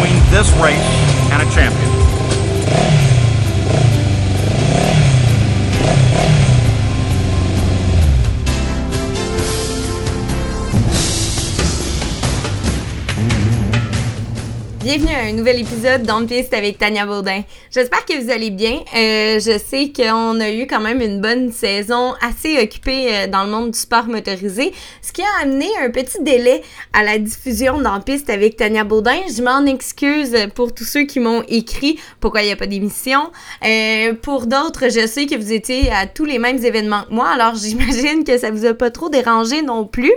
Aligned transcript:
between 0.00 0.30
this 0.30 0.50
race 0.52 0.78
and 1.30 1.42
a 1.42 1.50
champion. 1.52 3.09
Bienvenue 14.90 15.14
à 15.14 15.28
un 15.28 15.32
nouvel 15.34 15.60
épisode 15.60 16.02
d'On 16.02 16.26
Piste 16.26 16.52
avec 16.52 16.76
Tania 16.76 17.06
Baudin. 17.06 17.42
J'espère 17.70 18.04
que 18.04 18.20
vous 18.20 18.28
allez 18.28 18.50
bien. 18.50 18.80
Euh, 18.96 19.38
je 19.38 19.56
sais 19.56 19.92
qu'on 19.94 20.40
a 20.40 20.50
eu 20.50 20.66
quand 20.66 20.80
même 20.80 21.00
une 21.00 21.20
bonne 21.20 21.52
saison 21.52 22.14
assez 22.20 22.60
occupée 22.60 23.06
euh, 23.08 23.26
dans 23.28 23.44
le 23.44 23.50
monde 23.50 23.70
du 23.70 23.78
sport 23.78 24.06
motorisé, 24.06 24.72
ce 25.00 25.12
qui 25.12 25.22
a 25.22 25.42
amené 25.42 25.68
un 25.80 25.90
petit 25.90 26.20
délai 26.24 26.62
à 26.92 27.04
la 27.04 27.20
diffusion 27.20 27.80
d'En 27.80 28.00
Piste 28.00 28.30
avec 28.30 28.56
Tania 28.56 28.82
Baudin. 28.82 29.20
Je 29.32 29.40
m'en 29.44 29.64
excuse 29.64 30.36
pour 30.56 30.74
tous 30.74 30.82
ceux 30.82 31.04
qui 31.04 31.20
m'ont 31.20 31.44
écrit 31.46 31.96
pourquoi 32.18 32.42
il 32.42 32.46
n'y 32.46 32.52
a 32.52 32.56
pas 32.56 32.66
d'émission. 32.66 33.30
Euh, 33.64 34.14
pour 34.14 34.46
d'autres, 34.46 34.88
je 34.90 35.06
sais 35.06 35.26
que 35.26 35.36
vous 35.36 35.52
étiez 35.52 35.92
à 35.92 36.08
tous 36.08 36.24
les 36.24 36.40
mêmes 36.40 36.64
événements 36.64 37.04
que 37.08 37.14
moi, 37.14 37.28
alors 37.28 37.54
j'imagine 37.62 38.24
que 38.24 38.38
ça 38.38 38.50
vous 38.50 38.66
a 38.66 38.74
pas 38.74 38.90
trop 38.90 39.08
dérangé 39.08 39.62
non 39.62 39.86
plus. 39.86 40.12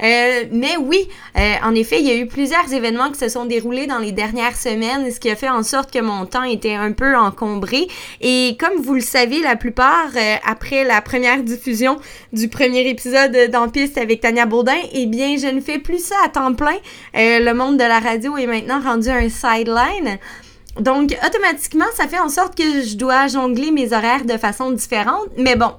Mais 0.00 0.76
oui, 0.78 1.08
en 1.34 1.74
effet, 1.74 2.00
il 2.00 2.06
y 2.06 2.10
a 2.10 2.16
eu 2.16 2.26
plusieurs 2.26 2.70
événements 2.70 3.10
qui 3.10 3.18
se 3.18 3.30
sont 3.30 3.46
déroulés 3.46 3.86
dans 3.86 3.98
les 3.98 4.17
dernières 4.18 4.56
semaines, 4.56 5.08
ce 5.12 5.20
qui 5.20 5.30
a 5.30 5.36
fait 5.36 5.48
en 5.48 5.62
sorte 5.62 5.92
que 5.92 6.00
mon 6.00 6.26
temps 6.26 6.42
était 6.42 6.74
un 6.74 6.90
peu 6.90 7.16
encombré. 7.16 7.86
Et 8.20 8.56
comme 8.58 8.82
vous 8.82 8.94
le 8.94 9.00
savez, 9.00 9.40
la 9.42 9.54
plupart, 9.54 10.10
euh, 10.16 10.34
après 10.44 10.82
la 10.82 11.00
première 11.00 11.44
diffusion 11.44 11.98
du 12.32 12.48
premier 12.48 12.88
épisode 12.88 13.48
d'En 13.52 13.68
Piste 13.68 13.96
avec 13.96 14.20
Tania 14.20 14.44
Baudin, 14.44 14.80
eh 14.92 15.06
bien, 15.06 15.36
je 15.36 15.46
ne 15.46 15.60
fais 15.60 15.78
plus 15.78 16.04
ça 16.04 16.16
à 16.24 16.28
temps 16.28 16.52
plein. 16.52 16.78
Euh, 17.16 17.38
le 17.38 17.54
monde 17.54 17.76
de 17.76 17.84
la 17.84 18.00
radio 18.00 18.36
est 18.36 18.48
maintenant 18.48 18.80
rendu 18.80 19.08
un 19.08 19.28
sideline. 19.28 20.18
Donc, 20.80 21.16
automatiquement, 21.24 21.90
ça 21.94 22.08
fait 22.08 22.18
en 22.18 22.28
sorte 22.28 22.56
que 22.56 22.82
je 22.82 22.96
dois 22.96 23.28
jongler 23.28 23.70
mes 23.70 23.92
horaires 23.92 24.24
de 24.24 24.36
façon 24.36 24.72
différente. 24.72 25.28
Mais 25.36 25.54
bon, 25.54 25.72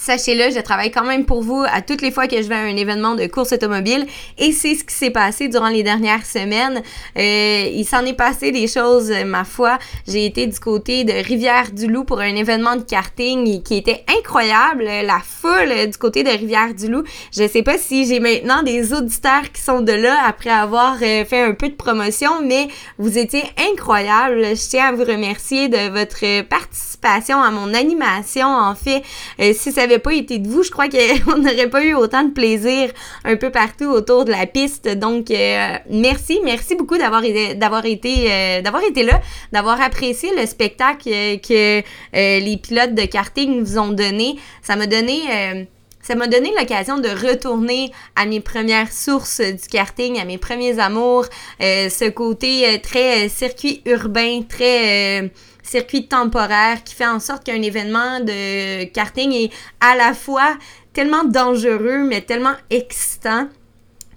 Sachez-le, 0.00 0.50
je 0.50 0.60
travaille 0.60 0.90
quand 0.90 1.04
même 1.04 1.26
pour 1.26 1.42
vous 1.42 1.62
à 1.70 1.82
toutes 1.82 2.00
les 2.00 2.10
fois 2.10 2.26
que 2.26 2.40
je 2.40 2.48
vais 2.48 2.54
à 2.54 2.60
un 2.60 2.74
événement 2.74 3.16
de 3.16 3.26
course 3.26 3.52
automobile 3.52 4.06
et 4.38 4.50
c'est 4.50 4.74
ce 4.74 4.82
qui 4.82 4.94
s'est 4.94 5.10
passé 5.10 5.48
durant 5.48 5.68
les 5.68 5.82
dernières 5.82 6.24
semaines. 6.24 6.82
Euh, 7.18 7.68
il 7.70 7.84
s'en 7.84 8.06
est 8.06 8.14
passé 8.14 8.50
des 8.50 8.66
choses, 8.66 9.12
ma 9.26 9.44
foi. 9.44 9.78
J'ai 10.08 10.24
été 10.24 10.46
du 10.46 10.58
côté 10.58 11.04
de 11.04 11.12
Rivière-du-Loup 11.12 12.04
pour 12.04 12.20
un 12.20 12.34
événement 12.34 12.76
de 12.76 12.82
karting 12.82 13.62
qui 13.62 13.76
était 13.76 14.02
incroyable. 14.18 14.84
La 14.84 15.20
foule 15.22 15.90
du 15.90 15.98
côté 15.98 16.24
de 16.24 16.30
Rivière-du-Loup. 16.30 17.04
Je 17.36 17.46
sais 17.46 17.62
pas 17.62 17.76
si 17.76 18.06
j'ai 18.06 18.20
maintenant 18.20 18.62
des 18.62 18.94
auditeurs 18.94 19.52
qui 19.52 19.60
sont 19.60 19.82
de 19.82 19.92
là 19.92 20.16
après 20.26 20.48
avoir 20.48 20.94
euh, 21.02 21.26
fait 21.26 21.42
un 21.42 21.52
peu 21.52 21.68
de 21.68 21.74
promotion, 21.74 22.40
mais 22.42 22.68
vous 22.96 23.18
étiez 23.18 23.42
incroyable. 23.70 24.56
Je 24.56 24.68
tiens 24.70 24.86
à 24.86 24.92
vous 24.92 25.04
remercier 25.04 25.68
de 25.68 25.90
votre 25.90 26.42
participation 26.48 27.42
à 27.42 27.50
mon 27.50 27.74
animation. 27.74 28.46
En 28.46 28.74
fait, 28.74 29.02
euh, 29.40 29.52
si 29.54 29.72
ça 29.72 29.89
pas 29.98 30.12
été 30.12 30.38
de 30.38 30.48
vous, 30.48 30.62
je 30.62 30.70
crois 30.70 30.88
qu'on 30.88 31.36
n'aurait 31.38 31.68
pas 31.68 31.84
eu 31.84 31.94
autant 31.94 32.24
de 32.24 32.30
plaisir 32.30 32.90
un 33.24 33.36
peu 33.36 33.50
partout 33.50 33.86
autour 33.86 34.24
de 34.24 34.30
la 34.30 34.46
piste. 34.46 34.88
Donc, 34.88 35.30
euh, 35.30 35.76
merci, 35.90 36.40
merci 36.44 36.74
beaucoup 36.74 36.98
d'avoir 36.98 37.22
d'avoir 37.56 37.84
été 37.86 38.30
euh, 38.30 38.62
d'avoir 38.62 38.82
été 38.84 39.02
là, 39.02 39.20
d'avoir 39.52 39.80
apprécié 39.80 40.30
le 40.36 40.46
spectacle 40.46 41.10
que 41.40 41.80
euh, 41.80 41.82
les 42.12 42.56
pilotes 42.56 42.94
de 42.94 43.04
karting 43.04 43.62
vous 43.62 43.78
ont 43.78 43.92
donné. 43.92 44.36
Ça 44.62 44.76
m'a 44.76 44.86
donné 44.86 45.68
ça 46.02 46.14
m'a 46.14 46.26
donné 46.26 46.50
l'occasion 46.58 46.98
de 46.98 47.08
retourner 47.08 47.92
à 48.16 48.24
mes 48.24 48.40
premières 48.40 48.90
sources 48.90 49.40
du 49.40 49.68
karting, 49.70 50.18
à 50.18 50.24
mes 50.24 50.38
premiers 50.38 50.78
amours, 50.78 51.26
ce 51.60 52.08
côté 52.08 52.80
très 52.82 53.28
circuit 53.28 53.82
urbain, 53.84 54.40
très 54.48 55.30
circuit 55.70 56.08
temporaire 56.08 56.82
qui 56.82 56.94
fait 56.94 57.06
en 57.06 57.20
sorte 57.20 57.44
qu'un 57.44 57.62
événement 57.62 58.18
de 58.20 58.84
karting 58.84 59.32
est 59.32 59.50
à 59.80 59.94
la 59.94 60.14
fois 60.14 60.56
tellement 60.92 61.22
dangereux 61.24 62.04
mais 62.08 62.22
tellement 62.22 62.56
excitant 62.70 63.48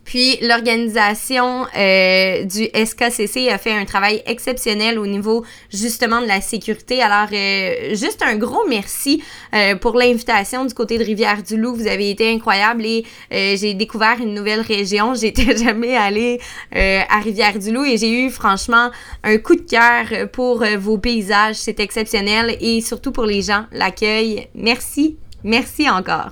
puis 0.03 0.37
l'organisation 0.41 1.65
euh, 1.77 2.43
du 2.43 2.65
SKCC 2.65 3.49
a 3.49 3.57
fait 3.57 3.71
un 3.71 3.85
travail 3.85 4.21
exceptionnel 4.25 4.99
au 4.99 5.07
niveau 5.07 5.45
justement 5.71 6.21
de 6.21 6.27
la 6.27 6.41
sécurité. 6.41 7.01
Alors 7.01 7.29
euh, 7.31 7.95
juste 7.95 8.21
un 8.21 8.35
gros 8.35 8.67
merci 8.67 9.23
euh, 9.53 9.75
pour 9.75 9.97
l'invitation 9.97 10.65
du 10.65 10.73
côté 10.73 10.97
de 10.97 11.03
Rivière-du-Loup. 11.03 11.75
Vous 11.75 11.87
avez 11.87 12.09
été 12.09 12.31
incroyable 12.31 12.85
et 12.85 13.05
j'ai 13.31 13.73
découvert 13.73 14.17
une 14.19 14.33
nouvelle 14.33 14.61
région. 14.61 15.13
J'étais 15.23 15.55
jamais 15.55 15.95
allée 15.95 16.39
à 16.73 17.19
Rivière-du-Loup 17.19 17.85
et 17.85 17.97
j'ai 17.97 18.09
eu 18.09 18.29
franchement 18.29 18.91
un 19.23 19.37
coup 19.37 19.55
de 19.55 19.61
cœur 19.61 20.29
pour 20.31 20.63
vos 20.77 20.97
paysages. 20.97 21.55
C'est 21.55 21.79
exceptionnel 21.79 22.57
et 22.59 22.81
surtout 22.81 23.11
pour 23.11 23.25
les 23.25 23.41
gens, 23.41 23.65
l'accueil. 23.71 24.47
Merci, 24.53 25.17
merci 25.43 25.89
encore. 25.89 26.31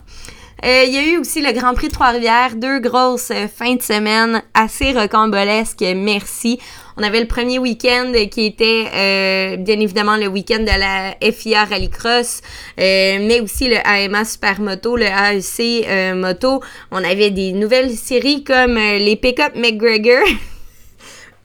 Euh, 0.63 0.83
il 0.85 0.94
y 0.94 0.97
a 0.97 1.03
eu 1.03 1.17
aussi 1.17 1.41
le 1.41 1.51
Grand 1.53 1.73
Prix 1.73 1.88
de 1.88 1.94
Trois-Rivières, 1.94 2.55
deux 2.55 2.79
grosses 2.79 3.31
euh, 3.31 3.47
fins 3.47 3.75
de 3.75 3.81
semaine 3.81 4.44
assez 4.53 4.91
rocambolesques, 4.91 5.83
merci. 5.95 6.59
On 6.97 7.03
avait 7.03 7.19
le 7.19 7.25
premier 7.25 7.57
week-end 7.57 8.11
qui 8.29 8.45
était 8.45 8.85
euh, 8.94 9.57
bien 9.57 9.79
évidemment 9.79 10.17
le 10.17 10.27
week-end 10.27 10.59
de 10.59 10.66
la 10.66 11.31
FIA 11.31 11.66
Rallycross, 11.66 12.41
mais 12.77 13.39
aussi 13.41 13.69
le 13.69 13.77
AMA 13.83 14.23
Supermoto, 14.23 14.97
le 14.97 15.05
AEC 15.05 16.16
Moto. 16.16 16.61
On 16.91 17.03
avait 17.03 17.31
des 17.31 17.53
nouvelles 17.53 17.91
séries 17.91 18.44
comme 18.44 18.75
les 18.75 19.16
Pickup 19.16 19.55
McGregor. 19.55 20.27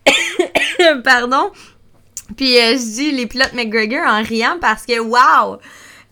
Pardon. 1.04 1.52
Puis 2.36 2.56
je 2.56 2.94
dis 2.94 3.12
les 3.12 3.26
pilotes 3.26 3.54
McGregor 3.54 4.04
en 4.06 4.22
riant 4.22 4.58
parce 4.60 4.84
que 4.84 4.98
wow! 4.98 5.58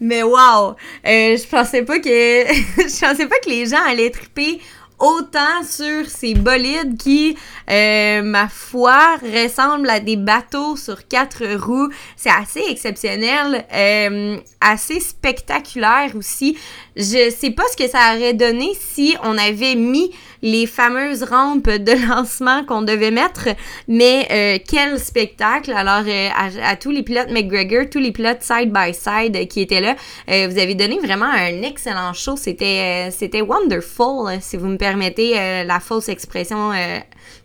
Mais 0.00 0.22
wow! 0.22 0.74
Euh, 1.06 1.36
je 1.36 1.46
pensais 1.46 1.82
pas 1.82 1.98
que. 1.98 2.08
je 2.08 3.00
pensais 3.00 3.26
pas 3.26 3.38
que 3.38 3.48
les 3.48 3.66
gens 3.66 3.82
allaient 3.86 4.10
triper 4.10 4.60
autant 4.98 5.62
sur 5.62 6.06
ces 6.08 6.34
bolides 6.34 6.96
qui, 6.96 7.36
euh, 7.70 8.22
ma 8.22 8.48
foi, 8.48 9.16
ressemblent 9.22 9.90
à 9.90 10.00
des 10.00 10.16
bateaux 10.16 10.76
sur 10.76 11.06
quatre 11.08 11.44
roues. 11.56 11.90
C'est 12.16 12.30
assez 12.30 12.62
exceptionnel, 12.68 13.66
euh, 13.72 14.38
assez 14.60 15.00
spectaculaire 15.00 16.12
aussi. 16.16 16.56
Je 16.96 17.30
sais 17.30 17.50
pas 17.50 17.64
ce 17.70 17.76
que 17.76 17.88
ça 17.88 18.14
aurait 18.14 18.34
donné 18.34 18.72
si 18.80 19.16
on 19.22 19.36
avait 19.36 19.74
mis 19.74 20.10
les 20.44 20.66
fameuses 20.66 21.22
rampes 21.22 21.70
de 21.70 21.92
lancement 22.08 22.64
qu'on 22.64 22.82
devait 22.82 23.10
mettre, 23.10 23.48
mais 23.88 24.28
euh, 24.30 24.58
quel 24.68 25.00
spectacle! 25.00 25.72
Alors, 25.72 26.04
euh, 26.06 26.28
à, 26.62 26.76
tous 26.76 26.90
les 26.90 27.02
pilotes 27.02 27.30
McGregor, 27.30 27.86
tous 27.90 27.98
les 27.98 28.12
pilotes 28.12 28.42
side-by-side 28.42 29.48
qui 29.48 29.62
étaient 29.62 29.80
là, 29.80 29.96
euh, 30.30 30.46
vous 30.48 30.58
avez 30.58 30.74
donné 30.74 30.98
vraiment 30.98 31.24
un 31.24 31.62
excellent 31.62 32.12
show. 32.12 32.36
C'était 32.36 33.40
wonderful, 33.40 34.38
si 34.42 34.58
vous 34.58 34.66
me 34.66 34.76
permettez 34.76 35.64
la 35.64 35.80
fausse 35.80 36.10
expression 36.10 36.72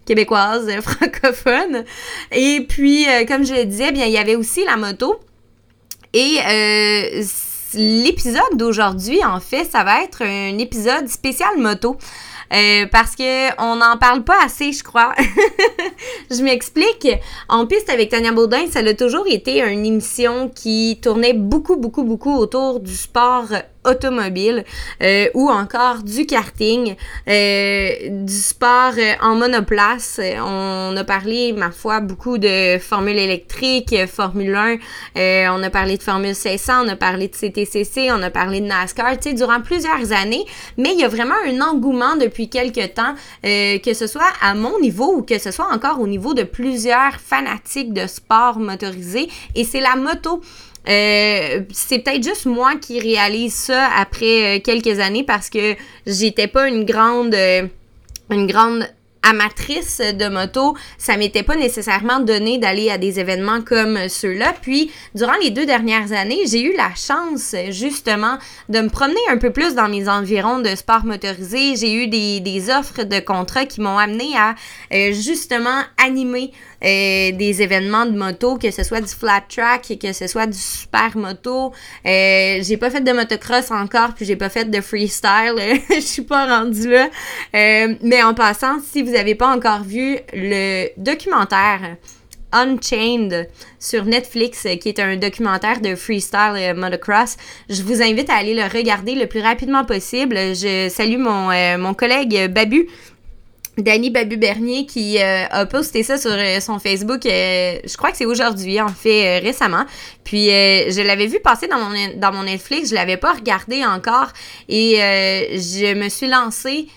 québécoise 0.06 0.70
francophone. 0.82 1.86
Et 2.34 2.66
puis, 2.68 3.06
comme 3.28 3.46
je 3.46 3.54
le 3.54 3.64
disais, 3.64 3.94
bien, 3.94 4.08
il 4.08 4.12
y 4.12 4.18
avait 4.18 4.36
aussi 4.36 4.66
la 4.66 4.76
moto. 4.76 5.22
Et 6.14 6.40
l'épisode 7.76 8.58
d'aujourd'hui, 8.58 9.24
en 9.24 9.40
fait, 9.40 9.64
ça 9.64 9.86
va 9.86 10.04
être 10.04 10.24
un 10.24 10.58
épisode 10.58 11.08
spécial 11.08 11.58
moto. 11.58 11.98
Euh, 12.52 12.88
parce 12.92 13.16
que 13.16 13.62
on 13.62 13.76
n'en 13.76 13.98
parle 13.98 14.24
pas 14.24 14.44
assez, 14.44 14.72
je 14.72 14.84
crois. 14.84 15.14
je 16.32 16.42
m'explique. 16.42 17.08
En 17.48 17.66
piste 17.68 17.90
avec 17.90 18.10
Tania 18.10 18.32
Baudin, 18.32 18.68
ça 18.72 18.80
a 18.80 18.94
toujours 18.94 19.26
été 19.28 19.62
une 19.62 19.86
émission 19.86 20.50
qui 20.50 21.00
tournait 21.02 21.34
beaucoup, 21.34 21.78
beaucoup, 21.78 22.04
beaucoup 22.04 22.36
autour 22.36 22.80
du 22.80 22.96
sport 22.96 23.48
automobile 23.86 24.66
euh, 25.02 25.28
ou 25.34 25.50
encore 25.50 26.04
du 26.04 26.26
karting, 26.26 26.96
euh, 27.28 27.92
du 28.10 28.34
sport 28.34 28.94
euh, 28.98 29.14
en 29.22 29.36
monoplace. 29.36 30.20
On 30.44 30.96
a 30.96 31.04
parlé, 31.04 31.54
ma 31.54 31.72
foi, 31.72 32.00
beaucoup 32.00 32.38
de 32.38 32.78
Formule 32.80 33.18
électrique, 33.18 33.96
Formule 34.08 34.56
1. 35.16 35.52
on 35.52 35.64
a 35.64 35.70
parlé 35.70 35.98
de 35.98 36.04
Formule 36.04 36.36
600, 36.36 36.86
on 36.86 36.90
a 36.90 36.96
parlé 36.96 37.28
de 37.28 37.36
CTCC, 37.36 38.12
on 38.12 38.22
a 38.22 38.30
parlé 38.30 38.60
de 38.62 38.66
NASCAR, 38.66 39.18
tu 39.18 39.30
sais, 39.30 39.34
durant 39.34 39.62
plusieurs 39.62 40.12
années. 40.12 40.46
Mais 40.78 40.94
il 40.94 41.00
y 41.00 41.04
a 41.04 41.08
vraiment 41.08 41.36
un 41.48 41.62
engouement 41.62 42.16
depuis 42.16 42.50
quelques 42.50 42.94
temps, 42.94 43.16
que 43.44 43.94
ce 43.94 44.08
soit 44.08 44.32
à 44.42 44.54
mon 44.54 44.80
niveau 44.80 45.16
ou 45.16 45.22
que 45.24 45.40
ce 45.40 45.52
soit 45.52 45.68
encore 45.72 46.00
au 46.00 46.08
niveau 46.08 46.34
de 46.34 46.44
plusieurs 46.44 47.14
fanatiques 47.14 47.94
de 47.94 48.08
sport 48.08 48.60
motorisé. 48.60 49.30
Et 49.56 49.64
c'est 49.64 49.82
la 49.82 49.96
moto. 49.96 50.42
Euh, 50.90 51.62
c'est 51.72 52.00
peut-être 52.00 52.24
juste 52.24 52.46
moi 52.46 52.76
qui 52.76 53.00
réalise 53.00 53.54
ça 53.54 53.90
après 53.96 54.58
euh, 54.58 54.60
quelques 54.60 55.00
années 55.00 55.24
parce 55.24 55.50
que 55.50 55.76
j'étais 56.08 56.48
pas 56.48 56.68
une 56.68 56.84
grande 56.84 57.36
euh, 57.36 57.68
une 58.32 58.48
grande 58.48 58.88
amatrice 59.22 60.00
de 60.00 60.30
moto, 60.30 60.76
ça 60.98 61.18
m'était 61.18 61.44
pas 61.44 61.56
nécessairement 61.56 62.20
donné 62.20 62.58
d'aller 62.58 62.90
à 62.90 62.98
des 62.98 63.20
événements 63.20 63.62
comme 63.62 64.08
ceux-là. 64.08 64.54
Puis, 64.62 64.92
durant 65.14 65.36
les 65.42 65.50
deux 65.50 65.66
dernières 65.66 66.14
années, 66.14 66.46
j'ai 66.50 66.62
eu 66.62 66.76
la 66.76 66.96
chance, 66.96 67.54
justement, 67.70 68.38
de 68.70 68.80
me 68.80 68.90
promener 68.90 69.20
un 69.30 69.38
peu 69.38 69.52
plus 69.52 69.76
dans 69.76 69.90
mes 69.90 70.08
environs 70.08 70.60
de 70.60 70.74
sport 70.76 71.06
motorisé. 71.06 71.76
J'ai 71.76 71.94
eu 71.94 72.08
des, 72.08 72.70
offres 72.70 73.04
de 73.04 73.20
contrats 73.20 73.66
qui 73.66 73.82
m'ont 73.82 73.98
amené 73.98 74.30
à, 74.38 74.56
justement, 75.12 75.82
animer 75.98 76.52
euh, 76.84 77.32
des 77.34 77.62
événements 77.62 78.06
de 78.06 78.18
moto, 78.18 78.58
que 78.58 78.72
ce 78.72 78.84
soit 78.84 79.02
du 79.02 79.14
flat 79.14 79.44
track, 79.50 79.98
que 80.02 80.14
ce 80.14 80.28
soit 80.28 80.48
du 80.48 80.58
super 80.58 81.18
moto. 81.18 81.74
Euh, 82.06 82.60
j'ai 82.62 82.78
pas 82.78 82.90
fait 82.90 83.02
de 83.02 83.12
motocross 83.12 83.70
encore, 83.72 84.14
puis 84.16 84.26
j'ai 84.26 84.38
pas 84.38 84.50
fait 84.50 84.70
de 84.70 84.80
freestyle. 84.80 85.56
Je 85.90 86.00
suis 86.00 86.22
pas 86.22 86.46
rendue 86.46 86.90
là. 86.90 87.10
Euh, 87.54 87.96
mais 88.02 88.24
en 88.24 88.34
passant, 88.34 88.80
si 88.80 89.02
vous 89.02 89.14
avez 89.14 89.36
pas 89.36 89.54
encore 89.54 89.84
vu 89.84 90.20
le 90.34 90.88
documentaire 90.98 91.98
Unchained 92.52 93.50
sur 93.78 94.06
Netflix, 94.06 94.66
qui 94.82 94.90
est 94.90 95.00
un 95.00 95.18
documentaire 95.18 95.82
de 95.82 95.96
freestyle 95.96 96.74
motocross. 96.76 97.36
Je 97.70 97.84
vous 97.84 98.02
invite 98.02 98.30
à 98.30 98.36
aller 98.36 98.56
le 98.56 98.64
regarder 98.64 99.16
le 99.16 99.28
plus 99.28 99.42
rapidement 99.42 99.84
possible. 99.84 100.36
Je 100.36 100.90
salue 100.90 101.20
mon, 101.20 101.78
mon 101.78 101.94
collègue 101.94 102.52
Babu 102.52 102.88
Danny 103.82 104.10
Babu 104.10 104.38
Bernier 104.38 104.86
qui 104.86 105.18
euh, 105.18 105.46
a 105.50 105.66
posté 105.66 106.04
ça 106.04 106.18
sur 106.18 106.32
euh, 106.32 106.60
son 106.60 106.80
Facebook, 106.80 107.26
euh, 107.26 107.80
je 107.84 107.98
crois 107.98 108.12
que 108.12 108.18
c'est 108.18 108.26
aujourd'hui, 108.26 108.80
en 108.82 108.90
fait, 108.90 109.40
récemment. 109.40 109.86
Puis 110.24 110.48
je 110.48 111.02
l'avais 111.02 111.28
vu 111.28 111.40
passer 111.40 111.68
dans 111.68 112.32
mon, 112.32 112.44
Netflix, 112.44 112.90
je 112.90 112.96
l'avais 112.96 113.18
pas 113.18 113.34
regardé 113.34 113.84
encore 113.84 114.30
et 114.68 114.96
je 114.98 115.94
me 115.96 116.10
suis 116.10 116.28
lancée 116.28 116.88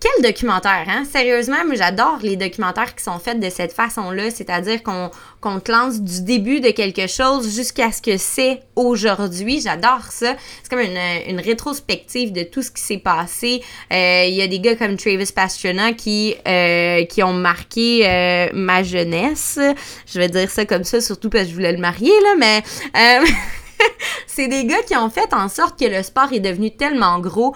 quel 0.00 0.22
documentaire, 0.22 0.84
hein? 0.88 1.04
Sérieusement, 1.10 1.56
j'adore 1.72 2.18
les 2.22 2.36
documentaires 2.36 2.94
qui 2.94 3.02
sont 3.02 3.18
faits 3.18 3.40
de 3.40 3.50
cette 3.50 3.72
façon-là, 3.72 4.30
c'est-à-dire 4.30 4.82
qu'on 4.82 5.10
qu'on 5.44 5.60
te 5.60 5.70
lance 5.70 6.00
du 6.00 6.22
début 6.22 6.60
de 6.60 6.70
quelque 6.70 7.06
chose 7.06 7.54
jusqu'à 7.54 7.92
ce 7.92 8.00
que 8.00 8.16
c'est 8.16 8.62
aujourd'hui. 8.76 9.60
J'adore 9.60 10.06
ça. 10.08 10.36
C'est 10.62 10.70
comme 10.70 10.80
une, 10.80 11.38
rétrospective 11.38 12.32
de 12.32 12.44
tout 12.44 12.62
ce 12.62 12.70
qui 12.70 12.80
s'est 12.80 12.98
passé. 12.98 13.62
Euh, 13.92 14.24
il 14.26 14.34
y 14.34 14.40
a 14.40 14.46
des 14.46 14.58
gars 14.58 14.74
comme 14.74 14.96
Travis 14.96 15.30
Pastrana 15.34 15.92
qui, 15.92 16.34
euh, 16.48 17.04
qui 17.04 17.22
ont 17.22 17.34
marqué 17.34 18.08
euh, 18.08 18.48
ma 18.54 18.82
jeunesse. 18.82 19.58
Je 20.06 20.18
vais 20.18 20.28
dire 20.28 20.48
ça 20.48 20.64
comme 20.64 20.84
ça, 20.84 21.02
surtout 21.02 21.28
parce 21.28 21.44
que 21.44 21.50
je 21.50 21.54
voulais 21.54 21.72
le 21.72 21.78
marier, 21.78 22.12
là, 22.22 22.34
mais... 22.38 22.62
c'est 24.26 24.48
des 24.48 24.64
gars 24.64 24.82
qui 24.86 24.96
ont 24.96 25.10
fait 25.10 25.34
en 25.34 25.50
sorte 25.50 25.78
que 25.78 25.84
le 25.84 26.02
sport 26.02 26.32
est 26.32 26.40
devenu 26.40 26.70
tellement 26.70 27.18
gros. 27.18 27.54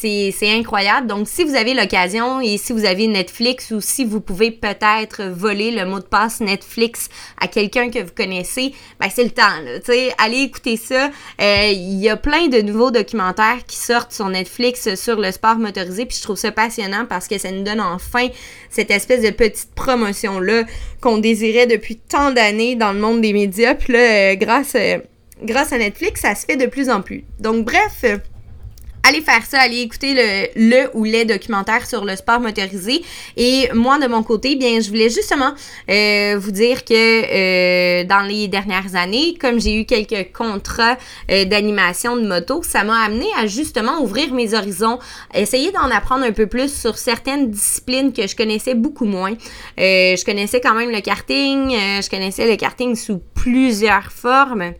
C'est 0.00 0.50
incroyable. 0.50 1.06
Donc, 1.06 1.28
si 1.28 1.44
vous 1.44 1.54
avez 1.54 1.74
l'occasion 1.74 2.40
et 2.40 2.56
si 2.56 2.72
vous 2.72 2.84
avez 2.84 3.06
Netflix 3.06 3.70
ou 3.70 3.80
si 3.80 4.04
vous 4.04 4.20
pouvez 4.20 4.50
peut-être 4.50 5.24
voler 5.24 5.70
le 5.70 5.84
mot 5.84 5.98
de 5.98 6.04
passe 6.04 6.40
Netflix 6.40 7.08
à 7.40 7.48
quelqu'un 7.48 7.90
que 7.90 7.98
vous 7.98 8.12
connaissez, 8.16 8.72
ben 8.98 9.08
c'est 9.14 9.24
le 9.24 9.30
temps. 9.30 9.42
Là, 9.64 9.80
allez 10.18 10.38
écouter 10.38 10.76
ça. 10.76 11.10
Euh, 11.40 11.68
il 11.72 11.98
y 11.98 12.08
a 12.08 12.16
plein 12.16 12.48
de 12.48 12.60
nouveaux 12.60 12.90
documentaires 12.90 13.58
qui 13.66 13.76
sortent 13.76 14.12
sur 14.12 14.28
Netflix 14.28 14.94
sur 14.94 15.20
le 15.20 15.30
sport 15.32 15.56
motorisé. 15.56 16.06
Puis 16.06 16.16
je 16.16 16.22
trouve 16.22 16.36
ça 16.36 16.52
passionnant 16.52 17.06
parce 17.06 17.28
que 17.28 17.38
ça 17.38 17.50
nous 17.50 17.62
donne 17.62 17.80
enfin 17.80 18.28
cette 18.70 18.90
espèce 18.90 19.22
de 19.22 19.30
petite 19.30 19.74
promotion-là 19.74 20.64
qu'on 21.00 21.18
désirait 21.18 21.66
depuis 21.66 21.96
tant 21.96 22.32
d'années 22.32 22.74
dans 22.74 22.92
le 22.92 23.00
monde 23.00 23.20
des 23.20 23.32
médias. 23.32 23.74
Puis 23.74 23.92
là, 23.92 23.98
euh, 23.98 24.34
grâce, 24.36 24.74
euh, 24.76 24.98
grâce 25.42 25.72
à 25.72 25.78
Netflix, 25.78 26.22
ça 26.22 26.34
se 26.34 26.46
fait 26.46 26.56
de 26.56 26.66
plus 26.66 26.88
en 26.88 27.02
plus. 27.02 27.24
Donc, 27.38 27.64
bref 27.64 28.04
allez 29.02 29.20
faire 29.20 29.44
ça, 29.44 29.60
allez 29.60 29.80
écouter 29.80 30.14
le, 30.14 30.48
le 30.56 30.90
ou 30.94 31.04
les 31.04 31.24
documentaires 31.24 31.86
sur 31.86 32.04
le 32.04 32.16
sport 32.16 32.40
motorisé. 32.40 33.02
Et 33.36 33.68
moi, 33.74 33.98
de 33.98 34.06
mon 34.06 34.22
côté, 34.22 34.56
bien, 34.56 34.80
je 34.80 34.88
voulais 34.88 35.10
justement 35.10 35.52
euh, 35.90 36.36
vous 36.38 36.50
dire 36.50 36.84
que 36.84 36.94
euh, 36.94 38.04
dans 38.04 38.20
les 38.20 38.48
dernières 38.48 38.94
années, 38.94 39.34
comme 39.40 39.60
j'ai 39.60 39.74
eu 39.80 39.84
quelques 39.84 40.32
contrats 40.32 40.96
euh, 41.30 41.44
d'animation 41.44 42.16
de 42.16 42.26
moto, 42.26 42.62
ça 42.62 42.84
m'a 42.84 43.00
amené 43.04 43.26
à 43.38 43.46
justement 43.46 44.00
ouvrir 44.00 44.32
mes 44.32 44.54
horizons, 44.54 44.98
essayer 45.34 45.72
d'en 45.72 45.90
apprendre 45.90 46.24
un 46.24 46.32
peu 46.32 46.46
plus 46.46 46.72
sur 46.72 46.96
certaines 46.98 47.50
disciplines 47.50 48.12
que 48.12 48.26
je 48.26 48.36
connaissais 48.36 48.74
beaucoup 48.74 49.06
moins. 49.06 49.34
je 49.78 50.24
connaissais 50.24 50.60
quand 50.60 50.74
même 50.74 50.90
le 50.90 51.00
karting, 51.00 51.70
je 51.70 52.10
connaissais 52.10 52.48
le 52.48 52.56
karting 52.56 52.94
sous 52.94 53.20
plusieurs 53.34 54.12
formes. 54.12 54.74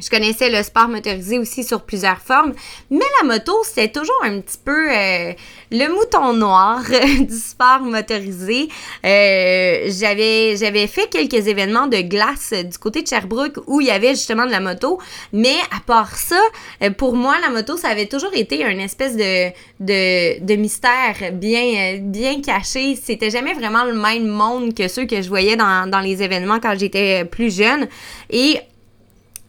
Je 0.00 0.10
connaissais 0.10 0.48
le 0.48 0.62
sport 0.62 0.88
motorisé 0.88 1.40
aussi 1.40 1.64
sur 1.64 1.82
plusieurs 1.82 2.18
formes, 2.18 2.52
mais 2.88 3.04
la 3.20 3.26
moto, 3.26 3.52
c'est 3.64 3.92
toujours 3.92 4.20
un 4.22 4.40
petit 4.40 4.58
peu 4.64 4.92
euh, 4.92 5.32
le 5.72 5.88
mouton 5.92 6.34
noir 6.34 6.82
du 7.20 7.34
sport 7.34 7.80
motorisé. 7.80 8.68
Euh, 9.04 9.88
j'avais, 9.88 10.56
j'avais 10.56 10.86
fait 10.86 11.08
quelques 11.10 11.48
événements 11.48 11.88
de 11.88 12.00
glace 12.02 12.52
du 12.52 12.78
côté 12.78 13.02
de 13.02 13.08
Sherbrooke 13.08 13.58
où 13.66 13.80
il 13.80 13.88
y 13.88 13.90
avait 13.90 14.10
justement 14.10 14.46
de 14.46 14.52
la 14.52 14.60
moto, 14.60 15.00
mais 15.32 15.56
à 15.76 15.80
part 15.84 16.16
ça, 16.16 16.40
euh, 16.82 16.90
pour 16.90 17.16
moi, 17.16 17.34
la 17.42 17.50
moto, 17.50 17.76
ça 17.76 17.88
avait 17.88 18.06
toujours 18.06 18.34
été 18.34 18.62
une 18.62 18.80
espèce 18.80 19.16
de, 19.16 19.48
de, 19.80 20.40
de 20.44 20.54
mystère 20.54 21.32
bien, 21.32 21.98
bien 22.00 22.40
caché. 22.40 22.94
C'était 22.94 23.30
jamais 23.30 23.54
vraiment 23.54 23.84
le 23.84 23.94
même 23.94 24.28
monde 24.28 24.74
que 24.74 24.86
ceux 24.86 25.06
que 25.06 25.20
je 25.22 25.28
voyais 25.28 25.56
dans, 25.56 25.90
dans 25.90 26.00
les 26.00 26.22
événements 26.22 26.60
quand 26.60 26.78
j'étais 26.78 27.24
plus 27.24 27.52
jeune. 27.52 27.88
Et 28.30 28.60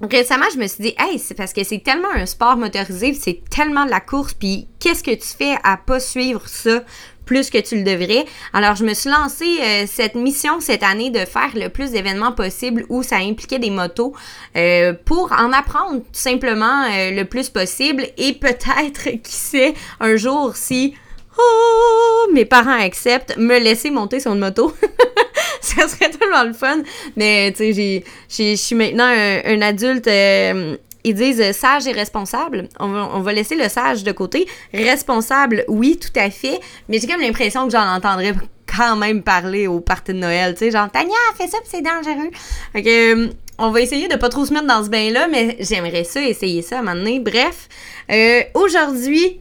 récemment, 0.02 0.46
je 0.54 0.60
me 0.60 0.68
suis 0.68 0.84
dit, 0.84 0.96
hey, 0.98 1.20
c'est 1.20 1.36
parce 1.36 1.54
que 1.54 1.64
c'est 1.64 1.84
tellement 1.84 2.12
un 2.16 2.26
sport 2.26 2.58
motorisé, 2.58 3.14
c'est 3.14 3.42
tellement 3.50 3.86
de 3.86 3.90
la 3.90 4.00
course, 4.00 4.34
puis 4.34 4.68
qu'est-ce 4.80 5.04
que 5.04 5.12
tu 5.12 5.28
fais 5.28 5.58
à 5.64 5.78
pas 5.78 6.00
suivre 6.00 6.48
ça 6.48 6.84
plus 7.26 7.50
que 7.50 7.58
tu 7.58 7.76
le 7.76 7.84
devrais? 7.84 8.26
Alors, 8.54 8.76
je 8.76 8.86
me 8.86 8.94
suis 8.94 9.10
lancé 9.10 9.46
euh, 9.62 9.86
cette 9.88 10.16
mission 10.16 10.62
cette 10.62 10.84
année 10.84 11.10
de 11.10 11.20
faire 11.20 11.52
le 11.54 11.70
plus 11.70 11.92
d'événements 11.92 12.32
possible 12.32 12.86
où 12.90 13.04
ça 13.04 13.18
impliquait 13.18 13.60
des 13.60 13.70
motos 13.70 14.14
euh, 14.56 14.94
pour 15.06 15.34
en 15.34 15.52
apprendre 15.52 15.98
tout 15.98 16.06
simplement 16.14 16.86
euh, 16.86 17.12
le 17.12 17.26
plus 17.26 17.50
possible 17.50 18.08
et 18.18 18.34
peut-être, 18.34 19.10
qui 19.24 19.34
sait, 19.34 19.74
un 20.00 20.16
jour 20.16 20.56
si 20.56 20.96
oh, 21.38 22.30
mes 22.34 22.46
parents 22.46 22.80
acceptent, 22.80 23.38
me 23.38 23.60
laisser 23.60 23.92
monter 23.92 24.20
sur 24.20 24.34
une 24.34 24.40
moto. 24.40 24.74
ça 25.62 25.88
serait 25.88 26.10
tellement 26.10 26.44
le 26.44 26.54
fun. 26.54 26.82
Mais, 27.16 27.52
tu 27.56 27.74
sais, 27.74 28.04
je 28.30 28.56
suis 28.56 28.76
maintenant 28.76 29.08
un, 29.08 29.62
adulte. 29.62 30.08
Euh, 30.08 30.78
ils 31.06 31.14
disent 31.14 31.52
sage 31.54 31.88
et 31.88 31.94
responsable. 31.94 32.68
On 32.80 32.90
va, 32.90 33.10
on 33.14 33.22
va, 33.22 33.34
laisser 33.34 33.56
le 33.56 33.70
sage 33.70 34.04
de 34.04 34.12
côté. 34.12 34.48
Responsable, 34.74 35.64
oui, 35.68 35.98
tout 35.98 36.18
à 36.20 36.30
fait. 36.30 36.60
Mais 36.90 37.00
j'ai 37.00 37.08
comme 37.08 37.22
l'impression 37.22 37.66
que 37.66 37.72
j'en 37.72 37.88
entendrais 37.88 38.34
quand 38.78 38.96
même 38.96 39.24
parler 39.24 39.68
au 39.68 39.80
party 39.80 40.14
de 40.14 40.20
Noël. 40.20 40.54
Tu 40.54 40.66
sais, 40.66 40.72
genre, 40.72 40.90
Tania, 40.92 41.16
fais 41.38 41.48
ça, 41.48 41.58
c'est 41.64 41.82
dangereux. 41.82 42.30
Ok, 42.76 42.86
euh, 42.86 43.30
on 43.58 43.72
va 43.72 43.82
essayer 43.82 44.08
de 44.08 44.16
pas 44.16 44.30
trop 44.30 44.46
se 44.46 44.54
mettre 44.54 44.68
dans 44.68 44.84
ce 44.84 44.90
bain-là, 44.90 45.28
mais 45.28 45.58
j'aimerais 45.60 46.04
ça, 46.04 46.22
essayer 46.22 46.62
ça 46.62 46.78
à 46.78 46.80
un 46.80 46.84
moment 46.84 46.96
donné. 46.96 47.20
Bref, 47.20 47.68
euh, 48.12 48.42
aujourd'hui, 48.54 49.40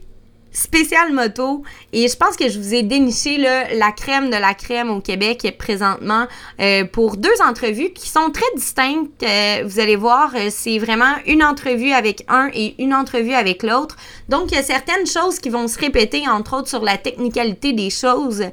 spécial 0.51 1.13
moto 1.13 1.63
et 1.93 2.07
je 2.07 2.15
pense 2.15 2.35
que 2.35 2.49
je 2.49 2.59
vous 2.59 2.73
ai 2.73 2.83
déniché 2.83 3.37
la 3.37 3.91
crème 3.91 4.29
de 4.29 4.35
la 4.35 4.53
crème 4.53 4.89
au 4.89 4.99
Québec 4.99 5.55
présentement 5.57 6.27
euh, 6.59 6.85
pour 6.85 7.17
deux 7.17 7.41
entrevues 7.41 7.91
qui 7.91 8.09
sont 8.09 8.31
très 8.31 8.45
distinctes. 8.55 9.23
Euh, 9.23 9.63
vous 9.65 9.79
allez 9.79 9.95
voir, 9.95 10.33
euh, 10.35 10.47
c'est 10.49 10.79
vraiment 10.79 11.15
une 11.25 11.43
entrevue 11.43 11.91
avec 11.91 12.23
un 12.27 12.49
et 12.53 12.75
une 12.79 12.93
entrevue 12.93 13.33
avec 13.33 13.63
l'autre. 13.63 13.95
Donc, 14.27 14.51
il 14.51 14.55
y 14.55 14.57
a 14.57 14.63
certaines 14.63 15.05
choses 15.05 15.39
qui 15.39 15.49
vont 15.49 15.67
se 15.67 15.77
répéter, 15.77 16.27
entre 16.27 16.57
autres 16.57 16.69
sur 16.69 16.83
la 16.83 16.97
technicalité 16.97 17.73
des 17.73 17.89
choses. 17.89 18.43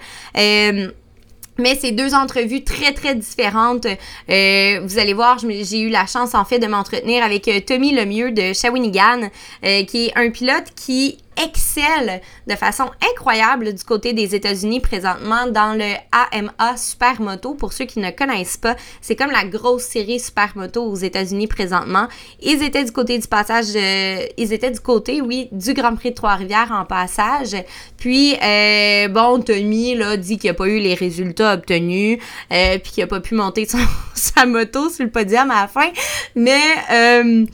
Mais 1.59 1.75
c'est 1.81 1.93
deux 1.93 2.13
entrevues 2.13 2.65
très, 2.65 2.93
très 2.93 3.15
différentes. 3.15 3.87
Vous 4.29 4.99
allez 4.99 5.15
voir, 5.15 5.39
j'ai 5.39 5.81
eu 5.81 5.89
la 5.89 6.05
chance, 6.07 6.35
en 6.35 6.45
fait, 6.45 6.59
de 6.59 6.67
m'entretenir 6.67 7.25
avec 7.25 7.49
Tommy 7.65 7.93
Lemieux 7.93 8.31
de 8.31 8.53
Shawinigan, 8.53 9.31
qui 9.63 10.07
est 10.07 10.13
un 10.17 10.31
pilote 10.31 10.67
qui 10.77 11.19
excelle 11.43 12.21
de 12.47 12.55
façon 12.55 12.85
incroyable 13.13 13.75
du 13.75 13.85
côté 13.85 14.13
des 14.13 14.35
États-Unis 14.35 14.81
présentement 14.81 15.47
dans 15.47 15.77
le 15.77 15.95
AMA 16.13 16.77
Supermoto. 16.77 17.55
Pour 17.55 17.73
ceux 17.73 17.85
qui 17.85 17.99
ne 17.99 18.11
connaissent 18.11 18.57
pas, 18.57 18.77
c'est 19.01 19.17
comme 19.17 19.31
la 19.31 19.45
grosse 19.45 19.85
série 19.85 20.21
Supermoto 20.21 20.83
aux 20.83 20.97
États-Unis 20.97 21.47
présentement. 21.47 22.09
Ils 22.43 22.63
étaient 22.63 22.85
du 22.85 22.93
côté 22.93 23.19
du 23.19 23.29
passage, 23.29 23.67
ils 23.75 24.53
étaient 24.53 24.71
du 24.71 24.81
côté, 24.81 25.21
oui, 25.21 25.49
du 25.53 25.75
Grand 25.75 25.95
Prix 25.95 26.11
de 26.11 26.15
Trois-Rivières 26.15 26.73
en 26.73 26.85
passage. 26.85 27.57
Puis, 27.99 28.35
euh, 28.43 29.09
bon, 29.09 29.41
Tommy, 29.41 29.95
là, 29.95 30.17
dit 30.17 30.39
qu'il 30.39 30.51
n'a 30.51 30.55
pas 30.55 30.69
eu 30.69 30.79
les 30.79 30.95
résultats 30.95 31.55
obtenus, 31.55 32.19
euh, 32.53 32.79
puis 32.79 32.93
qu'il 32.93 33.05
n'a 33.05 33.09
pas 33.09 33.21
pu 33.21 33.35
monter 33.35 33.67
sa 34.15 34.47
moto 34.47 34.91
sur 34.91 35.05
le 35.05 35.11
podium 35.11 35.51
à 35.51 35.63
la 35.63 35.69
fin. 35.69 35.91
Mais, 36.35 36.61
euh, 36.93 37.47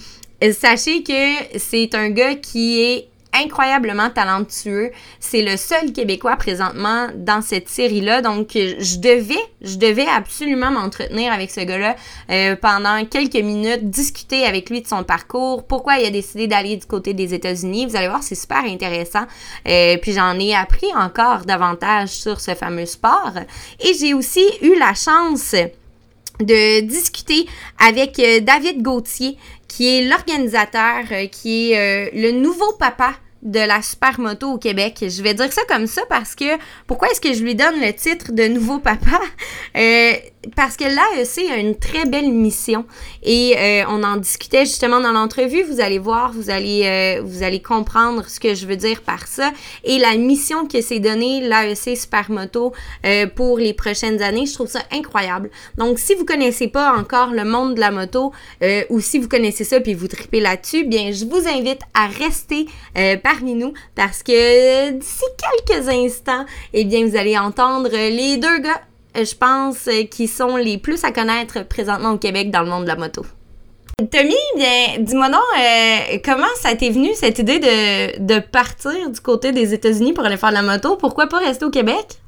sachez 0.53 1.03
que 1.03 1.59
c'est 1.59 1.95
un 1.95 2.11
gars 2.11 2.35
qui 2.35 2.81
est 2.81 3.09
incroyablement 3.33 4.11
talentueux. 4.11 4.91
C'est 5.21 5.43
le 5.43 5.57
seul 5.57 5.93
Québécois 5.93 6.37
présentement 6.37 7.09
dans 7.15 7.41
cette 7.43 7.69
série-là. 7.69 8.23
Donc, 8.23 8.51
je 8.53 8.99
devais, 8.99 9.41
je 9.61 9.77
devais 9.77 10.07
absolument 10.07 10.71
m'entretenir 10.71 11.33
avec 11.33 11.51
ce 11.51 11.61
gars-là 11.61 11.97
euh, 12.31 12.57
pendant 12.57 13.05
quelques 13.05 13.35
minutes, 13.35 13.91
discuter 13.91 14.45
avec 14.45 14.71
lui 14.71 14.83
de 14.83 14.87
son 14.87 15.05
parcours, 15.05 15.67
pourquoi 15.67 15.99
il 15.99 16.07
a 16.07 16.11
décidé 16.11 16.47
d'aller 16.47 16.77
du 16.77 16.87
côté 16.87 17.15
des 17.15 17.35
États-Unis. 17.35 17.87
Vous 17.87 17.97
allez 17.97 18.09
voir, 18.09 18.23
c'est 18.23 18.35
super 18.35 18.65
intéressant. 18.65 19.27
Euh, 19.69 19.97
puis 19.99 20.13
j'en 20.13 20.39
ai 20.39 20.55
appris 20.55 20.93
encore 20.95 21.45
davantage 21.45 22.11
sur 22.11 22.41
ce 22.41 22.55
fameux 22.55 22.87
sport. 22.87 23.33
Et 23.81 23.95
j'ai 23.95 24.15
aussi 24.15 24.45
eu 24.63 24.79
la 24.79 24.95
chance 24.95 25.55
de 26.41 26.81
discuter 26.81 27.47
avec 27.79 28.19
euh, 28.19 28.41
David 28.41 28.83
Gauthier, 28.83 29.37
qui 29.75 29.89
est 29.89 30.03
l'organisateur, 30.03 31.05
euh, 31.13 31.27
qui 31.29 31.73
est 31.73 31.79
euh, 31.79 32.11
le 32.13 32.31
nouveau 32.33 32.73
papa 32.79 33.15
de 33.43 33.59
la 33.59 33.83
supermoto 33.83 34.53
au 34.53 34.59
Québec. 34.59 34.99
Je 35.01 35.23
vais 35.23 35.35
dire 35.35 35.53
ça 35.53 35.63
comme 35.69 35.89
ça 35.89 36.03
parce 36.09 36.35
que 36.35 36.57
pourquoi 36.87 37.09
est-ce 37.09 37.21
que 37.21 37.33
je 37.33 37.43
lui 37.43 37.57
donne 37.57 37.81
le 37.81 37.93
titre 37.93 38.33
de 38.33 38.47
nouveau 38.47 38.79
papa? 38.79 39.21
Euh, 39.75 40.13
parce 40.55 40.77
que 40.77 40.85
l'AEC 40.85 41.51
a 41.51 41.57
une 41.57 41.79
très 41.79 42.05
belle 42.05 42.31
mission 42.31 42.85
et 43.23 43.55
euh, 43.57 43.85
on 43.89 44.03
en 44.03 44.19
discutait 44.19 44.67
justement 44.67 45.01
dans 45.01 45.13
l'entrevue. 45.13 45.63
Vous 45.63 45.81
allez 45.81 45.99
voir, 45.99 46.33
vous 46.33 46.51
allez, 46.51 46.83
euh, 46.85 47.23
vous 47.25 47.43
allez 47.43 47.63
comprendre 47.63 48.29
ce 48.29 48.39
que 48.39 48.55
je 48.55 48.67
veux 48.67 48.77
dire 48.77 49.01
par 49.01 49.27
ça 49.27 49.51
et 49.83 49.99
la 49.99 50.15
mission 50.17 50.67
que 50.67 50.83
s'est 50.83 50.99
donnée 50.99 51.41
l'AEC 51.41 51.97
Supermoto 51.97 52.75
pour 53.35 53.57
les 53.57 53.73
prochaines 53.73 54.21
années. 54.21 54.45
Je 54.45 54.53
trouve 54.53 54.69
ça 54.69 54.83
incroyable. 54.93 55.51
Donc, 55.79 55.99
si 55.99 56.15
vous 56.15 56.27
connaissez 56.27 56.69
pas 56.69 56.93
encore 56.93 57.33
le 57.33 57.45
monde 57.45 57.75
de 57.75 57.81
la 57.81 57.91
moto 57.91 58.33
ou 58.91 59.01
si 59.01 59.19
vous 59.19 59.29
connaissez 59.29 59.65
ça 59.65 59.81
puis 59.81 59.95
vous 59.95 60.09
tripez 60.09 60.41
là-dessus, 60.41 60.85
bien, 60.85 61.13
je 61.13 61.25
vous 61.25 61.49
invite 61.49 61.81
à 61.95 62.09
rester 62.09 62.67
parmi 63.33 63.55
nous 63.55 63.73
parce 63.95 64.23
que 64.23 64.91
d'ici 64.91 65.25
quelques 65.67 65.89
instants, 65.89 66.45
eh 66.73 66.85
bien, 66.85 67.07
vous 67.07 67.17
allez 67.17 67.39
entendre 67.39 67.91
les 67.91 68.37
deux 68.37 68.59
gars 68.59 68.81
euh, 69.17 69.25
je 69.25 69.35
pense, 69.35 69.89
euh, 69.89 70.05
qui 70.05 70.27
sont 70.27 70.57
les 70.57 70.79
plus 70.79 71.05
à 71.05 71.13
connaître 71.13 71.67
présentement 71.67 72.13
au 72.13 72.19
Québec 72.19 72.51
dans 72.51 72.63
le 72.63 72.69
monde 72.69 72.85
de 72.85 72.89
la 72.89 72.97
moto. 72.97 73.25
Tommy, 74.11 74.35
bien, 74.57 74.99
dis-moi 75.01 75.29
donc, 75.29 75.43
euh, 75.59 76.19
comment 76.25 76.47
ça 76.57 76.75
t'est 76.75 76.89
venu 76.89 77.11
cette 77.15 77.39
idée 77.39 77.59
de, 77.59 78.19
de 78.21 78.41
partir 78.41 79.11
du 79.11 79.21
côté 79.21 79.53
des 79.53 79.75
États-Unis 79.75 80.15
pour 80.15 80.25
aller 80.25 80.39
faire 80.39 80.49
de 80.49 80.55
la 80.55 80.63
moto? 80.63 80.97
Pourquoi 80.97 81.27
pas 81.27 81.39
rester 81.39 81.65
au 81.67 81.71
Québec? 81.71 82.22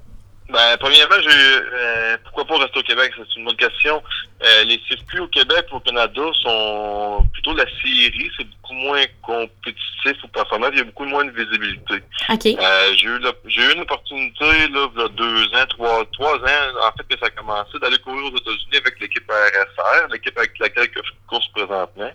Ben, 0.51 0.77
premièrement, 0.79 1.17
j'ai 1.23 1.31
euh, 1.73 2.17
pourquoi 2.25 2.45
pas 2.45 2.59
rester 2.59 2.79
au 2.79 2.83
Québec, 2.83 3.13
c'est 3.17 3.37
une 3.39 3.47
bonne 3.47 3.57
question. 3.57 4.03
Euh, 4.45 4.65
les 4.65 4.79
circuits 4.87 5.21
au 5.21 5.27
Québec 5.29 5.67
ou 5.73 5.77
au 5.77 5.81
Canada 5.81 6.21
sont 6.43 7.27
plutôt 7.33 7.55
la 7.55 7.65
série, 7.83 8.31
c'est 8.37 8.45
beaucoup 8.47 8.75
moins 8.75 9.03
compétitif 9.23 10.23
ou 10.23 10.29
performant, 10.29 10.69
il 10.73 10.79
y 10.79 10.81
a 10.83 10.85
beaucoup 10.85 11.07
moins 11.07 11.25
de 11.25 11.31
visibilité. 11.31 11.95
OK. 12.31 12.47
Euh, 12.47 12.93
j'ai 12.95 13.07
eu 13.07 13.19
la- 13.21 13.33
j'ai 13.47 13.63
eu 13.63 13.73
une 13.75 13.81
opportunité 13.81 14.45
là, 14.45 14.89
il 14.95 15.01
y 15.01 15.05
a 15.05 15.09
deux 15.09 15.45
ans, 15.57 15.67
trois, 15.71 16.05
trois 16.13 16.35
ans, 16.37 16.71
en 16.83 16.93
fait 16.93 17.09
que 17.15 17.19
ça 17.19 17.27
a 17.27 17.31
commencé 17.31 17.79
d'aller 17.81 17.99
courir 17.99 18.25
aux 18.33 18.37
États-Unis 18.37 18.77
avec 18.85 19.01
l'équipe 19.01 19.31
RSR, 19.31 20.09
l'équipe 20.13 20.37
avec 20.37 20.59
laquelle 20.59 20.91
que 20.91 21.01
je 21.03 21.11
course 21.27 21.49
présentement. 21.55 22.11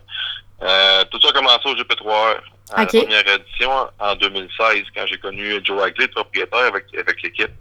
Euh, 0.61 1.03
tout 1.09 1.19
ça 1.21 1.29
a 1.29 1.31
commencé 1.31 1.61
au 1.67 1.75
GP3R. 1.75 2.41
À 2.73 2.83
Ok. 2.83 2.93
La 2.93 3.01
première 3.01 3.27
édition 3.27 3.71
en 3.99 4.15
2016, 4.15 4.83
quand 4.95 5.05
j'ai 5.07 5.17
connu 5.17 5.59
Joe 5.63 5.83
Hagley, 5.83 6.07
propriétaire 6.07 6.65
avec, 6.65 6.85
avec 6.97 7.21
l'équipe. 7.21 7.51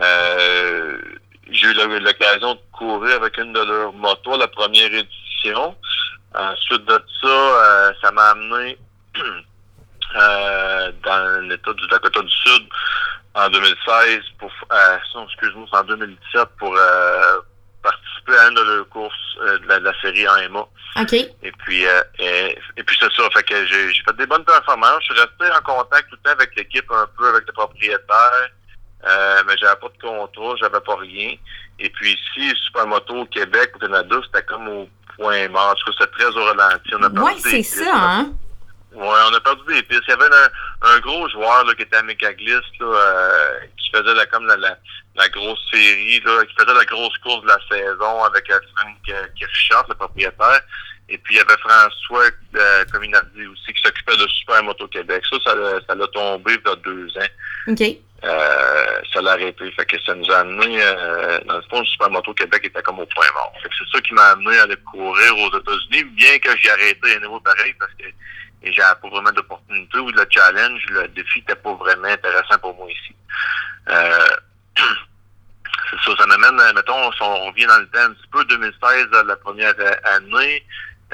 Euh, 0.00 0.98
j'ai 1.50 1.66
eu 1.66 1.74
l'occasion 1.74 2.54
de 2.54 2.60
courir 2.72 3.16
avec 3.16 3.36
une 3.38 3.52
de 3.52 3.60
leurs 3.60 3.92
motos 3.92 4.36
la 4.36 4.48
première 4.48 4.92
édition. 4.92 5.76
Ensuite 6.34 6.84
de 6.86 6.98
ça, 7.20 7.28
euh, 7.28 7.92
ça 8.02 8.10
m'a 8.12 8.30
amené 8.30 8.78
euh, 10.16 10.92
dans 11.04 11.48
l'État 11.48 11.72
du 11.74 11.86
Dakota 11.88 12.22
du 12.22 12.30
Sud 12.30 12.62
en 13.34 13.48
2016 13.50 14.20
pour 14.38 14.50
euh, 14.72 15.24
excuse-moi, 15.26 15.66
en 15.72 15.84
2017 15.84 16.48
pour 16.58 16.74
euh, 16.76 17.40
participer 17.82 18.36
à 18.38 18.48
une 18.48 18.54
de 18.54 18.62
leurs 18.62 18.88
courses 18.88 19.14
euh, 19.42 19.58
de, 19.58 19.66
la, 19.66 19.78
de 19.80 19.84
la 19.84 20.00
série 20.00 20.26
AMA. 20.26 20.60
OK. 21.00 21.12
Et 21.12 21.52
puis 21.58 21.86
euh, 21.86 22.02
et, 22.18 22.58
et 22.76 22.82
puis 22.82 22.96
c'est 23.00 23.12
ça, 23.12 23.28
fait 23.34 23.42
que 23.42 23.66
j'ai 23.66 23.92
j'ai 23.92 24.02
fait 24.02 24.16
des 24.16 24.26
bonnes 24.26 24.44
performances. 24.44 25.00
Je 25.08 25.14
suis 25.14 25.20
resté 25.22 25.56
en 25.56 25.62
contact 25.62 26.08
tout 26.10 26.16
le 26.22 26.30
temps 26.30 26.36
avec 26.36 26.54
l'équipe, 26.56 26.90
un 26.90 27.06
peu 27.16 27.28
avec 27.28 27.46
le 27.46 27.52
propriétaire. 27.52 28.48
Euh, 29.04 29.42
mais 29.46 29.54
j'avais 29.58 29.76
pas 29.80 29.88
de 29.88 30.00
contrat, 30.00 30.54
j'avais 30.60 30.80
pas 30.80 30.96
rien. 30.96 31.34
Et 31.80 31.90
puis 31.90 32.12
ici, 32.12 32.54
Supermoto 32.66 33.16
au 33.16 33.26
Québec, 33.26 33.72
au 33.74 33.78
Canada, 33.80 34.16
c'était 34.26 34.44
comme 34.44 34.68
au 34.68 34.88
point 35.16 35.48
mort. 35.48 35.70
En 35.70 35.74
tout 35.74 35.90
cas, 35.90 35.98
c'était 35.98 36.12
très 36.12 36.36
au 36.36 36.44
ralenti. 36.44 36.90
On 36.94 37.02
a 37.02 37.08
Ouais, 37.08 37.32
c'est 37.38 37.62
ça, 37.64 37.90
hein? 37.94 38.32
Ouais, 38.94 39.18
on 39.30 39.34
a 39.34 39.40
perdu 39.40 39.62
des 39.68 39.82
pistes. 39.82 40.02
Il 40.06 40.10
y 40.10 40.14
avait 40.14 40.24
un, 40.24 40.88
un 40.94 41.00
gros 41.00 41.28
joueur 41.30 41.64
là, 41.64 41.74
qui 41.74 41.82
était 41.82 41.96
à 41.96 42.02
Megaglist, 42.02 42.78
là, 42.80 42.86
euh, 42.86 43.58
qui 43.78 43.90
faisait 43.90 44.14
la, 44.14 44.26
comme 44.26 44.46
la, 44.46 44.56
la, 44.56 44.76
la 45.16 45.28
grosse 45.28 45.60
série, 45.70 46.20
là, 46.20 46.44
qui 46.44 46.54
faisait 46.54 46.74
la 46.74 46.84
grosse 46.84 47.16
course 47.18 47.42
de 47.42 47.48
la 47.48 47.58
saison 47.70 48.24
avec 48.24 48.50
euh, 48.50 48.60
Frank 48.76 48.96
euh, 49.08 49.26
Kirchhoff, 49.36 49.88
le 49.88 49.94
propriétaire. 49.94 50.60
Et 51.08 51.18
puis 51.18 51.34
il 51.34 51.38
y 51.38 51.40
avait 51.40 51.58
François 51.58 52.30
euh, 52.56 52.84
Cominardi 52.90 53.46
aussi 53.46 53.72
qui 53.72 53.82
s'occupait 53.82 54.16
de 54.16 54.26
Super 54.28 54.62
Moto 54.62 54.86
Québec. 54.88 55.22
Ça, 55.28 55.36
ça 55.44 55.54
l'a 55.54 55.80
ça 55.86 55.94
l'a 55.94 56.06
tombé 56.08 56.54
il 56.54 56.68
y 56.68 56.72
a 56.72 56.76
deux 56.76 57.08
ans. 57.18 57.68
OK. 57.68 57.82
Euh, 58.24 59.00
ça 59.12 59.20
l'a 59.20 59.32
arrêté. 59.32 59.70
Fait 59.72 59.84
que 59.84 60.00
ça 60.06 60.14
nous 60.14 60.30
a 60.30 60.38
amené, 60.38 60.80
euh, 60.80 61.40
dans 61.44 61.56
le 61.56 61.62
fond, 61.68 61.84
Super 61.84 62.08
Moto 62.08 62.32
Québec 62.34 62.62
était 62.64 62.82
comme 62.82 63.00
au 63.00 63.06
point 63.06 63.26
mort. 63.34 63.52
Fait 63.62 63.68
que 63.68 63.74
c'est 63.78 63.96
ça 63.96 64.00
qui 64.00 64.14
m'a 64.14 64.26
amené 64.30 64.56
à 64.58 64.62
aller 64.62 64.76
courir 64.90 65.36
aux 65.38 65.58
États-Unis, 65.58 66.04
bien 66.04 66.38
que 66.38 66.56
j'ai 66.56 66.70
arrêté 66.70 67.16
à 67.16 67.18
nouveau 67.18 67.40
pareil 67.40 67.74
parce 67.78 67.92
que 67.94 68.04
et 68.64 68.72
j'avais 68.72 69.00
pas 69.00 69.08
vraiment 69.08 69.32
d'opportunité 69.32 69.98
ou 69.98 70.10
de 70.12 70.26
challenge. 70.30 70.84
Le 70.90 71.08
défi 71.08 71.40
n'était 71.40 71.56
pas 71.56 71.74
vraiment 71.74 72.08
intéressant 72.08 72.58
pour 72.60 72.74
moi 72.76 72.88
ici. 72.90 73.14
Euh, 73.88 74.26
c'est 74.76 76.10
ça, 76.10 76.16
ça 76.16 76.26
m'amène, 76.26 76.58
euh, 76.60 76.72
mettons, 76.74 77.12
si 77.12 77.22
on 77.22 77.46
revient 77.46 77.66
dans 77.66 77.78
le 77.78 77.86
temps 77.88 78.00
un 78.00 78.12
petit 78.12 78.28
peu, 78.32 78.44
2016, 78.44 79.06
euh, 79.14 79.24
la 79.24 79.36
première 79.36 79.74
euh, 79.78 79.92
année, 80.16 80.64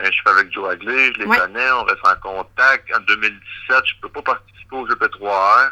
je 0.02 0.11
suis 0.11 0.23
avec 0.26 0.52
Joe 0.52 0.71
Hagley, 0.71 1.12
je 1.14 1.19
les 1.21 1.26
Ouais. 1.26 1.37
connais, 1.38 1.71
on 1.73 1.83
reste 1.85 2.07
en 2.07 2.14
contact. 2.17 2.88
En 2.95 3.00
2017, 3.00 3.85
je 3.87 3.95
peux 4.00 4.09
pas 4.11 4.23
participer 4.23 4.76
au 4.76 4.87
GP3R. 4.87 5.71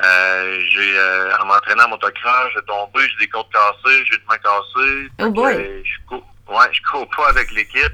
Euh, 0.00 0.60
j'ai 0.70 0.96
euh, 0.96 1.36
en 1.40 1.46
m'entraînant 1.46 1.86
en 1.86 1.88
motocross, 1.88 2.52
j'ai 2.54 2.62
tombé, 2.62 3.00
j'ai 3.08 3.16
des 3.26 3.28
côtes 3.28 3.48
cassées, 3.52 4.04
j'ai 4.04 4.14
une 4.14 4.22
main 4.28 4.38
cassée. 4.38 5.08
Oh 5.18 5.24
que, 5.24 5.28
boy. 5.30 5.54
euh, 5.56 5.82
je 5.84 6.06
cours, 6.08 6.24
ouais, 6.48 6.66
je 6.72 6.80
cours 6.82 7.10
pas 7.10 7.30
avec 7.30 7.50
l'équipe. 7.50 7.92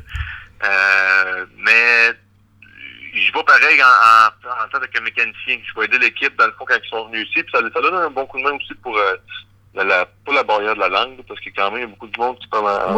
Euh, 0.64 1.47
mais 1.56 2.12
je 3.23 3.33
vais 3.33 3.44
pareil 3.44 3.80
en, 3.83 3.87
en, 3.87 4.64
en 4.64 4.68
tant 4.68 4.80
que 4.80 5.00
mécanicien. 5.00 5.59
Je 5.64 5.78
vais 5.80 5.87
aider 5.87 5.99
l'équipe 5.99 6.35
dans 6.37 6.47
le 6.47 6.52
fond 6.52 6.64
quand 6.66 6.76
ils 6.83 6.88
sont 6.88 7.06
venus 7.09 7.28
ici. 7.30 7.42
Puis 7.42 7.52
ça, 7.52 7.61
ça 7.61 7.80
donne 7.80 7.94
un 7.94 8.11
bon 8.11 8.26
coup 8.26 8.38
de 8.38 8.42
main 8.44 8.52
aussi 8.56 8.75
pour 8.83 8.97
euh, 8.97 9.16
la, 9.75 9.85
la- 9.85 10.06
pas 10.06 10.33
la 10.33 10.42
barrière 10.44 10.75
de 10.75 10.80
la 10.80 10.88
langue, 10.88 11.21
parce 11.26 11.40
que 11.40 11.50
quand 11.56 11.71
même, 11.71 11.80
il 11.80 11.83
y 11.83 11.85
a 11.85 11.88
beaucoup 11.88 12.06
de 12.09 12.18
monde 12.21 12.38
qui 12.38 12.47
parle 12.49 12.68
en 12.68 12.94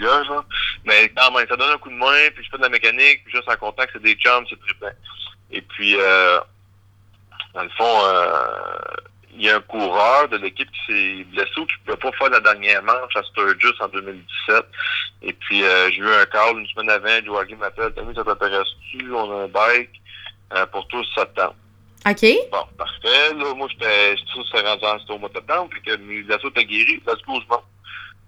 Ouais, 0.00 0.24
genre. 0.24 0.44
Mais 0.84 1.08
quand 1.16 1.30
même, 1.32 1.46
ça 1.48 1.56
donne 1.56 1.70
un 1.70 1.78
coup 1.78 1.90
de 1.90 1.94
main, 1.94 2.30
puis 2.34 2.44
je 2.44 2.50
fais 2.50 2.56
de 2.58 2.62
la 2.62 2.68
mécanique, 2.68 3.22
puis 3.24 3.34
juste 3.34 3.48
en 3.48 3.56
contact, 3.56 3.92
c'est 3.92 4.02
des 4.02 4.14
chums, 4.14 4.44
c'est 4.50 4.58
trippant. 4.60 4.86
Et 5.50 5.60
puis 5.62 5.94
euh, 5.98 6.40
dans 7.54 7.62
le 7.62 7.68
fond, 7.70 8.00
euh, 8.06 8.78
il 9.36 9.42
y 9.44 9.50
a 9.50 9.56
un 9.56 9.60
coureur 9.60 10.28
de 10.28 10.36
l'équipe 10.36 10.68
qui 10.70 10.80
s'est 10.92 11.24
blessé 11.24 11.50
ou 11.58 11.66
qui 11.66 11.74
ne 11.80 11.94
pouvait 11.94 12.10
pas 12.10 12.16
faire 12.18 12.30
la 12.30 12.40
dernière 12.40 12.82
manche 12.82 13.16
à 13.16 13.22
Sturgis 13.22 13.74
en 13.80 13.88
2017. 13.88 14.64
Et 15.22 15.32
puis, 15.32 15.62
euh, 15.64 15.90
j'ai 15.90 15.98
eu 15.98 16.08
un 16.08 16.26
call 16.26 16.58
une 16.58 16.66
semaine 16.68 16.90
avant, 16.90 17.38
Hagley 17.38 17.56
m'appelle, 17.56 17.92
Tommy, 17.94 18.14
ça 18.14 18.24
t'intéresse-tu? 18.24 19.12
On 19.12 19.32
a 19.32 19.44
un 19.44 19.48
bike 19.48 19.90
euh, 20.54 20.66
pour 20.66 20.86
tous 20.88 21.06
septembre. 21.14 21.54
OK. 22.06 22.26
Bon, 22.52 22.64
parfait. 22.76 23.34
Là, 23.34 23.54
moi, 23.54 23.66
j'étais, 23.70 24.14
sûr 24.26 24.42
que 24.42 24.46
c'était 24.52 24.68
rendu 24.68 24.84
en- 24.84 24.98
c'était 25.00 25.12
au 25.14 25.18
mois 25.18 25.30
de 25.30 25.34
septembre, 25.34 25.68
puis 25.70 25.82
que 25.82 25.96
mes 25.96 26.34
assos 26.34 26.48
étaient 26.50 26.64
guéris, 26.66 27.02
let's 27.06 27.22
go, 27.26 27.40
je 27.40 27.48
monte. 27.48 27.64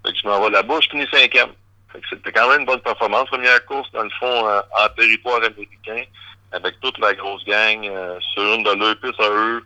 Fait 0.04 0.12
que 0.12 0.18
je 0.22 0.26
m'en 0.26 0.40
vais 0.42 0.50
là-bas, 0.50 0.78
je 0.80 0.88
finis 0.88 1.06
cinquième. 1.12 1.50
Fait 1.92 2.00
que 2.00 2.06
c'était 2.10 2.32
quand 2.32 2.48
même 2.48 2.60
une 2.60 2.66
bonne 2.66 2.80
performance. 2.80 3.26
Première 3.28 3.64
course, 3.66 3.90
dans 3.92 4.02
le 4.04 4.10
fond, 4.18 4.48
euh, 4.48 4.60
en 4.82 4.88
territoire 4.96 5.36
américain, 5.44 6.02
avec 6.52 6.80
toute 6.80 6.96
la 6.98 7.12
grosse 7.14 7.44
gang, 7.44 7.86
euh, 7.86 8.18
sur 8.32 8.42
une 8.54 8.62
de 8.62 8.70
leurs 8.72 8.98
pistes 8.98 9.20
à 9.20 9.28
eux. 9.28 9.62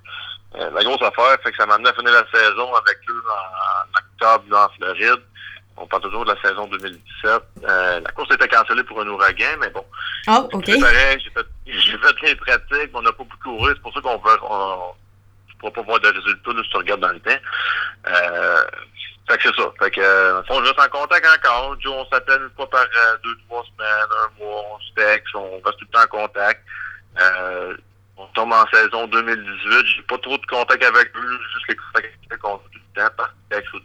Euh, 0.57 0.71
la 0.71 0.83
grosse 0.83 1.03
affaire, 1.03 1.39
fait 1.43 1.51
que 1.53 1.57
ça 1.57 1.67
m'a 1.67 1.75
amené 1.75 1.91
à 1.91 1.95
finir 1.95 2.13
la 2.13 2.27
saison 2.33 2.75
avec 2.75 2.99
eux 3.09 3.23
en, 3.29 3.95
en 3.95 3.99
octobre, 3.99 4.45
là, 4.51 4.67
en 4.67 4.75
Floride. 4.77 5.23
On 5.77 5.87
parle 5.87 6.03
toujours 6.03 6.25
de 6.25 6.33
la 6.35 6.43
saison 6.43 6.67
2017. 6.67 7.43
Euh, 7.65 8.01
la 8.01 8.11
course 8.13 8.35
était 8.35 8.49
cancellée 8.49 8.85
pour 8.85 9.01
un 9.01 9.07
ouragan, 9.07 9.57
mais 9.61 9.71
bon, 9.71 9.85
Oh, 10.29 10.49
OK. 10.53 10.67
j'ai 10.67 10.79
fait, 10.81 11.19
fait 11.67 12.23
les 12.27 12.35
pratiques, 12.35 12.69
mais 12.71 12.91
on 12.95 13.03
n'a 13.03 13.13
pas 13.13 13.25
beaucoup 13.25 13.37
couru. 13.43 13.73
C'est 13.75 13.81
pour 13.83 13.95
ça 13.95 14.01
qu'on 14.01 14.19
veut, 14.19 14.37
on, 14.43 14.93
tu 15.49 15.57
pourras 15.57 15.73
pas 15.73 15.83
voir 15.83 16.01
de 16.01 16.09
résultats 16.09 16.53
là, 16.53 16.63
si 16.65 16.71
tu 16.71 16.77
regardes 16.77 17.01
dans 17.01 17.13
le 17.13 17.21
temps. 17.21 17.39
Euh, 18.09 18.65
fait 19.29 19.39
que 19.39 19.43
c'est 19.45 19.57
ça. 19.63 19.71
Fait 19.79 19.91
que, 19.93 20.01
euh, 20.01 20.43
je 20.49 20.53
reste 20.53 20.81
en 20.81 20.89
contact 20.89 21.27
encore. 21.27 21.77
Joe, 21.81 21.95
on 21.97 22.07
s'appelle 22.13 22.43
une 22.43 22.51
fois 22.57 22.69
par 22.69 22.83
euh, 22.83 23.17
deux, 23.23 23.37
trois 23.49 23.65
semaines, 23.65 24.09
un 24.25 24.45
mois, 24.45 24.63
on 24.75 24.81
se 24.81 24.93
texte, 24.95 25.35
on 25.35 25.61
reste 25.65 25.79
tout 25.79 25.87
le 25.91 25.99
temps 25.99 26.03
en 26.05 26.27
contact. 26.27 26.63
Euh, 27.21 27.77
on 28.21 28.27
tombe 28.35 28.53
en 28.53 28.67
saison 28.73 29.07
2018. 29.07 29.87
J'ai 29.87 30.03
pas 30.03 30.19
trop 30.19 30.37
de 30.37 30.47
contact 30.47 30.83
avec 30.85 31.11
eux, 31.17 31.39
juste 31.55 31.69
les 31.69 31.77
contacts 31.77 32.41
qu'on 32.41 32.55
a 32.55 32.59
tout 32.59 32.81
le 32.95 33.01
temps 33.01 33.15
par 33.17 33.35
texte 33.51 33.73
ou 33.75 33.79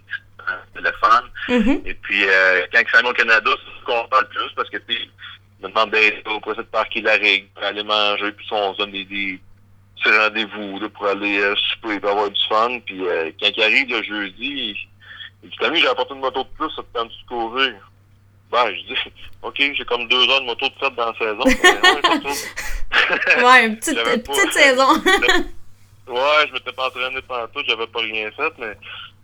téléphone. 0.74 1.30
Mhm. 1.50 1.82
Et 1.86 1.94
puis, 1.94 2.26
euh, 2.28 2.66
quand 2.72 2.82
ils 2.82 3.00
sont 3.00 3.06
au 3.06 3.14
Canada, 3.14 3.52
c'est 3.54 3.80
ce 3.80 3.86
qu'on 3.86 4.08
parle 4.08 4.28
plus 4.30 4.52
parce 4.56 4.70
que 4.70 4.78
tu 4.78 4.94
sais, 4.94 5.10
me 5.62 5.70
demande 5.70 5.92
d'être 5.92 6.30
au 6.30 6.54
de 6.54 6.62
parquer 6.64 7.02
la 7.02 7.14
règle 7.14 7.48
pour 7.56 7.64
aller 7.64 7.84
manger, 7.84 8.32
puis 8.34 8.48
on 8.52 8.74
se 8.74 8.80
donne 8.80 8.92
des, 8.92 9.06
des 9.06 9.40
petits 9.96 10.18
rendez-vous 10.18 10.90
pour 10.90 11.08
aller 11.08 11.40
euh, 11.40 11.56
souper 11.56 12.00
et 12.04 12.08
avoir 12.08 12.30
du 12.30 12.42
fun. 12.50 12.80
Puis 12.86 13.08
euh, 13.08 13.32
quand 13.40 13.50
il 13.56 13.64
arrive 13.64 13.90
le 13.90 14.04
jeudi, 14.04 14.78
il 15.44 15.50
dit 15.50 15.56
T'as 15.60 15.74
j'ai 15.74 15.88
apporté 15.88 16.14
une 16.14 16.22
moto 16.22 16.44
de 16.44 16.50
plus, 16.58 16.70
ça 16.76 16.84
te 16.84 16.98
tente 16.98 17.10
de 17.10 17.28
courir. 17.28 17.74
Ben, 18.52 18.68
je 18.68 18.94
dis, 18.94 19.00
OK, 19.42 19.56
j'ai 19.58 19.86
comme 19.86 20.08
deux 20.08 20.30
heures 20.30 20.42
de 20.42 20.46
moto 20.46 20.70
de 20.70 20.76
fête 20.80 20.94
dans 20.96 21.12
la 21.12 21.18
saison. 21.18 21.44
ouais, 23.46 23.66
une 23.66 23.78
petite, 23.78 24.04
petite 24.04 24.54
saison. 24.54 24.94
ouais, 26.08 26.48
je 26.48 26.54
m'étais 26.54 26.72
pas 26.72 26.88
entraîné 26.88 27.22
pendant 27.28 27.48
tout, 27.48 27.64
j'avais 27.68 27.88
pas 27.88 28.00
rien 28.00 28.32
fait, 28.32 28.54
mais 28.60 28.78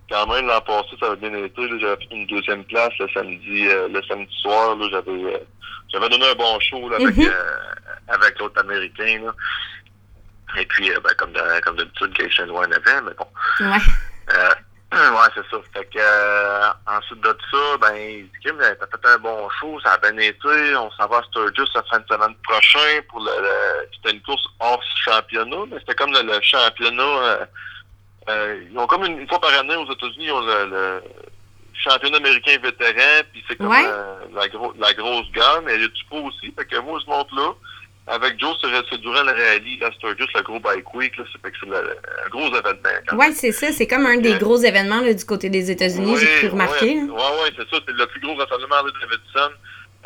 quand 0.10 0.28
même, 0.28 0.48
l'an 0.48 0.60
passé, 0.62 0.90
ça 1.00 1.06
avait 1.08 1.30
bien 1.30 1.44
été. 1.44 1.62
J'avais 1.80 1.96
fait 1.96 2.10
une 2.12 2.28
deuxième 2.28 2.66
place 2.66 2.92
le 3.00 3.08
samedi, 3.14 3.68
euh, 3.68 3.88
le 3.88 4.04
samedi 4.04 4.36
soir. 4.42 4.78
J'avais 4.92 5.12
euh, 5.12 5.38
j'avais 5.92 6.10
donné 6.10 6.28
un 6.28 6.36
bon 6.36 6.60
show 6.60 6.90
là, 6.90 6.98
avec, 6.98 7.16
mm 7.16 7.22
-hmm. 7.22 7.30
euh, 7.30 8.16
avec 8.16 8.38
l'autre 8.40 8.60
Américain. 8.60 9.22
Là. 9.24 9.34
Et 10.58 10.66
puis, 10.66 10.92
euh, 10.92 11.00
ben, 11.04 11.14
comme 11.18 11.32
d'habitude, 11.78 12.14
Gay 12.14 12.46
loin 12.46 12.66
avait, 12.66 13.02
mais 13.02 13.14
bon. 13.18 13.28
Ouais. 13.60 13.80
Euh, 14.94 15.12
ouais, 15.12 15.30
c'est 15.34 15.50
ça. 15.50 15.58
Fait 15.74 15.86
que, 15.86 16.00
euh, 16.00 16.70
ensuite 16.86 17.22
de 17.22 17.38
ça, 17.50 17.78
ben, 17.80 17.96
il 17.96 18.24
dit, 18.26 18.32
Kim, 18.44 18.58
t'as 18.60 18.86
fait 18.88 19.08
un 19.16 19.18
bon 19.20 19.50
show, 19.60 19.80
ça 19.80 19.94
a 19.94 19.98
bien 20.00 20.18
été. 20.18 20.76
On 20.76 20.92
s'en 20.92 21.08
va 21.08 21.20
à 21.20 21.24
Sturgis 21.24 21.72
la 21.74 21.84
fin 21.84 22.00
de 22.00 22.06
semaine 22.12 22.36
prochain 22.44 23.00
pour 23.10 23.22
le, 23.22 23.32
le 23.42 23.88
c'était 23.96 24.16
une 24.16 24.22
course 24.22 24.44
hors 24.60 24.84
championnat, 25.06 25.64
mais 25.72 25.80
c'était 25.80 25.96
comme 25.96 26.12
le, 26.12 26.24
le 26.24 26.42
championnat, 26.42 27.04
euh, 27.04 27.46
euh, 28.30 28.64
ils 28.70 28.78
ont 28.78 28.86
comme 28.88 29.06
une, 29.06 29.20
une, 29.20 29.28
fois 29.30 29.40
par 29.40 29.54
année 29.58 29.76
aux 29.78 29.90
États-Unis, 29.92 30.26
ils 30.26 30.32
ont 30.32 30.42
le, 30.42 30.66
le, 30.66 31.04
championnat 31.74 32.18
américain 32.18 32.58
vétéran, 32.62 33.22
puis 33.32 33.44
c'est 33.48 33.56
comme 33.56 33.68
Ouais. 33.70 33.86
euh, 33.86 34.16
la, 34.34 34.48
gro 34.50 34.74
la 34.78 34.94
grosse 34.94 35.32
gamme, 35.32 35.64
mais 35.66 35.76
il 35.76 35.82
y 35.82 35.86
a 35.86 35.88
du 35.88 36.04
pot 36.10 36.18
aussi. 36.26 36.52
Fait 36.52 36.66
que 36.66 36.78
moi, 36.80 37.00
je 37.04 37.10
monte 37.10 37.32
là. 37.32 37.54
Avec 38.08 38.40
Joe, 38.40 38.58
c'est 38.62 38.68
c'est 38.90 39.00
durant 39.00 39.24
le 39.24 39.32
rallye, 39.32 39.78
là, 39.78 39.92
Sturgis, 39.94 40.28
le 40.36 40.42
gros 40.42 40.60
bike 40.60 40.94
week, 40.96 41.16
là, 41.18 41.24
c'est 41.32 41.40
c'est 41.60 41.68
un 41.70 42.30
gros 42.30 42.48
événement. 42.48 42.90
Ouais, 43.18 43.32
c'est 43.32 43.52
ça. 43.52 43.72
C'est 43.72 43.88
comme 43.88 44.06
un 44.06 44.18
des 44.18 44.34
gros 44.40 44.58
événements 44.58 45.02
là, 45.02 45.14
du 45.14 45.24
côté 45.24 45.50
des 45.50 45.70
États-Unis, 45.72 46.16
j'ai 46.18 46.40
pu 46.40 46.48
remarquer. 46.48 46.96
Ouais, 46.96 47.02
ouais, 47.02 47.44
ouais, 47.44 47.52
c'est 47.56 47.70
ça. 47.70 47.82
C'est 47.88 47.94
le 47.94 48.06
plus 48.08 48.20
gros 48.22 48.36
rassemblement 48.36 48.84
de 48.84 48.92
Davidson. 49.02 49.54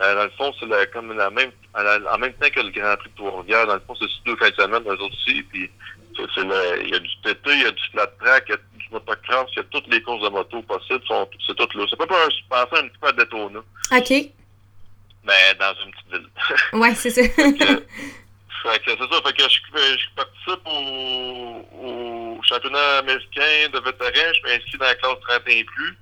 Euh, 0.02 0.14
dans 0.16 0.24
le 0.26 0.30
fond, 0.38 0.54
c'est 0.60 0.66
la- 0.68 0.86
comme 0.88 1.16
la 1.16 1.30
même, 1.30 1.52
en 1.74 2.18
même 2.18 2.34
temps 2.34 2.50
que 2.54 2.60
le 2.60 2.70
Grand 2.72 2.98
Prix 2.98 3.10
de 3.12 3.16
Trois-Rivières. 3.16 3.66
Dans 3.66 3.76
le 3.76 3.82
fond, 3.88 3.96
c'est 3.98 4.08
deux 4.26 4.36
fins 4.36 4.50
de 4.50 4.56
semaine, 4.56 4.84
eux 4.86 4.92
autres 5.02 5.16
aussi. 5.26 5.42
Puis, 5.44 5.72
c'est, 6.18 6.24
c'est 6.36 6.42
il 6.84 6.90
y 6.90 6.96
a 6.96 7.00
du 7.00 7.10
TT, 7.24 7.50
il 7.54 7.62
y 7.62 7.66
a 7.66 7.72
du 7.72 7.84
flat 7.94 8.08
track, 8.20 8.44
il 8.50 8.52
y 8.52 8.54
a 8.56 8.58
du 8.78 8.88
motocross, 8.92 9.48
il 9.54 9.58
y 9.58 9.60
a 9.62 9.64
toutes 9.72 9.88
les 9.88 10.02
courses 10.02 10.22
de 10.22 10.30
moto 10.30 10.62
possibles. 10.64 11.02
Sont, 11.08 11.30
c'est 11.48 11.56
tout 11.56 11.78
là. 11.78 11.86
C'est 11.90 11.96
pas 11.96 12.04
un, 12.14 12.30
je 12.30 12.36
pensais 12.50 12.84
un 12.84 12.88
petit 12.90 12.98
peu 13.00 13.08
à 13.08 13.12
Daytona, 13.14 13.60
OK. 13.98 14.14
Mais 15.26 15.56
dans 15.60 15.74
une 15.84 15.92
petite 15.92 16.12
ville. 16.12 16.30
Ouais, 16.80 16.94
c'est 16.96 17.10
ça. 17.10 17.22
Fait 18.64 18.80
que 18.80 18.92
c'est 18.92 18.98
ça, 18.98 19.22
fait 19.24 19.34
que 19.38 19.44
je, 19.44 19.60
je 20.00 20.16
participe 20.16 20.66
au, 20.66 21.66
au 21.86 22.40
championnat 22.44 22.98
américain 23.00 23.70
de 23.72 23.80
vétérans, 23.80 24.34
je 24.34 24.42
m'inscris 24.42 24.78
dans 24.80 24.86
la 24.86 24.96
classe 24.96 25.20
31 25.28 25.52
et 25.54 25.64
plus, 25.66 25.98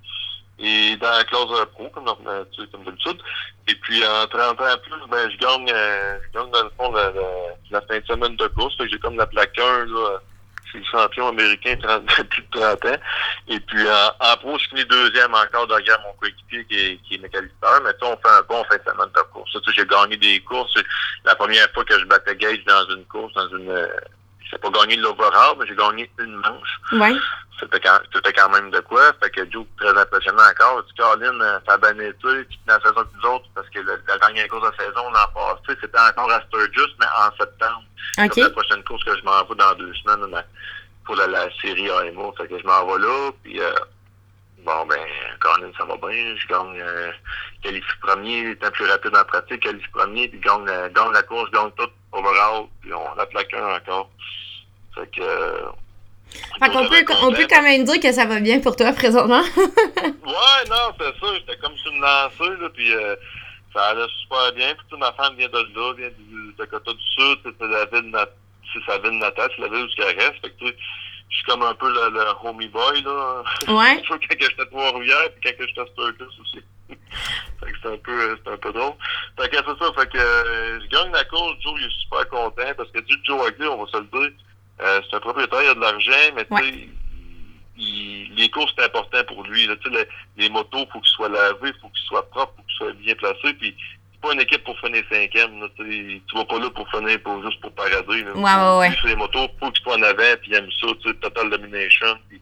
et 0.60 0.96
dans 0.96 1.10
la 1.12 1.24
classe 1.26 1.42
euh, 1.52 1.66
pro, 1.74 1.90
comme, 1.90 2.06
dans- 2.06 2.16
tu 2.54 2.62
sais, 2.62 2.68
comme 2.72 2.86
d'habitude. 2.86 3.18
Et 3.68 3.76
puis 3.76 4.06
en 4.08 4.28
30 4.28 4.62
ans 4.62 4.76
et 4.76 4.80
plus, 4.90 5.10
ben 5.10 5.30
je 5.30 5.38
gagne, 5.40 5.70
euh, 5.74 6.18
je 6.26 6.40
gagne 6.40 6.52
dans 6.52 6.64
le 6.64 6.70
fond 6.78 6.92
la, 6.94 7.12
la, 7.12 7.22
la 7.72 7.82
fin 7.82 8.00
de 8.00 8.06
semaine 8.06 8.36
de 8.38 8.48
course, 8.48 8.78
fait 8.78 8.86
que 8.86 8.92
j'ai 8.92 9.00
comme 9.00 9.18
la 9.18 9.26
plaque 9.26 9.60
1, 9.60 9.86
là, 9.88 10.20
suis 10.80 10.86
champion 10.92 11.28
américain 11.30 11.76
30, 11.82 12.06
depuis 12.18 12.24
plus 12.24 12.42
de 12.44 12.60
30 12.60 12.86
ans. 12.86 12.98
Et 13.48 13.60
puis 13.60 13.88
en, 13.88 14.32
en 14.32 14.38
pro, 14.38 14.58
je 14.58 14.68
finis 14.70 14.86
deuxième 14.86 15.34
encore 15.34 15.68
derrière 15.68 16.00
mon 16.02 16.14
coéquipier 16.14 16.66
qui 16.66 16.76
est, 16.80 16.98
qui 17.04 17.16
est 17.16 17.18
mécanisteur, 17.20 17.82
mais 17.84 17.92
on 18.02 18.18
fait 18.18 18.36
un 18.36 18.42
bon 18.48 18.64
fin 18.66 18.78
de 18.78 18.84
semaine 18.84 19.12
de 19.16 19.22
course. 19.32 19.58
J'ai 19.76 19.86
gagné 19.86 20.18
des 20.18 20.40
courses. 20.42 20.76
La 21.26 21.36
première 21.36 21.70
fois 21.72 21.86
que 21.86 22.00
je 22.00 22.06
battais 22.06 22.36
Gage 22.36 22.64
dans 22.66 22.96
une 22.96 23.06
course, 23.06 23.34
dans 23.34 23.50
une 23.50 23.70
euh, 23.70 23.88
j'ai 24.54 24.58
pas 24.60 24.70
gagné 24.80 24.96
l'overall, 24.98 25.56
mais 25.60 25.68
j'ai 25.68 25.76
gagné 25.76 26.10
une 26.20 26.36
manche. 26.38 26.80
Ouais. 26.94 27.16
C'était 27.60 27.80
quand, 28.34 28.50
même 28.50 28.72
de 28.72 28.80
quoi. 28.82 29.02
Fait 29.22 29.30
que 29.30 29.50
Joe, 29.52 29.66
très 29.78 29.98
impressionnant 29.98 30.44
encore. 30.50 30.84
Dit, 30.84 30.94
Caroline, 30.96 31.40
euh, 31.42 31.60
a 31.68 31.78
bien 31.78 31.98
été. 32.00 32.44
Puis 32.46 32.60
dans 32.68 32.74
la 32.76 32.80
saison 32.82 32.96
que 33.04 33.08
nous 33.22 33.30
autres, 33.30 33.46
parce 33.56 33.70
que 33.70 33.80
le- 33.80 34.02
la 34.08 34.18
dernière 34.18 34.48
course 34.50 34.70
de 34.72 34.76
saison, 34.84 35.10
l'an 35.12 35.28
passé, 35.34 35.78
c'était 35.80 36.00
encore 36.00 36.32
à 36.32 36.42
Sturgis, 36.48 36.96
mais 37.00 37.06
en 37.18 37.32
septembre. 37.38 37.84
OK. 38.20 38.30
Comme 38.34 38.44
la 38.44 38.50
prochaine 38.50 38.84
course 38.84 39.04
que 39.06 39.18
je 39.18 39.24
m'en 39.24 39.44
vais 39.46 39.56
dans 39.56 39.74
deux 39.76 39.94
semaines 39.94 40.44
pour 41.06 41.16
la, 41.16 41.28
la 41.28 41.48
série 41.62 41.90
AMO. 41.90 42.34
Fait 42.38 42.48
que 42.48 42.60
je 42.60 42.66
m'en 42.66 42.86
vais 42.86 43.00
là, 43.04 43.32
puis 43.44 43.60
euh, 43.62 43.72
bon 44.66 44.86
ben 44.86 45.00
Colin, 45.40 45.72
ça 45.78 45.86
va 45.86 45.96
bien. 45.98 46.36
Je 46.36 46.48
gagne 46.48 46.80
euh, 46.82 47.12
qualifie 47.62 47.98
premier, 48.02 48.52
étant 48.52 48.72
plus 48.72 48.86
rapide 48.86 49.16
en 49.16 49.24
pratique, 49.26 49.62
qualifie 49.64 49.88
premier, 49.90 50.28
puis 50.28 50.40
gagne, 50.40 50.66
la- 50.66 50.90
gagne 50.90 51.12
la 51.12 51.24
course, 51.24 51.50
gagne 51.52 51.72
tout 51.78 51.90
overall, 52.12 52.66
puis 52.82 52.94
on 52.94 53.16
la 53.16 53.26
plaque 53.26 53.54
un 53.54 53.76
encore. 53.76 54.10
Fait 54.96 55.08
que 55.12 55.22
euh, 55.22 55.62
Fait 56.60 56.70
qu'on 56.70 56.88
peut, 56.88 57.04
on 57.22 57.32
peut 57.32 57.48
quand 57.50 57.62
même 57.64 57.84
dire 57.84 58.00
que 58.00 58.12
ça 58.12 58.26
va 58.26 58.40
bien 58.40 58.60
pour 58.60 58.76
toi 58.76 58.92
présentement. 58.94 59.44
Ouais, 60.26 60.70
non, 60.70 60.94
c'est 61.00 61.20
ça. 61.20 61.34
J'étais 61.36 61.58
comme 61.58 61.76
sur 61.78 61.92
une 61.92 62.02
lancée, 62.02 62.62
là, 62.62 62.70
puis 62.74 62.94
euh, 62.94 63.16
ça 63.74 63.88
allait 63.88 64.06
super 64.22 64.52
bien. 64.54 64.74
Puis 64.76 64.86
sais, 64.92 64.98
ma 64.98 65.12
femme 65.14 65.36
vient 65.36 65.50
de 65.50 65.58
là, 65.58 65.94
vient 65.98 66.10
du 66.18 66.54
Dakota 66.58 66.92
du 66.94 67.04
Sud, 67.16 67.40
c'est 67.44 67.68
la 67.68 67.86
ville 67.86 68.12
c'est 68.74 68.92
sa 68.92 68.98
ville 69.00 69.18
natale, 69.20 69.50
c'est 69.56 69.62
la 69.62 69.68
ville 69.70 69.86
où 69.86 70.02
elle 70.02 70.18
reste. 70.20 70.42
Fait 70.42 70.50
que 70.50 70.58
tu 70.60 70.68
sais, 70.68 70.76
je 71.34 71.38
suis 71.40 71.46
comme 71.48 71.64
un 71.64 71.74
peu 71.74 71.90
le, 71.92 72.10
le 72.12 72.26
homie 72.48 72.68
boy, 72.70 73.02
là. 73.02 73.44
Ouais. 73.68 74.02
Quand 74.08 74.18
que 74.20 74.28
j'étais 74.40 74.62
à 74.62 74.66
Trois-Rivières, 74.68 75.30
puis 75.34 75.42
quand 75.52 75.58
que 75.58 75.68
j'étais 75.68 75.82
à 75.82 75.86
Sturgis 75.88 76.40
aussi. 76.42 76.62
fait 76.90 77.72
que 77.72 77.78
c'est 77.82 77.90
un 77.94 77.98
peu, 77.98 78.38
c'est 78.46 78.52
un 78.52 78.58
peu 78.58 78.72
drôle. 78.72 78.94
Fait 79.40 79.50
que 79.50 79.58
c'est 79.58 79.84
ça, 79.86 79.92
fait 80.00 80.10
que 80.12 80.18
euh, 80.18 80.80
je 80.82 80.88
gagne 80.88 81.12
la 81.12 81.24
course, 81.26 81.56
Joe, 81.62 81.74
il 81.80 81.86
est 81.88 82.02
super 82.04 82.30
content, 82.30 82.74
parce 82.78 82.92
que 82.92 83.00
du 83.02 83.16
Joe 83.24 83.50
Hughley, 83.50 83.68
on 83.68 83.84
va 83.84 83.92
se 83.92 83.98
le 83.98 84.06
dire, 84.06 84.32
euh, 84.82 85.02
c'est 85.10 85.16
un 85.18 85.20
propriétaire, 85.20 85.62
il 85.64 85.70
a 85.70 85.74
de 85.76 85.80
l'argent, 85.80 86.34
mais 86.36 86.46
tu 86.46 86.56
sais, 86.58 86.90
il- 87.78 88.36
les 88.36 88.50
courses, 88.50 88.72
c'est 88.78 88.86
important 88.86 89.24
pour 89.28 89.44
lui. 89.44 89.66
Là. 89.66 89.76
Tu 89.78 89.90
sais, 89.92 89.98
le- 89.98 90.08
les 90.38 90.50
motos, 90.50 90.86
faut 90.92 91.00
qu'ils 91.00 91.12
soient 91.16 91.30
lavés, 91.30 91.74
faut 91.82 91.90
qu'ils 91.90 92.06
soient 92.08 92.30
propres, 92.30 92.54
faut 92.58 92.64
qu'ils 92.64 92.78
soient 92.78 92.94
bien 92.94 93.16
placés. 93.16 93.54
Puis 93.56 93.76
pas 94.24 94.34
une 94.34 94.42
équipe 94.42 94.64
pour 94.64 94.80
finir 94.80 95.04
cinquième. 95.12 95.60
Là, 95.60 95.68
tu 95.78 96.22
tu 96.28 96.36
vas 96.36 96.46
pas 96.46 96.60
là 96.60 96.70
pour 96.70 96.90
finir 96.90 97.22
pour, 97.22 97.44
juste 97.44 97.60
pour 97.62 97.72
parader. 97.74 98.24
Là. 98.24 98.32
Ouais, 98.34 98.42
ouais, 98.42 98.80
ouais. 98.80 98.90
Lui, 98.90 98.98
sur 98.98 99.08
les 99.08 99.16
motos, 99.16 99.48
faut 99.60 99.72
qu'ils 99.72 99.84
soient 99.84 99.98
en 99.98 100.02
avant, 100.02 100.36
puis 100.42 100.52
il 100.52 100.56
aime 100.56 100.70
ça, 100.80 100.88
tu 101.02 101.10
sais, 101.10 101.16
total 101.16 101.50
domination. 101.50 102.18
Puis, 102.30 102.42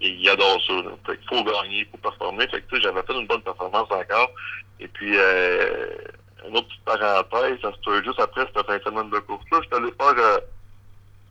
et 0.00 0.08
il 0.10 0.28
adore 0.28 0.60
ça. 0.66 0.74
Là. 0.74 0.90
Fait 1.06 1.16
qu'il 1.16 1.28
faut 1.28 1.44
gagner, 1.44 1.78
il 1.80 1.86
faut 1.86 1.96
performer. 1.98 2.48
Fait 2.48 2.60
que 2.60 2.74
tu 2.74 2.82
j'avais 2.82 3.02
fait 3.02 3.14
une 3.14 3.26
bonne 3.26 3.42
performance 3.42 3.88
encore. 3.90 4.30
Et 4.80 4.88
puis 4.88 5.12
euh, 5.16 5.86
une 6.46 6.56
autre 6.56 6.68
petite 6.68 6.84
parenthèse, 6.84 7.58
ça 7.62 7.72
se 7.72 8.02
juste 8.02 8.20
après 8.20 8.46
cette 8.54 8.66
fin 8.66 8.76
de 8.76 8.82
semaine 8.82 9.10
de 9.10 9.18
course-là, 9.20 9.60
je 9.62 9.66
suis 9.66 9.84
allé 9.84 9.92
faire 9.98 10.24
euh, 10.24 10.40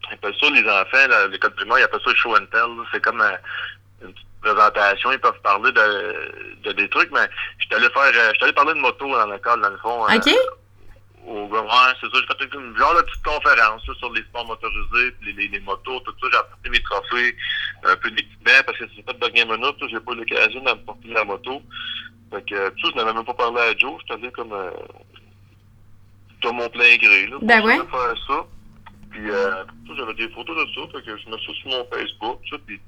ils 0.10 0.14
appellent 0.16 0.36
ça 0.40 0.50
les 0.50 0.70
enfants, 0.70 1.30
l'école 1.30 1.54
primaire, 1.56 1.80
ils 1.80 1.84
appellent 1.84 2.02
ça 2.04 2.10
le 2.10 2.16
show 2.16 2.36
and 2.36 2.46
tell. 2.52 2.70
C'est 2.92 3.02
comme 3.02 3.22
euh, 3.22 3.36
une 4.02 4.14
petite 4.14 4.28
présentation, 4.44 5.12
ils 5.12 5.20
peuvent 5.20 5.42
parler 5.42 5.72
de, 5.72 6.62
de 6.64 6.72
des 6.74 6.90
trucs, 6.90 7.12
mais 7.12 7.28
j'étais 7.60 7.76
allé 7.76 7.88
faire 7.90 8.12
euh, 8.16 8.32
allé 8.42 8.54
parler 8.54 8.74
de 8.74 8.80
moto 8.80 9.08
dans 9.10 9.32
l'école, 9.32 9.62
dans 9.62 9.70
le 9.70 9.78
fond. 9.78 10.06
euh, 10.10 10.16
OK. 10.18 10.30
au 11.26 11.46
ouais, 11.48 11.94
c'est 12.02 12.08
ça, 12.12 12.20
j'ai 12.22 12.46
fait 12.48 12.54
une 12.56 12.78
genre 12.78 12.96
de 12.96 13.02
petite 13.02 13.24
conférence 13.24 13.82
là, 13.88 13.94
sur 14.00 14.12
les 14.14 14.22
sports 14.24 14.46
motorisés, 14.46 15.16
les, 15.24 15.32
les, 15.34 15.48
les 15.48 15.60
motos, 15.62 16.00
tout 16.02 16.14
ça, 16.22 16.28
j'ai 16.32 16.38
apporté 16.38 16.70
mes 16.70 16.82
trophées, 16.84 17.36
un 17.86 17.96
peu 17.96 18.12
d'équipement, 18.12 18.62
parce 18.66 18.78
que 18.78 18.84
c'est 18.96 19.06
pas 19.06 19.14
de 19.14 19.20
dernière 19.20 19.48
minute, 19.58 19.76
j'ai 19.90 20.00
pas 20.00 20.12
eu 20.12 20.16
l'occasion 20.16 20.62
d'apporter 20.64 21.08
la 21.10 21.24
moto. 21.24 21.62
Fait 22.32 22.44
que 22.50 22.70
tout 22.72 22.88
ça, 22.88 22.92
je 22.94 22.98
n'avais 22.98 23.14
même 23.14 23.26
pas 23.26 23.34
parlé 23.36 23.62
à 23.62 23.78
Joe, 23.78 23.94
j'étais 24.02 24.14
allé 24.20 24.32
comme 24.32 24.52
euh, 24.54 24.72
de 26.42 26.50
mon 26.50 26.68
plein 26.70 26.98
gré, 26.98 27.28
là, 27.28 27.38
Ben 27.42 27.64
ouais. 27.64 27.78
faire 27.78 28.16
ça. 28.28 28.46
Puis 29.12 29.30
euh, 29.30 29.64
j'avais 29.96 30.14
des 30.16 30.28
photos 30.30 30.56
de 30.58 30.74
ça, 30.74 30.82
fait 30.92 31.06
que 31.06 31.18
je 31.18 31.30
me 31.30 31.38
suis 31.38 31.54
sur 31.62 31.70
mon 31.70 31.86
Facebook, 31.94 32.40
tout 32.50 32.56
ça, 32.58 32.62
puis 32.66 32.80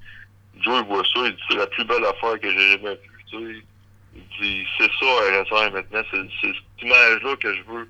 Joe 0.62 0.82
il 0.82 0.88
voit 0.88 1.04
ça, 1.04 1.20
il 1.26 1.36
dit 1.36 1.42
c'est 1.50 1.58
la 1.58 1.68
plus 1.68 1.84
belle 1.86 2.06
affaire 2.06 2.40
que 2.40 2.50
j'ai 2.50 2.72
jamais 2.72 2.96
vue, 2.96 3.26
tu 3.30 3.38
sais. 3.38 3.64
Il 4.16 4.24
dit 4.42 4.68
c'est 4.78 4.92
ça 5.00 5.06
RSR 5.06 5.72
maintenant, 5.72 6.02
c'est 6.12 6.22
c'est 6.42 6.48
cette 6.54 6.82
image-là 6.82 7.36
que 7.36 7.54
je 7.54 7.62
veux 7.64 7.90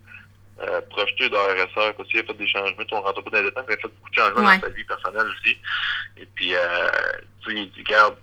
euh, 0.61 0.81
projeter 0.89 1.29
dans 1.29 1.37
RSR, 1.37 1.93
parce 1.95 2.09
qu'il 2.09 2.19
a 2.19 2.23
fait 2.23 2.33
des 2.33 2.47
changements, 2.47 2.83
on 2.91 3.01
rentre 3.01 3.21
pas 3.23 3.29
dans 3.29 3.37
les 3.37 3.43
détails, 3.49 3.65
mais 3.67 3.73
il 3.75 3.77
a 3.77 3.81
fait 3.81 3.93
beaucoup 3.93 4.09
de 4.09 4.15
changements 4.15 4.47
Ouais. 4.47 4.57
dans 4.57 4.63
sa 4.67 4.69
vie 4.73 4.83
personnelle 4.85 5.27
aussi. 5.27 5.57
Et 6.17 6.25
puis 6.33 6.55
euh, 6.55 6.89
tu 7.41 7.51
sais, 7.51 7.57
il 7.61 7.71
dit 7.71 7.83
regarde, 7.85 8.15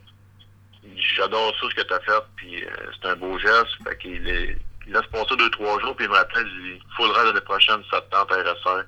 j'adore 1.16 1.54
ça 1.60 1.66
ce 1.70 1.74
que 1.74 1.82
tu 1.86 1.94
as 1.94 2.00
fait, 2.00 2.22
puis 2.36 2.64
euh, 2.64 2.68
c'est 3.00 3.08
un 3.08 3.16
beau 3.16 3.38
geste, 3.38 3.76
fait 3.84 3.98
qu'il 3.98 4.28
est 4.28 4.56
il 4.84 4.92
laisse 4.94 5.06
passer 5.12 5.36
deux, 5.36 5.48
trois 5.50 5.78
jours, 5.78 5.94
puis 5.94 6.06
il 6.06 6.10
me 6.10 6.16
rappelle, 6.16 6.44
il 6.44 6.74
dit, 6.74 6.82
faudra 6.96 7.22
l'année 7.22 7.40
prochaine, 7.42 7.80
ça 7.88 8.00
te 8.00 8.10
tente 8.10 8.32
RSR. 8.32 8.82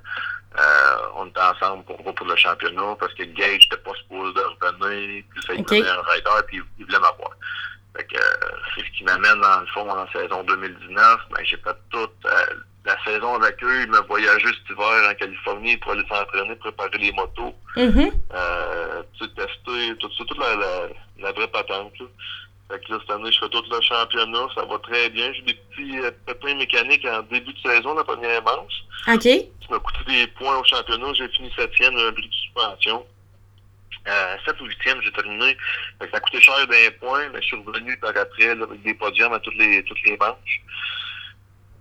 Euh, 0.58 0.96
on 1.14 1.26
était 1.26 1.40
ensemble 1.40 1.84
pour, 1.84 2.14
pour 2.14 2.26
le 2.26 2.34
championnat 2.34 2.96
parce 2.98 3.14
que 3.14 3.22
Gage 3.22 3.62
n'était 3.70 3.76
pas 3.76 3.92
supposé 4.02 4.32
de 4.34 4.40
revenir, 4.40 4.73
puis 5.30 5.42
ça 5.46 5.54
il 5.54 5.60
Ok. 5.60 5.66
prenait 5.66 5.88
un 5.88 6.02
rider, 6.02 6.46
puis 6.46 6.60
il 6.78 6.84
voulait 6.84 6.98
m'avoir. 6.98 7.30
Fait 7.96 8.04
que 8.04 8.16
euh, 8.16 8.20
c'est 8.74 8.84
ce 8.84 8.90
qui 8.98 9.04
m'amène 9.04 9.40
dans 9.40 9.60
le 9.60 9.66
fond 9.68 9.88
en 9.88 10.06
saison 10.12 10.42
2019. 10.44 11.20
Ben, 11.30 11.44
j'ai 11.44 11.56
fait 11.58 11.76
toute 11.90 12.10
euh, 12.26 12.30
la 12.84 12.96
saison 13.04 13.34
avec 13.36 13.62
eux. 13.62 13.82
Ils 13.82 13.90
me 13.90 14.00
voyageaient 14.08 14.48
cet 14.48 14.70
hiver 14.70 15.08
en 15.10 15.14
Californie 15.14 15.76
pour 15.76 15.92
aller 15.92 16.04
s'entraîner, 16.08 16.56
préparer 16.56 16.98
les 16.98 17.12
motos, 17.12 17.54
Mhm. 17.76 18.10
euh, 18.34 19.02
sais, 19.18 19.28
tester, 19.28 19.96
tout 20.00 20.10
ça, 20.18 20.24
toute 20.26 20.38
la, 20.38 20.56
la, 20.56 20.88
la 21.20 21.32
vraie 21.32 21.46
patente. 21.48 21.92
là. 22.00 22.06
Fait 22.70 22.80
que 22.84 22.92
là, 22.92 22.98
cette 23.00 23.10
année, 23.10 23.30
je 23.30 23.38
fais 23.38 23.48
tout 23.50 23.62
le 23.70 23.80
championnat. 23.82 24.46
Ça 24.56 24.64
va 24.64 24.78
très 24.78 25.10
bien. 25.10 25.30
J'ai 25.34 25.42
des 25.42 25.54
petits 25.54 25.98
euh, 26.00 26.10
pépins 26.26 26.54
mécaniques 26.56 27.04
en 27.06 27.22
début 27.22 27.52
de 27.52 27.58
saison, 27.60 27.94
la 27.94 28.02
première 28.04 28.42
manche. 28.42 28.72
OK. 29.06 29.22
Ça 29.22 29.68
m'a 29.70 29.78
coûté 29.78 29.98
des 30.08 30.26
points 30.28 30.56
au 30.58 30.64
championnat. 30.64 31.12
J'ai 31.14 31.28
fini 31.28 31.52
septième, 31.56 31.94
un 31.96 32.10
prix 32.12 32.26
de 32.26 32.34
suspension. 32.34 33.06
Euh, 34.06 34.36
7 34.44 34.60
ou 34.60 34.66
8e, 34.66 35.00
j'ai 35.02 35.12
terminé. 35.12 35.56
Ça 36.00 36.06
a 36.12 36.20
coûté 36.20 36.40
cher 36.40 36.66
d'un 36.66 36.90
point, 37.00 37.28
mais 37.32 37.40
je 37.40 37.46
suis 37.46 37.56
revenu 37.56 37.96
par 37.96 38.10
après 38.10 38.54
là, 38.54 38.64
avec 38.64 38.82
des 38.82 38.94
podiums 38.94 39.32
à 39.32 39.40
toutes 39.40 39.56
les 39.56 39.82
toutes 39.84 40.02
les 40.02 40.16
manches. 40.18 40.60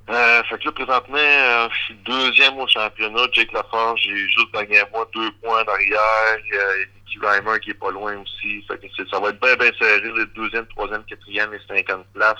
Euh, 0.09 0.43
fait 0.43 0.57
que 0.57 0.65
là, 0.65 0.71
présentement, 0.73 1.17
euh, 1.17 1.69
je 1.71 1.83
suis 1.85 1.95
deuxième 2.05 2.57
au 2.59 2.67
championnat. 2.67 3.21
Jake 3.31 3.53
Laforge, 3.53 4.01
j'ai 4.03 4.15
juste 4.27 4.53
gagné 4.53 4.79
à 4.79 4.89
moi 4.91 5.07
deux 5.13 5.31
points 5.41 5.63
derrière. 5.63 6.37
Il 6.45 6.53
y 6.53 6.57
a 6.57 6.85
Nicky 6.95 7.19
Reimer 7.25 7.59
qui 7.61 7.69
est 7.69 7.73
pas 7.73 7.91
loin 7.91 8.17
aussi. 8.17 8.61
Fait 8.67 8.77
que 8.77 9.09
ça 9.09 9.19
va 9.19 9.29
être 9.29 9.39
bien, 9.39 9.55
bien 9.55 9.71
serré, 9.79 10.01
les 10.01 10.25
deuxième, 10.35 10.65
troisième, 10.67 11.03
quatrième 11.05 11.53
et 11.53 11.59
cinquième 11.67 12.03
place. 12.13 12.35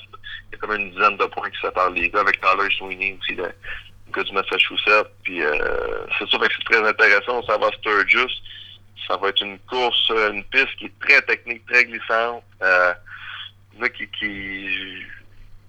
Il 0.52 0.54
y 0.54 0.56
a 0.56 0.58
comme 0.58 0.76
une 0.76 0.92
dizaine 0.92 1.16
de 1.16 1.26
points 1.26 1.50
qui 1.50 1.60
séparent 1.62 1.92
les 1.92 2.10
gars 2.10 2.20
avec 2.20 2.42
Tyler 2.42 2.70
Sweeney 2.78 3.18
aussi, 3.22 3.36
le 3.36 3.54
gars 4.14 4.24
du 4.24 4.34
Massachusetts. 4.34 5.12
Puis 5.24 5.42
euh, 5.42 6.06
c'est 6.20 6.30
fait 6.30 6.38
que 6.40 6.54
c'est 6.58 6.74
très 6.74 6.86
intéressant. 6.86 7.44
Ça 7.44 7.58
va 7.58 7.70
Sturgis. 7.80 8.42
Ça 9.08 9.18
va 9.18 9.30
être 9.30 9.42
une 9.42 9.60
course, 9.60 10.10
euh, 10.12 10.32
une 10.34 10.44
piste 10.46 10.76
qui 10.78 10.86
est 10.86 11.00
très 11.02 11.22
technique, 11.24 11.66
très 11.66 11.86
glissante. 11.86 12.44
Euh, 12.62 12.94
là, 13.80 13.90
qui, 13.90 14.08
qui 14.08 15.04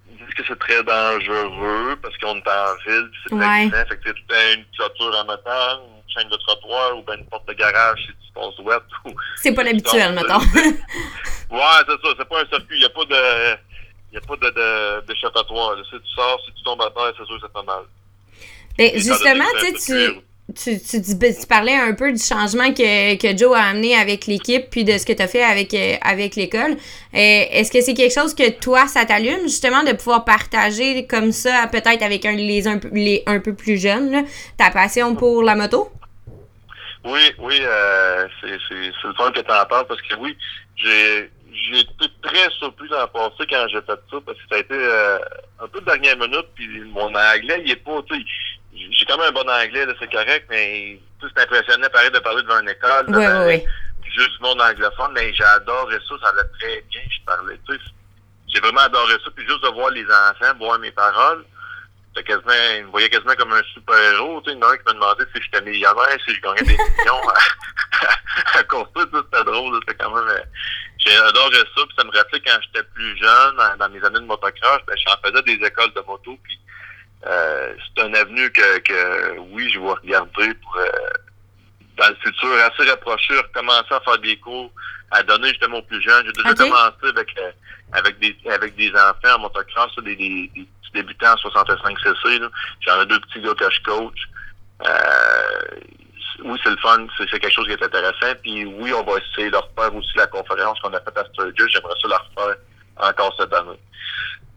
disent 0.08 0.34
que 0.36 0.42
c'est 0.46 0.58
très 0.58 0.82
dangereux 0.84 1.96
parce 2.02 2.16
qu'on 2.18 2.36
est 2.36 2.48
en 2.48 2.74
ville, 2.86 3.10
c'est 3.22 3.36
très 3.36 3.46
Ouais. 3.46 3.66
glissant. 3.68 3.86
Fait 3.88 3.96
que 3.96 4.08
le 4.08 4.14
temps 4.14 4.54
une 4.56 4.64
clôture 4.76 5.18
en 5.18 5.24
métal, 5.24 5.78
une 6.06 6.12
chaîne 6.12 6.28
de 6.30 6.36
trottoir 6.36 6.96
ou 6.96 7.02
ben 7.02 7.18
une 7.18 7.26
porte 7.26 7.46
de 7.48 7.54
garage 7.54 7.98
si 8.02 8.08
tu 8.26 8.32
passes 8.34 8.58
wet. 8.60 8.78
Ou... 9.06 9.14
C'est 9.36 9.52
pas 9.52 9.64
l'habituel, 9.64 10.14
mettons. 10.14 10.40
Ouais, 11.50 11.60
c'est 11.86 12.06
ça, 12.08 12.14
c'est 12.18 12.28
pas 12.28 12.40
un 12.40 12.46
circuit, 12.46 12.76
il 12.76 12.78
n'y 12.80 12.84
a 12.84 12.88
pas 12.88 13.04
de. 13.04 13.58
Il 14.10 14.18
n'y 14.18 14.18
a 14.18 14.20
pas 14.26 14.34
de, 14.36 14.50
de, 14.50 15.06
d'échappatoire. 15.06 15.76
Si 15.84 15.90
tu 16.00 16.08
sors, 16.14 16.40
si 16.44 16.52
tu 16.54 16.62
tombes 16.64 16.82
à 16.82 16.90
terre, 16.90 17.12
c'est 17.16 17.24
sûr 17.26 17.36
que 17.36 17.42
ça 17.42 17.52
fait 17.54 17.66
mal. 17.66 17.82
Ben, 18.76 18.90
justement, 18.94 19.44
tu 19.60 19.76
sais, 19.78 20.10
tu, 20.10 20.20
tu, 20.54 20.80
tu, 20.80 21.14
ben, 21.16 21.34
tu 21.34 21.46
parlais 21.46 21.74
un 21.74 21.94
peu 21.94 22.12
du 22.12 22.22
changement 22.22 22.72
que, 22.72 23.16
que 23.16 23.36
Joe 23.36 23.56
a 23.56 23.64
amené 23.64 23.94
avec 23.94 24.26
l'équipe, 24.26 24.70
puis 24.70 24.84
de 24.84 24.96
ce 24.96 25.04
que 25.04 25.12
tu 25.12 25.22
as 25.22 25.28
fait 25.28 25.42
avec, 25.42 25.74
euh, 25.74 25.96
avec 26.02 26.36
l'école. 26.36 26.72
Euh, 26.72 26.76
Est-ce 27.12 27.70
que 27.70 27.80
c'est 27.80 27.94
quelque 27.94 28.14
chose 28.14 28.34
que 28.34 28.50
toi, 28.50 28.86
ça 28.86 29.04
t'allume, 29.04 29.42
justement, 29.42 29.82
de 29.82 29.92
pouvoir 29.92 30.24
partager 30.24 31.06
comme 31.06 31.32
ça, 31.32 31.66
peut-être 31.70 32.02
avec 32.02 32.24
un, 32.24 32.32
les, 32.32 32.66
un, 32.66 32.78
peu- 32.78 32.90
les 32.92 33.22
un 33.26 33.40
peu 33.40 33.54
plus 33.54 33.78
jeunes, 33.78 34.24
ta 34.56 34.70
passion 34.70 35.14
pour 35.14 35.42
la 35.42 35.54
moto? 35.54 35.90
Oui, 37.04 37.20
oui, 37.38 37.58
euh, 37.60 38.26
c'est, 38.40 38.48
le 38.48 39.14
fun 39.14 39.30
que 39.32 39.40
tu 39.40 39.52
en 39.52 39.66
parles 39.66 39.86
parce 39.86 40.00
que 40.00 40.14
oui, 40.16 40.36
j'ai, 40.76 41.30
j'ai 41.52 41.80
été 41.80 42.06
très 42.22 42.48
surpris 42.58 42.88
l'an 42.88 43.06
passé 43.08 43.44
quand 43.50 43.66
j'ai 43.68 43.80
fait 43.82 44.00
ça 44.10 44.16
parce 44.24 44.38
que 44.38 44.44
ça 44.50 44.56
a 44.56 44.58
été 44.58 44.74
un 45.60 45.68
peu 45.68 45.80
de 45.80 45.84
dernière 45.84 46.16
minute 46.16 46.46
puis 46.54 46.80
mon 46.86 47.08
anglais, 47.14 47.62
il 47.64 47.72
est 47.72 47.76
pas, 47.76 48.00
j'ai 48.74 49.04
quand 49.06 49.18
même 49.18 49.28
un 49.28 49.32
bon 49.32 49.48
anglais, 49.48 49.86
c'est 49.98 50.10
correct, 50.10 50.46
mais 50.50 51.00
c'est 51.20 51.42
impressionnant 51.42 51.88
pareil 51.92 52.10
de 52.10 52.18
parler 52.18 52.42
devant 52.42 52.60
une 52.60 52.68
école. 52.68 53.06
Oui, 53.08 53.26
oui, 53.26 53.44
oui. 53.46 53.64
juste 54.14 54.32
du 54.36 54.42
monde 54.42 54.60
anglophone, 54.60 55.12
mais 55.14 55.32
adoré 55.40 55.96
ça, 56.08 56.14
ça 56.22 56.28
allait 56.30 56.48
très 56.58 56.82
bien, 56.90 57.00
je 57.08 57.24
parlais, 57.24 57.58
j'ai 58.48 58.60
vraiment 58.60 58.82
adoré 58.82 59.14
ça, 59.24 59.30
puis 59.34 59.46
juste 59.46 59.62
de 59.62 59.68
voir 59.68 59.90
les 59.90 60.04
enfants, 60.04 60.56
voir 60.58 60.78
mes 60.78 60.92
paroles, 60.92 61.44
c'était 62.08 62.32
quasiment, 62.32 62.52
ils 62.76 62.84
me 62.84 62.90
voyaient 62.90 63.10
quasiment 63.10 63.34
comme 63.34 63.52
un 63.52 63.62
super-héros, 63.72 64.40
tu 64.42 64.50
sais, 64.50 64.56
il 64.56 64.60
y 64.60 64.64
en 64.64 64.68
a 64.68 64.72
un 64.72 64.76
qui 64.76 64.84
me 64.86 64.92
demandait 64.94 65.24
si 65.34 65.42
j'étais 65.42 65.60
millionnaire, 65.62 66.18
si 66.26 66.34
je 66.34 66.40
gagnais 66.40 66.62
des 66.62 66.76
millions 66.76 67.28
à, 67.28 67.34
à 68.58 68.58
sais, 68.58 68.64
c'était 68.94 69.44
drôle, 69.44 69.80
c'était 69.80 70.04
quand 70.04 70.14
même, 70.14 70.28
euh, 70.28 70.42
j'ai 70.98 71.16
adoré 71.16 71.56
ça, 71.56 71.82
puis 71.86 71.96
ça 71.98 72.04
me 72.04 72.16
rappelait 72.16 72.40
quand 72.40 72.58
j'étais 72.62 72.86
plus 72.94 73.16
jeune, 73.18 73.56
dans, 73.56 73.76
dans 73.76 73.88
mes 73.88 74.04
années 74.04 74.20
de 74.20 74.26
motocross, 74.26 74.80
ben, 74.86 74.96
j'en 75.04 75.28
faisais 75.28 75.42
des 75.42 75.66
écoles 75.66 75.92
de 75.94 76.00
moto, 76.02 76.38
puis 76.44 76.58
euh, 77.26 77.74
c'est 77.96 78.02
un 78.02 78.14
avenue 78.14 78.50
que, 78.50 78.78
que, 78.80 79.38
oui, 79.52 79.70
je 79.70 79.80
vais 79.80 79.90
regarder 79.90 80.54
pour, 80.54 80.76
euh, 80.76 80.88
dans 81.96 82.08
le 82.08 82.16
futur, 82.16 82.50
assez 82.52 82.88
rapproché, 82.90 83.36
recommencer 83.36 83.92
à 83.92 84.00
faire 84.00 84.18
des 84.18 84.36
cours, 84.36 84.70
à 85.10 85.22
donner 85.22 85.48
justement 85.48 85.78
aux 85.78 85.82
plus 85.82 86.02
jeunes. 86.02 86.26
J'ai 86.26 86.42
déjà 86.42 86.54
commencé 86.54 87.08
avec, 87.08 87.38
euh, 87.38 87.50
avec, 87.92 88.18
des, 88.18 88.36
avec 88.50 88.76
des 88.76 88.90
enfants 88.90 89.36
en 89.36 89.38
motocross, 89.40 89.94
des, 90.04 90.16
des, 90.16 90.50
des 90.54 90.66
petits 90.82 90.92
débutants 90.92 91.32
en 91.32 91.36
65 91.36 91.98
cc. 91.98 92.40
J'en 92.80 93.00
ai 93.00 93.06
deux 93.06 93.20
petits 93.20 93.40
gars 93.40 93.54
que 93.54 93.70
je 93.70 93.80
coach. 93.82 94.18
Euh, 94.84 95.80
oui, 96.44 96.58
c'est 96.62 96.70
le 96.70 96.76
fun, 96.78 97.06
c'est 97.16 97.28
c'est 97.30 97.38
quelque 97.38 97.52
chose 97.52 97.66
qui 97.66 97.72
est 97.72 97.82
intéressant. 97.82 98.34
Puis 98.42 98.64
oui, 98.64 98.92
on 98.92 99.04
va 99.04 99.18
essayer 99.18 99.50
de 99.50 99.56
refaire 99.56 99.94
aussi 99.94 100.16
la 100.16 100.26
conférence 100.26 100.78
qu'on 100.80 100.92
a 100.92 101.00
faite 101.00 101.16
à 101.16 101.24
Sturgis. 101.26 101.72
J'aimerais 101.72 101.94
ça 102.02 102.08
la 102.08 102.18
refaire 102.18 102.56
encore 102.96 103.34
cette 103.38 103.54
année. 103.54 103.78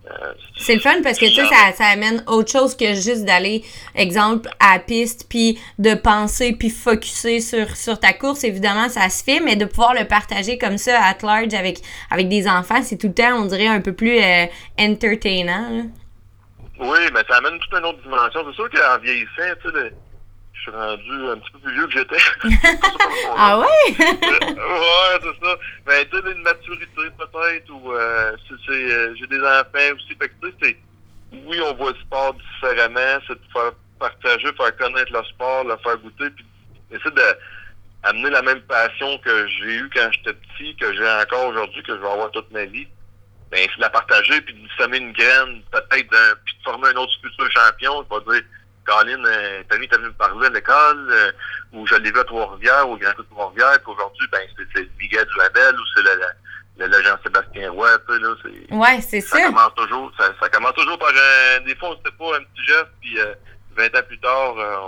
Euh, 0.10 0.34
C'est 0.58 0.76
le 0.76 0.80
fun 0.80 1.02
parce 1.04 1.18
que 1.18 1.26
tu 1.26 1.36
sais, 1.36 1.46
ça, 1.46 1.74
ça 1.76 1.86
amène 1.86 2.24
autre 2.28 2.52
chose 2.52 2.76
que 2.76 2.94
juste 2.94 3.26
d'aller, 3.26 3.64
exemple, 3.96 4.50
à 4.60 4.74
la 4.76 4.80
piste, 4.80 5.28
puis 5.30 5.60
de 5.80 5.94
penser, 5.96 6.54
puis 6.54 6.70
focuser 6.70 7.42
sur, 7.42 7.76
sur 7.76 8.00
ta 8.00 8.14
course. 8.14 8.44
Évidemment, 8.44 8.90
ça 8.90 9.10
se 9.10 9.24
fait, 9.24 9.40
mais 9.40 9.56
de 9.56 9.66
pouvoir 9.66 9.94
le 9.94 10.06
partager 10.06 10.58
comme 10.58 10.78
ça, 10.78 11.00
at 11.04 11.18
large, 11.24 11.54
avec, 11.54 11.80
avec 12.10 12.30
des 12.30 12.48
enfants, 12.48 12.82
c'est 12.84 12.98
tout 12.98 13.08
le 13.08 13.14
temps, 13.14 13.36
on 13.42 13.46
dirait, 13.46 13.68
un 13.68 13.82
peu 13.82 13.94
plus 13.94 14.18
euh, 14.20 14.46
entertainant. 14.80 15.70
là. 15.70 15.84
Oui, 16.80 17.00
mais 17.12 17.22
ça 17.28 17.38
amène 17.38 17.58
toute 17.60 17.80
une 17.80 17.86
autre 17.86 18.02
dimension. 18.04 18.42
C'est 18.48 18.56
sûr 18.56 18.70
qu'en 18.70 19.00
vieillissant, 19.00 19.56
tu 19.64 19.72
sais, 19.72 19.94
suis 20.68 20.78
rendu 20.78 21.30
un 21.30 21.38
petit 21.38 21.52
peu 21.52 21.60
plus 21.60 21.74
vieux 21.74 21.88
que 21.88 21.94
j'étais. 21.94 22.18
Ah 23.36 23.60
ouais? 23.60 23.66
ouais, 23.98 25.20
c'est 25.22 25.46
ça. 25.46 25.56
Mais 25.88 26.06
tu 26.06 26.18
sais, 26.18 26.32
une 26.32 26.42
maturité 26.42 26.88
peut-être, 26.96 27.70
ou 27.70 27.92
euh, 27.92 28.36
euh, 28.70 29.16
j'ai 29.18 29.28
des 29.28 29.40
enfants 29.40 29.96
aussi. 29.96 30.16
Fait 30.20 30.30
que 30.30 30.36
c'est, 30.62 30.78
oui, 31.32 31.60
on 31.62 31.74
voit 31.76 31.92
le 31.92 31.98
sport 32.00 32.36
différemment, 32.36 33.20
c'est 33.28 33.34
de 33.34 33.52
faire 33.52 33.72
partager, 34.00 34.48
faire 34.54 34.78
connaître 34.78 35.12
le 35.12 35.24
sport, 35.26 35.64
le 35.66 35.78
faire 35.78 35.98
goûter, 35.98 36.30
puis 36.30 36.46
essayer 36.92 37.12
de 37.12 37.38
amener 38.04 38.30
la 38.30 38.42
même 38.42 38.62
passion 38.62 39.18
que 39.20 39.48
j'ai 39.48 39.76
eue 39.76 39.90
quand 39.94 40.10
j'étais 40.12 40.34
petit, 40.34 40.76
que 40.76 40.94
j'ai 40.94 41.10
encore 41.10 41.48
aujourd'hui, 41.48 41.84
que 41.84 41.96
je 41.96 42.02
vais 42.02 42.10
avoir 42.10 42.32
toute 42.32 42.52
ma 42.52 42.66
vie. 42.66 42.88
Ben, 43.52 43.60
c'est 43.62 43.78
de 43.78 43.82
la 43.82 43.90
partager, 43.90 44.42
puis 44.42 44.54
de 44.54 44.68
semer 44.78 44.98
une 44.98 45.14
graine, 45.14 45.62
peut-être, 45.72 46.10
puis 46.46 46.56
de 46.58 46.64
former 46.64 46.90
un 46.90 46.98
autre 46.98 47.14
futur 47.22 47.50
champion. 47.52 48.06
Je 48.10 48.32
vais 48.32 48.40
dire, 48.40 48.48
Colin, 48.88 49.24
euh, 49.26 49.64
Tommy, 49.70 49.88
t'as 49.88 49.98
venu 49.98 50.08
me 50.08 50.14
parler 50.14 50.48
à 50.48 50.50
l'école, 50.50 51.08
euh, 51.12 51.32
ou 51.74 51.86
je 51.86 51.96
l'ai 51.96 52.12
vu 52.12 52.20
à 52.20 52.24
Trois-Rivières, 52.24 52.88
au 52.90 52.98
Grand 52.98 53.12
de 53.18 53.24
Trois-Rivières, 53.24 53.80
puis 53.84 53.92
aujourd'hui, 53.94 54.28
ben, 54.32 54.42
c'est, 54.58 54.66
c'est 54.74 54.90
Miguel 54.98 55.26
Duhamel, 55.26 55.76
ou 55.76 55.84
c'est 55.94 56.04
le, 56.04 56.22
le, 56.80 56.88
le 56.88 57.04
Jean-Sébastien 57.04 57.72
Roy, 57.72 57.90
tu 58.08 58.14
sais, 58.14 58.20
là, 58.20 58.36
c'est... 58.44 58.74
Ouais, 58.76 59.02
c'est 59.02 59.22
Ça 59.22 59.38
ça. 59.38 59.46
commence 59.48 59.76
toujours, 59.76 60.12
ça, 60.18 60.32
ça 60.42 60.50
commence 60.50 60.74
toujours 60.74 60.98
par 60.98 61.10
un, 61.10 61.60
des 61.66 61.76
fois, 61.76 61.96
c'était 61.98 62.16
pas 62.18 62.38
un 62.38 62.44
petit 62.44 62.66
geste, 62.66 62.88
puis 63.02 63.20
euh, 63.20 63.34
20 63.76 63.86
ans 63.96 64.04
plus 64.08 64.20
tard, 64.20 64.56
euh, 64.58 64.80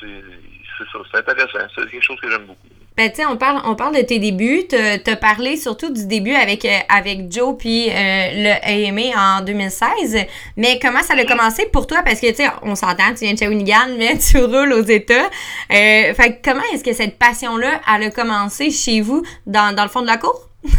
c'est 0.00 0.84
ça, 0.92 0.98
c'est 1.12 1.18
intéressant, 1.18 1.66
c'est 1.74 1.90
quelque 1.90 2.02
chose 2.02 2.20
que 2.20 2.30
j'aime 2.30 2.46
beaucoup. 2.46 2.68
Ben, 2.96 3.10
tu 3.10 3.16
sais, 3.16 3.26
on 3.26 3.36
parle, 3.36 3.60
on 3.64 3.74
parle 3.74 3.96
de 3.96 4.02
tes 4.02 4.20
débuts. 4.20 4.68
T'as 4.68 4.98
as 5.04 5.16
parlé 5.16 5.56
surtout 5.56 5.92
du 5.92 6.06
début 6.06 6.34
avec, 6.34 6.64
euh, 6.64 6.78
avec 6.88 7.32
Joe 7.32 7.56
puis 7.58 7.90
euh, 7.90 7.92
le 7.92 8.52
AMA 8.62 9.40
en 9.40 9.44
2016. 9.44 10.26
Mais 10.56 10.78
comment 10.80 11.02
ça 11.02 11.14
a 11.14 11.24
commencé 11.24 11.66
pour 11.72 11.88
toi? 11.88 12.02
Parce 12.04 12.20
que, 12.20 12.28
tu 12.28 12.36
sais, 12.36 12.50
on 12.62 12.76
s'entend, 12.76 13.12
tu 13.14 13.24
viens 13.24 13.34
de 13.34 13.38
Shawinigan, 13.38 13.88
mais 13.98 14.16
tu 14.18 14.38
roules 14.38 14.72
aux 14.72 14.84
États. 14.84 15.24
Euh, 15.24 16.14
fait 16.14 16.40
comment 16.44 16.62
est-ce 16.72 16.84
que 16.84 16.92
cette 16.92 17.18
passion-là, 17.18 17.80
elle 17.92 18.04
a 18.04 18.10
commencé 18.10 18.70
chez 18.70 19.00
vous, 19.00 19.24
dans, 19.44 19.74
dans 19.74 19.82
le 19.82 19.88
fond 19.90 20.02
de 20.02 20.06
la 20.06 20.16
cour? 20.16 20.48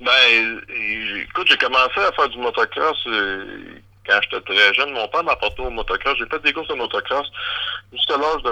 Ben, 0.00 0.60
écoute, 1.22 1.46
j'ai 1.48 1.56
commencé 1.56 1.98
à 1.98 2.12
faire 2.12 2.28
du 2.28 2.36
motocross 2.36 3.06
euh, 3.06 3.80
quand 4.06 4.18
j'étais 4.22 4.44
très 4.44 4.74
jeune. 4.74 4.92
Mon 4.92 5.08
père 5.08 5.24
m'a 5.24 5.34
porté 5.36 5.62
au 5.62 5.70
motocross. 5.70 6.18
J'ai 6.18 6.26
fait 6.26 6.42
des 6.42 6.52
courses 6.52 6.68
de 6.68 6.74
motocross 6.74 7.26
jusqu'à 7.90 8.18
l'âge 8.18 8.42
de 8.42 8.50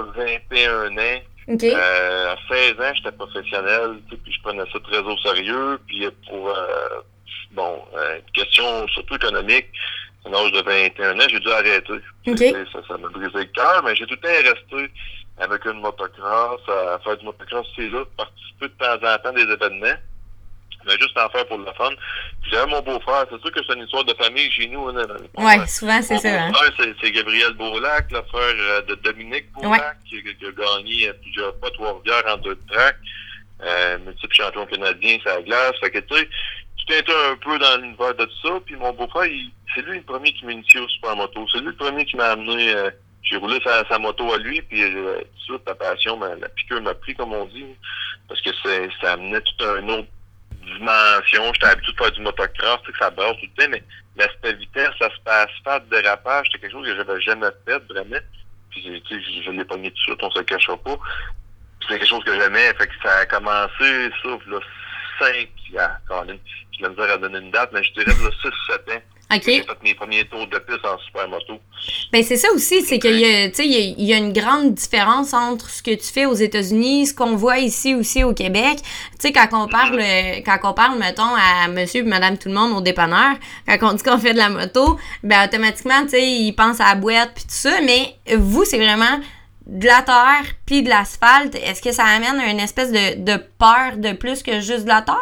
21 0.50 0.96
ans. 0.96 1.20
OK. 1.48 1.64
Euh, 1.64 2.32
à 2.32 2.36
16 2.48 2.72
ans, 2.80 2.92
j'étais 2.94 3.12
professionnel, 3.12 3.98
puis 4.08 4.32
je 4.32 4.42
prenais 4.42 4.64
ça 4.72 4.78
très 4.80 4.98
au 4.98 5.16
sérieux. 5.18 5.78
Puis 5.86 6.06
pour, 6.28 6.48
euh, 6.50 7.00
bon, 7.52 7.82
euh, 7.96 8.16
une 8.18 8.32
question 8.32 8.86
surtout 8.88 9.16
économique, 9.16 9.66
à 10.24 10.28
l'âge 10.30 10.52
de 10.52 10.62
21 10.62 11.18
ans, 11.18 11.26
j'ai 11.28 11.40
dû 11.40 11.50
arrêter. 11.50 11.92
OK. 11.92 12.00
C'était- 12.38 12.52
Ça, 12.72 12.78
ça 12.86 12.96
m'a 12.98 13.08
brisé 13.08 13.30
le 13.34 13.44
cœur, 13.46 13.82
mais 13.84 13.96
j'ai 13.96 14.06
tout 14.06 14.14
le 14.14 14.20
temps 14.20 14.50
resté 14.50 14.92
avec 15.38 15.64
une 15.64 15.80
motocross, 15.80 16.60
à 16.68 16.98
faire 17.00 17.16
du 17.16 17.24
motocross, 17.24 17.66
c'est 17.74 17.88
là, 17.88 18.04
participer 18.16 18.68
de 18.68 18.74
temps 18.74 19.08
en 19.08 19.18
temps 19.18 19.32
des 19.32 19.42
événements. 19.50 19.98
Mais 20.86 20.92
juste 20.98 21.16
en 21.18 21.28
faire 21.30 21.46
pour 21.46 21.58
le 21.58 21.72
fun. 21.76 21.90
J'avais 22.50 22.70
mon 22.70 22.80
beau-frère, 22.80 23.26
c'est 23.30 23.40
sûr 23.40 23.52
que 23.52 23.60
c'est 23.66 23.74
une 23.74 23.84
histoire 23.84 24.04
de 24.04 24.14
famille 24.14 24.50
chez 24.50 24.68
nous. 24.68 24.88
Hein, 24.88 25.06
Ouais, 25.38 25.66
souvent, 25.66 26.00
c'est 26.02 26.18
ça. 26.18 26.44
Hein? 26.44 26.52
c'est- 27.00 27.10
Gabriel 27.10 27.52
Beaulac, 27.54 28.10
le 28.10 28.22
frère 28.22 28.54
euh, 28.58 28.82
de 28.82 28.94
Dominique 28.96 29.50
Beaulac, 29.52 29.96
qui, 30.08 30.22
qui 30.22 30.46
a 30.46 30.50
gagné 30.52 31.08
euh, 31.08 31.12
plusieurs 31.22 31.54
fois 31.58 31.70
Trois-Rivières 31.70 32.24
en 32.28 32.36
deux 32.38 32.58
tracks, 32.70 32.96
euh, 33.62 33.98
multiple 33.98 34.34
champion 34.34 34.66
canadien 34.66 35.18
la 35.24 35.42
glace. 35.42 35.72
Fait 35.80 35.90
que, 35.90 35.98
tu 36.00 36.14
sais, 36.16 36.98
été 36.98 37.12
un 37.30 37.36
peu 37.36 37.58
dans 37.58 37.76
l'univers 37.80 38.14
de 38.14 38.24
tout 38.24 38.48
ça. 38.48 38.60
Puis 38.66 38.76
mon 38.76 38.92
beau-frère, 38.92 39.30
c'est 39.74 39.82
lui 39.82 39.98
le 39.98 40.04
premier 40.04 40.32
qui 40.32 40.44
m'a 40.44 40.52
initié 40.52 40.80
au 40.80 40.88
supermoto. 40.88 41.46
C'est 41.52 41.58
lui 41.58 41.66
le 41.66 41.76
premier 41.76 42.04
qui 42.04 42.16
m'a 42.16 42.30
amené... 42.30 42.74
euh, 42.74 42.90
j'ai 43.24 43.36
roulé 43.36 43.60
sa, 43.62 43.86
sa 43.88 44.00
moto 44.00 44.32
à 44.32 44.36
lui, 44.38 44.60
puis 44.62 44.82
euh, 44.82 45.18
tout 45.20 45.20
de 45.54 45.58
suite, 45.58 45.62
la 45.64 45.76
passion, 45.76 46.16
ben, 46.16 46.36
la 46.40 46.48
piqûre 46.48 46.82
m'a 46.82 46.92
pris, 46.92 47.14
comme 47.14 47.32
on 47.32 47.44
dit, 47.46 47.64
parce 48.28 48.40
que 48.40 48.50
ça 49.00 49.12
amenait 49.12 49.40
tout 49.42 49.64
un 49.64 49.88
autre 49.90 50.08
dimension. 50.62 51.52
J'étais 51.54 51.66
habitué 51.66 51.92
de 51.92 51.96
faire 51.98 52.12
du 52.12 52.20
motocross, 52.20 52.80
tu 52.80 52.86
sais, 52.86 52.92
que 52.92 52.98
ça 52.98 53.10
brasse 53.10 53.36
tout 53.40 53.46
le 53.56 53.62
temps, 53.62 53.70
mais 53.70 53.82
l'aspect 54.16 54.54
vitesse, 54.54 54.92
l'aspect 55.00 55.30
asphalte, 55.30 55.88
dérapage, 55.88 56.46
c'était 56.46 56.60
quelque 56.60 56.72
chose 56.72 56.86
que 56.86 56.96
j'avais 56.96 57.20
jamais 57.20 57.48
fait, 57.66 57.82
vraiment. 57.88 58.20
Puis, 58.70 59.02
tu 59.06 59.14
sais, 59.14 59.42
je 59.44 59.50
l'ai 59.50 59.64
pas 59.64 59.76
mis 59.76 59.90
tout 59.90 59.96
de 59.96 60.00
suite, 60.00 60.22
on 60.22 60.30
se 60.30 60.40
cachera 60.40 60.76
pas. 60.78 60.96
C'est 61.82 61.98
quelque 61.98 62.08
chose 62.08 62.24
que 62.24 62.38
j'aimais, 62.38 62.72
fait 62.74 62.86
que 62.86 62.94
ça 63.02 63.18
a 63.18 63.26
commencé, 63.26 64.10
ça, 64.22 64.28
là, 64.46 64.60
5, 65.18 65.48
ah, 65.78 65.98
Colin, 66.06 66.36
je 66.76 66.82
vais 66.82 66.90
me 66.90 66.94
dire 66.94 67.14
à 67.14 67.18
donner 67.18 67.38
une 67.38 67.50
date, 67.50 67.70
mais 67.72 67.82
je 67.82 67.92
dirais, 67.92 68.06
là, 68.06 68.30
6, 68.42 68.50
7 68.70 68.88
ans. 68.90 69.02
OK. 69.34 69.42
J'ai 69.46 69.62
fait 69.62 69.82
mes 69.82 69.94
premiers 69.94 70.24
tours 70.26 70.46
de 70.46 70.58
piste 70.58 70.84
en 70.84 70.98
supermoto. 70.98 71.58
Ben 72.12 72.22
c'est 72.22 72.36
ça 72.36 72.48
aussi, 72.52 72.82
c'est 72.82 72.98
qu'il 72.98 73.18
y 73.18 73.24
y, 73.24 74.04
y 74.04 74.12
a 74.12 74.16
une 74.16 74.32
grande 74.32 74.74
différence 74.74 75.32
entre 75.32 75.70
ce 75.70 75.82
que 75.82 75.94
tu 75.94 76.06
fais 76.12 76.26
aux 76.26 76.34
États-Unis, 76.34 77.06
ce 77.06 77.14
qu'on 77.14 77.34
voit 77.34 77.58
ici 77.58 77.94
aussi 77.94 78.24
au 78.24 78.34
Québec. 78.34 78.78
Tu 78.82 78.88
sais, 79.18 79.32
quand 79.32 79.48
on 79.52 79.68
parle, 79.68 79.98
euh, 79.98 80.40
quand 80.44 80.58
on 80.64 80.74
parle, 80.74 80.98
mettons, 80.98 81.34
à 81.34 81.68
monsieur 81.68 82.00
et 82.00 82.04
madame 82.04 82.36
tout 82.36 82.48
le 82.48 82.54
monde 82.54 82.72
au 82.76 82.80
dépanneur, 82.80 83.36
quand 83.66 83.92
on 83.92 83.94
dit 83.94 84.02
qu'on 84.02 84.18
fait 84.18 84.34
de 84.34 84.38
la 84.38 84.50
moto, 84.50 84.98
ben 85.22 85.46
automatiquement, 85.46 86.02
tu 86.02 86.10
sais, 86.10 86.28
ils 86.28 86.52
pensent 86.52 86.80
à 86.80 86.88
la 86.88 86.94
boîte 86.94 87.32
puis 87.34 87.44
tout 87.44 87.50
ça, 87.50 87.80
mais 87.80 88.14
vous, 88.36 88.64
c'est 88.64 88.78
vraiment 88.78 89.20
de 89.66 89.86
la 89.86 90.02
terre 90.02 90.44
puis 90.66 90.82
de 90.82 90.88
l'asphalte. 90.88 91.54
Est-ce 91.54 91.80
que 91.80 91.92
ça 91.92 92.04
amène 92.04 92.40
une 92.40 92.60
espèce 92.60 92.92
de, 92.92 93.22
de 93.22 93.36
peur 93.58 93.96
de 93.96 94.12
plus 94.12 94.42
que 94.42 94.60
juste 94.60 94.84
de 94.84 94.88
la 94.88 95.02
terre? 95.02 95.16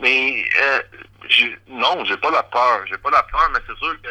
Mais 0.00 0.44
euh, 0.60 0.78
non, 1.68 2.04
j'ai 2.04 2.16
pas 2.16 2.30
la 2.30 2.42
peur. 2.42 2.84
J'ai 2.88 2.98
pas 2.98 3.10
la 3.10 3.22
peur, 3.24 3.50
mais 3.52 3.60
c'est 3.66 3.76
sûr 3.78 3.94
que 4.02 4.08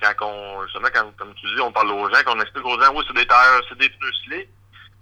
quand 0.00 0.26
on 0.26 0.64
justement 0.64 0.88
quand 0.94 1.16
comme 1.16 1.34
tu 1.34 1.46
dis, 1.46 1.60
on 1.60 1.72
parle 1.72 1.90
aux 1.90 2.08
gens, 2.08 2.22
qu'on 2.24 2.40
explique 2.40 2.64
aux 2.64 2.80
gens, 2.80 2.94
oui, 2.94 3.04
c'est 3.06 3.16
des 3.16 3.26
terres, 3.26 3.60
c'est 3.68 3.78
des 3.78 3.88
pneus 3.88 4.12
slick, 4.24 4.48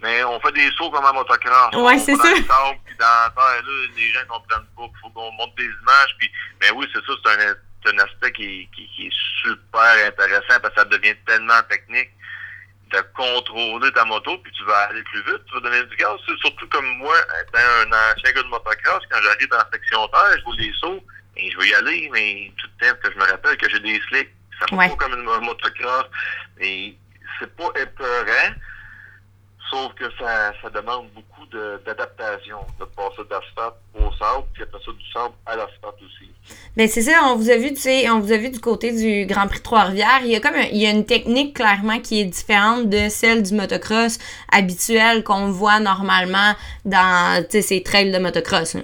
mais 0.01 0.25
on 0.25 0.41
fait 0.41 0.53
des 0.53 0.71
sauts 0.73 0.91
comme 0.91 1.05
en 1.05 1.13
motocross. 1.13 1.75
Ouais, 1.75 1.99
c'est 1.99 2.17
ça. 2.17 2.23
Dans 2.23 2.75
puis 2.85 2.97
dans 2.99 3.07
la 3.07 3.33
terre, 3.37 3.63
là, 3.63 3.87
les 3.97 4.13
gens 4.13 4.21
comprennent 4.29 4.67
pas 4.77 4.85
qu'il 4.85 4.99
faut 5.03 5.11
qu'on 5.11 5.33
monte 5.33 5.55
des 5.57 5.65
images, 5.65 6.17
puis 6.19 6.31
mais 6.61 6.71
oui, 6.73 6.89
c'est 6.93 7.05
ça, 7.05 7.13
c'est 7.25 7.49
un, 7.49 7.55
un 7.95 7.99
aspect 7.99 8.33
qui, 8.33 8.69
qui, 8.75 8.89
qui 8.89 9.07
est 9.07 9.15
super 9.43 10.07
intéressant 10.07 10.61
parce 10.61 10.75
que 10.75 10.81
ça 10.81 10.85
devient 10.87 11.15
tellement 11.27 11.63
technique 11.69 12.11
de 12.93 13.01
contrôler 13.17 13.91
ta 13.93 14.05
moto, 14.05 14.39
puis 14.39 14.53
tu 14.53 14.65
vas 14.65 14.79
aller 14.89 15.03
plus 15.03 15.21
vite, 15.23 15.45
tu 15.47 15.55
vas 15.55 15.61
donner 15.61 15.83
du 15.85 15.97
gaz. 15.97 16.17
Surtout 16.41 16.69
comme 16.69 16.87
moi, 16.99 17.15
étant 17.43 17.59
un 17.59 17.87
ancien 17.89 18.33
gars 18.33 18.43
de 18.43 18.49
motocross, 18.49 19.03
quand 19.11 19.21
j'arrive 19.23 19.49
dans 19.49 19.57
la 19.59 19.69
section 19.73 20.07
terre, 20.09 20.39
je 20.39 20.45
vois 20.45 20.55
les 20.57 20.73
sauts, 20.75 21.05
et 21.37 21.51
je 21.51 21.57
veux 21.59 21.67
y 21.67 21.75
aller, 21.75 22.09
mais 22.13 22.53
tout 22.57 22.69
le 22.81 22.87
temps 22.89 22.97
que 23.03 23.13
je 23.13 23.19
me 23.19 23.25
rappelle 23.25 23.57
que 23.57 23.69
j'ai 23.69 23.81
des 23.81 24.01
slicks, 24.09 24.31
ça 24.61 24.67
fait 24.69 24.77
Ouais. 24.77 24.89
pas 24.89 24.97
comme 24.97 25.15
une 25.15 25.23
mo- 25.25 25.41
motocross, 25.41 26.05
et 26.61 26.97
c'est 27.41 27.55
pas 27.57 27.71
épeurant, 27.81 28.55
sauf 29.71 29.93
que 29.95 30.05
ça, 30.19 30.53
ça 30.63 30.71
demande 30.71 31.11
beaucoup 31.11 31.36
de- 31.53 31.81
d'adaptation, 31.85 32.59
de, 32.79 32.85
passer 32.85 33.23
d'asphalte 33.29 33.77
au 33.95 34.13
sable, 34.19 34.45
puis 34.53 34.63
après 34.63 34.79
ça, 34.85 34.93
du 34.93 35.13
sable 35.13 35.35
à 35.47 35.57
l'asphalte 35.57 35.97
aussi. 36.05 36.31
Ben 36.77 36.89
c'est 36.89 37.03
ça, 37.03 37.13
on 37.25 37.37
vous 37.37 37.51
a 37.51 37.57
vu, 37.57 37.71
tu 37.71 37.81
sais, 37.81 38.09
on 38.11 38.21
vous 38.21 38.33
a 38.33 38.37
vu 38.37 38.51
du 38.51 38.61
côté 38.61 38.93
du 38.93 39.27
Grand 39.27 39.49
Prix 39.49 39.59
de 39.59 39.65
Trois-Rivières. 39.65 40.21
Il 40.23 40.29
y 40.29 40.37
a 40.37 40.41
comme 40.41 40.55
il 40.71 40.79
y 40.79 40.87
a 40.87 40.91
une 40.91 41.07
technique 41.07 41.57
clairement 41.57 41.99
qui 42.01 42.21
est 42.21 42.25
différente 42.25 42.89
de 42.89 43.09
celle 43.09 43.43
du 43.43 43.55
motocross 43.55 44.19
habituel 44.53 45.25
qu'on 45.25 45.51
voit 45.51 45.81
normalement 45.81 46.55
dans 46.85 47.45
ces 47.51 47.83
trails 47.83 48.13
de 48.13 48.19
motocross. 48.19 48.77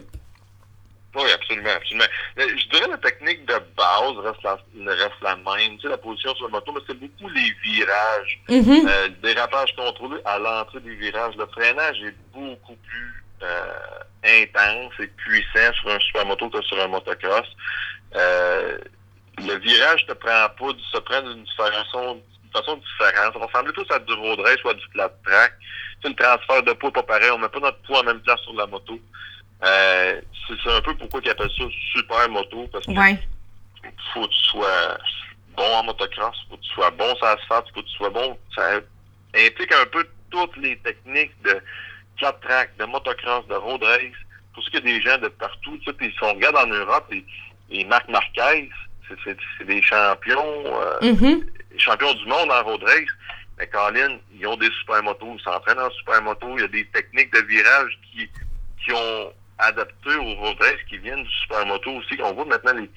Oui, 1.14 1.31
absolument, 1.31 1.70
absolument. 1.77 2.07
Je 2.37 2.68
dirais 2.68 2.88
la 2.88 2.96
technique 2.96 3.44
de 3.44 3.55
base 3.77 4.16
reste 4.25 4.42
la, 4.42 4.57
reste 4.94 5.20
la 5.20 5.37
même. 5.37 5.77
Tu 5.77 5.83
sais, 5.83 5.88
la 5.88 5.98
position 5.98 6.35
sur 6.35 6.46
la 6.46 6.53
moto, 6.53 6.72
mais 6.72 6.81
c'est 6.87 6.98
beaucoup 6.98 7.29
les 7.29 7.53
virages. 7.62 8.40
Mhm. 8.48 8.88
Euh, 8.88 9.09
le 9.09 9.14
dérapage 9.22 9.77
contrôlé 9.77 10.20
à 10.25 10.38
l'entrée 10.38 10.81
des 10.81 10.94
virages. 10.94 11.37
Le 11.37 11.46
freinage 11.46 12.03
est 12.03 12.16
beaucoup 12.33 12.77
plus 12.77 13.25
euh, 13.42 13.72
intense 14.25 14.92
et 15.01 15.07
puissant 15.09 15.72
sur 15.81 15.90
un 15.90 15.98
supermoto 15.98 16.48
que 16.48 16.62
sur 16.62 16.81
un 16.81 16.88
motocross. 16.88 17.46
Euh, 18.14 18.79
le 19.38 19.55
virage 19.59 20.07
te 20.07 20.12
prend 20.14 20.48
pas, 20.59 20.79
se 20.92 20.98
prend 20.98 21.20
d'une 21.20 21.46
façon, 21.57 22.14
d'une 22.42 22.53
façon 22.53 22.77
différente. 22.77 23.35
Ça 23.35 23.38
va 23.38 23.46
ressembler 23.46 23.72
tous 23.75 23.90
à 23.90 23.98
du 23.98 24.14
road 24.14 24.40
race 24.40 24.64
ou 24.64 24.70
à 24.70 24.75
du 24.75 24.85
flat 24.92 25.12
track. 25.27 25.53
Sais, 26.03 26.09
le 26.09 26.14
transfert 26.14 26.62
de 26.62 26.72
poids 26.72 26.90
pas 26.90 27.03
pareil. 27.03 27.31
On 27.33 27.38
met 27.38 27.48
pas 27.51 27.61
notre 27.61 27.83
poids 27.83 28.01
en 28.01 28.05
même 28.05 28.20
place 28.20 28.40
sur 28.40 28.55
la 28.55 28.66
moto. 28.66 28.98
Euh, 29.64 30.20
c'est 30.48 30.70
un 30.70 30.81
peu 30.81 30.94
pourquoi 30.96 31.20
ils 31.25 31.31
appellent 31.31 31.51
ça 31.57 31.64
super 31.94 32.29
moto, 32.29 32.68
parce 32.72 32.85
que 32.87 32.92
Ouais. 32.92 33.18
faut 34.12 34.22
que 34.27 34.33
tu 34.33 34.44
sois 34.51 34.98
bon 35.57 35.62
en 35.75 35.85
motocross, 35.85 36.37
faut 36.48 36.57
que 36.57 36.62
tu 36.62 36.68
sois 36.70 36.90
bon 36.90 37.14
sur 37.16 37.27
l'asphalte, 37.27 37.66
faut 37.75 37.81
que 37.83 37.87
tu 37.87 37.92
sois 37.96 38.11
bon. 38.11 38.38
Ça 38.57 38.81
implique 39.35 39.72
un 39.72 39.87
peu 39.87 40.07
toutes 40.31 40.57
les 40.57 40.77
techniques 40.79 41.40
de 41.42 41.61
flat 42.18 42.33
track, 42.42 42.77
de 42.79 42.85
motocross, 42.87 43.46
de 43.48 43.55
road 43.55 43.83
race. 43.83 44.16
Pour 44.55 44.64
y 44.72 44.77
a 44.77 44.81
des 44.81 45.01
gens 45.01 45.16
de 45.18 45.29
partout. 45.29 45.79
Tu 45.79 45.85
sais, 45.85 45.92
puis 45.94 46.11
si 46.12 46.18
on 46.25 46.35
regarde 46.35 46.57
en 46.57 46.66
Europe, 46.66 47.07
les, 47.11 47.25
les 47.70 47.85
Marc 47.85 48.07
Marquez, 48.09 48.68
c'est- 49.25 49.64
des 49.64 49.81
champions, 49.83 50.64
euh, 50.66 50.98
Mhm. 51.03 51.46
champions 51.79 52.12
du 52.14 52.27
monde 52.27 52.51
en 52.51 52.62
road 52.62 52.83
race. 52.83 53.09
Mais 53.59 53.66
Colin, 53.68 54.18
ils 54.35 54.46
ont 54.46 54.57
des 54.57 54.70
super 54.81 55.03
motos, 55.03 55.37
ils 55.38 55.42
s'entraînent 55.42 55.79
en 55.79 55.90
super 55.90 56.20
moto, 56.22 56.55
il 56.57 56.62
y 56.62 56.64
a 56.64 56.68
des 56.68 56.87
techniques 56.87 57.33
de 57.33 57.40
virage 57.40 57.98
qui, 58.11 58.29
qui 58.85 58.92
ont 58.92 59.33
adapté 59.62 60.14
aux 60.16 60.35
road 60.35 60.57
qui 60.88 60.98
viennent 60.98 61.22
du 61.22 61.31
super 61.42 61.64
moto 61.66 61.90
aussi. 61.92 62.18
On 62.22 62.33
voit 62.33 62.44
maintenant 62.44 62.75
les, 62.75 62.90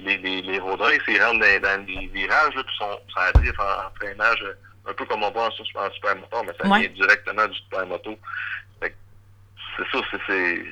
les, 0.00 0.16
les, 0.18 0.42
les 0.42 0.58
road 0.58 0.80
race, 0.80 0.98
ils 1.08 1.22
rentrent 1.22 1.40
dans, 1.40 1.60
dans 1.62 1.84
des 1.84 2.06
virages, 2.08 2.54
là, 2.54 2.62
puis 2.62 2.76
sont, 2.76 3.00
ça 3.14 3.30
arrive 3.34 3.54
en, 3.58 3.86
en 3.86 3.90
freinage, 3.96 4.42
euh, 4.42 4.54
un 4.88 4.94
peu 4.94 5.04
comme 5.04 5.22
on 5.22 5.30
voit 5.30 5.44
en, 5.44 5.48
en 5.48 5.90
super 5.92 6.16
moto, 6.16 6.42
mais 6.44 6.52
ça 6.60 6.68
Ouais. 6.68 6.80
vient 6.80 6.88
directement 6.90 7.46
du 7.46 7.54
super 7.58 7.86
moto. 7.86 8.18
Fait 8.80 8.90
que 8.90 8.94
C'est 9.76 9.90
ça, 9.98 10.04
c'est- 10.26 10.64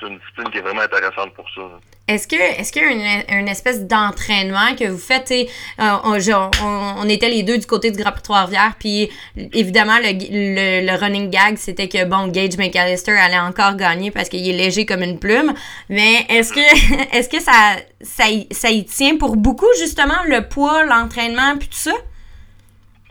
c'est 0.00 0.06
une 0.08 0.18
discipline 0.18 0.50
qui 0.50 0.58
est 0.58 0.62
vraiment 0.62 0.80
intéressante 0.82 1.34
pour 1.34 1.46
ça. 1.54 1.62
Est-ce 2.08 2.26
que 2.26 2.34
est-ce 2.34 2.72
qu'il 2.72 2.82
y 2.82 2.86
a 2.86 2.88
une, 2.90 3.40
une 3.40 3.48
espèce 3.48 3.86
d'entraînement 3.86 4.74
que 4.76 4.84
vous 4.88 4.98
faites? 4.98 5.30
euh, 5.30 5.44
on, 6.02 6.18
genre, 6.18 6.50
on, 6.62 6.94
on 6.98 7.08
était 7.08 7.28
les 7.28 7.44
deux 7.44 7.58
du 7.58 7.66
côté 7.66 7.92
du 7.92 8.02
Grand 8.02 8.10
Prix 8.10 8.22
Trois-Rivières, 8.22 8.74
puis 8.80 9.10
évidemment, 9.36 9.98
le, 9.98 10.10
le, 10.12 10.86
le 10.90 10.98
running 10.98 11.30
gag, 11.30 11.56
c'était 11.56 11.88
que, 11.88 12.04
bon, 12.04 12.26
Gage 12.28 12.56
McAllister 12.56 13.12
allait 13.12 13.38
encore 13.38 13.76
gagner 13.76 14.10
parce 14.10 14.28
qu'il 14.28 14.48
est 14.48 14.52
léger 14.52 14.86
comme 14.86 15.02
une 15.02 15.20
plume. 15.20 15.54
Mais 15.88 16.26
est-ce 16.28 16.52
que 16.52 16.60
est-ce 17.16 17.28
que 17.28 17.40
ça, 17.40 17.76
ça, 18.00 18.28
y- 18.28 18.48
ça 18.50 18.70
y 18.70 18.84
tient 18.84 19.16
pour 19.16 19.36
beaucoup, 19.36 19.70
justement, 19.78 20.18
le 20.26 20.48
poids, 20.48 20.84
l'entraînement, 20.84 21.56
puis 21.58 21.68
tout 21.68 21.76
ça? 21.78 21.92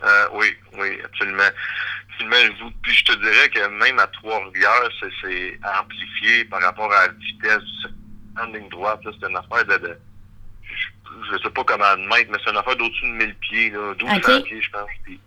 Euh, 0.02 0.26
oui, 0.34 0.46
oui, 0.78 0.98
absolument. 1.04 1.42
Vous- 2.28 2.70
Puis 2.82 2.94
je 2.94 3.04
te 3.04 3.12
dirais 3.16 3.48
que 3.48 3.66
même 3.68 3.98
à 3.98 4.06
Trois-Rivières, 4.08 4.88
c'est- 5.00 5.10
c'est 5.22 5.58
amplifié 5.78 6.44
par 6.46 6.60
rapport 6.62 6.92
à 6.92 7.06
la 7.06 7.12
vitesse 7.14 7.58
du 7.60 7.80
circuit 7.80 7.96
en 8.40 8.44
ligne 8.46 8.68
droite. 8.68 9.00
C'est 9.04 9.28
une 9.28 9.36
affaire 9.36 9.64
de, 9.64 9.76
de 9.86 9.98
je, 10.62 11.36
je 11.36 11.42
sais 11.42 11.50
pas 11.50 11.64
comment 11.64 11.84
admettre, 11.84 12.30
mais 12.30 12.38
c'est 12.44 12.50
une 12.50 12.56
affaire 12.58 12.76
d'au-dessus 12.76 13.02
de 13.06 13.12
1000 13.12 13.34
pieds, 13.36 13.70
là, 13.70 13.94
1200 13.94 14.38
Ok. 14.38 14.44
pieds, 14.44 14.62
je 14.62 14.70
pense. 14.70 14.88
Puis, 15.04 15.20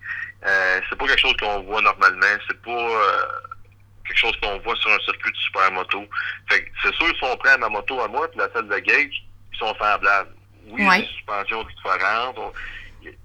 euh, 0.45 0.79
c'est 0.89 0.97
pas 0.97 1.05
quelque 1.07 1.19
chose 1.21 1.35
qu'on 1.37 1.61
voit 1.63 1.81
normalement. 1.81 2.25
C'est 2.47 2.61
pas 2.61 2.71
euh, 2.71 3.25
quelque 4.07 4.17
chose 4.17 4.35
qu'on 4.41 4.59
voit 4.59 4.75
sur 4.77 4.91
un 4.91 4.99
circuit 4.99 5.31
de 5.31 5.37
supermoto. 5.37 6.07
Fait 6.49 6.63
que 6.63 6.71
c'est 6.83 6.93
sûr, 6.95 7.07
si 7.07 7.23
on 7.23 7.35
prend 7.37 7.57
ma 7.57 7.69
moto 7.69 7.99
à 8.01 8.07
moi 8.07 8.27
puis 8.29 8.39
la 8.39 8.49
celle 8.53 8.67
de 8.67 8.77
Gage, 8.79 9.23
ils 9.53 9.57
sont 9.59 9.75
semblables. 9.79 10.33
Oui, 10.67 10.85
Ouais. 10.85 11.01
des 11.01 11.07
suspensions 11.07 11.63
différentes. 11.63 12.37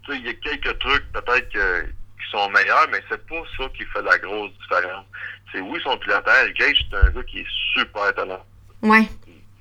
Il 0.09 0.26
y 0.26 0.28
a 0.28 0.35
quelques 0.35 0.78
trucs 0.81 1.12
peut-être 1.12 1.48
que- 1.52 1.87
qui 2.28 2.36
sont 2.36 2.50
meilleurs, 2.50 2.88
mais 2.90 3.02
c'est 3.08 3.26
pas 3.26 3.42
ça 3.56 3.64
qui 3.76 3.84
fait 3.84 4.02
la 4.02 4.18
grosse 4.18 4.52
différence. 4.62 5.06
C'est 5.52 5.60
oui, 5.60 5.80
son 5.82 5.96
pilotage. 5.98 6.52
Gage, 6.54 6.84
c'est 6.90 6.96
un 6.96 7.10
gars 7.10 7.22
qui 7.22 7.40
est 7.40 7.46
super 7.74 8.14
talent. 8.14 8.44
Ouais. 8.82 9.08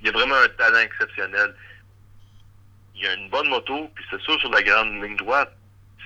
Il 0.02 0.10
a 0.10 0.12
vraiment 0.12 0.36
un 0.36 0.50
talent 0.50 0.80
exceptionnel. 0.80 1.56
Il 2.96 3.08
a 3.08 3.14
une 3.14 3.30
bonne 3.30 3.48
moto, 3.50 3.90
puis 3.96 4.06
c'est 4.10 4.22
sûr 4.22 4.40
sur 4.40 4.52
la 4.52 4.62
grande 4.62 5.02
ligne 5.02 5.16
droite. 5.18 5.54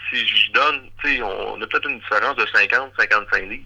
Si 0.10 0.28
je 0.28 0.52
donne, 0.52 0.90
tu 1.02 1.16
sais, 1.16 1.22
on 1.22 1.62
a 1.62 1.68
peut-être 1.68 1.90
une 1.90 2.00
différence 2.00 2.36
de 2.36 2.46
50, 2.46 2.94
55 3.00 3.44
livres. 3.44 3.66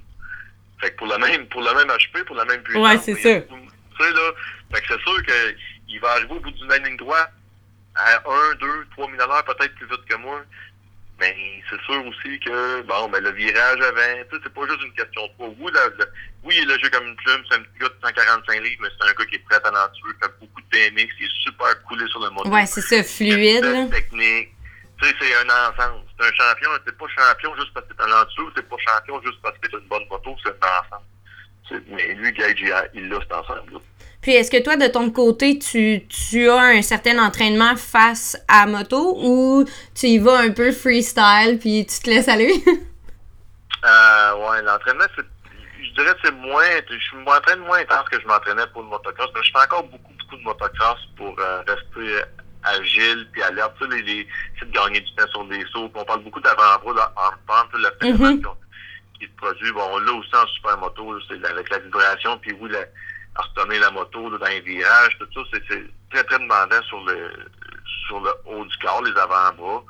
Fait 0.79 0.91
que 0.91 0.97
pour 0.97 1.07
le 1.07 1.17
même, 1.17 1.47
pour 1.47 1.61
le 1.61 1.73
même 1.73 1.87
HP, 1.87 2.23
pour 2.25 2.35
la 2.35 2.45
même 2.45 2.61
puissance. 2.61 2.83
Ouais, 2.83 2.97
c'est 2.97 3.15
ça. 3.15 3.41
Tu 3.41 4.03
sais, 4.03 4.11
là, 4.11 4.31
fait 4.73 4.81
que 4.81 4.87
c'est 4.93 5.01
sûr 5.01 5.23
qu'il 5.23 5.99
va 6.01 6.11
arriver 6.11 6.33
au 6.33 6.39
bout 6.39 6.51
d'une 6.51 6.71
ligne 6.71 6.97
droite 6.97 7.31
à 7.95 8.21
1, 8.29 8.55
2, 8.55 8.87
3 8.91 9.09
000 9.09 9.21
à 9.21 9.25
l'heure, 9.25 9.45
peut-être 9.45 9.73
plus 9.75 9.87
vite 9.87 10.05
que 10.05 10.15
moi. 10.17 10.41
Mais 11.19 11.33
c'est 11.69 11.79
sûr 11.83 12.05
aussi 12.05 12.39
que, 12.41 12.81
bon, 12.81 13.07
ben, 13.09 13.23
le 13.23 13.31
virage 13.31 13.79
avant, 13.81 14.23
tu 14.29 14.35
sais, 14.35 14.41
c'est 14.43 14.53
pas 14.53 14.67
juste 14.67 14.83
une 14.85 14.93
question 14.93 15.25
de 15.27 15.31
poids. 15.37 15.49
Oui, 15.59 15.71
là, 15.73 15.87
le- 15.97 16.11
oui, 16.43 16.55
il 16.57 16.69
est 16.69 16.75
léger 16.75 16.89
comme 16.91 17.07
une 17.07 17.15
plume, 17.15 17.41
c'est 17.49 17.55
un 17.55 17.61
petit 17.61 17.79
gars 17.79 17.87
de 17.87 17.95
145 18.03 18.61
livres, 18.61 18.81
mais 18.81 18.89
c'est 18.99 19.07
un 19.09 19.13
gars 19.13 19.25
qui 19.25 19.35
est 19.35 19.45
très 19.49 19.59
talentueux, 19.61 20.11
qui 20.13 20.19
fait 20.19 20.33
beaucoup 20.41 20.61
de 20.61 20.67
BMX, 20.67 21.07
qui 21.17 21.23
est 21.23 21.41
super 21.43 21.81
coulé 21.83 22.05
sur 22.07 22.19
le 22.19 22.29
moto. 22.31 22.49
Ouais, 22.49 22.65
c'est 22.65 22.81
ça, 22.81 23.01
fluide. 23.03 23.89
technique. 23.91 24.49
Tu 25.01 25.07
sais, 25.09 25.15
c'est 25.21 25.35
un 25.35 25.49
ensemble. 25.69 26.03
C'est 26.19 26.25
un 26.27 26.33
champion. 26.33 26.69
T'es 26.85 26.91
pas 26.93 27.05
champion 27.07 27.55
juste 27.55 27.73
parce 27.73 27.85
que 27.87 27.93
t'es 27.93 27.97
talentueux, 27.97 28.51
t'es 28.55 28.61
pas 28.63 28.75
champion 28.77 29.21
juste 29.23 29.41
parce 29.41 29.57
que 29.57 29.67
t'as 29.67 29.77
une 29.79 29.87
bonne 29.87 30.07
moto, 30.09 30.35
c'est 30.43 30.51
un 30.51 30.67
ensemble. 30.67 31.05
Mais 31.89 32.13
lui, 32.13 32.33
il 32.37 32.71
a- 32.73 32.85
il 32.93 33.09
l'a 33.09 33.19
cet 33.21 33.33
ensemble-là. 33.33 33.79
Puis 34.25 34.33
est-ce 34.33 34.49
que 34.49 34.57
toi, 34.63 34.75
de 34.75 34.87
ton 34.87 35.11
côté, 35.11 35.59
tu, 35.59 36.01
tu 36.07 36.49
as 36.49 36.59
un 36.59 36.81
certain 36.81 37.23
entraînement 37.23 37.75
face 37.75 38.35
à 38.47 38.65
moto 38.65 39.19
ou 39.21 39.65
tu 39.93 40.07
y 40.07 40.17
vas 40.17 40.39
un 40.39 40.49
peu 40.49 40.71
freestyle 40.71 41.59
puis 41.61 41.85
tu 41.85 41.99
te 41.99 42.09
laisses 42.09 42.27
aller? 42.27 42.51
Euh, 43.83 44.33
ouais, 44.37 44.63
l'entraînement, 44.63 45.05
c'est. 45.15 45.23
Je 45.77 45.93
dirais 45.93 46.11
que 46.15 46.19
c'est 46.23 46.31
moins, 46.31 46.65
je 46.89 47.17
m'entraîne 47.17 47.59
moins 47.59 47.77
intense 47.77 48.09
que 48.09 48.19
je 48.19 48.25
m'entraînais 48.25 48.65
pour 48.73 48.81
le 48.81 48.87
motocross, 48.87 49.29
mais 49.35 49.43
je 49.43 49.51
fais 49.51 49.63
encore 49.63 49.83
beaucoup, 49.83 50.11
beaucoup 50.19 50.37
de 50.37 50.41
motocross 50.41 50.97
pour 51.15 51.35
euh, 51.39 51.61
rester 51.67 52.23
agile 52.63 53.27
puis 53.31 53.43
alerte. 53.43 53.73
Tu 53.79 53.85
sais, 53.87 53.95
les, 53.95 54.01
les, 54.01 54.27
de 54.59 54.71
gagner 54.71 55.01
du 55.01 55.13
temps 55.13 55.27
sur 55.29 55.43
les 55.43 55.63
sauts. 55.71 55.91
on 55.93 56.03
parle 56.03 56.23
beaucoup 56.23 56.39
d'avant-bras 56.39 57.13
en 57.15 57.29
pente, 57.45 57.79
la 57.79 58.09
mm 58.09 58.41
qui 59.19 59.27
se 59.27 59.31
produit. 59.37 59.71
Bon, 59.71 59.87
on 59.91 59.99
l'a 59.99 60.13
aussi 60.13 60.35
en 60.35 60.47
super 60.47 60.79
moto, 60.79 61.19
c'est 61.29 61.45
avec 61.45 61.69
la 61.69 61.77
vibration, 61.77 62.39
puis 62.39 62.53
oui, 62.59 62.71
la, 62.71 62.79
à 63.35 63.41
retourner 63.41 63.79
la 63.79 63.91
moto 63.91 64.29
là, 64.29 64.37
dans 64.37 64.45
les 64.45 64.61
virages, 64.61 65.17
tout 65.19 65.27
ça, 65.33 65.57
c'est 65.69 65.83
très, 66.09 66.23
très 66.23 66.39
demandant 66.39 66.81
sur 66.83 67.03
le 67.05 67.31
sur 68.07 68.19
le 68.19 68.31
haut 68.45 68.65
du 68.65 68.77
corps, 68.77 69.01
les 69.03 69.17
avant-bras. 69.17 69.83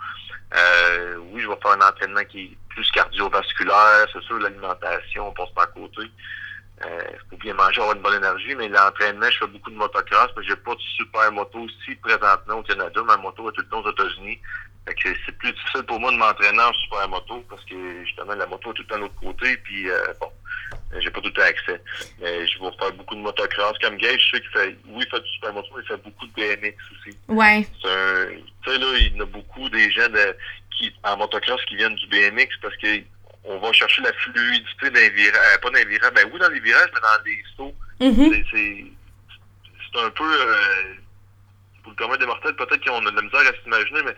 Euh, 0.56 1.18
oui, 1.32 1.42
je 1.42 1.48
vais 1.48 1.58
faire 1.62 1.72
un 1.72 1.88
entraînement 1.88 2.24
qui 2.26 2.44
est 2.44 2.58
plus 2.70 2.90
cardiovasculaire, 2.92 4.08
c'est 4.12 4.22
sûr, 4.24 4.40
l'alimentation, 4.40 5.28
on 5.28 5.32
passe 5.34 5.52
pas 5.52 5.64
à 5.64 5.68
côté. 5.68 6.02
Il 6.82 6.88
euh, 6.88 7.02
faut 7.30 7.38
bien 7.38 7.54
manger, 7.54 7.82
avoir 7.82 7.96
une 7.96 8.02
bonne 8.02 8.16
énergie, 8.16 8.54
mais 8.56 8.68
l'entraînement, 8.68 9.30
je 9.30 9.40
fais 9.40 9.48
beaucoup 9.48 9.72
de 9.72 9.76
motocross, 9.76 10.30
mais 10.36 10.44
j'ai 10.44 10.56
pas 10.58 10.76
de 10.76 10.82
super 10.82 11.32
moto 11.32 11.60
aussi 11.60 11.96
présentement 11.96 12.56
au 12.56 12.64
Canada. 12.64 13.02
Ma 13.04 13.18
moto 13.18 13.50
est 13.50 13.54
tout 13.54 13.62
le 13.62 13.68
temps 13.70 13.82
aux 13.82 13.92
États-Unis. 13.92 14.40
C'est 14.88 15.38
plus 15.38 15.52
difficile 15.52 15.84
pour 15.84 16.00
moi 16.00 16.12
de 16.12 16.18
m'entraîner 16.18 16.62
en 16.62 16.74
super 16.74 17.10
moto 17.10 17.44
parce 17.50 17.64
que 17.66 18.06
justement 18.06 18.36
la 18.36 18.46
moto 18.46 18.72
est 18.72 18.76
tout 18.76 18.84
de 18.84 18.96
l'autre 18.96 19.16
côté. 19.16 19.58
Puis 19.58 19.90
euh, 19.90 20.14
bon, 20.20 20.30
j'ai 21.00 21.10
pas 21.10 21.22
tout 21.22 21.28
le 21.28 21.34
temps 21.34 21.42
accès. 21.42 21.82
Mais 22.22 22.48
je 22.48 22.60
vais 22.60 22.72
faire 22.80 22.94
beaucoup 22.94 23.16
de 23.16 23.22
motocross. 23.22 23.78
Comme 23.80 23.98
Gage, 23.98 24.22
je 24.22 24.38
sais 24.38 24.42
qu'il 24.42 24.52
fait 24.52 24.78
oui, 24.88 25.04
il 25.06 25.10
fait 25.10 25.22
du 25.22 25.30
super 25.30 25.54
moto, 25.54 25.68
mais 25.76 25.84
il 25.84 25.88
fait 25.88 26.04
beaucoup 26.04 26.28
de 26.28 26.34
BMX 26.34 26.76
aussi. 26.92 27.18
Ouais. 27.28 27.68
Tu 27.82 27.88
sais, 27.88 28.78
là, 28.78 28.88
il 29.00 29.16
y 29.16 29.18
en 29.18 29.24
a 29.24 29.26
beaucoup 29.26 29.70
des 29.70 29.92
gens 29.92 30.10
de, 30.10 30.38
qui 30.78 30.94
en 31.04 31.18
motocross 31.18 31.64
qui 31.66 31.76
viennent 31.76 31.96
du 31.96 32.08
BMX 32.08 32.50
parce 32.62 32.76
que 32.78 33.02
on 33.48 33.60
va 33.60 33.72
chercher 33.74 34.02
la 34.02 34.14
fluidité 34.14 34.90
d'un 34.90 35.10
virage, 35.10 35.42
euh, 35.54 35.58
pas 35.62 35.70
d'un 35.70 35.86
virage, 35.86 36.14
ben 36.14 36.30
oui 36.34 36.40
dans 36.40 36.50
les 36.50 36.60
virages, 36.60 36.90
mais 36.94 37.00
dans 37.00 37.24
les 37.26 37.44
sauts. 37.56 37.76
Mm-hmm. 38.02 38.46
C'est 39.94 40.00
un 40.00 40.10
peu, 40.10 40.24
euh, 40.24 40.94
pour 41.84 41.92
le 41.92 41.96
commun 41.96 42.18
des 42.18 42.26
mortels, 42.26 42.56
peut-être 42.56 42.84
qu'on 42.84 43.06
a 43.06 43.12
de 43.12 43.16
la 43.16 43.22
misère 43.22 43.42
à 43.42 43.64
s'imaginer, 43.64 44.02
mais 44.04 44.16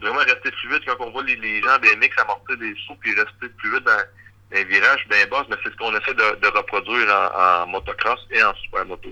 vraiment 0.00 0.18
rester 0.20 0.50
fluide 0.62 0.82
quand 0.86 0.96
on 1.00 1.10
voit 1.10 1.22
les, 1.22 1.36
les 1.36 1.62
gens 1.62 1.78
BMX 1.78 2.18
amortir 2.18 2.56
des 2.58 2.74
sauts 2.86 2.96
puis 3.00 3.14
rester 3.14 3.46
fluide 3.58 3.84
dans, 3.84 3.92
dans 3.92 4.56
les 4.58 4.64
virages 4.64 5.06
bien 5.08 5.26
bas, 5.26 5.44
mais 5.48 5.56
c'est 5.62 5.70
ce 5.70 5.76
qu'on 5.76 5.96
essaie 5.96 6.14
de, 6.14 6.40
de 6.40 6.46
reproduire 6.48 7.08
en, 7.08 7.62
en, 7.62 7.66
motocross 7.68 8.20
et 8.30 8.42
en 8.42 8.54
super 8.54 8.84
moto. 8.86 9.08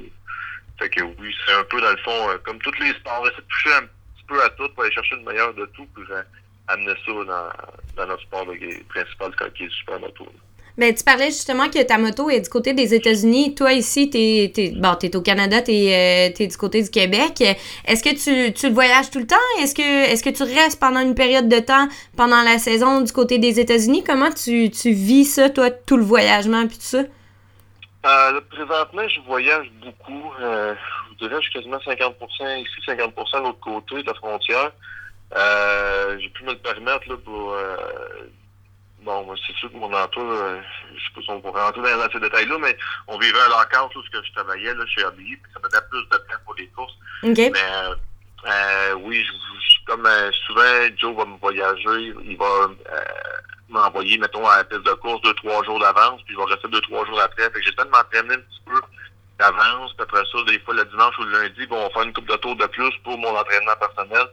Fait 0.78 0.88
que 0.90 1.02
oui, 1.02 1.34
c'est 1.46 1.54
un 1.54 1.64
peu 1.64 1.80
dans 1.80 1.90
le 1.90 1.96
fond, 1.98 2.30
euh, 2.30 2.38
comme 2.44 2.58
tous 2.58 2.78
les 2.80 2.92
sports, 2.94 3.20
on 3.22 3.26
essaie 3.26 3.36
de 3.36 3.46
toucher 3.48 3.74
un 3.74 3.82
petit 3.82 4.24
peu 4.26 4.42
à 4.42 4.48
tout 4.50 4.68
pour 4.70 4.84
aller 4.84 4.92
chercher 4.92 5.16
le 5.16 5.22
meilleur 5.22 5.54
de 5.54 5.66
tout, 5.66 5.86
puis 5.94 6.04
amener 6.68 6.94
ça 7.04 7.12
dans, 7.12 7.50
dans 7.96 8.06
notre 8.06 8.22
sport 8.22 8.46
principal 8.88 9.52
qui 9.54 9.64
est 9.64 9.66
le 9.66 9.70
super 9.70 10.00
moto. 10.00 10.32
Ben, 10.78 10.94
tu 10.94 11.04
parlais 11.04 11.26
justement 11.26 11.68
que 11.68 11.82
ta 11.82 11.98
moto 11.98 12.30
est 12.30 12.40
du 12.40 12.48
côté 12.48 12.72
des 12.72 12.94
États-Unis. 12.94 13.54
Toi, 13.54 13.74
ici, 13.74 14.08
tu 14.08 14.18
es, 14.18 14.70
bon, 14.74 14.96
au 15.14 15.20
Canada, 15.20 15.60
tu 15.60 15.72
es, 15.72 16.30
euh, 16.30 16.46
du 16.46 16.56
côté 16.56 16.82
du 16.82 16.88
Québec. 16.88 17.42
Est-ce 17.86 18.02
que 18.02 18.14
tu, 18.14 18.54
tu 18.54 18.70
voyages 18.70 19.10
tout 19.10 19.18
le 19.18 19.26
temps? 19.26 19.36
Est-ce 19.60 19.74
que, 19.74 19.82
est 19.82 20.24
que 20.24 20.30
tu 20.30 20.42
restes 20.42 20.80
pendant 20.80 21.00
une 21.00 21.14
période 21.14 21.48
de 21.48 21.58
temps 21.58 21.88
pendant 22.16 22.42
la 22.42 22.58
saison 22.58 23.02
du 23.02 23.12
côté 23.12 23.38
des 23.38 23.60
États-Unis? 23.60 24.02
Comment 24.02 24.30
tu, 24.30 24.70
tu 24.70 24.92
vis 24.92 25.26
ça, 25.26 25.50
toi, 25.50 25.70
tout 25.70 25.98
le 25.98 26.04
voyagement 26.04 26.66
puis 26.66 26.78
tout 26.78 26.84
ça? 26.84 27.02
Euh, 28.04 28.40
présentement, 28.50 29.06
je 29.08 29.20
voyage 29.20 29.70
beaucoup. 29.82 30.32
Euh, 30.40 30.74
je 31.12 31.26
dirais 31.26 31.36
je 31.40 31.50
suis 31.50 31.52
quasiment 31.52 31.78
50% 31.78 32.62
ici, 32.62 32.70
50% 32.88 33.38
de 33.38 33.44
l'autre 33.44 33.60
côté 33.60 34.02
de 34.02 34.06
la 34.06 34.14
frontière. 34.14 34.72
Euh, 35.36 36.18
j'ai 36.18 36.28
pu 36.30 36.44
me 36.44 36.52
le 36.52 36.58
permettre 36.58 37.08
là, 37.08 37.16
pour. 37.24 37.54
Euh, 39.02 39.22
bon, 39.22 39.34
c'est 39.46 39.54
sûr 39.56 39.70
que 39.70 39.76
mon 39.76 39.92
emploi, 39.92 40.24
euh, 40.24 40.60
je 40.94 41.00
sais 41.00 41.14
pas 41.14 41.20
si 41.22 41.30
on 41.30 41.40
pourrait 41.40 41.62
rentrer 41.62 41.82
dans 41.82 42.10
ces 42.12 42.20
détails-là, 42.20 42.58
mais 42.58 42.76
on 43.08 43.18
vivait 43.18 43.40
à 43.40 43.48
l'encadre 43.48 43.90
où 43.96 44.02
je 44.02 44.32
travaillais 44.32 44.74
là, 44.74 44.84
chez 44.86 45.04
ABI, 45.04 45.36
puis 45.36 45.52
ça 45.52 45.60
me 45.60 45.68
donnait 45.68 45.84
plus 45.90 46.02
de 46.02 46.16
temps 46.16 46.40
pour 46.44 46.54
les 46.54 46.66
courses. 46.68 46.94
Okay. 47.22 47.50
Mais 47.50 47.60
euh, 48.46 48.94
oui, 49.00 49.24
je, 49.24 49.84
comme 49.86 50.08
souvent, 50.46 50.96
Joe 50.96 51.16
va 51.16 51.24
me 51.24 51.38
voyager, 51.38 52.14
il 52.24 52.36
va 52.36 52.70
m'envoyer, 53.68 54.18
mettons, 54.18 54.46
à 54.46 54.58
la 54.58 54.64
piste 54.64 54.82
de 54.82 54.92
course 54.94 55.22
deux, 55.22 55.34
trois 55.34 55.62
jours 55.64 55.80
d'avance, 55.80 56.20
puis 56.24 56.34
je 56.34 56.38
vais 56.38 56.52
rester 56.52 56.68
deux, 56.68 56.80
trois 56.82 57.04
jours 57.06 57.20
après. 57.20 57.44
Fait 57.44 57.52
que 57.52 57.62
j'essaie 57.62 57.84
de 57.84 57.90
m'entraîner 57.90 58.34
un 58.34 58.38
petit 58.38 58.62
peu 58.66 58.80
d'avance, 59.38 59.92
puis 59.94 60.02
après 60.02 60.22
ça, 60.30 60.38
des 60.46 60.58
fois 60.60 60.74
le 60.74 60.84
dimanche 60.84 61.18
ou 61.18 61.24
le 61.24 61.42
lundi, 61.42 61.66
bon, 61.66 61.76
on 61.76 61.82
va 61.84 61.90
faire 61.90 62.02
une 62.02 62.12
coupe 62.12 62.28
de 62.28 62.36
tour 62.36 62.56
de 62.56 62.66
plus 62.66 62.92
pour 63.04 63.18
mon 63.18 63.36
entraînement 63.36 63.76
personnel 63.80 64.26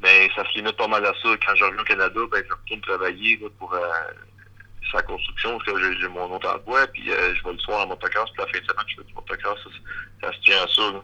mais 0.00 0.28
ça 0.34 0.44
se 0.44 0.58
limite 0.58 0.76
pas 0.76 0.88
mal 0.88 1.04
à 1.04 1.12
ça. 1.22 1.28
Quand 1.44 1.54
je 1.54 1.64
reviens 1.64 1.82
au 1.82 1.84
Canada, 1.84 2.20
ben, 2.30 2.42
je 2.46 2.52
retourne 2.52 2.80
travailler 2.80 3.38
là, 3.42 3.48
pour 3.58 3.72
euh, 3.74 3.80
sa 4.92 5.02
construction, 5.02 5.58
parce 5.58 5.78
que 5.78 6.00
j'ai 6.00 6.08
mon 6.08 6.30
autre 6.34 6.48
emploi, 6.48 6.86
puis 6.88 7.10
euh, 7.10 7.34
je 7.34 7.44
vais 7.44 7.52
le 7.52 7.58
soir 7.58 7.84
en 7.84 7.88
motocross, 7.88 8.30
puis 8.30 8.42
la 8.42 8.46
fin 8.46 8.58
de 8.58 8.70
semaine, 8.70 8.84
je 8.88 8.96
fais 8.96 9.04
du 9.04 9.14
motocross. 9.14 9.58
Ça, 9.64 9.70
ça 10.22 10.32
se 10.32 10.40
tient 10.40 10.62
à 10.62 10.68
ça. 10.68 10.82
Là. 10.92 11.02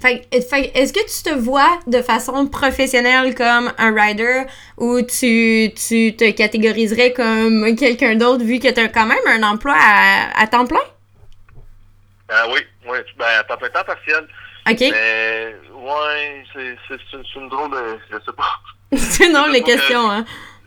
Fait, 0.00 0.26
fait 0.32 0.72
est-ce 0.74 0.92
que 0.92 1.00
tu 1.00 1.30
te 1.30 1.38
vois 1.38 1.78
de 1.86 2.02
façon 2.02 2.46
professionnelle 2.46 3.34
comme 3.34 3.72
un 3.78 3.94
rider 3.94 4.44
ou 4.76 5.00
tu, 5.02 5.72
tu 5.74 6.16
te 6.16 6.30
catégoriserais 6.32 7.12
comme 7.12 7.76
quelqu'un 7.76 8.16
d'autre 8.16 8.44
vu 8.44 8.58
que 8.58 8.72
tu 8.72 8.80
as 8.80 8.88
quand 8.88 9.06
même 9.06 9.26
un 9.26 9.42
emploi 9.42 9.76
à, 9.78 10.40
à 10.40 10.46
temps 10.46 10.66
plein? 10.66 10.82
Ah 12.28 12.46
oui, 12.52 12.60
oui. 12.88 12.98
Ben, 13.16 13.26
à 13.38 13.44
temps 13.44 13.56
plein, 13.56 13.68
temps 13.68 13.84
partiel. 13.84 14.26
OK. 14.68 14.80
Mais, 14.80 15.56
ouais, 15.72 16.44
c'est 16.54 17.36
une 17.36 17.48
drôle 17.48 17.70
de. 17.70 17.98
Je 18.10 18.16
sais 18.16 18.32
pas. 18.36 18.60
c'est 18.96 19.26
une 19.26 19.32
drôle 19.32 19.52
de 19.52 19.64
question, 19.64 20.10
hein. 20.10 20.24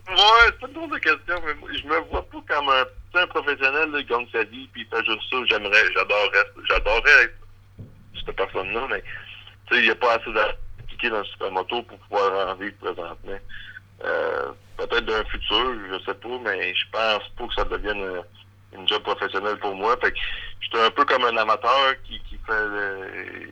Ouais, 0.08 0.52
c'est 0.60 0.68
une 0.68 0.74
drôle 0.74 0.92
de 0.92 0.98
question, 0.98 1.36
mais 1.46 1.78
je 1.78 1.88
me 1.88 2.00
vois 2.12 2.24
pas 2.24 2.38
comme 2.48 2.70
un, 2.70 2.86
un 3.22 3.28
professionnel 3.28 3.90
qui 3.98 4.06
gagne 4.06 4.28
sa 4.32 4.44
vie, 4.44 4.68
puis 4.74 4.88
fait 4.92 5.06
juste 5.06 5.22
ça. 5.32 5.38
J'aimerais, 5.50 5.92
j'adorerais, 5.94 6.52
j'adorerais 6.70 7.24
être 7.24 7.36
cette 8.26 8.36
personne-là, 8.36 8.88
mais, 8.90 9.02
tu 9.68 9.76
sais, 9.76 9.82
il 9.82 9.86
n'y 9.86 9.92
a 9.92 9.96
pas 9.96 10.16
assez 10.16 10.32
d'appliquer 10.32 11.10
dans 11.10 11.20
le 11.20 11.26
supermoto 11.26 11.84
pour 11.84 11.98
pouvoir 12.00 12.50
en 12.50 12.56
vivre 12.56 12.76
présentement. 12.82 13.40
Euh, 14.04 14.52
peut-être 14.78 15.06
d'un 15.06 15.24
futur, 15.26 15.74
je 15.92 16.00
sais 16.06 16.14
pas, 16.14 16.38
mais 16.44 16.74
je 16.74 16.86
pense 16.92 17.30
pas 17.38 17.48
que 17.48 17.54
ça 17.56 17.64
devienne 17.64 18.22
une 18.74 18.88
job 18.88 19.02
professionnelle 19.04 19.58
pour 19.58 19.74
moi. 19.76 19.96
Fait 20.02 20.12
que 20.12 20.18
j'étais 20.60 20.82
un 20.82 20.92
peu 20.92 21.06
comme 21.06 21.24
un 21.26 21.38
amateur 21.38 21.96
qui, 22.04 22.20
qui 22.30 22.36
fait. 22.46 22.52
Euh, 22.52 23.48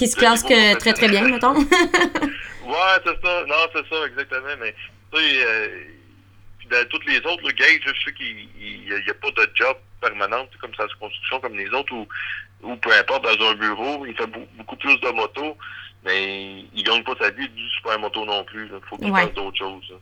qui 0.00 0.08
se 0.08 0.16
classe 0.16 0.42
que 0.42 0.78
très 0.78 0.94
très 0.94 1.08
bien, 1.08 1.28
mettons. 1.28 1.54
ouais, 1.54 2.96
c'est 3.04 3.20
ça. 3.22 3.44
Non, 3.46 3.62
c'est 3.74 3.86
ça, 3.86 4.06
exactement. 4.06 4.56
Mais, 4.58 4.74
tu 5.12 5.20
sais, 5.20 5.44
euh, 5.44 5.68
dans 6.70 6.88
toutes 6.88 7.04
les 7.04 7.18
autres, 7.18 7.46
le 7.46 7.52
gage, 7.52 7.82
je 7.84 8.04
sais 8.04 8.14
qu'il 8.14 8.48
n'y 8.56 9.10
a, 9.10 9.14
pas 9.14 9.30
de 9.30 9.50
job 9.54 9.76
permanent 10.00 10.46
comme 10.58 10.74
sa 10.74 10.86
construction 10.98 11.40
comme 11.40 11.54
les 11.54 11.68
autres, 11.68 11.92
ou, 11.92 12.08
ou 12.62 12.76
peu 12.76 12.90
importe, 12.94 13.24
dans 13.24 13.46
un 13.50 13.54
bureau, 13.56 14.06
il 14.06 14.16
fait 14.16 14.26
beaucoup 14.56 14.76
plus 14.76 14.98
de 15.00 15.10
motos, 15.10 15.58
mais 16.02 16.64
il 16.74 16.82
gagne 16.82 17.04
pas 17.04 17.14
sa 17.20 17.28
vie 17.28 17.50
du 17.50 17.68
super 17.68 17.98
moto 17.98 18.24
non 18.24 18.42
plus. 18.44 18.70
Il 18.72 18.80
faut 18.88 18.96
qu'il 18.96 19.12
fasse 19.12 19.34
d'autres 19.34 19.58
choses. 19.58 19.92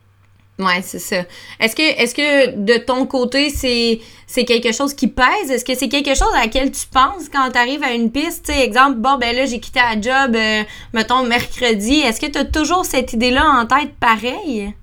Oui, 0.58 0.82
c'est 0.82 0.98
ça. 0.98 1.22
Est-ce 1.60 1.76
que, 1.76 1.82
est-ce 1.82 2.14
que 2.16 2.56
de 2.56 2.78
ton 2.78 3.06
côté, 3.06 3.48
c'est, 3.48 4.00
c'est 4.26 4.44
quelque 4.44 4.72
chose 4.72 4.92
qui 4.92 5.06
pèse? 5.06 5.50
Est-ce 5.50 5.64
que 5.64 5.76
c'est 5.76 5.88
quelque 5.88 6.16
chose 6.16 6.34
à 6.34 6.40
laquelle 6.40 6.72
tu 6.72 6.84
penses 6.88 7.28
quand 7.28 7.52
tu 7.52 7.58
arrives 7.58 7.84
à 7.84 7.92
une 7.92 8.10
piste? 8.10 8.44
T'sais, 8.44 8.64
exemple, 8.64 8.96
bon, 8.96 9.18
ben 9.18 9.36
là, 9.36 9.46
j'ai 9.46 9.60
quitté 9.60 9.78
la 9.78 10.00
job, 10.00 10.34
euh, 10.34 10.64
mettons, 10.92 11.22
mercredi. 11.22 12.00
Est-ce 12.00 12.20
que 12.20 12.26
tu 12.26 12.38
as 12.38 12.44
toujours 12.44 12.84
cette 12.84 13.12
idée-là 13.12 13.44
en 13.44 13.66
tête 13.66 13.94
pareil? 14.00 14.74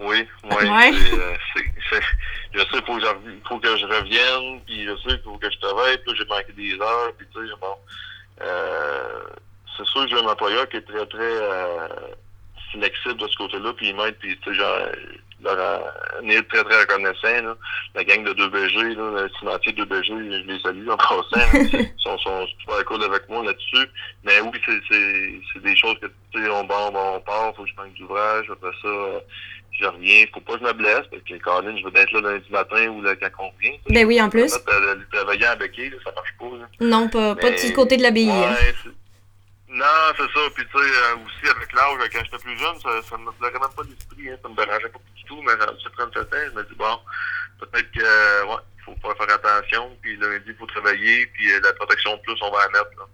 Oui, 0.00 0.26
oui. 0.44 0.68
Ouais. 0.68 0.92
Euh, 0.92 1.34
je 2.52 2.58
sais 2.58 2.66
qu'il 2.66 2.82
faut, 2.84 3.00
faut, 3.48 3.58
que 3.58 3.76
je 3.78 3.86
revienne, 3.86 4.60
puis 4.66 4.84
je 4.84 4.96
sais 4.98 5.16
qu'il 5.16 5.22
faut 5.24 5.38
que 5.38 5.50
je 5.50 5.58
travaille, 5.60 5.96
puis 5.98 6.14
j'ai 6.18 6.26
manqué 6.26 6.52
des 6.52 6.74
heures, 6.74 7.12
puis 7.16 7.26
tu 7.34 7.40
sais, 7.40 7.54
bon. 7.58 7.74
Euh, 8.42 9.20
c'est 9.78 9.86
sûr 9.86 10.02
que 10.04 10.10
j'ai 10.10 10.18
un 10.18 10.26
employeur 10.26 10.68
qui 10.68 10.76
est 10.76 10.82
très, 10.82 11.06
très 11.06 11.38
flexible 12.78 13.16
de 13.16 13.28
ce 13.28 13.36
côté-là, 13.36 13.72
puis 13.74 13.88
ils 13.88 13.96
m'aident, 13.96 14.16
puis 14.18 14.36
tu 14.42 14.50
sais, 14.50 14.56
genre, 14.56 14.88
on 16.22 16.28
est 16.28 16.42
très, 16.48 16.64
très 16.64 16.80
reconnaissant, 16.80 17.42
là. 17.42 17.56
La 17.94 18.04
gang 18.04 18.24
de 18.24 18.32
2BG, 18.32 18.94
là, 18.96 19.22
le 19.22 19.30
cimentier 19.38 19.72
2BG, 19.72 20.06
je 20.06 20.52
les 20.52 20.60
salue 20.60 20.88
en 20.88 20.96
passant. 20.96 21.24
ils 21.54 21.92
sont, 21.98 22.18
sont 22.18 22.46
super 22.46 22.84
cool 22.86 23.02
avec 23.04 23.28
moi 23.28 23.44
là-dessus. 23.44 23.86
Mais 24.24 24.40
oui, 24.40 24.58
c'est 24.66 25.62
des 25.62 25.76
choses 25.76 25.96
que, 26.00 26.06
tu 26.32 26.42
sais, 26.42 26.50
on, 26.50 26.64
bon, 26.64 26.90
on 26.92 27.20
part, 27.20 27.54
faut 27.56 27.64
que 27.64 27.68
je 27.68 27.74
manque 27.76 27.94
d'ouvrage, 27.94 28.46
après 28.50 28.72
ça, 28.82 28.88
je 29.78 29.86
reviens. 29.86 30.24
Faut 30.32 30.40
pas 30.40 30.54
que 30.54 30.60
je 30.60 30.64
me 30.64 30.72
blesse, 30.72 31.02
parce 31.10 31.22
que 31.22 31.34
Caroline, 31.34 31.78
je 31.78 31.84
veux 31.84 31.96
être 31.96 32.12
là 32.12 32.32
lundi 32.32 32.50
matin 32.50 32.88
ou 32.88 33.02
là, 33.02 33.14
quand 33.16 33.28
on 33.38 33.50
revient. 33.50 33.78
Ben 33.90 34.06
oui, 34.06 34.20
en 34.20 34.30
plus. 34.30 34.54
Euh, 34.54 34.96
travailler 35.12 35.46
à 35.46 35.56
Becky, 35.56 35.90
ça 36.04 36.12
marche 36.14 36.34
pas, 36.38 36.56
là. 36.58 36.66
Non, 36.80 37.08
pas, 37.08 37.34
pas 37.34 37.50
du 37.50 37.72
côté 37.72 37.96
de 37.96 38.02
la 38.02 38.10
BI. 38.10 38.28
Ouais, 38.28 38.74
non, 39.84 40.14
c'est 40.16 40.32
ça. 40.32 40.50
Puis, 40.54 40.64
tu 40.64 40.78
sais, 40.78 40.84
euh, 40.84 41.16
aussi, 41.16 41.50
avec 41.50 41.72
l'âge, 41.72 42.10
quand 42.12 42.24
j'étais 42.24 42.38
plus 42.38 42.58
jeune, 42.58 42.80
ça, 42.80 43.02
ça 43.02 43.16
me 43.18 43.30
pleurait 43.32 43.58
même 43.58 43.76
pas 43.76 43.82
l'esprit. 43.82 44.30
Hein, 44.30 44.38
ça 44.42 44.48
me 44.48 44.56
dérangeait 44.56 44.88
pas 44.88 44.98
du 45.14 45.24
tout. 45.24 45.42
Mais 45.42 45.52
j'ai 45.82 45.90
37 45.90 46.22
ans, 46.22 46.36
je 46.46 46.56
me 46.56 46.62
dis, 46.64 46.74
bon, 46.74 46.98
peut-être 47.60 47.90
que, 47.92 48.00
euh, 48.00 48.46
ouais, 48.46 48.62
il 48.78 48.84
faut 48.84 48.96
faire 49.00 49.34
attention. 49.34 49.96
Puis, 50.00 50.16
lundi, 50.16 50.44
il 50.46 50.56
faut 50.56 50.66
travailler. 50.66 51.26
Puis, 51.26 51.52
euh, 51.52 51.60
la 51.60 51.72
protection 51.74 52.16
plus, 52.18 52.36
on 52.42 52.50
va 52.50 52.60
la 52.60 52.68
mettre, 52.68 52.98
là. 52.98 53.06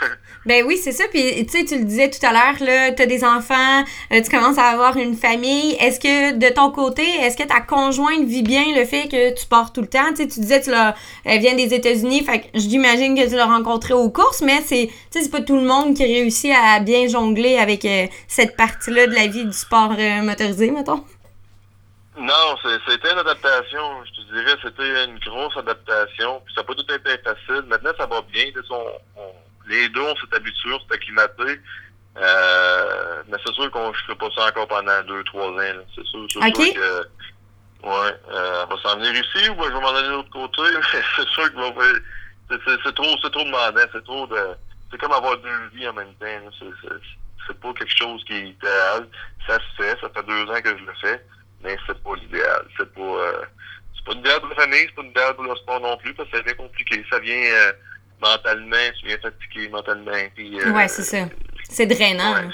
ben 0.46 0.64
oui, 0.66 0.76
c'est 0.76 0.92
ça. 0.92 1.04
Puis, 1.10 1.46
tu 1.46 1.58
sais, 1.58 1.64
tu 1.64 1.78
le 1.78 1.84
disais 1.84 2.10
tout 2.10 2.24
à 2.24 2.32
l'heure, 2.32 2.56
là, 2.60 2.92
tu 2.92 3.02
as 3.02 3.06
des 3.06 3.24
enfants, 3.24 3.84
euh, 4.12 4.20
tu 4.22 4.30
commences 4.30 4.58
à 4.58 4.66
avoir 4.66 4.96
une 4.96 5.14
famille. 5.14 5.76
Est-ce 5.80 6.00
que, 6.00 6.32
de 6.32 6.52
ton 6.52 6.70
côté, 6.70 7.02
est-ce 7.02 7.36
que 7.36 7.42
ta 7.42 7.60
conjointe 7.60 8.24
vit 8.24 8.42
bien 8.42 8.64
le 8.76 8.84
fait 8.84 9.08
que 9.08 9.34
tu 9.34 9.46
pars 9.46 9.72
tout 9.72 9.80
le 9.80 9.88
temps? 9.88 10.10
Tu 10.10 10.16
sais, 10.16 10.28
tu 10.28 10.40
disais, 10.40 10.60
tu 10.60 10.70
elle 11.24 11.40
vient 11.40 11.54
des 11.54 11.74
États-Unis, 11.74 12.24
fait 12.24 12.40
que 12.40 12.46
j'imagine 12.54 13.14
que 13.14 13.28
tu 13.28 13.34
l'as 13.34 13.46
rencontrée 13.46 13.94
aux 13.94 14.10
courses, 14.10 14.42
mais 14.42 14.60
c'est, 14.64 14.86
tu 14.86 15.18
sais, 15.18 15.24
c'est 15.24 15.30
pas 15.30 15.40
tout 15.40 15.56
le 15.56 15.66
monde 15.66 15.94
qui 15.94 16.04
réussit 16.04 16.52
à 16.52 16.80
bien 16.80 17.08
jongler 17.08 17.58
avec 17.58 17.84
euh, 17.84 18.06
cette 18.26 18.56
partie-là 18.56 19.06
de 19.06 19.14
la 19.14 19.26
vie 19.26 19.44
du 19.44 19.52
sport 19.52 19.94
euh, 19.98 20.22
motorisé, 20.22 20.70
mettons. 20.70 21.04
Non, 22.18 22.56
c'était 22.88 23.12
une 23.12 23.18
adaptation. 23.18 24.04
Je 24.04 24.20
te 24.20 24.34
dirais, 24.34 24.56
c'était 24.62 25.04
une 25.04 25.18
grosse 25.20 25.56
adaptation. 25.56 26.42
Puis 26.44 26.54
ça 26.54 26.62
n'a 26.62 26.66
pas 26.66 26.74
tout 26.74 26.92
été 26.92 27.22
facile. 27.22 27.62
Maintenant, 27.68 27.92
ça 27.96 28.06
va 28.06 28.22
bien. 28.22 28.46
Les 29.68 29.88
deux, 29.88 30.00
on 30.00 30.16
s'est 30.16 30.34
habitués, 30.34 30.72
on 30.72 30.78
s'est 30.80 30.94
acclimatés. 30.94 31.60
Euh, 32.16 33.22
mais 33.28 33.36
c'est 33.44 33.54
sûr 33.54 33.70
qu'on 33.70 33.88
ne 33.88 33.92
ferait 33.92 34.16
pas 34.16 34.28
ça 34.34 34.48
encore 34.48 34.68
pendant 34.68 35.02
deux, 35.04 35.22
trois 35.24 35.48
ans. 35.48 35.84
C'est 35.94 36.04
sûr, 36.04 36.26
sûr, 36.30 36.40
que. 36.40 37.02
Ouais, 37.80 38.12
euh, 38.32 38.64
elle 38.64 38.68
va 38.68 38.82
s'en 38.82 38.96
venir 38.96 39.12
ici 39.12 39.48
ou 39.50 39.54
ben, 39.54 39.64
je 39.66 39.72
vais 39.72 39.80
m'en 39.80 39.94
aller 39.94 40.08
de 40.08 40.12
l'autre 40.14 40.30
côté. 40.30 40.62
Mais 40.92 41.02
c'est 41.16 41.28
sûr 41.28 41.52
que 41.52 42.02
c'est 42.84 42.94
trop, 42.94 43.16
c'est 43.22 43.30
trop 43.30 43.44
demandant. 43.44 43.80
C'est 43.92 44.04
trop 44.04 44.26
de. 44.26 44.36
C'est 44.90 44.98
comme 44.98 45.12
avoir 45.12 45.36
deux 45.38 45.68
vies 45.74 45.88
en 45.88 45.92
même 45.92 46.14
temps. 46.14 46.66
C'est 47.46 47.60
pas 47.60 47.72
quelque 47.74 47.96
chose 47.96 48.24
qui 48.24 48.32
est 48.32 48.48
idéal. 48.48 49.08
Ça 49.46 49.58
se 49.58 49.82
fait. 49.82 49.96
Ça 50.00 50.08
fait 50.08 50.26
deux 50.26 50.50
ans 50.50 50.60
que 50.60 50.76
je 50.76 50.84
le 50.84 50.94
fais 51.00 51.24
mais 51.62 51.76
c'est 51.86 52.02
pas 52.02 52.14
l'idéal. 52.14 52.66
C'est 52.76 52.92
pas, 52.92 53.00
euh, 53.00 53.42
c'est 53.96 54.04
pas 54.04 54.12
l'idéal 54.14 54.40
pour 54.40 54.48
la 54.50 54.54
famille, 54.56 54.86
c'est 54.86 54.94
pas 54.94 55.02
l'idéal 55.02 55.34
pour 55.34 55.44
le 55.44 55.56
sport 55.56 55.80
non 55.80 55.96
plus, 55.98 56.14
parce 56.14 56.28
que 56.30 56.36
c'est 56.36 56.44
bien 56.44 56.54
compliqué. 56.54 57.04
Ça 57.10 57.18
vient 57.18 57.34
euh, 57.34 57.72
mentalement, 58.20 58.76
tu 59.00 59.06
viens 59.06 59.18
fatigué 59.18 59.68
mentalement. 59.68 60.12
Puis, 60.34 60.60
euh, 60.60 60.72
ouais, 60.72 60.88
c'est 60.88 61.02
ça. 61.02 61.28
C'est 61.68 61.86
drainant. 61.86 62.34
Ouais, 62.34 62.48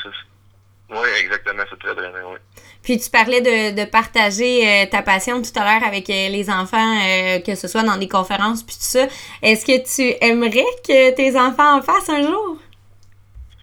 oui, 0.91 1.09
exactement, 1.21 1.63
c'est 1.71 1.79
très 1.79 1.95
drainant, 1.95 2.33
oui. 2.33 2.39
Puis 2.83 2.99
tu 2.99 3.09
parlais 3.09 3.41
de, 3.41 3.75
de 3.75 3.85
partager 3.89 4.87
ta 4.91 5.01
passion 5.01 5.41
tout 5.41 5.59
à 5.59 5.65
l'heure 5.65 5.89
avec 5.89 6.09
les 6.09 6.51
enfants, 6.51 6.99
que 7.45 7.55
ce 7.55 7.67
soit 7.67 7.83
dans 7.83 7.97
des 7.97 8.09
conférences 8.09 8.63
puis 8.63 8.77
tout 8.77 8.83
ça. 8.83 9.07
Est-ce 9.41 9.65
que 9.65 9.83
tu 9.83 10.15
aimerais 10.21 10.67
que 10.87 11.15
tes 11.15 11.39
enfants 11.39 11.79
en 11.79 11.83
fassent 11.83 12.11
un 12.11 12.23
jour? 12.23 12.59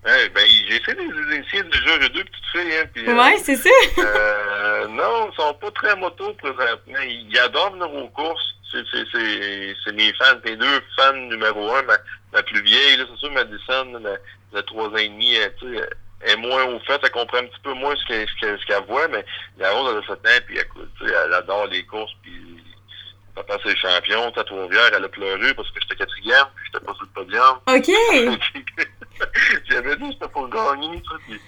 Ouais, 0.06 0.30
ben, 0.30 0.44
j'ai 0.68 0.80
fait 0.80 0.96
des 0.96 1.04
initiés 1.04 1.64
déjà, 1.64 2.02
j'ai 2.02 2.10
deux 2.10 2.24
petites 2.24 2.46
filles, 2.52 2.76
hein, 2.76 2.86
puis, 2.94 3.08
Ouais, 3.08 3.38
c'est 3.38 3.56
ça. 3.56 3.70
euh, 4.00 4.88
non, 4.88 5.30
ils 5.32 5.36
sont 5.36 5.54
pas 5.54 5.72
très 5.72 5.96
moto 5.96 6.34
présentement. 6.34 7.00
Ils 7.06 7.40
adorent 7.40 7.74
venir 7.74 7.94
aux 7.94 8.10
courses. 8.10 8.56
C'est 8.72 9.92
mes 9.94 10.14
fans, 10.14 10.40
mes 10.46 10.56
deux 10.56 10.82
fans 10.96 11.14
numéro 11.14 11.72
un. 11.76 11.84
Ma, 11.84 11.98
ma 12.34 12.42
plus 12.42 12.62
vieille, 12.64 12.98
là, 12.98 13.04
c'est 13.12 13.20
sûr, 13.20 13.32
Madison, 13.32 14.00
la, 14.00 14.18
la 14.54 14.64
trois 14.64 14.88
ans 14.88 14.96
et 14.96 15.10
demi, 15.10 15.36
sais, 15.36 15.90
est 16.24 16.36
moins 16.38 16.64
au 16.66 16.80
fait, 16.80 17.00
elle 17.04 17.12
comprend 17.12 17.40
un 17.40 17.46
petit 17.46 17.60
peu 17.64 17.74
moins 17.74 17.96
ce 17.96 18.06
qu'elle 18.06 18.28
ce 18.60 18.66
qu'elle 18.66 18.84
voit, 18.86 19.08
mais 19.08 19.26
la 19.58 19.72
rose, 19.72 19.92
elle 19.92 20.04
a 20.04 20.16
7 20.16 20.26
ans, 20.26 20.44
puis 20.46 20.60
écoute, 20.60 20.92
elle 21.02 21.34
adore 21.34 21.68
les 21.68 21.84
courses, 21.84 22.14
puis 22.22 22.64
Papa, 23.36 23.58
c'est 23.66 23.76
champion. 23.78 24.32
À 24.36 24.44
Trois-Rivières, 24.44 24.92
elle 24.96 25.06
a 25.06 25.10
pleuré 25.10 25.54
parce 25.54 25.70
que 25.72 25.80
j'étais 25.82 25.96
quatrième, 25.96 26.46
puis 26.56 26.66
j'étais 26.66 26.86
pas 26.86 26.94
sur 26.94 27.04
le 27.04 27.10
podium. 27.10 27.58
OK! 27.68 28.88
J'avais 29.70 29.96
dit 29.96 30.08
que 30.08 30.14
c'était 30.14 30.32
pour 30.32 30.50
gagner. 30.50 31.02
Puis, 31.28 31.40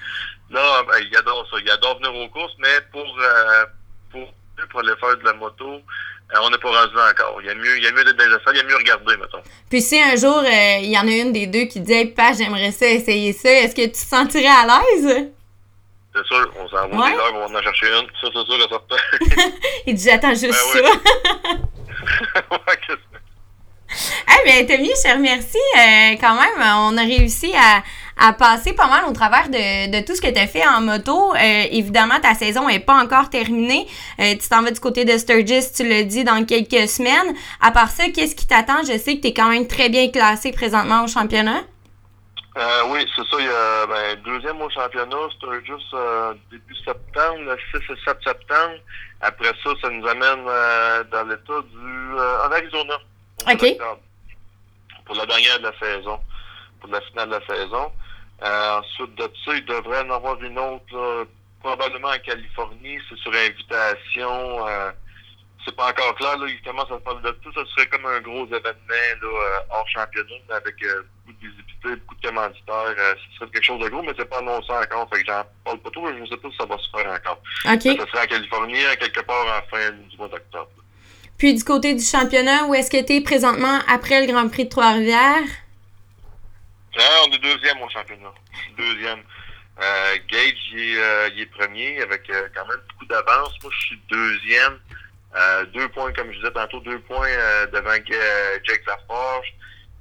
non, 0.49 0.83
ben, 0.87 0.97
il 1.09 1.15
adore 1.15 1.47
ça. 1.49 1.57
Il 1.63 1.69
adore 1.69 1.97
venir 1.97 2.15
aux 2.15 2.29
courses, 2.29 2.55
mais 2.59 2.81
pour, 2.91 3.05
euh, 3.19 3.65
pour, 4.11 4.33
pour 4.69 4.79
aller 4.79 4.95
faire 4.99 5.17
de 5.17 5.23
la 5.23 5.33
moto, 5.33 5.65
euh, 6.33 6.39
on 6.41 6.49
n'est 6.49 6.57
pas 6.57 6.69
rendu 6.69 6.95
encore. 6.95 7.37
Il 7.41 7.47
y 7.47 7.49
a 7.49 7.55
mieux, 7.55 7.77
il 7.77 7.83
y 7.83 7.87
a 7.87 7.91
mieux 7.91 8.03
d'être 8.03 8.17
dans 8.17 8.51
il 8.51 8.57
y 8.57 8.59
a 8.59 8.63
mieux 8.63 8.77
regarder, 8.77 9.17
mettons. 9.17 9.41
Puis 9.69 9.81
si 9.81 9.99
un 9.99 10.15
jour, 10.15 10.39
euh, 10.39 10.77
il 10.81 10.89
y 10.89 10.97
en 10.97 11.07
a 11.07 11.11
une 11.11 11.31
des 11.31 11.47
deux 11.47 11.65
qui 11.65 11.79
dit 11.79 11.93
Hey, 11.93 12.07
pas, 12.07 12.33
j'aimerais 12.33 12.71
ça, 12.71 12.87
essayer 12.87 13.33
ça, 13.33 13.51
est-ce 13.51 13.75
que 13.75 13.85
tu 13.85 13.91
te 13.91 13.97
sentirais 13.97 14.47
à 14.47 14.65
l'aise? 14.65 15.29
C'est 16.15 16.25
sûr, 16.25 16.53
on 16.59 16.69
s'en 16.69 16.87
va 16.87 16.95
ouais. 16.95 17.11
des 17.11 17.17
heures, 17.17 17.33
on 17.33 17.51
va 17.51 17.59
en 17.59 17.61
chercher 17.63 17.87
une. 17.87 18.07
Ça, 18.21 18.27
c'est 18.33 18.45
sûr 18.45 18.69
ça 18.69 19.45
Il 19.87 19.95
dit 19.95 20.03
J'attends 20.03 20.29
juste 20.29 20.51
ben, 20.51 20.53
ça. 20.53 20.81
ouais, 22.51 22.79
eh 24.39 24.45
bien, 24.45 24.65
Tommy, 24.65 24.89
je 24.89 25.09
te 25.09 25.13
remercie. 25.13 25.57
Euh, 25.77 26.15
quand 26.19 26.35
même, 26.35 26.77
on 26.77 26.97
a 26.97 27.01
réussi 27.01 27.53
à, 27.55 27.83
à, 28.27 28.33
passer 28.33 28.73
pas 28.73 28.87
mal 28.87 29.05
au 29.05 29.13
travers 29.13 29.49
de, 29.49 29.91
de 29.91 30.05
tout 30.05 30.15
ce 30.15 30.21
que 30.21 30.31
tu 30.31 30.39
as 30.39 30.47
fait 30.47 30.65
en 30.65 30.81
moto. 30.81 31.33
Euh, 31.35 31.63
évidemment, 31.71 32.19
ta 32.19 32.33
saison 32.33 32.67
n'est 32.67 32.79
pas 32.79 32.95
encore 32.95 33.29
terminée. 33.29 33.85
Euh, 34.19 34.33
tu 34.39 34.47
t'en 34.49 34.61
vas 34.61 34.71
du 34.71 34.79
côté 34.79 35.05
de 35.05 35.17
Sturgis, 35.17 35.73
tu 35.75 35.87
le 35.87 36.03
dis, 36.03 36.23
dans 36.23 36.45
quelques 36.45 36.87
semaines. 36.87 37.35
À 37.61 37.71
part 37.71 37.89
ça, 37.89 38.05
qu'est-ce 38.09 38.35
qui 38.35 38.47
t'attend? 38.47 38.83
Je 38.83 38.97
sais 38.97 39.17
que 39.17 39.21
tu 39.21 39.27
es 39.27 39.33
quand 39.33 39.49
même 39.49 39.67
très 39.67 39.89
bien 39.89 40.09
classé 40.09 40.51
présentement 40.51 41.03
au 41.03 41.07
championnat. 41.07 41.61
Euh, 42.55 42.81
oui, 42.89 43.05
c'est 43.15 43.23
ça. 43.23 43.37
Il 43.39 43.45
y 43.45 43.49
a 43.49 43.85
ben, 43.87 44.21
deuxième 44.23 44.61
au 44.61 44.69
championnat, 44.69 45.17
Sturgis 45.37 45.83
début 46.51 46.75
septembre, 46.85 47.39
le 47.39 47.57
6 47.73 47.91
et 47.91 47.95
7 48.05 48.17
septembre. 48.23 48.75
Après 49.21 49.51
ça, 49.63 49.69
ça 49.81 49.89
nous 49.89 50.05
amène 50.07 50.45
dans 51.11 51.27
l'état 51.27 51.61
du 51.71 52.13
en 52.19 52.51
Arizona. 52.51 52.95
OK. 53.51 53.77
Pour 55.05 55.15
la 55.15 55.25
dernière 55.25 55.59
de 55.59 55.63
la 55.63 55.79
saison, 55.79 56.19
pour 56.79 56.89
la 56.89 57.01
finale 57.01 57.29
de 57.29 57.35
la 57.35 57.45
saison. 57.45 57.91
Euh, 58.43 58.79
ensuite 58.79 59.15
de 59.15 59.29
ça, 59.45 59.55
il 59.55 59.65
devrait 59.65 60.01
en 60.01 60.09
avoir 60.09 60.41
une 60.43 60.59
autre, 60.59 61.27
probablement 61.61 62.09
en 62.09 62.19
Californie. 62.19 62.99
C'est 63.09 63.17
sur 63.19 63.33
invitation. 63.33 64.67
Euh, 64.67 64.91
c'est 65.65 65.75
pas 65.75 65.89
encore 65.89 66.13
clair. 66.15 66.37
Là, 66.37 66.47
il 66.47 66.61
commence 66.61 66.91
à 66.91 66.97
parler 66.97 67.21
de 67.23 67.31
tout. 67.41 67.53
Ça 67.53 67.61
serait 67.73 67.87
comme 67.87 68.05
un 68.05 68.19
gros 68.19 68.45
événement 68.45 68.73
là, 68.89 69.27
euh, 69.27 69.59
hors 69.69 69.87
championnat, 69.87 70.35
avec 70.49 70.75
beaucoup 71.25 71.39
de 71.39 71.47
visibilité, 71.47 71.95
beaucoup 72.01 72.15
de 72.15 72.27
commanditaires. 72.27 72.95
ce 72.97 73.37
serait 73.37 73.51
quelque 73.51 73.63
chose 73.63 73.79
de 73.79 73.87
gros, 73.87 74.03
mais 74.03 74.13
c'est 74.17 74.29
pas 74.29 74.39
annoncé 74.39 74.71
encore. 74.71 75.07
Fait 75.13 75.23
que 75.23 75.31
j'en 75.31 75.43
parle 75.63 75.79
pas 75.79 75.91
trop. 75.91 76.07
Je 76.07 76.19
ne 76.19 76.25
sais 76.25 76.37
pas 76.37 76.49
si 76.49 76.57
ça 76.57 76.65
va 76.65 76.77
se 76.77 76.89
faire 76.89 77.11
encore. 77.11 77.39
OK. 77.65 77.81
Ça 77.81 78.11
serait 78.11 78.23
en 78.23 78.27
Californie, 78.27 78.83
quelque 78.99 79.21
part 79.21 79.45
en 79.45 79.69
fin 79.69 79.91
du 79.91 80.17
mois 80.17 80.27
d'octobre. 80.27 80.82
Puis 81.37 81.53
du 81.53 81.63
côté 81.63 81.93
du 81.93 82.03
championnat, 82.03 82.65
où 82.65 82.73
est-ce 82.73 82.89
que 82.89 83.03
tu 83.03 83.13
es 83.13 83.21
présentement 83.21 83.79
après 83.87 84.25
le 84.25 84.31
Grand 84.31 84.47
Prix 84.49 84.65
de 84.65 84.69
Trois-Rivières? 84.69 85.43
Ah, 86.97 87.23
on 87.27 87.31
est 87.31 87.39
deuxième 87.39 87.81
au 87.81 87.89
championnat. 87.89 88.33
Deuxième. 88.77 89.19
Euh, 89.81 90.17
Gage, 90.29 90.53
il 90.71 90.79
est, 90.79 90.97
euh, 90.97 91.29
il 91.33 91.41
est, 91.41 91.45
premier 91.47 91.99
avec 92.01 92.29
euh, 92.29 92.47
quand 92.55 92.67
même 92.67 92.79
beaucoup 92.89 93.05
d'avance. 93.05 93.53
Moi, 93.63 93.71
je 93.73 93.85
suis 93.87 94.01
deuxième. 94.09 94.79
Deux 95.73 95.89
points, 95.89 96.13
comme 96.13 96.31
je 96.31 96.37
disais 96.37 96.51
tantôt, 96.51 96.79
deux 96.81 96.99
points 96.99 97.35
devant 97.71 97.95
Jake 97.95 98.83
Laforge. 98.85 99.53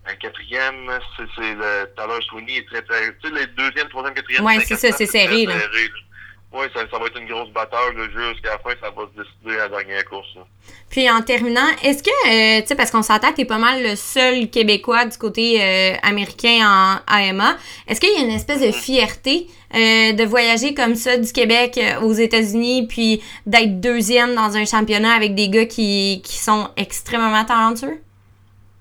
Un 0.05 0.15
quatrième, 0.17 0.99
c'est 1.17 1.55
le 1.55 1.89
Tyler 1.97 2.23
Sweeney. 2.29 2.57
Est 2.59 2.67
très, 2.69 2.83
très, 2.83 3.17
tu 3.17 3.29
sais, 3.29 3.35
les 3.35 3.47
deuxième, 3.47 3.89
troisième, 3.89 4.15
quatrième. 4.15 4.45
Oui, 4.45 4.61
c'est 4.63 4.77
ça, 4.77 4.93
c'est 4.93 5.07
serré. 5.07 5.47
Là. 5.47 5.59
serré 5.59 5.85
là. 5.85 6.12
Oui, 6.55 6.67
ça, 6.75 6.83
ça, 6.91 6.99
va 6.99 7.07
être 7.07 7.19
une 7.19 7.29
grosse 7.29 7.51
bataille 7.51 7.95
jusqu'à 7.97 8.51
la 8.51 8.59
fin, 8.59 8.71
ça 8.83 8.91
va 8.91 9.05
se 9.07 9.23
décider 9.23 9.59
à 9.59 9.69
la 9.69 9.79
dernière 9.83 10.05
course. 10.05 10.29
Là. 10.37 10.43
Puis 10.91 11.11
en 11.11 11.23
terminant, 11.23 11.67
est-ce 11.83 12.03
que, 12.03 12.11
euh, 12.11 12.61
tu 12.61 12.67
sais, 12.67 12.75
parce 12.75 12.91
qu'on 12.91 13.03
s'entend 13.03 13.31
que 13.31 13.37
tu 13.37 13.47
pas 13.47 13.57
mal 13.57 13.83
le 13.83 13.97
seul 13.97 14.51
Québécois 14.51 15.07
du 15.07 15.17
côté 15.17 15.63
euh, 15.63 15.97
américain 16.03 16.59
en 16.63 16.99
AMA, 17.07 17.57
est-ce 17.89 18.03
qu'il 18.03 18.11
y 18.11 18.17
a 18.17 18.25
une 18.27 18.31
espèce 18.31 18.61
de 18.61 18.67
mm-hmm. 18.67 18.83
fierté 18.83 19.47
euh, 19.75 20.13
de 20.13 20.25
voyager 20.25 20.75
comme 20.75 20.95
ça 20.95 21.17
du 21.17 21.33
Québec 21.33 21.81
aux 22.03 22.13
États-Unis, 22.13 22.87
puis 22.87 23.23
d'être 23.47 23.81
deuxième 23.81 24.35
dans 24.35 24.55
un 24.55 24.67
championnat 24.67 25.15
avec 25.15 25.35
des 25.35 25.49
gars 25.49 25.65
qui, 25.65 26.21
qui 26.23 26.37
sont 26.37 26.69
extrêmement 26.77 27.47
talentueux? 27.47 27.99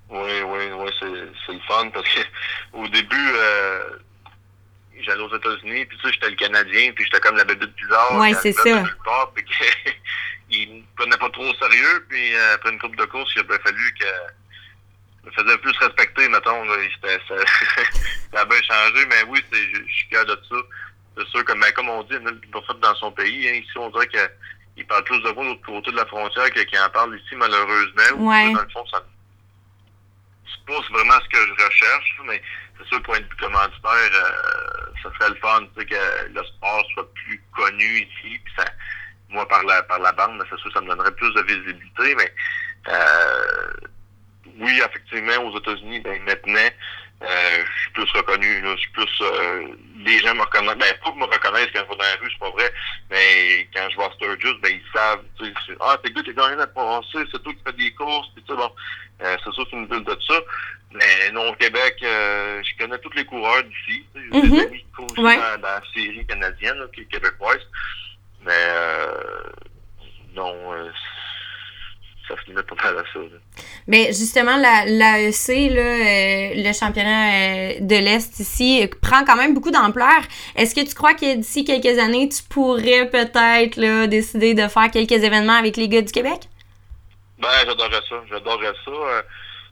Oui, 0.10 0.42
oui, 0.46 0.60
oui, 0.78 0.90
c'est 1.00 1.54
le 1.54 1.60
fun 1.66 1.90
parce 1.94 2.06
qu'au 2.14 2.86
début, 2.90 3.32
j'allais 5.04 5.22
aux 5.22 5.36
États-Unis, 5.36 5.86
puis 5.86 5.98
tu 5.98 6.08
sais, 6.08 6.14
j'étais 6.14 6.30
le 6.30 6.36
Canadien, 6.36 6.92
puis 6.94 7.06
j'étais 7.06 7.20
comme 7.20 7.38
la 7.38 7.44
bébête 7.44 7.74
bizarre. 7.76 8.20
Ouais, 8.20 8.34
c'est 8.36 8.54
ça. 8.54 8.84
Puis 9.36 9.46
il 10.50 10.70
me 10.70 10.82
prenait 10.96 11.18
pas 11.18 11.30
trop 11.30 11.44
au 11.44 11.54
sérieux, 11.56 12.06
puis 12.10 12.36
euh, 12.36 12.56
après 12.56 12.72
une 12.72 12.80
coupe 12.80 12.96
de 12.96 13.06
course, 13.06 13.32
il 13.36 13.40
a 13.40 13.44
bien 13.44 13.60
fallu 13.60 13.94
que 14.00 14.06
me 15.26 15.32
faisais 15.32 15.58
plus 15.58 15.78
respecter, 15.78 16.28
mettons. 16.30 16.66
Là, 16.66 16.76
ça, 17.02 17.36
ça 18.34 18.42
a 18.42 18.46
bien 18.46 18.62
changé, 18.62 19.06
mais 19.08 19.24
oui, 19.28 19.44
je 19.52 19.58
suis 19.92 20.08
fier 20.10 20.26
de 20.26 20.38
ça. 20.50 20.56
C'est 21.18 21.28
sûr 21.28 21.46
que, 21.46 21.54
mais 21.54 21.72
comme 21.74 21.90
on 21.90 22.04
dit, 22.04 22.16
il 22.16 22.28
a 22.28 22.62
fait 22.62 22.80
dans 22.80 22.96
son 22.96 23.12
pays. 23.12 23.50
Hein, 23.50 23.54
ici, 23.54 23.78
on 23.78 23.90
dirait 23.90 24.08
qu'il 24.08 24.88
parle 24.88 25.04
plus 25.04 25.22
de 25.22 25.30
vous 25.30 25.44
de 25.44 25.50
l'autre 25.50 25.66
côté 25.66 25.92
de 25.92 25.98
la 25.98 26.06
frontière 26.06 26.50
qu'il 26.52 26.80
en 26.80 26.90
parle 26.90 27.20
ici, 27.20 27.36
malheureusement. 27.36 28.30
Ouais. 28.30 28.54
Dans 28.54 28.62
le 28.62 28.70
fond, 28.70 28.86
ça 28.88 29.04
c'est 30.52 30.66
pas 30.66 30.82
vraiment 30.92 31.20
ce 31.24 31.30
que 31.30 31.48
je 31.48 31.66
recherche, 31.66 32.22
mais 32.26 32.42
c'est 32.84 32.90
sûr, 32.90 33.02
de 33.02 33.24
vue 33.24 33.36
commanditaire, 33.40 34.12
euh, 34.14 34.92
ça 35.04 35.10
serait 35.18 35.30
le 35.30 35.36
fun 35.36 35.66
que 35.76 36.34
le 36.34 36.44
sport 36.44 36.86
soit 36.94 37.14
plus 37.14 37.42
connu 37.56 37.84
ici. 38.00 38.40
Ça, 38.58 38.66
moi, 39.30 39.48
par 39.48 39.64
la 39.64 39.82
par 39.84 40.00
la 40.00 40.12
bande, 40.12 40.44
c'est 40.50 40.60
sûr 40.60 40.72
ça 40.74 40.82
me 40.82 40.88
donnerait 40.88 41.16
plus 41.16 41.34
de 41.34 41.42
visibilité, 41.42 42.16
mais 42.16 42.34
euh, 42.90 43.74
oui, 44.60 44.82
effectivement, 44.86 45.46
aux 45.46 45.58
États-Unis, 45.58 46.00
ben, 46.02 46.22
maintenant, 46.24 46.70
euh, 47.24 47.64
je 47.64 47.82
suis 47.82 47.92
plus 47.92 48.12
reconnu. 48.14 48.64
Je 48.64 48.78
suis 48.78 48.92
plus 48.92 49.22
euh, 49.22 49.68
les 49.98 50.20
gens 50.20 50.34
me 50.34 50.42
reconnaissent. 50.42 50.78
Ben, 50.78 50.94
pas 51.04 51.12
que 51.12 51.18
me 51.18 51.26
reconnaissent 51.26 51.70
quand 51.74 51.84
je 51.84 51.90
vais 51.90 51.98
dans 51.98 52.04
la 52.04 52.16
rue, 52.22 52.32
c'est 52.32 52.40
pas 52.40 52.50
vrai. 52.50 52.74
Mais 53.12 53.68
quand 53.74 53.88
je 53.92 53.96
vois 53.96 54.12
Sturgis, 54.16 54.60
ben 54.62 54.72
ils 54.72 54.92
savent. 54.94 55.24
Tu 55.38 55.54
ah, 55.80 55.98
t'es 56.04 56.12
good, 56.12 56.26
t'es 56.26 56.34
gagné 56.34 56.56
la 56.56 56.68
passée, 56.68 57.26
c'est 57.32 57.44
toi 57.44 57.54
qui 57.54 57.62
fais 57.64 57.74
des 57.74 57.94
courses, 57.94 58.30
puis 58.34 58.44
tu 58.44 58.56
bon. 58.56 58.72
Euh, 59.22 59.38
c'est 59.44 59.54
sûr 59.54 59.68
c'est 59.70 59.78
une 59.78 59.86
ville 59.86 60.04
de 60.04 60.18
ça. 60.28 60.40
Mais 60.94 61.32
non, 61.32 61.50
au 61.50 61.54
Québec, 61.54 61.96
euh, 62.04 62.62
je 62.64 62.84
connais 62.84 62.98
tous 63.00 63.14
les 63.16 63.26
coureurs 63.26 63.64
d'ici. 63.64 64.04
J'ai 64.16 64.42
Mhm. 64.42 64.50
des 64.52 64.60
amis 64.62 64.78
qui 64.80 64.86
courent 64.96 65.24
Ouais. 65.24 65.38
dans, 65.38 65.62
dans 65.62 65.68
la 65.68 65.82
série 65.94 66.26
canadienne, 66.28 66.78
là, 66.78 66.86
qui 66.94 67.02
est 67.02 67.06
québécoise. 67.06 67.62
Mais 68.44 68.52
euh, 68.52 69.14
non, 70.36 70.54
euh, 70.74 70.90
ça 72.28 72.36
se 72.42 72.50
limite 72.50 72.66
pas 72.68 72.76
mal 72.84 72.98
à 72.98 73.04
ça. 73.14 73.20
là. 73.20 73.38
Mais 73.88 74.08
justement, 74.08 74.58
la, 74.58 74.86
l'AEC, 74.86 75.70
là, 75.70 76.54
le 76.56 76.74
championnat 76.74 77.80
de 77.80 77.96
l'Est 77.96 78.40
ici, 78.40 78.88
prend 79.02 79.24
quand 79.26 79.36
même 79.38 79.54
beaucoup 79.54 79.72
d'ampleur. 79.72 80.22
Est-ce 80.56 80.76
que 80.76 80.82
tu 80.88 80.94
crois 80.94 81.14
que 81.14 81.36
d'ici 81.36 81.64
quelques 81.64 81.98
années, 82.00 82.28
tu 82.30 82.44
pourrais 82.44 83.10
peut-être 83.10 83.76
là, 83.78 84.08
décider 84.08 84.54
de 84.54 84.68
faire 84.68 84.92
quelques 84.92 85.12
événements 85.24 85.54
avec 85.58 85.78
les 85.78 85.88
gars 85.88 86.02
du 86.02 86.12
Québec? 86.12 86.42
Ben, 87.40 87.50
j'adorerais 87.66 88.02
ça. 88.10 88.16
J'adorerais 88.30 88.74
ça. 88.86 88.92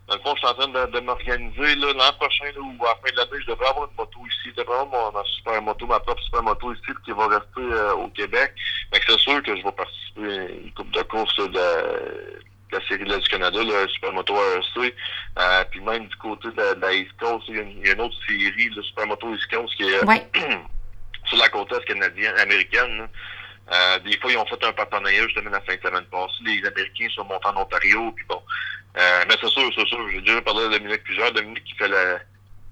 Dans 0.10 0.16
le 0.16 0.22
fond, 0.22 0.34
je 0.36 0.40
suis 0.40 0.48
en 0.48 0.54
train 0.56 0.68
de, 0.68 0.92
de 0.92 1.00
m'organiser. 1.02 1.76
là, 1.76 1.94
L'an 1.94 2.14
prochain, 2.20 2.46
là, 2.46 2.60
ou 2.60 2.86
à 2.86 2.90
la 2.90 2.96
fin 2.96 3.12
de 3.12 3.18
l'année, 3.18 3.42
je 3.44 3.52
devrais 3.52 3.68
avoir 3.68 3.90
une 3.90 3.96
moto 3.96 4.20
ici. 4.28 4.50
Je 4.56 4.62
devrais 4.62 4.80
avoir 4.80 5.12
mon, 5.14 5.20
ma 5.20 5.24
super 5.26 5.62
moto, 5.62 5.86
ma 5.86 6.00
propre 6.00 6.22
super 6.24 6.42
moto 6.44 6.74
ici, 6.74 6.92
qui 7.06 7.12
va 7.12 7.28
rester 7.28 7.46
euh, 7.60 7.94
au 7.94 8.08
Québec. 8.10 8.54
Que 8.92 9.00
c'est 9.08 9.20
sûr 9.20 9.44
que 9.44 9.56
je 9.56 9.64
vais 9.64 9.72
participer 9.72 10.40
à 10.40 10.50
une 10.50 10.74
coupe 10.74 10.92
de 10.92 11.02
course 11.04 11.36
de, 11.38 11.44
de 11.48 12.42
la 12.72 12.88
série 12.88 13.04
de 13.06 13.18
du 13.18 13.30
Canada, 13.30 13.60
le 13.64 13.88
Super 13.90 14.14
Moto 14.14 14.36
AEC. 14.36 14.94
Euh, 15.38 15.64
puis 15.72 15.80
même 15.82 16.08
du 16.08 16.16
côté 16.18 16.48
de, 16.50 16.74
de 16.76 16.82
la 16.82 16.94
East 16.94 17.12
Coast, 17.20 17.46
il 17.48 17.56
y, 17.56 17.60
a 17.60 17.62
une, 17.62 17.78
il 17.80 17.88
y 17.88 17.90
a 17.90 17.94
une 17.94 18.02
autre 18.02 18.18
série, 18.28 18.70
le 18.76 18.82
Super 18.82 19.08
Moto 19.08 19.34
East 19.34 19.48
Coast, 19.52 19.76
qui 19.76 19.84
est 19.84 20.02
euh, 20.04 20.06
Ouais. 20.06 20.28
sur 21.26 21.38
la 21.38 21.50
côte 21.50 21.72
est 21.72 21.86
canadienne, 21.86 22.36
américaine. 22.40 22.98
là. 22.98 23.08
Euh, 23.72 24.00
des 24.00 24.18
fois, 24.18 24.32
ils 24.32 24.38
ont 24.38 24.46
fait 24.46 24.64
un 24.64 24.74
partenariat 24.74 25.24
justement 25.26 25.52
la 25.52 25.62
fin 25.62 25.76
de 25.76 25.82
semaine 25.82 26.06
passée. 26.06 26.34
Les 26.44 26.66
Américains 26.66 27.08
sont 27.16 27.24
montés 27.26 27.48
en 27.50 27.58
Ontario, 27.62 28.12
puis 28.16 28.26
bon. 28.28 28.42
Euh, 28.98 29.24
mais 29.28 29.36
c'est 29.40 29.48
sûr, 29.50 29.72
c'est 29.76 29.88
sûr. 29.88 30.10
J'ai 30.12 30.22
déjà 30.22 30.42
parlé 30.42 30.66
à 30.66 30.70
Dominique 30.70 31.04
plusieurs. 31.04 31.32
Dominique 31.32 31.64
qui 31.64 31.74
fait 31.76 31.88
la- 31.88 32.20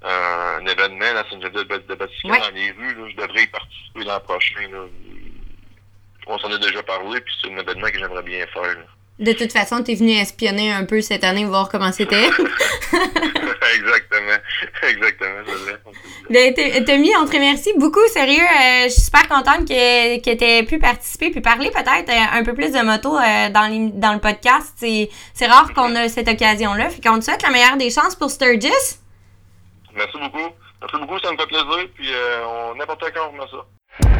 euh, 0.03 0.57
un 0.59 0.65
événement 0.65 1.05
à 1.19 1.23
Saint-Geneviève 1.29 1.85
de 1.87 1.95
Baptiste 1.95 2.23
Ouais. 2.25 2.39
dans 2.39 2.49
les 2.51 2.71
rues. 2.71 2.95
Là, 2.95 3.07
je 3.09 3.15
devrais 3.15 3.43
y 3.43 3.47
participer 3.47 4.03
l'an 4.03 4.19
prochain. 4.21 4.67
Là. 4.71 4.85
On 6.27 6.37
s'en 6.39 6.51
a 6.51 6.57
déjà 6.57 6.83
parlé, 6.83 7.21
puis 7.21 7.33
c'est 7.41 7.51
un 7.51 7.57
événement 7.57 7.87
que 7.87 7.99
j'aimerais 7.99 8.23
bien 8.23 8.45
faire. 8.47 8.63
là. 8.63 8.85
De 9.19 9.31
toute 9.33 9.51
façon, 9.51 9.83
tu 9.83 9.91
es 9.91 9.95
venu 9.95 10.11
espionner 10.11 10.71
un 10.71 10.85
peu 10.85 11.01
cette 11.01 11.23
année, 11.23 11.43
voir 11.45 11.69
comment 11.69 11.91
c'était. 11.91 12.29
Exactement. 13.75 14.37
Exactement, 14.87 15.43
c'est 16.31 16.85
Tommy, 16.85 17.11
on 17.19 17.25
te 17.25 17.31
remercie 17.33 17.71
beaucoup. 17.77 18.05
Sérieux, 18.13 18.41
euh, 18.43 18.83
je 18.85 18.89
suis 18.89 19.01
super 19.01 19.27
contente 19.27 19.67
que, 19.67 20.17
que 20.21 20.35
tu 20.37 20.43
aies 20.43 20.63
pu 20.63 20.77
participer 20.79 21.31
puis 21.31 21.41
parler 21.41 21.69
peut-être 21.71 22.09
euh, 22.09 22.39
un 22.39 22.43
peu 22.43 22.53
plus 22.53 22.71
de 22.71 22.81
moto 22.81 23.17
euh, 23.17 23.49
dans, 23.49 23.67
les- 23.67 23.91
dans 23.93 24.13
le 24.13 24.19
podcast. 24.19 24.73
C'est, 24.77 25.09
c'est 25.33 25.47
rare 25.47 25.73
qu'on 25.73 25.95
a 25.95 26.09
cette 26.09 26.27
occasion-là. 26.27 26.89
Fait 26.89 27.01
qu'on 27.01 27.19
te 27.19 27.23
souhaite 27.25 27.41
la 27.43 27.49
meilleure 27.49 27.77
des 27.77 27.89
chances 27.89 28.15
pour 28.15 28.29
Sturgis. 28.29 28.69
Merci 29.95 30.17
beaucoup. 30.19 30.49
Merci 30.81 30.95
beaucoup, 30.99 31.19
ça 31.19 31.31
me 31.31 31.37
fait 31.37 31.47
plaisir. 31.47 31.87
Puis 31.95 32.07
euh, 32.13 32.45
on 32.71 32.75
n'importe 32.75 33.03
quand 33.13 33.29
on 33.29 33.31
remet 33.31 33.49
ça. 33.51 33.65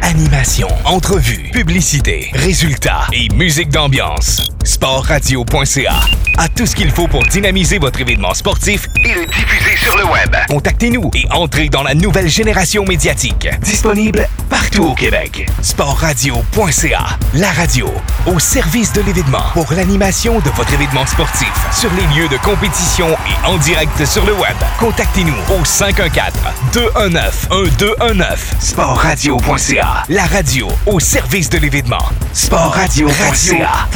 Animation, 0.02 0.68
entrevues, 0.86 1.52
publicité, 1.52 2.30
résultats 2.34 3.06
et 3.14 3.28
musique 3.36 3.70
d'ambiance. 3.70 4.50
Sportradio.ca 4.68 5.96
a 6.38 6.50
tout 6.50 6.66
ce 6.66 6.76
qu'il 6.76 6.92
faut 6.92 7.08
pour 7.08 7.24
dynamiser 7.24 7.80
votre 7.80 8.02
événement 8.02 8.34
sportif 8.34 8.88
et 9.04 9.14
le 9.14 9.26
diffuser 9.26 9.78
sur 9.78 9.96
le 9.98 10.04
web. 10.06 10.36
Contactez-nous 10.50 11.10
et 11.16 11.26
entrez 11.32 11.70
dans 11.70 11.84
la 11.84 11.96
nouvelle 11.96 12.28
génération 12.28 12.84
médiatique. 12.86 13.48
Disponible 13.62 14.28
partout 14.50 14.84
au 14.84 14.94
Québec. 14.94 15.50
Sportradio.ca, 15.62 17.06
la 17.36 17.52
radio 17.54 17.90
au 18.26 18.40
service 18.40 18.92
de 18.94 19.02
l'événement 19.02 19.44
pour 19.54 19.72
l'animation 19.74 20.40
de 20.40 20.50
votre 20.52 20.74
événement 20.74 21.06
sportif 21.06 21.52
sur 21.72 21.90
les 21.94 22.04
lieux 22.20 22.28
de 22.28 22.36
compétition 22.38 23.08
et 23.08 23.46
en 23.48 23.58
direct 23.58 24.04
sur 24.06 24.26
le 24.26 24.34
web. 24.34 24.56
Contactez-nous 24.80 25.36
au 25.50 25.64
514-219-1219. 25.64 28.38
Sportradio.ca, 28.60 30.04
la 30.10 30.26
radio 30.26 30.68
au 30.86 31.00
service 31.00 31.50
de 31.50 31.58
l'événement. 31.58 32.04
Sportradio.ca, 32.34 33.88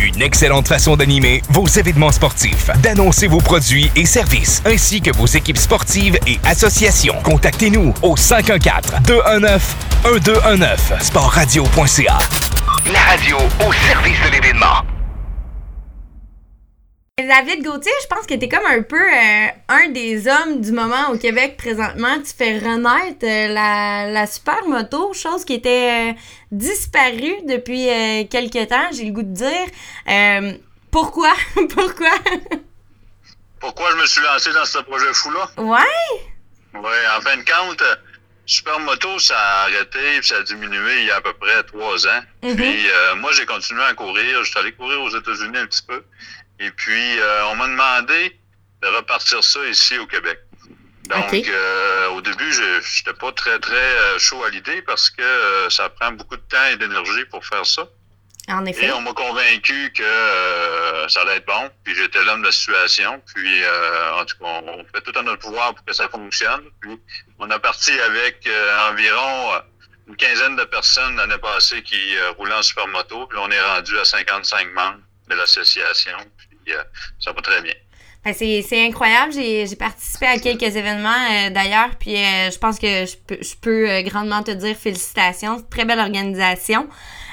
une 0.00 0.22
excellente 0.22 0.68
façon 0.68 0.96
d'animer 0.96 1.42
vos 1.50 1.66
événements 1.66 2.12
sportifs, 2.12 2.70
d'annoncer 2.82 3.26
vos 3.26 3.40
produits 3.40 3.90
et 3.96 4.06
services, 4.06 4.62
ainsi 4.64 5.00
que 5.00 5.10
vos 5.16 5.26
équipes 5.26 5.58
sportives 5.58 6.16
et 6.26 6.38
associations. 6.44 7.16
Contactez-nous 7.22 7.94
au 8.02 8.14
514-219-1219. 8.16 11.00
Sportradio.ca, 11.00 12.18
la 12.92 13.00
radio 13.00 13.38
au 13.66 13.72
service 13.72 14.20
de 14.26 14.32
l'événement. 14.32 14.97
David 17.18 17.64
Gauthier, 17.64 17.90
je 18.02 18.06
pense 18.06 18.26
que 18.26 18.34
t'es 18.34 18.48
comme 18.48 18.64
un 18.64 18.82
peu 18.82 19.02
euh, 19.02 19.46
un 19.68 19.88
des 19.88 20.28
hommes 20.28 20.60
du 20.60 20.70
moment 20.70 21.10
au 21.10 21.18
Québec 21.18 21.56
présentement. 21.56 22.16
Tu 22.22 22.32
fais 22.32 22.58
renaître 22.58 23.24
euh, 23.24 23.52
la, 23.52 24.08
la 24.08 24.26
super 24.28 24.64
moto, 24.68 25.12
chose 25.14 25.44
qui 25.44 25.54
était 25.54 26.10
euh, 26.10 26.18
disparue 26.52 27.42
depuis 27.44 27.88
quelques 28.28 28.68
temps, 28.68 28.88
j'ai 28.92 29.04
le 29.04 29.10
goût 29.10 29.24
de 29.24 29.34
dire. 29.34 30.60
Pourquoi? 30.92 31.32
pourquoi? 31.74 32.12
Pourquoi 33.58 33.90
je 33.90 33.96
me 33.96 34.06
suis 34.06 34.22
lancé 34.22 34.52
dans 34.52 34.64
ce 34.64 34.78
projet 34.78 35.12
fou-là? 35.12 35.50
ouais? 35.56 36.22
Oui, 36.74 36.96
en 37.16 37.20
fin 37.20 37.36
de 37.36 37.42
compte, 37.42 37.82
euh, 37.82 37.96
Supermoto, 38.46 39.18
ça 39.18 39.36
a 39.36 39.62
arrêté 39.64 40.20
puis 40.20 40.28
ça 40.28 40.36
a 40.36 40.42
diminué 40.42 41.00
il 41.00 41.06
y 41.06 41.10
a 41.10 41.16
à 41.16 41.20
peu 41.20 41.32
près 41.32 41.62
trois 41.64 42.06
ans. 42.06 42.20
Mhm. 42.44 42.56
Puis 42.56 42.86
moi, 43.16 43.32
j'ai 43.32 43.44
continué 43.44 43.82
à 43.82 43.94
courir. 43.94 44.44
Je 44.44 44.50
suis 44.50 44.58
allé 44.58 44.72
courir 44.72 45.02
aux 45.02 45.10
États-Unis 45.10 45.58
un 45.58 45.66
petit 45.66 45.82
peu. 45.82 46.02
Et 46.60 46.70
puis, 46.70 47.18
euh, 47.18 47.46
on 47.46 47.56
m'a 47.56 47.68
demandé 47.68 48.38
de 48.82 48.88
repartir 48.88 49.42
ça 49.42 49.66
ici 49.66 49.98
au 49.98 50.06
Québec. 50.06 50.38
Donc, 51.08 51.32
euh, 51.32 52.08
au 52.10 52.20
début, 52.20 52.52
je 52.52 52.62
n'étais 52.62 53.18
pas 53.18 53.32
très, 53.32 53.58
très 53.58 53.74
euh, 53.74 54.18
chaud 54.18 54.44
à 54.44 54.50
l'idée 54.50 54.82
parce 54.82 55.08
que 55.08 55.22
euh, 55.22 55.70
ça 55.70 55.88
prend 55.88 56.12
beaucoup 56.12 56.36
de 56.36 56.42
temps 56.42 56.66
et 56.70 56.76
d'énergie 56.76 57.24
pour 57.30 57.44
faire 57.44 57.64
ça. 57.64 57.88
En 58.48 58.64
effet. 58.64 58.86
Et 58.86 58.92
on 58.92 59.00
m'a 59.00 59.12
convaincu 59.12 59.92
que 59.94 60.02
euh, 60.02 61.08
ça 61.08 61.22
allait 61.22 61.36
être 61.36 61.46
bon, 61.46 61.70
puis 61.84 61.94
j'étais 61.94 62.22
l'homme 62.24 62.40
de 62.40 62.46
la 62.46 62.52
situation, 62.52 63.22
puis 63.34 63.62
en 64.14 64.24
tout 64.24 64.38
cas, 64.38 64.62
on 64.64 64.84
fait 64.94 65.02
tout 65.02 65.16
en 65.18 65.22
notre 65.22 65.40
pouvoir 65.40 65.74
pour 65.74 65.84
que 65.84 65.92
ça 65.92 66.08
fonctionne. 66.08 66.64
Puis 66.80 66.98
on 67.38 67.50
a 67.50 67.58
parti 67.58 67.92
avec 68.00 68.48
environ 68.90 69.52
une 70.08 70.16
quinzaine 70.16 70.56
de 70.56 70.64
personnes 70.64 71.16
l'année 71.16 71.36
passée 71.36 71.82
qui 71.82 72.16
roulaient 72.38 72.54
en 72.54 72.62
supermoto, 72.62 73.26
puis 73.26 73.38
on 73.38 73.50
est 73.50 73.60
rendu 73.60 73.98
à 73.98 74.06
55 74.06 74.72
membres 74.72 75.00
de 75.28 75.34
l'association, 75.34 76.16
puis 76.68 76.76
euh, 76.76 76.82
ça 77.18 77.32
va 77.32 77.40
très 77.40 77.62
bien. 77.62 77.74
Ben, 78.24 78.34
c'est, 78.34 78.86
incroyable. 78.86 79.32
J'ai, 79.32 79.76
participé 79.76 80.26
à 80.26 80.38
quelques 80.38 80.76
événements 80.76 81.08
euh, 81.08 81.50
d'ailleurs, 81.50 81.90
puis 81.98 82.16
euh, 82.16 82.50
je 82.50 82.58
pense 82.58 82.78
que 82.78 83.06
je 83.06 83.16
peux, 83.16 83.38
je 83.40 83.54
peux 83.56 84.02
grandement 84.02 84.42
te 84.42 84.50
dire 84.50 84.76
félicitations. 84.76 85.62
Très 85.70 85.84
belle 85.84 86.00
organisation. 86.00 86.88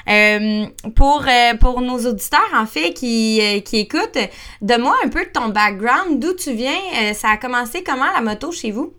Euh, 0.08 0.68
pour, 0.96 1.26
pour 1.60 1.82
nos 1.82 1.98
auditeurs, 2.06 2.52
en 2.54 2.68
fait, 2.68 2.94
qui, 2.94 3.42
qui 3.66 3.80
écoutent, 3.80 4.20
donne-moi 4.62 4.96
un 5.04 5.10
peu 5.10 5.26
de 5.26 5.32
ton 5.32 5.50
background, 5.50 6.20
d'où 6.20 6.34
tu 6.36 6.54
viens? 6.54 7.14
Ça 7.16 7.30
a 7.32 7.38
commencé 7.38 7.84
comment 7.84 8.12
la 8.14 8.22
moto 8.22 8.52
chez 8.52 8.70
vous? 8.70 8.94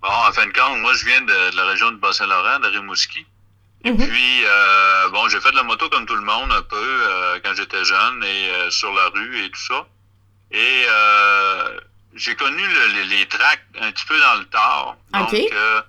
Bon, 0.00 0.08
en 0.08 0.32
fin 0.32 0.46
de 0.46 0.52
compte, 0.52 0.80
moi, 0.80 0.92
je 0.94 1.04
viens 1.04 1.20
de, 1.20 1.50
de 1.52 1.56
la 1.56 1.66
région 1.66 1.90
de 1.90 1.96
Bas-Saint-Laurent, 1.96 2.60
de 2.60 2.68
Rimouski. 2.68 3.26
Et 3.84 3.90
Mhm. 3.90 3.98
puis, 4.08 4.44
euh, 4.46 5.08
bon, 5.10 5.28
j'ai 5.28 5.40
fait 5.40 5.50
de 5.50 5.56
la 5.56 5.62
moto 5.62 5.88
comme 5.90 6.06
tout 6.06 6.14
le 6.16 6.22
monde 6.22 6.50
un 6.52 6.62
peu 6.62 6.76
euh, 6.80 7.38
quand 7.44 7.54
j'étais 7.54 7.84
jeune 7.84 8.24
et 8.24 8.50
euh, 8.50 8.70
sur 8.70 8.92
la 8.94 9.08
rue 9.08 9.44
et 9.44 9.50
tout 9.50 9.60
ça. 9.60 9.86
Et 10.50 10.84
euh, 10.88 11.80
j'ai 12.14 12.34
connu 12.34 12.62
le- 12.66 12.86
les, 12.94 13.04
les 13.04 13.26
tracks 13.26 13.64
un 13.80 13.92
petit 13.92 14.06
peu 14.06 14.18
dans 14.18 14.36
le 14.36 14.44
tard, 14.46 14.96
donc 15.12 15.28
Ok. 15.32 15.34
euh, 15.52 15.82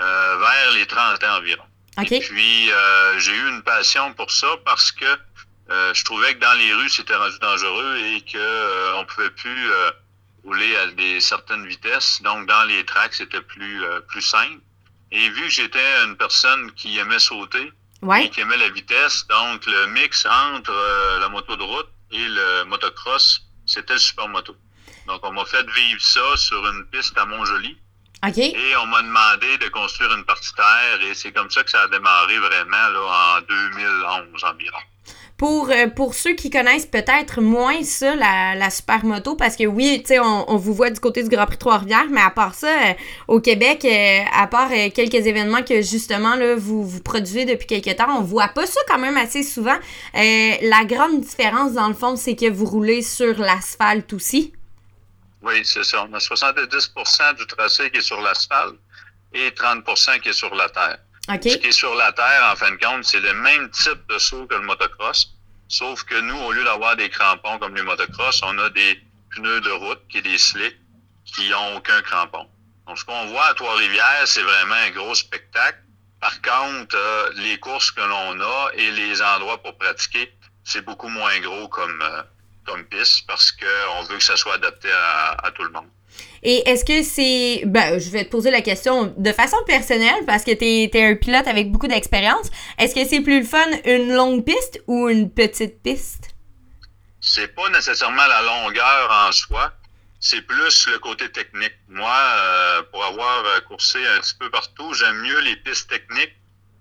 euh, 0.00 0.36
vers 0.38 0.70
les 0.72 0.86
30 0.86 1.22
ans 1.24 1.36
environ. 1.38 1.64
OK? 1.98 2.12
Et 2.12 2.20
puis, 2.20 2.70
euh, 2.72 3.18
j'ai 3.18 3.32
eu 3.34 3.48
une 3.48 3.62
passion 3.62 4.12
pour 4.14 4.30
ça 4.30 4.48
parce 4.64 4.92
que 4.92 5.04
euh, 5.70 5.94
je 5.94 6.04
trouvais 6.04 6.34
que 6.34 6.40
dans 6.40 6.54
les 6.58 6.74
rues, 6.74 6.90
c'était 6.90 7.14
rendu 7.16 7.38
dangereux 7.38 7.96
et 7.98 8.20
que 8.22 8.36
euh, 8.36 8.96
on 8.96 9.04
pouvait 9.06 9.30
plus 9.30 9.70
euh, 9.72 9.90
rouler 10.44 10.76
à 10.76 10.86
des 10.88 11.20
certaines 11.20 11.66
vitesses. 11.66 12.20
Donc, 12.22 12.46
dans 12.46 12.64
les 12.64 12.84
tracks, 12.84 13.14
c'était 13.14 13.40
plus, 13.40 13.82
euh, 13.84 14.00
plus 14.00 14.20
simple. 14.22 14.60
Et 15.12 15.28
vu 15.28 15.42
que 15.42 15.48
j'étais 15.50 16.04
une 16.04 16.16
personne 16.16 16.72
qui 16.72 16.98
aimait 16.98 17.18
sauter 17.18 17.70
et 18.24 18.30
qui 18.30 18.40
aimait 18.40 18.56
la 18.56 18.70
vitesse, 18.70 19.26
donc 19.28 19.64
le 19.66 19.86
mix 19.88 20.26
entre 20.26 20.72
euh, 20.72 21.20
la 21.20 21.28
moto 21.28 21.54
de 21.54 21.62
route 21.62 21.88
et 22.10 22.28
le 22.28 22.64
motocross, 22.64 23.42
c'était 23.66 23.92
le 23.92 23.98
supermoto. 23.98 24.56
Donc, 25.06 25.20
on 25.22 25.32
m'a 25.32 25.44
fait 25.44 25.68
vivre 25.70 26.00
ça 26.00 26.36
sur 26.36 26.66
une 26.66 26.86
piste 26.86 27.16
à 27.18 27.26
Montjoli. 27.26 27.76
Et 28.54 28.76
on 28.76 28.86
m'a 28.86 29.02
demandé 29.02 29.58
de 29.58 29.68
construire 29.68 30.14
une 30.14 30.24
partie 30.24 30.54
terre 30.54 31.02
et 31.02 31.14
c'est 31.14 31.32
comme 31.32 31.50
ça 31.50 31.62
que 31.62 31.70
ça 31.70 31.82
a 31.82 31.88
démarré 31.88 32.38
vraiment 32.38 32.88
là, 32.88 33.38
en 33.38 33.40
2011 33.42 34.44
environ. 34.44 34.78
Pour, 35.42 35.70
euh, 35.70 35.88
pour 35.88 36.14
ceux 36.14 36.34
qui 36.34 36.50
connaissent 36.50 36.86
peut-être 36.86 37.40
moins 37.40 37.82
ça, 37.82 38.14
la, 38.14 38.54
la 38.54 38.70
supermoto, 38.70 39.34
parce 39.34 39.56
que 39.56 39.64
oui, 39.64 40.00
tu 40.00 40.14
sais, 40.14 40.20
on, 40.20 40.48
on 40.48 40.56
vous 40.56 40.72
voit 40.72 40.88
du 40.88 41.00
côté 41.00 41.24
du 41.24 41.28
Grand 41.28 41.46
Prix 41.46 41.58
Trois-Rivières, 41.58 42.06
mais 42.10 42.20
à 42.20 42.30
part 42.30 42.54
ça, 42.54 42.68
euh, 42.68 42.94
au 43.26 43.40
Québec, 43.40 43.84
euh, 43.84 44.20
à 44.32 44.46
part 44.46 44.68
quelques 44.94 45.26
événements 45.26 45.64
que 45.64 45.82
justement 45.82 46.36
là, 46.36 46.54
vous, 46.54 46.86
vous 46.86 47.02
produisez 47.02 47.44
depuis 47.44 47.66
quelques 47.66 47.96
temps, 47.96 48.16
on 48.16 48.22
voit 48.22 48.46
pas 48.54 48.66
ça 48.66 48.78
quand 48.86 49.00
même 49.00 49.16
assez 49.16 49.42
souvent. 49.42 49.76
La 50.14 50.84
grande 50.84 51.22
différence, 51.22 51.72
dans 51.72 51.88
le 51.88 51.94
fond, 51.94 52.14
c'est 52.14 52.36
que 52.36 52.48
vous 52.48 52.66
roulez 52.66 53.02
sur 53.02 53.36
l'asphalte 53.40 54.12
aussi. 54.12 54.52
Oui, 55.42 55.62
c'est 55.64 55.82
ça. 55.82 56.06
On 56.08 56.14
a 56.14 56.18
70% 56.18 57.36
du 57.36 57.46
tracé 57.48 57.90
qui 57.90 57.98
est 57.98 58.00
sur 58.00 58.20
l'asphalte 58.20 58.76
et 59.34 59.48
30% 59.48 60.20
qui 60.20 60.28
est 60.28 60.32
sur 60.34 60.54
la 60.54 60.68
terre. 60.68 60.98
Ce 61.28 61.56
qui 61.56 61.68
est 61.68 61.72
sur 61.72 61.94
la 61.94 62.12
terre, 62.12 62.50
en 62.52 62.56
fin 62.56 62.70
de 62.72 62.76
compte, 62.76 63.04
c'est 63.04 63.20
le 63.20 63.32
même 63.34 63.70
type 63.70 64.06
de 64.08 64.18
saut 64.18 64.46
que 64.46 64.54
le 64.54 64.62
motocross, 64.62 65.31
sauf 65.72 66.04
que 66.04 66.20
nous, 66.20 66.36
au 66.36 66.52
lieu 66.52 66.64
d'avoir 66.64 66.96
des 66.96 67.08
crampons 67.08 67.58
comme 67.58 67.74
les 67.74 67.82
motocross, 67.82 68.42
on 68.42 68.58
a 68.58 68.68
des 68.70 69.02
pneus 69.30 69.62
de 69.62 69.70
route, 69.70 70.02
qui 70.08 70.20
des 70.20 70.36
slicks, 70.36 70.78
qui 71.24 71.48
n'ont 71.48 71.76
aucun 71.76 72.02
crampon. 72.02 72.46
Donc, 72.86 72.98
ce 72.98 73.04
qu'on 73.04 73.26
voit 73.26 73.46
à 73.46 73.54
Trois-Rivières, 73.54 74.26
c'est 74.26 74.42
vraiment 74.42 74.74
un 74.74 74.90
gros 74.90 75.14
spectacle. 75.14 75.78
Par 76.20 76.42
contre, 76.42 76.94
euh, 76.94 77.30
les 77.36 77.58
courses 77.58 77.90
que 77.90 78.02
l'on 78.02 78.40
a 78.40 78.70
et 78.74 78.90
les 78.90 79.22
endroits 79.22 79.62
pour 79.62 79.76
pratiquer, 79.78 80.32
c'est 80.62 80.82
beaucoup 80.82 81.08
moins 81.08 81.40
gros 81.40 81.68
comme, 81.68 82.02
euh, 82.02 82.22
comme 82.66 82.84
piste 82.84 83.26
parce 83.26 83.50
qu'on 83.50 84.02
veut 84.02 84.18
que 84.18 84.24
ça 84.24 84.36
soit 84.36 84.54
adapté 84.54 84.90
à 84.92 85.50
tout 85.54 85.64
le 85.64 85.70
monde. 85.70 85.88
Et 86.42 86.68
est-ce 86.68 86.84
que 86.84 87.02
c'est. 87.02 87.62
Ben, 87.66 87.98
je 87.98 88.10
vais 88.10 88.24
te 88.24 88.30
poser 88.30 88.50
la 88.50 88.62
question 88.62 89.14
de 89.16 89.32
façon 89.32 89.56
personnelle 89.66 90.24
parce 90.26 90.42
que 90.42 90.50
t'es 90.52 90.90
es 90.92 91.04
un 91.04 91.14
pilote 91.14 91.46
avec 91.46 91.70
beaucoup 91.70 91.86
d'expérience. 91.86 92.50
Est-ce 92.78 92.94
que 92.94 93.04
c'est 93.06 93.20
plus 93.20 93.40
le 93.40 93.46
fun 93.46 93.64
une 93.84 94.12
longue 94.12 94.44
piste 94.44 94.82
ou 94.86 95.08
une 95.08 95.30
petite 95.30 95.82
piste? 95.82 96.30
C'est 97.20 97.54
pas 97.54 97.68
nécessairement 97.70 98.26
la 98.26 98.42
longueur 98.42 99.26
en 99.28 99.30
soi, 99.30 99.72
c'est 100.18 100.42
plus 100.42 100.88
le 100.88 100.98
côté 100.98 101.30
technique. 101.30 101.74
Moi, 101.88 102.12
euh, 102.12 102.82
pour 102.90 103.04
avoir 103.04 103.44
euh, 103.44 103.60
coursé 103.60 104.04
un 104.04 104.20
petit 104.20 104.34
peu 104.34 104.50
partout, 104.50 104.92
j'aime 104.94 105.22
mieux 105.22 105.38
les 105.40 105.54
pistes 105.56 105.88
techniques 105.88 106.34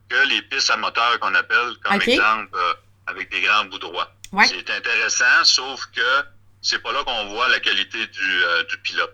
que 0.10 0.28
les 0.28 0.42
pistes 0.42 0.72
à 0.72 0.78
moteur 0.78 1.20
qu'on 1.20 1.36
appelle, 1.36 1.76
comme 1.84 2.02
exemple, 2.02 2.50
euh, 2.56 2.74
avec 3.06 3.30
des 3.30 3.42
grands 3.42 3.66
bouts 3.66 3.78
droits. 3.78 4.12
Ouais. 4.32 4.46
C'est 4.48 4.70
intéressant, 4.70 5.44
sauf 5.44 5.86
que 5.96 6.26
c'est 6.62 6.82
pas 6.82 6.92
là 6.92 7.04
qu'on 7.04 7.28
voit 7.30 7.50
la 7.50 7.60
qualité 7.60 8.08
du, 8.08 8.44
euh, 8.44 8.64
du 8.64 8.78
pilote. 8.80 9.14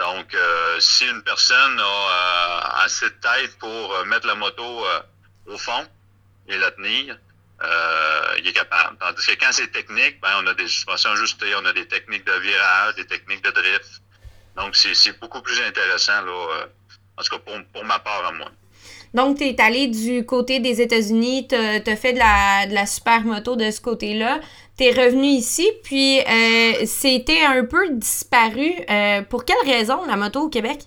Donc, 0.00 0.34
euh, 0.34 0.80
si 0.80 1.04
une 1.04 1.22
personne 1.22 1.78
a 1.78 1.82
euh, 1.82 2.84
assez 2.86 3.04
de 3.04 3.14
tête 3.20 3.58
pour 3.58 3.68
euh, 3.68 4.04
mettre 4.06 4.26
la 4.26 4.34
moto 4.34 4.64
au 5.46 5.58
fond 5.58 5.86
et 6.48 6.56
la 6.56 6.70
tenir, 6.70 7.18
il 8.38 8.48
est 8.48 8.52
capable. 8.54 8.96
Tandis 8.98 9.26
que 9.26 9.32
quand 9.32 9.52
c'est 9.52 9.70
technique, 9.70 10.18
ben, 10.22 10.30
on 10.42 10.46
a 10.46 10.54
des 10.54 10.68
suspensions 10.68 11.10
ajustées, 11.10 11.54
on 11.54 11.66
a 11.66 11.74
des 11.74 11.86
techniques 11.86 12.24
de 12.24 12.32
virage, 12.32 12.94
des 12.94 13.04
techniques 13.04 13.44
de 13.44 13.50
drift. 13.50 14.00
Donc, 14.56 14.74
c'est 14.74 15.20
beaucoup 15.20 15.42
plus 15.42 15.60
intéressant, 15.60 16.22
là, 16.22 16.66
en 17.18 17.22
tout 17.22 17.36
cas 17.36 17.42
pour, 17.44 17.62
pour 17.74 17.84
ma 17.84 17.98
part 17.98 18.24
à 18.24 18.32
moi. 18.32 18.50
Donc, 19.12 19.38
tu 19.38 19.44
es 19.44 19.60
allé 19.60 19.88
du 19.88 20.24
côté 20.24 20.60
des 20.60 20.80
États-Unis, 20.80 21.48
tu 21.48 21.56
as 21.56 21.96
fait 21.96 22.14
de 22.14 22.74
la 22.74 22.86
super 22.86 23.20
moto 23.20 23.54
de 23.54 23.70
ce 23.70 23.82
côté-là. 23.82 24.40
Tu 24.80 24.86
es 24.86 24.92
revenu 24.92 25.26
ici, 25.26 25.70
puis 25.84 26.20
euh, 26.20 26.86
c'était 26.86 27.44
un 27.44 27.66
peu 27.66 27.90
disparu. 27.90 28.72
Euh, 28.88 29.20
pour 29.20 29.44
quelle 29.44 29.60
raison, 29.66 30.06
la 30.06 30.16
moto 30.16 30.44
au 30.44 30.48
Québec? 30.48 30.78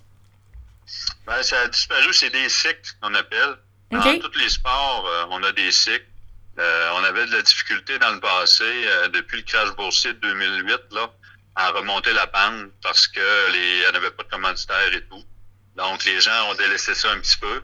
Ben, 1.28 1.44
ça 1.44 1.60
a 1.60 1.68
disparu, 1.68 2.12
c'est 2.12 2.32
des 2.32 2.50
cycles 2.50 2.90
qu'on 3.00 3.14
appelle. 3.14 3.56
Dans 3.92 4.02
tous 4.18 4.40
les 4.40 4.50
sports, 4.50 5.06
euh, 5.08 5.26
on 5.30 5.44
a 5.44 5.52
des 5.52 5.72
cycles. 5.72 6.08
On 6.58 7.04
avait 7.04 7.28
de 7.28 7.34
la 7.34 7.44
difficulté 7.44 8.00
dans 8.00 8.10
le 8.10 8.20
passé, 8.20 8.66
depuis 9.14 9.38
le 9.38 9.44
crash 9.44 9.76
boursier 9.76 10.14
de 10.14 10.20
2008, 10.20 10.80
là, 10.92 11.12
à 11.56 11.70
remonter 11.70 12.14
la 12.14 12.26
pente 12.26 12.72
parce 12.82 13.06
que 13.06 13.52
les, 13.52 13.76
il 13.76 13.92
n'y 13.92 13.98
avait 13.98 14.10
pas 14.10 14.24
de 14.24 14.30
commanditaire 14.30 14.92
et 14.92 15.04
tout. 15.06 15.24
Donc, 15.76 16.04
les 16.06 16.20
gens 16.20 16.50
ont 16.50 16.56
délaissé 16.56 16.96
ça 16.96 17.12
un 17.12 17.20
petit 17.20 17.38
peu. 17.38 17.62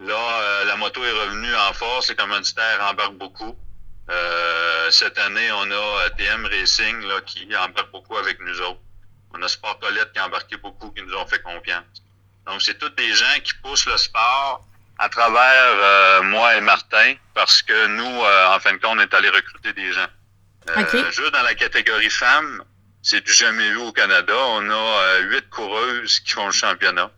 Là, 0.00 0.64
la 0.64 0.76
moto 0.76 1.02
est 1.02 1.12
revenue 1.12 1.54
en 1.54 1.72
force, 1.72 2.10
les 2.10 2.16
commanditaires 2.16 2.86
embarquent 2.90 3.16
beaucoup. 3.16 3.56
Euh, 4.10 4.90
cette 4.90 5.18
année, 5.18 5.50
on 5.52 5.70
a 5.70 5.74
euh, 5.74 6.08
TM 6.16 6.46
Racing 6.46 7.02
là, 7.06 7.20
qui 7.24 7.46
embarque 7.56 7.90
beaucoup 7.92 8.16
avec 8.16 8.40
nous 8.40 8.60
autres. 8.60 8.80
On 9.34 9.42
a 9.42 9.48
Sport 9.48 9.78
Colette 9.78 10.12
qui 10.12 10.18
a 10.18 10.26
embarqué 10.26 10.56
beaucoup, 10.56 10.90
qui 10.90 11.02
nous 11.02 11.14
ont 11.14 11.26
fait 11.26 11.40
confiance. 11.40 12.02
Donc, 12.46 12.60
c'est 12.60 12.78
tous 12.78 12.90
des 12.90 13.12
gens 13.14 13.40
qui 13.42 13.54
poussent 13.62 13.86
le 13.86 13.96
sport 13.96 14.66
à 14.98 15.08
travers 15.08 15.74
euh, 15.74 16.22
moi 16.22 16.56
et 16.56 16.60
Martin, 16.60 17.14
parce 17.34 17.62
que 17.62 17.86
nous, 17.86 18.04
euh, 18.24 18.54
en 18.54 18.60
fin 18.60 18.72
de 18.72 18.78
compte, 18.78 18.98
on 18.98 19.00
est 19.00 19.14
allé 19.14 19.28
recruter 19.30 19.72
des 19.72 19.92
gens. 19.92 20.08
Euh, 20.70 20.80
OK. 20.80 21.12
Juste 21.12 21.32
dans 21.32 21.42
la 21.42 21.54
catégorie 21.54 22.10
femmes, 22.10 22.62
c'est 23.02 23.24
du 23.24 23.32
jamais 23.32 23.70
vu 23.70 23.78
au 23.78 23.92
Canada. 23.92 24.34
On 24.36 24.70
a 24.70 24.74
euh, 24.74 25.20
huit 25.22 25.48
coureuses 25.50 26.20
qui 26.20 26.32
font 26.32 26.46
le 26.46 26.52
championnat. 26.52 27.10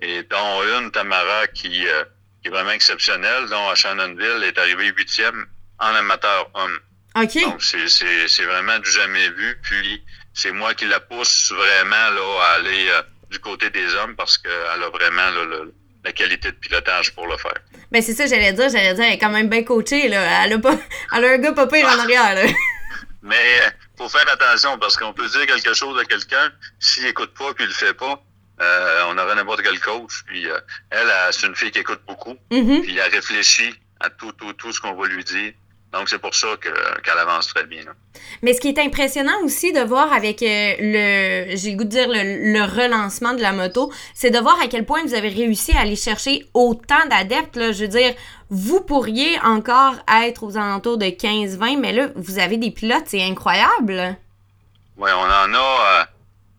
Et 0.00 0.22
dont 0.24 0.62
une, 0.62 0.90
Tamara, 0.90 1.46
qui, 1.48 1.86
euh, 1.88 2.04
qui 2.42 2.48
est 2.48 2.50
vraiment 2.50 2.70
exceptionnelle, 2.70 3.48
dont 3.48 3.68
à 3.68 3.74
Shannonville 3.74 4.44
est 4.44 4.58
arrivée 4.58 4.92
huitième 4.96 5.46
en 5.78 5.94
amateur 5.94 6.50
homme. 6.54 6.78
OK. 7.16 7.40
Donc, 7.42 7.62
c'est, 7.62 8.44
vraiment 8.44 8.78
du 8.78 8.90
jamais 8.90 9.28
vu. 9.30 9.58
Puis, 9.62 10.02
c'est 10.34 10.52
moi 10.52 10.74
qui 10.74 10.84
la 10.86 11.00
pousse 11.00 11.52
vraiment 11.52 12.10
là, 12.10 12.42
à 12.42 12.54
aller 12.56 12.88
euh, 12.90 13.02
du 13.30 13.38
côté 13.38 13.70
des 13.70 13.94
hommes 13.94 14.14
parce 14.16 14.36
qu'elle 14.38 14.52
a 14.82 14.88
vraiment 14.90 15.30
là, 15.30 15.44
le- 15.44 15.74
la 16.04 16.12
qualité 16.12 16.50
de 16.52 16.56
pilotage 16.56 17.12
pour 17.14 17.26
le 17.26 17.36
faire. 17.38 17.54
Ben, 17.90 18.00
c'est 18.02 18.14
ça, 18.14 18.26
j'allais 18.26 18.52
dire. 18.52 18.68
J'allais 18.68 18.94
dire, 18.94 19.04
elle 19.04 19.14
est 19.14 19.18
quand 19.18 19.30
même 19.30 19.48
bien 19.48 19.64
coachée, 19.64 20.08
là. 20.08 20.44
Elle 20.44 20.52
a, 20.54 20.58
pas, 20.58 20.78
elle 21.16 21.24
a 21.24 21.30
un 21.32 21.38
gars 21.38 21.52
pas 21.52 21.66
pire 21.66 21.86
en 21.86 21.98
arrière, 21.98 22.34
là. 22.34 22.52
Mais 23.22 23.60
euh, 23.62 23.70
faut 23.98 24.08
faire 24.08 24.30
attention 24.30 24.78
parce 24.78 24.96
qu'on 24.96 25.12
peut 25.12 25.26
dire 25.28 25.46
quelque 25.46 25.74
chose 25.74 25.98
à 26.00 26.04
quelqu'un, 26.04 26.52
s'il 26.78 27.06
écoute 27.06 27.32
pas 27.36 27.52
puis 27.54 27.64
il 27.64 27.68
le 27.68 27.72
fait 27.74 27.94
pas, 27.94 28.22
euh, 28.60 29.02
on 29.08 29.18
aurait 29.18 29.34
n'importe 29.34 29.62
quel 29.62 29.80
coach. 29.80 30.22
Puis 30.26 30.48
euh, 30.48 30.60
elle, 30.90 31.08
elle, 31.08 31.32
c'est 31.32 31.46
une 31.46 31.56
fille 31.56 31.70
qui 31.72 31.80
écoute 31.80 32.02
beaucoup, 32.06 32.36
Mhm. 32.52 32.82
puis 32.82 32.96
elle 32.98 33.10
réfléchit 33.10 33.74
à 34.00 34.10
tout, 34.10 34.30
tout, 34.32 34.52
tout 34.52 34.70
ce 34.72 34.80
qu'on 34.80 34.94
va 34.94 35.08
lui 35.08 35.24
dire. 35.24 35.52
Donc 35.92 36.08
c'est 36.08 36.18
pour 36.18 36.34
ça 36.34 36.48
que, 36.60 36.68
qu'elle 37.02 37.18
avance 37.18 37.46
très 37.48 37.64
bien. 37.64 37.82
là. 37.84 37.92
Mais 38.42 38.52
ce 38.52 38.60
qui 38.60 38.68
est 38.68 38.78
impressionnant 38.78 39.38
aussi 39.44 39.72
de 39.72 39.80
voir 39.80 40.12
avec 40.12 40.42
euh, 40.42 40.74
le, 40.78 41.56
j'ai 41.56 41.70
le 41.70 41.76
goût 41.76 41.84
de 41.84 41.88
dire 41.88 42.08
le, 42.08 42.52
le 42.52 42.62
relancement 42.64 43.32
de 43.34 43.40
la 43.40 43.52
moto, 43.52 43.90
c'est 44.12 44.30
de 44.30 44.38
voir 44.38 44.60
à 44.60 44.66
quel 44.66 44.84
point 44.84 45.02
vous 45.04 45.14
avez 45.14 45.28
réussi 45.28 45.72
à 45.72 45.80
aller 45.80 45.96
chercher 45.96 46.44
autant 46.54 47.06
d'adeptes. 47.08 47.56
Je 47.72 47.82
veux 47.82 47.88
dire, 47.88 48.14
vous 48.50 48.80
pourriez 48.82 49.38
encore 49.40 49.94
être 50.22 50.42
aux 50.42 50.56
alentours 50.56 50.98
de 50.98 51.06
15-20, 51.06 51.78
mais 51.78 51.92
là, 51.92 52.08
vous 52.16 52.38
avez 52.38 52.56
des 52.58 52.70
pilotes, 52.72 53.04
c'est 53.06 53.22
incroyable. 53.22 54.16
Oui, 54.98 55.10
on 55.14 55.22
en 55.22 55.54
a. 55.54 55.56
euh, 56.00 56.04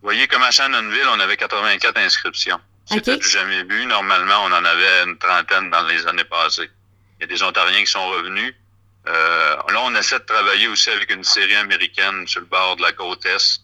vous 0.00 0.08
voyez, 0.08 0.26
comme 0.26 0.42
à 0.42 0.50
Shannonville, 0.50 1.06
on 1.14 1.20
avait 1.20 1.36
84 1.36 1.96
inscriptions. 1.98 2.58
C'était 2.86 3.12
Ok. 3.14 3.18
du 3.20 3.28
jamais 3.28 3.62
vu. 3.64 3.84
Normalement, 3.86 4.44
on 4.46 4.52
en 4.52 4.64
avait 4.64 5.04
une 5.06 5.18
trentaine 5.18 5.70
dans 5.70 5.82
les 5.86 6.06
années 6.06 6.24
passées. 6.24 6.70
Il 7.18 7.22
y 7.22 7.24
a 7.24 7.26
des 7.26 7.42
Ontariens 7.42 7.80
qui 7.80 7.90
sont 7.90 8.06
revenus. 8.08 8.54
Euh, 9.08 9.56
là, 9.72 9.80
on 9.84 9.94
essaie 9.94 10.18
de 10.18 10.24
travailler 10.24 10.68
aussi 10.68 10.90
avec 10.90 11.10
une 11.12 11.24
série 11.24 11.56
américaine 11.56 12.26
sur 12.26 12.40
le 12.40 12.46
bord 12.46 12.76
de 12.76 12.82
la 12.82 12.92
côte 12.92 13.24
Est 13.26 13.60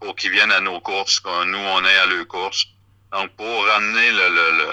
pour 0.00 0.14
qu'ils 0.14 0.30
viennent 0.30 0.52
à 0.52 0.60
nos 0.60 0.80
courses, 0.80 1.18
que 1.20 1.44
nous, 1.46 1.58
on 1.58 1.84
est 1.84 1.98
à 1.98 2.06
leurs 2.06 2.26
courses. 2.28 2.66
Donc, 3.12 3.30
pour 3.36 3.64
ramener 3.66 4.10
le, 4.10 4.28
le, 4.28 4.58
le, 4.58 4.70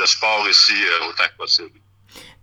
le 0.00 0.06
sport 0.06 0.46
ici 0.48 0.72
euh, 0.74 1.08
autant 1.08 1.24
que 1.32 1.36
possible. 1.38 1.70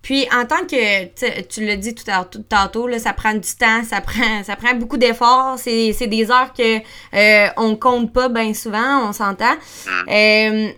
Puis 0.02 0.26
en 0.32 0.44
tant 0.46 0.66
que, 0.66 1.42
tu- 1.42 1.64
l'as 1.64 1.76
dit 1.76 1.94
tout 1.94 2.08
à- 2.10 2.24
tout 2.24 2.42
tantôt, 2.48 2.88
là, 2.88 2.98
ça 2.98 3.12
prend 3.12 3.34
du 3.34 3.54
temps, 3.56 3.84
ça 3.84 4.00
prend, 4.00 4.42
ça 4.42 4.56
prend 4.56 4.74
beaucoup 4.74 4.96
d'efforts, 4.96 5.58
c'est 5.58 5.92
des 6.08 6.28
heures 6.30 6.52
que 6.52 6.78
euh, 7.14 7.48
on 7.56 7.76
compte 7.76 8.12
pas 8.12 8.28
bien 8.28 8.52
souvent, 8.52 9.08
on 9.08 9.12
s'entend. 9.12 9.54
Euh, 10.08 10.72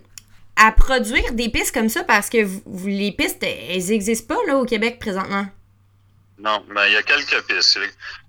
à 0.56 0.72
produire 0.72 1.32
des 1.32 1.48
pistes 1.48 1.72
comme 1.74 1.88
ça, 1.88 2.04
parce 2.04 2.28
que 2.28 2.44
vous- 2.44 2.86
les 2.86 3.12
pistes, 3.12 3.42
elles 3.42 3.90
existent 3.92 4.34
pas 4.34 4.40
là 4.46 4.58
au 4.58 4.64
Québec 4.66 4.98
présentement. 4.98 5.46
Non, 6.38 6.64
ben, 6.74 6.86
il 6.86 6.92
y 6.92 6.96
a 6.96 7.02
quelques 7.02 7.42
pistes. 7.46 7.78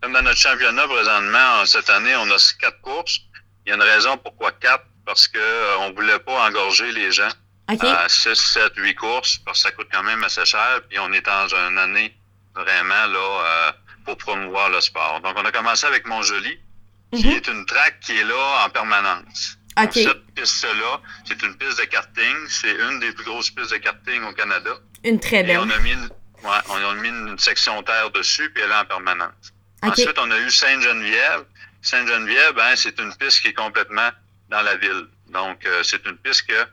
Comme 0.01 0.14
dans 0.14 0.22
notre 0.22 0.38
championnat 0.39 0.88
présentement, 0.88 1.62
en- 1.62 1.66
cette 1.66 1.89
année, 1.89 2.16
on 2.16 2.30
a 2.32 2.38
quatre 2.60 2.80
courses. 2.82 3.20
Il 3.66 3.70
y 3.70 3.72
a 3.72 3.76
une 3.76 3.82
raison 3.82 4.18
pourquoi 4.18 4.51
quatre, 4.51 4.86
parce 5.06 5.28
que 5.28 5.39
euh, 5.39 5.78
on 5.80 5.91
voulait 5.93 6.20
pas 6.20 6.47
engorger 6.47 6.91
les 6.91 7.12
gens 7.12 7.30
à 7.68 8.08
6, 8.08 8.36
7, 8.36 8.74
8 8.78 8.93
courses, 8.95 9.38
parce 9.43 9.64
que 9.64 9.70
ça 9.70 9.72
coûte 9.76 9.88
quand 9.91 10.03
même 10.03 10.24
assez 10.24 10.45
cher, 10.45 10.82
puis 10.88 10.99
on 10.99 11.12
est 11.14 11.26
dans 11.26 11.47
une 11.47 11.78
année 11.80 12.16
vraiment 12.56 13.08
là 13.08 13.18
euh, 13.45 13.72
pour 14.06 14.18
promouvoir 14.18 14.70
le 14.70 14.82
sport. 14.82 15.20
Donc, 15.22 15.34
on 15.38 15.43
a 15.45 15.51
commencé 15.51 15.86
avec 15.88 16.06
Montjoli, 16.06 16.60
qui 17.12 17.26
Mhm. 17.28 17.32
est 17.34 17.47
une 17.47 17.66
track 17.66 17.99
qui 18.01 18.18
est 18.20 18.24
là 18.24 18.66
en 18.66 18.70
permanence. 18.70 19.58
Donc, 19.78 19.93
cette 19.93 20.26
piste-là, 20.36 21.01
c'est 21.26 21.41
une 21.41 21.58
piste 21.58 21.80
de 21.80 21.86
karting. 21.86 22.36
C'est 22.47 22.72
une 22.72 22.99
des 22.99 23.12
plus 23.12 23.26
grosses 23.26 23.49
pistes 23.49 23.72
de 23.72 23.78
karting 23.78 24.24
au 24.24 24.32
Canada. 24.34 24.72
Une 25.03 25.20
très 25.20 25.39
Et 25.39 25.43
belle. 25.43 25.58
on 25.60 25.70
a 25.70 25.78
mis 25.80 25.91
une, 25.91 26.10
ouais, 26.46 26.60
on 26.70 26.89
a 26.89 26.93
mis 26.96 27.10
une 27.10 27.38
section 27.39 27.82
terre 27.84 28.12
dessus, 28.12 28.50
puis 28.52 28.64
elle 28.64 28.72
est 28.72 28.76
en 28.76 28.86
permanence. 28.86 29.54
Ensuite, 29.82 30.18
on 30.18 30.32
a 30.32 30.39
eu 30.39 30.50
Sainte-Geneviève. 30.50 31.46
Sainte-Geneviève, 31.82 32.54
ben, 32.54 32.76
c'est 32.76 33.00
une 33.00 33.14
piste 33.16 33.41
qui 33.41 33.50
est 33.50 33.54
complètement 33.54 34.10
dans 34.50 34.62
la 34.62 34.76
ville. 34.76 35.08
Donc, 35.28 35.66
euh, 35.66 35.84
c'est 35.84 36.06
une 36.06 36.18
piste 36.18 36.48
que 36.48 36.68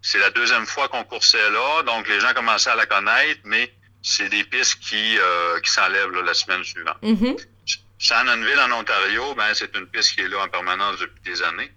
c'est 0.00 0.18
la 0.18 0.30
deuxième 0.30 0.66
fois 0.66 0.88
qu'on 0.88 1.04
coursait 1.04 1.50
là. 1.50 1.82
Donc, 1.84 2.08
les 2.08 2.20
gens 2.20 2.32
commençaient 2.34 2.70
à 2.70 2.74
la 2.74 2.86
connaître, 2.86 3.40
mais 3.44 3.72
c'est 4.02 4.28
des 4.28 4.44
pistes 4.44 4.80
qui, 4.80 5.18
euh, 5.18 5.60
qui 5.60 5.70
s'enlèvent 5.70 6.10
là, 6.10 6.22
la 6.22 6.34
semaine 6.34 6.64
suivante. 6.64 7.00
Mhm. 7.02 7.36
Shannonville, 7.98 8.58
en 8.58 8.72
Ontario, 8.80 9.34
ben, 9.36 9.54
c'est 9.54 9.76
une 9.76 9.86
piste 9.86 10.14
qui 10.14 10.22
est 10.22 10.28
là 10.28 10.42
en 10.44 10.48
permanence 10.48 10.98
depuis 10.98 11.22
des 11.22 11.40
années. 11.42 11.70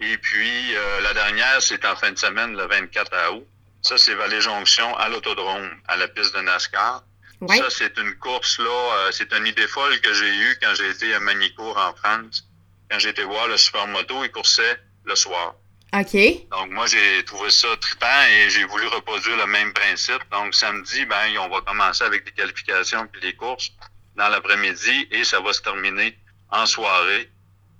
Et 0.00 0.18
puis, 0.18 0.76
euh, 0.76 1.00
la 1.00 1.14
dernière, 1.14 1.62
c'est 1.62 1.82
en 1.86 1.96
fin 1.96 2.12
de 2.12 2.18
semaine, 2.18 2.54
le 2.54 2.66
24 2.66 3.32
août. 3.32 3.46
Ça, 3.86 3.96
c'est 3.98 4.14
Vallée-Jonction 4.14 4.96
à 4.96 5.08
l'autodrome, 5.08 5.70
à 5.86 5.96
la 5.96 6.08
piste 6.08 6.34
de 6.34 6.40
NASCAR. 6.40 7.04
Ouais. 7.40 7.58
Ça, 7.58 7.70
c'est 7.70 7.96
une 7.98 8.16
course, 8.16 8.58
là, 8.58 8.64
euh, 8.66 9.12
c'est 9.12 9.32
une 9.32 9.46
idée 9.46 9.68
folle 9.68 10.00
que 10.00 10.12
j'ai 10.12 10.28
eue 10.28 10.58
quand 10.60 10.74
j'ai 10.74 10.90
été 10.90 11.14
à 11.14 11.20
Manicourt 11.20 11.78
en 11.78 11.94
France. 11.94 12.48
quand 12.90 12.98
j'ai 12.98 13.10
été 13.10 13.22
voir 13.22 13.46
le 13.46 13.56
supermoto, 13.56 14.24
il 14.24 14.32
coursait 14.32 14.80
le 15.04 15.14
soir. 15.14 15.54
OK. 15.94 16.16
Donc, 16.50 16.70
moi, 16.70 16.86
j'ai 16.88 17.24
trouvé 17.26 17.48
ça 17.50 17.68
trippant 17.80 18.22
et 18.32 18.50
j'ai 18.50 18.64
voulu 18.64 18.88
reproduire 18.88 19.36
le 19.36 19.46
même 19.46 19.72
principe. 19.72 20.22
Donc, 20.32 20.56
samedi, 20.56 21.04
ben, 21.04 21.38
on 21.38 21.48
va 21.48 21.60
commencer 21.60 22.02
avec 22.02 22.24
des 22.24 22.32
qualifications 22.32 23.06
puis 23.06 23.20
les 23.22 23.36
courses 23.36 23.70
dans 24.16 24.28
l'après-midi 24.28 25.06
et 25.12 25.22
ça 25.22 25.38
va 25.38 25.52
se 25.52 25.62
terminer 25.62 26.18
en 26.50 26.66
soirée. 26.66 27.30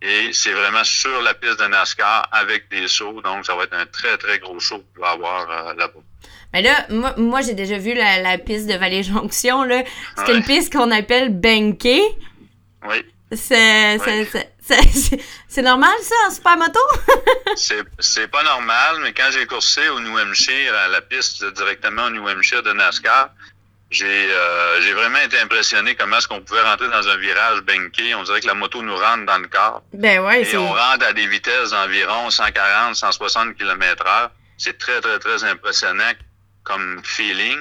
Et 0.03 0.32
c'est 0.32 0.53
vraiment 0.53 0.84
sur 0.84 1.22
la 1.22 1.34
piste 1.34 1.59
de 1.61 1.66
NASCAR 1.66 2.28
avec 2.30 2.68
des 2.70 2.86
sauts. 2.86 3.20
Donc, 3.22 3.47
ça 3.47 3.55
va 3.57 3.64
être 3.64 3.74
un 3.74 3.86
très, 3.86 4.16
très 4.18 4.38
gros 4.38 4.61
show 4.61 4.78
qu'il 4.92 5.01
va 5.01 5.11
avoir 5.11 5.51
euh, 5.51 5.74
là-bas. 5.74 6.01
Mais 6.53 6.62
là, 6.62 6.86
moi, 6.90 7.14
moi 7.16 7.40
j'ai 7.40 7.55
déjà 7.55 7.78
vu 7.78 7.94
la, 7.94 8.20
la 8.20 8.38
piste 8.38 8.66
de 8.68 8.74
Vallée-Jonction. 8.74 9.64
là. 9.64 9.82
C'est 10.16 10.28
Ouais. 10.28 10.36
une 10.36 10.44
piste 10.44 10.72
qu'on 10.72 10.90
appelle 10.90 11.30
Banké. 11.30 12.01
Oui. 12.88 13.05
C'est 13.32 13.99
Ouais. 13.99 15.62
normal, 15.62 15.90
ça, 16.03 16.14
en 16.28 16.30
supermoto? 16.30 16.78
C'est, 17.57 17.82
c'est 17.99 18.28
pas 18.28 18.42
normal, 18.44 18.97
mais 19.03 19.12
quand 19.12 19.28
j'ai 19.32 19.47
coursé 19.47 19.88
au 19.88 19.99
New 20.01 20.16
Hampshire, 20.18 20.74
à 20.74 20.88
la 20.88 21.01
piste 21.01 21.44
directement 21.55 22.05
au 22.05 22.11
New 22.11 22.28
Hampshire 22.28 22.62
de 22.62 22.72
NASCAR, 22.72 23.30
j'ai, 23.97 24.30
euh, 24.30 24.80
j'ai 24.82 24.92
vraiment 24.92 25.18
été 25.20 25.38
impressionné 25.38 25.94
comment 25.94 26.18
est-ce 26.18 26.28
qu'on 26.28 26.40
pouvait 26.40 26.62
rentrer 26.62 26.88
dans 26.88 27.09
un 27.09 27.16
virage 27.16 27.61
banqué. 27.62 28.14
On 28.14 28.22
dirait 28.22 28.40
que 28.40 28.47
la 28.47 28.55
moto 28.55 28.82
nous 28.82 28.97
rentre 28.97 29.24
dans 29.26 29.38
le 29.38 29.49
corps. 29.49 29.82
ben 29.92 30.20
ouais, 30.24 30.42
Et 30.42 30.57
on 30.57 30.68
rentre 30.72 31.07
à 31.07 31.12
des 31.12 31.26
vitesses 31.26 31.70
d'environ 31.70 32.28
140, 32.30 32.94
160 32.94 33.55
km 33.57 34.05
heure. 34.07 34.30
C'est 34.59 34.78
très, 34.78 35.01
très, 35.01 35.18
très 35.18 35.44
impressionnant 35.44 36.12
comme 36.62 37.01
feeling. 37.05 37.59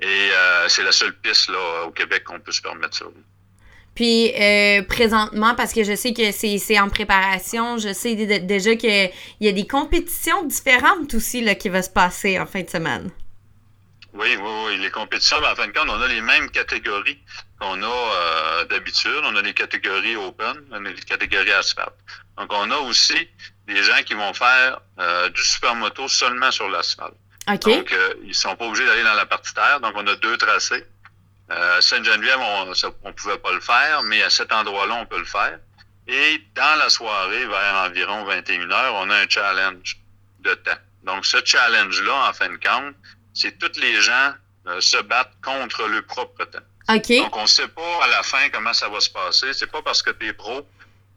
Et 0.00 0.06
euh, 0.32 0.68
c'est 0.68 0.82
la 0.84 0.92
seule 0.92 1.14
piste 1.16 1.48
là, 1.50 1.84
au 1.86 1.90
Québec 1.90 2.22
qu'on 2.24 2.38
peut 2.40 2.52
se 2.52 2.62
permettre 2.62 2.96
ça. 2.96 3.04
Puis 3.94 4.32
euh, 4.40 4.82
présentement, 4.84 5.56
parce 5.56 5.72
que 5.72 5.82
je 5.82 5.96
sais 5.96 6.12
que 6.12 6.30
c'est 6.30 6.78
en 6.78 6.88
préparation, 6.88 7.78
je 7.78 7.92
sais 7.92 8.14
dé- 8.14 8.38
déjà 8.38 8.76
qu'il 8.76 9.10
y 9.40 9.48
a 9.48 9.52
des 9.52 9.66
compétitions 9.66 10.44
différentes 10.44 11.14
aussi 11.14 11.40
là, 11.40 11.56
qui 11.56 11.68
vont 11.68 11.82
se 11.82 11.90
passer 11.90 12.38
en 12.38 12.46
fin 12.46 12.62
de 12.62 12.70
semaine. 12.70 13.10
Oui, 14.18 14.36
oui, 14.36 14.50
oui. 14.66 14.78
Les 14.78 14.90
compétitions, 14.90 15.40
ben, 15.40 15.52
en 15.52 15.54
fin 15.54 15.68
de 15.68 15.72
compte, 15.72 15.88
on 15.88 16.02
a 16.02 16.08
les 16.08 16.20
mêmes 16.20 16.50
catégories 16.50 17.18
qu'on 17.60 17.80
a 17.82 17.86
euh, 17.86 18.64
d'habitude. 18.64 19.20
On 19.22 19.36
a 19.36 19.42
les 19.42 19.54
catégories 19.54 20.16
open, 20.16 20.64
on 20.72 20.84
a 20.84 20.88
les 20.88 20.94
catégories 21.02 21.52
asphalte. 21.52 21.94
Donc, 22.36 22.52
on 22.52 22.70
a 22.70 22.76
aussi 22.78 23.28
des 23.68 23.82
gens 23.84 24.02
qui 24.04 24.14
vont 24.14 24.34
faire 24.34 24.80
euh, 24.98 25.28
du 25.28 25.42
supermoto 25.42 26.08
seulement 26.08 26.50
sur 26.50 26.68
l'asphalte. 26.68 27.14
OK? 27.48 27.64
Donc, 27.64 27.92
euh, 27.92 28.14
ils 28.24 28.34
sont 28.34 28.56
pas 28.56 28.66
obligés 28.66 28.86
d'aller 28.86 29.04
dans 29.04 29.14
la 29.14 29.26
partie 29.26 29.54
terre. 29.54 29.78
Donc, 29.80 29.92
on 29.94 30.06
a 30.08 30.16
deux 30.16 30.36
tracés. 30.36 30.84
Euh, 31.50 31.80
Sainte-Geneviève, 31.80 32.40
on 32.40 32.72
on 33.04 33.12
pouvait 33.12 33.38
pas 33.38 33.52
le 33.52 33.60
faire, 33.60 34.02
mais 34.02 34.22
à 34.22 34.30
cet 34.30 34.52
endroit-là, 34.52 34.94
on 34.96 35.06
peut 35.06 35.18
le 35.18 35.24
faire. 35.24 35.58
Et 36.08 36.42
dans 36.56 36.78
la 36.78 36.90
soirée, 36.90 37.46
vers 37.46 37.74
environ 37.86 38.24
21 38.24 38.70
heures, 38.70 38.94
on 38.96 39.10
a 39.10 39.16
un 39.16 39.28
challenge 39.28 39.96
de 40.40 40.54
temps. 40.54 40.78
Donc, 41.04 41.24
ce 41.24 41.38
challenge-là, 41.44 42.28
en 42.28 42.32
fin 42.32 42.48
de 42.48 42.56
compte, 42.56 42.96
c'est 43.40 43.58
tous 43.58 43.78
les 43.80 44.00
gens 44.00 44.32
euh, 44.66 44.80
se 44.80 44.96
battent 45.02 45.34
contre 45.42 45.86
leur 45.86 46.04
propre 46.04 46.44
temps. 46.44 46.58
OK? 46.88 47.08
Donc, 47.18 47.36
on 47.36 47.42
ne 47.42 47.46
sait 47.46 47.68
pas 47.68 48.04
à 48.04 48.08
la 48.08 48.22
fin 48.22 48.48
comment 48.50 48.72
ça 48.72 48.88
va 48.88 49.00
se 49.00 49.10
passer. 49.10 49.52
C'est 49.52 49.66
pas 49.70 49.82
parce 49.82 50.02
que 50.02 50.10
tu 50.10 50.26
es 50.26 50.32
pro 50.32 50.66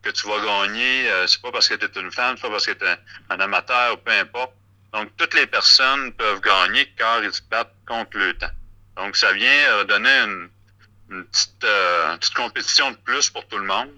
que 0.04 0.10
tu 0.10 0.28
vas 0.28 0.40
gagner. 0.40 1.10
Euh, 1.10 1.28
c'est 1.28 1.42
pas 1.42 1.52
parce 1.52 1.68
que 1.68 1.76
tu 1.76 1.86
es 1.86 2.02
une 2.02 2.12
femme, 2.12 2.36
c'est 2.36 2.42
pas 2.44 2.50
parce 2.50 2.66
que 2.66 2.72
tu 2.74 2.86
es 2.86 2.90
un, 2.90 2.98
un 3.30 3.40
amateur, 3.40 4.00
peu 4.02 4.12
importe. 4.12 4.54
Donc, 4.94 5.10
toutes 5.18 5.34
les 5.34 5.48
personnes 5.48 6.12
peuvent 6.14 6.42
gagner 6.42 6.86
car 6.98 7.24
ils 7.24 7.34
se 7.34 7.42
battent 7.50 7.74
contre 7.88 8.18
le 8.18 8.34
temps. 8.38 8.52
Donc, 8.98 9.16
ça 9.16 9.32
vient 9.32 9.50
euh, 9.70 9.84
donner 9.86 10.10
une, 10.10 10.50
une 11.12 11.26
petite, 11.26 11.64
euh, 11.64 12.12
une 12.12 12.18
petite 12.20 12.34
compétition 12.36 12.92
de 12.92 12.98
plus 12.98 13.30
pour 13.30 13.48
tout 13.48 13.58
le 13.58 13.66
monde. 13.66 13.90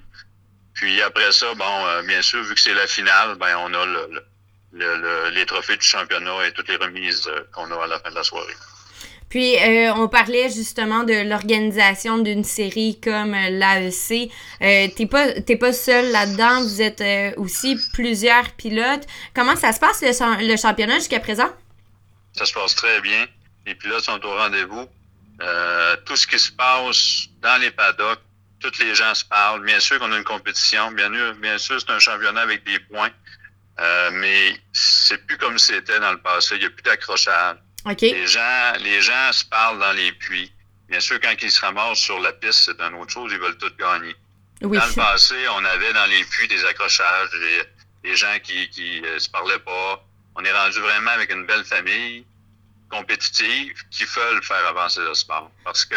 Puis 0.75 1.01
après 1.01 1.31
ça, 1.31 1.53
bon, 1.55 1.85
euh, 1.87 2.01
bien 2.03 2.21
sûr, 2.21 2.43
vu 2.43 2.53
que 2.55 2.61
c'est 2.61 2.73
la 2.73 2.87
finale, 2.87 3.35
ben 3.35 3.55
on 3.57 3.73
a 3.73 3.85
le, 3.85 4.07
le- 4.11 4.25
le- 4.73 4.97
le- 4.97 5.29
les 5.29 5.45
trophées 5.45 5.77
du 5.77 5.85
championnat 5.85 6.47
et 6.47 6.51
toutes 6.51 6.69
les 6.69 6.75
remises 6.77 7.27
euh, 7.27 7.43
qu'on 7.53 7.69
a 7.71 7.83
à 7.83 7.87
la 7.87 7.99
fin 7.99 8.09
de 8.09 8.15
la 8.15 8.23
soirée. 8.23 8.53
Puis, 9.29 9.55
euh, 9.57 9.91
on 9.95 10.07
parlait 10.09 10.49
justement 10.49 11.03
de 11.03 11.27
l'organisation 11.27 12.19
d'une 12.19 12.43
série 12.43 12.99
comme 13.01 13.33
euh, 13.33 13.49
l'AEC. 13.49 14.29
Euh, 14.61 14.87
t'es 14.95 15.07
pas, 15.07 15.25
pas 15.59 15.73
seul 15.73 16.11
là-dedans, 16.11 16.61
vous 16.61 16.81
êtes 16.83 17.01
euh, 17.01 17.31
aussi 17.37 17.77
plusieurs 17.93 18.51
pilotes. 18.51 19.07
Comment 19.35 19.55
ça 19.55 19.71
se 19.71 19.79
passe 19.79 20.01
le, 20.03 20.47
le 20.47 20.55
championnat 20.55 20.95
jusqu'à 20.99 21.19
présent? 21.19 21.49
Ça 22.33 22.45
se 22.45 22.53
passe 22.53 22.75
très 22.75 23.01
bien. 23.01 23.25
Les 23.65 23.73
pilotes 23.75 24.03
sont 24.03 24.23
au 24.23 24.35
rendez-vous. 24.35 24.85
Tout 26.05 26.15
ce 26.15 26.27
qui 26.27 26.37
se 26.39 26.51
passe 26.51 27.27
dans 27.41 27.59
les 27.59 27.71
paddocks, 27.71 28.21
tous 28.59 28.79
les 28.79 28.93
gens 28.95 29.13
se 29.15 29.25
parlent. 29.25 29.63
Bien 29.65 29.79
sûr 29.79 29.99
qu'on 29.99 30.11
a 30.11 30.17
une 30.17 30.23
compétition. 30.23 30.91
Bien 30.91 31.11
sûr, 31.11 31.33
bien 31.35 31.57
sûr 31.57 31.79
c'est 31.81 31.91
un 31.91 31.99
championnat 31.99 32.41
avec 32.41 32.63
des 32.65 32.79
points. 32.79 33.09
Euh, 33.79 34.11
mais 34.13 34.55
c'est 34.71 35.25
plus 35.25 35.37
comme 35.37 35.57
c'était 35.57 35.99
dans 35.99 36.11
le 36.11 36.21
passé. 36.21 36.55
Il 36.55 36.59
n'y 36.59 36.65
a 36.65 36.69
plus 36.69 36.83
d'accrochage. 36.83 37.57
OK? 37.85 38.01
Les 38.01 38.27
gens, 38.27 38.73
les 38.79 39.01
gens 39.01 39.31
se 39.31 39.43
parlent 39.45 39.79
dans 39.79 39.93
les 39.93 40.11
puits. 40.13 40.51
Bien 40.89 40.99
sûr, 40.99 41.19
quand 41.19 41.33
ils 41.41 41.51
se 41.51 41.61
ramassent 41.61 41.97
sur 41.99 42.19
la 42.19 42.31
piste, 42.33 42.63
c'est 42.65 42.79
une 42.81 42.93
autre 42.95 43.11
chose. 43.11 43.31
Ils 43.33 43.39
veulent 43.39 43.57
tout 43.57 43.71
gagner. 43.79 44.15
Oui. 44.61 44.77
Dans 44.77 44.85
le 44.85 44.93
passé, 44.93 45.35
on 45.49 45.65
avait 45.65 45.91
dans 45.93 46.05
les 46.05 46.23
puits 46.25 46.47
des 46.47 46.63
accrochages, 46.65 47.29
des, 47.31 48.09
des 48.09 48.15
gens 48.15 48.37
qui 48.43 48.69
qui 48.69 49.03
euh, 49.03 49.17
se 49.19 49.27
parlaient 49.29 49.59
pas. 49.59 50.05
On 50.35 50.43
est 50.45 50.51
rendu 50.51 50.79
vraiment 50.79 51.11
avec 51.11 51.31
une 51.31 51.45
belle 51.45 51.65
famille 51.65 52.25
compétitive 52.89 53.73
qui 53.91 54.05
veulent 54.05 54.43
faire 54.43 54.65
avancer 54.67 55.01
le 55.01 55.13
sport. 55.13 55.51
Parce 55.63 55.85
que 55.85 55.95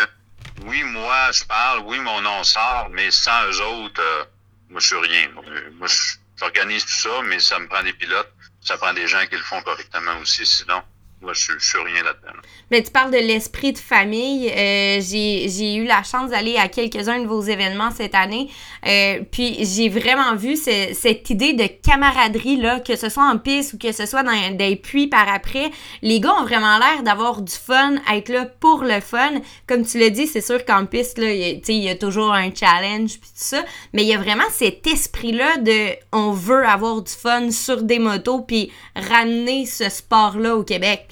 oui, 0.64 0.83
moi, 0.85 1.31
je 1.33 1.45
parle, 1.45 1.81
oui, 1.81 1.99
mon 2.01 2.20
nom 2.22 2.43
sort, 2.45 2.89
mais 2.91 3.11
sans 3.11 3.47
eux 3.49 3.61
autres, 3.62 4.01
euh, 4.01 4.24
moi, 4.70 4.81
je 4.81 4.87
suis 4.87 4.97
rien. 4.97 5.29
Moi, 5.35 5.45
Moi, 5.79 5.89
je- 5.89 6.16
j'organise 6.37 6.84
tout 6.84 7.09
ça, 7.09 7.22
mais 7.24 7.39
ça 7.39 7.59
me 7.59 7.68
prend 7.68 7.82
des 7.82 7.93
pilotes, 7.93 8.32
ça 8.61 8.76
prend 8.76 8.93
des 8.93 9.07
gens 9.07 9.24
qui 9.28 9.37
le 9.37 9.43
font 9.43 9.62
correctement 9.62 10.18
aussi. 10.20 10.45
Sinon, 10.47 10.82
moi, 11.22 11.32
je, 11.32 11.59
suis 11.59 11.78
rien 11.78 12.03
là-dedans. 12.03 12.39
Mais 12.70 12.82
tu 12.82 12.91
parles 12.91 13.11
de 13.11 13.18
l'esprit 13.18 13.72
de 13.72 13.78
famille. 13.78 14.51
Euh, 14.51 15.01
j'ai 15.01 15.74
eu 15.74 15.84
la 15.84 16.03
chance 16.03 16.30
d'aller 16.30 16.57
à 16.57 16.68
quelques-uns 16.68 17.20
de 17.20 17.26
vos 17.26 17.41
événements 17.43 17.91
cette 17.91 18.14
année. 18.14 18.51
Euh, 18.87 19.20
puis 19.31 19.64
j'ai 19.64 19.89
vraiment 19.89 20.35
vu 20.35 20.57
ce- 20.57 20.93
cette 20.95 21.31
idée 21.31 21.53
de 21.53 21.66
camaraderie, 21.66 22.57
là, 22.57 22.81
que 22.81 22.97
ce 22.97 23.09
soit 23.09 23.24
en 23.24 23.39
piste 23.39 23.74
ou 23.74 23.79
que 23.79 23.93
ce 23.93 24.07
soit 24.07 24.22
dans 24.22 24.57
des 24.57 24.77
puits 24.77 25.07
par 25.07 25.29
après. 25.29 25.70
Les 26.03 26.20
gars 26.20 26.35
ont 26.35 26.45
vraiment 26.45 26.79
l'air 26.79 27.03
d'avoir 27.03 27.43
du 27.43 27.53
fun, 27.53 27.95
être 28.12 28.29
là 28.29 28.47
pour 28.47 28.83
le 28.85 29.01
fun. 29.01 29.33
Comme 29.66 29.85
tu 29.87 29.99
l'as 29.99 30.11
dit, 30.11 30.27
c'est 30.27 30.41
sûr 30.41 30.64
qu'en 30.64 30.87
piste, 30.87 31.18
là, 31.18 31.33
il 31.33 31.41
y 31.41 31.51
a- 31.51 31.55
tu 31.55 31.64
sais, 31.64 31.74
il 31.74 31.83
y 31.85 31.89
a 31.89 31.97
toujours 31.97 32.33
un 32.33 32.55
challenge 32.55 33.18
puis 33.18 33.31
tout 33.31 33.35
ça. 33.35 33.64
Mais 33.93 34.03
il 34.03 34.09
y 34.09 34.14
a 34.14 34.18
vraiment 34.18 34.49
cet 34.51 34.87
esprit-là 34.87 35.59
de 35.59 35.91
on 36.12 36.31
veut 36.33 36.66
avoir 36.66 37.01
du 37.03 37.12
fun 37.12 37.51
sur 37.51 37.83
des 37.83 37.99
motos 37.99 38.41
puis 38.41 38.72
ramener 38.95 39.66
ce 39.66 39.89
sport-là 39.89 40.57
au 40.57 40.62
Québec. 40.64 41.09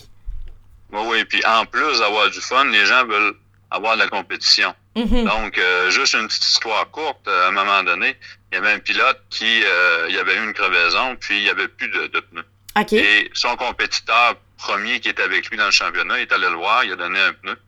Oui, 0.93 1.01
oui. 1.11 1.25
Puis 1.25 1.41
en 1.45 1.65
plus 1.67 1.99
d'avoir 1.99 2.31
du 2.31 2.41
fun, 2.41 2.65
les 2.67 2.85
gens 2.87 3.05
veulent 3.07 3.35
avoir 3.71 3.95
de 3.97 4.03
la 4.03 4.09
compétition. 4.09 4.73
Mhm. 4.97 5.25
Donc, 5.25 5.59
euh, 5.59 5.91
juste 5.91 6.15
une 6.15 6.29
petite 6.29 6.47
histoire 6.47 6.89
courte, 6.91 7.27
à 7.27 7.49
un 7.49 7.51
moment 7.51 7.83
donné, 7.83 8.17
il 8.51 8.55
y 8.55 8.59
avait 8.59 8.73
un 8.73 8.79
pilote 8.79 9.21
qui, 9.31 9.63
euh, 9.65 10.07
il 10.09 10.17
avait 10.19 10.37
eu 10.37 10.45
une 10.45 10.53
crevaison, 10.53 11.17
puis 11.17 11.39
il 11.39 11.43
y 11.45 11.51
avait 11.51 11.69
plus 11.69 11.89
de, 11.89 12.07
de 12.07 12.21
pneus. 12.21 12.45
Et 12.93 13.31
son 13.35 13.57
compétiteur 13.57 14.37
premier 14.59 15.01
qui 15.01 15.09
était 15.09 15.23
avec 15.23 15.49
lui 15.51 15.57
dans 15.57 15.67
le 15.67 15.71
championnat, 15.71 16.19
il 16.19 16.23
est 16.23 16.33
allé 16.33 16.49
le 16.49 16.57
voir, 16.57 16.85
il 16.85 16.93
a 16.93 16.97
donné 16.97 17.21
un 17.21 17.33
pneu. 17.33 17.59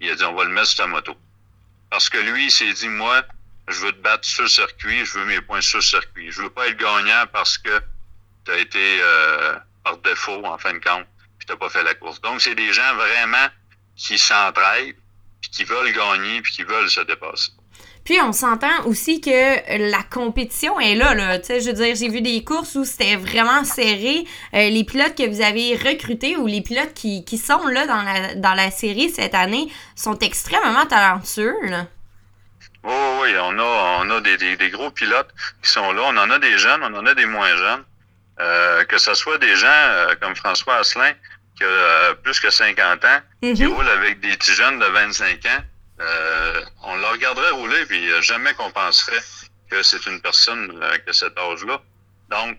Il 0.00 0.10
a 0.10 0.14
dit, 0.14 0.24
on 0.24 0.34
va 0.34 0.44
le 0.44 0.50
mettre 0.50 0.68
sur 0.68 0.84
ta 0.84 0.86
moto. 0.86 1.16
Parce 1.90 2.08
que 2.08 2.18
lui, 2.18 2.46
il 2.46 2.50
s'est 2.50 2.72
dit, 2.72 2.88
moi, 2.88 3.22
je 3.68 3.80
veux 3.80 3.92
te 3.92 4.00
battre 4.00 4.24
sur 4.24 4.44
le 4.44 4.48
circuit, 4.48 5.04
je 5.04 5.18
veux 5.18 5.24
mes 5.24 5.40
points 5.40 5.60
sur 5.60 5.78
le 5.78 5.82
circuit. 5.82 6.30
Je 6.30 6.42
veux 6.42 6.50
pas 6.50 6.68
être 6.68 6.76
gagnant 6.76 7.24
parce 7.32 7.58
que 7.58 7.80
tu 8.44 8.52
as 8.52 8.58
été 8.58 9.00
euh, 9.02 9.56
par 9.84 9.98
défaut, 9.98 10.44
en 10.44 10.58
fin 10.58 10.72
de 10.72 10.78
compte, 10.78 11.06
puis 11.38 11.46
tu 11.46 11.56
pas 11.56 11.68
fait 11.68 11.82
la 11.82 11.94
course. 11.94 12.20
Donc, 12.20 12.40
c'est 12.40 12.54
des 12.54 12.72
gens 12.72 12.94
vraiment 12.94 13.48
qui 13.96 14.18
s'entraident, 14.18 14.96
puis 15.40 15.50
qui 15.50 15.64
veulent 15.64 15.92
gagner, 15.92 16.40
puis 16.42 16.52
qui 16.52 16.62
veulent 16.62 16.90
se 16.90 17.00
dépasser. 17.00 17.52
Puis 18.04 18.18
on 18.22 18.32
s'entend 18.32 18.86
aussi 18.86 19.20
que 19.20 19.90
la 19.90 20.02
compétition 20.02 20.80
est 20.80 20.94
là, 20.94 21.14
là. 21.14 21.38
Tu 21.38 21.46
sais, 21.46 21.60
je 21.60 21.66
veux 21.66 21.74
dire, 21.74 21.94
j'ai 21.94 22.08
vu 22.08 22.22
des 22.22 22.42
courses 22.42 22.74
où 22.74 22.84
c'était 22.84 23.16
vraiment 23.16 23.64
serré. 23.64 24.24
Euh, 24.54 24.70
les 24.70 24.84
pilotes 24.84 25.14
que 25.14 25.28
vous 25.28 25.42
avez 25.42 25.76
recrutés 25.76 26.36
ou 26.36 26.46
les 26.46 26.62
pilotes 26.62 26.94
qui, 26.94 27.24
qui 27.24 27.36
sont 27.36 27.66
là 27.66 27.86
dans 27.86 28.02
la, 28.02 28.34
dans 28.34 28.54
la 28.54 28.70
série 28.70 29.10
cette 29.10 29.34
année 29.34 29.70
sont 29.94 30.18
extrêmement 30.20 30.86
talentueux, 30.86 31.56
là. 31.64 31.86
Oui, 32.84 32.94
oui, 32.94 33.18
oui, 33.22 33.30
on 33.42 33.58
a, 33.58 34.00
on 34.00 34.10
a 34.10 34.20
des, 34.20 34.38
des, 34.38 34.56
des 34.56 34.70
gros 34.70 34.90
pilotes 34.90 35.28
qui 35.62 35.70
sont 35.70 35.92
là. 35.92 36.02
On 36.06 36.16
en 36.16 36.30
a 36.30 36.38
des 36.38 36.56
jeunes, 36.56 36.80
on 36.82 36.94
en 36.94 37.04
a 37.04 37.14
des 37.14 37.26
moins 37.26 37.54
jeunes. 37.56 37.84
Euh, 38.40 38.84
que 38.84 38.98
ce 38.98 39.14
soit 39.14 39.38
des 39.38 39.56
gens 39.56 39.66
euh, 39.66 40.14
comme 40.20 40.36
François 40.36 40.76
Asselin, 40.76 41.12
qui 41.58 41.64
a 41.64 41.66
euh, 41.66 42.14
plus 42.14 42.38
que 42.40 42.50
50 42.50 43.04
ans, 43.04 43.20
qui 43.42 43.64
Mhm. 43.64 43.74
roule 43.74 43.88
avec 43.88 44.20
des 44.20 44.36
petits 44.36 44.54
jeunes 44.54 44.78
de 44.78 44.86
25 44.86 45.44
ans, 45.46 45.62
euh, 46.00 46.64
on 46.84 46.96
le 46.96 47.06
regarderait 47.06 47.50
rouler, 47.50 47.84
puis 47.86 48.10
euh, 48.12 48.22
jamais 48.22 48.54
qu'on 48.54 48.70
penserait 48.70 49.20
que 49.70 49.82
c'est 49.82 50.06
une 50.06 50.20
personne 50.20 50.78
euh, 50.82 50.96
qui 50.98 51.10
a 51.10 51.12
cet 51.12 51.36
âge-là. 51.36 51.82
Donc, 52.30 52.56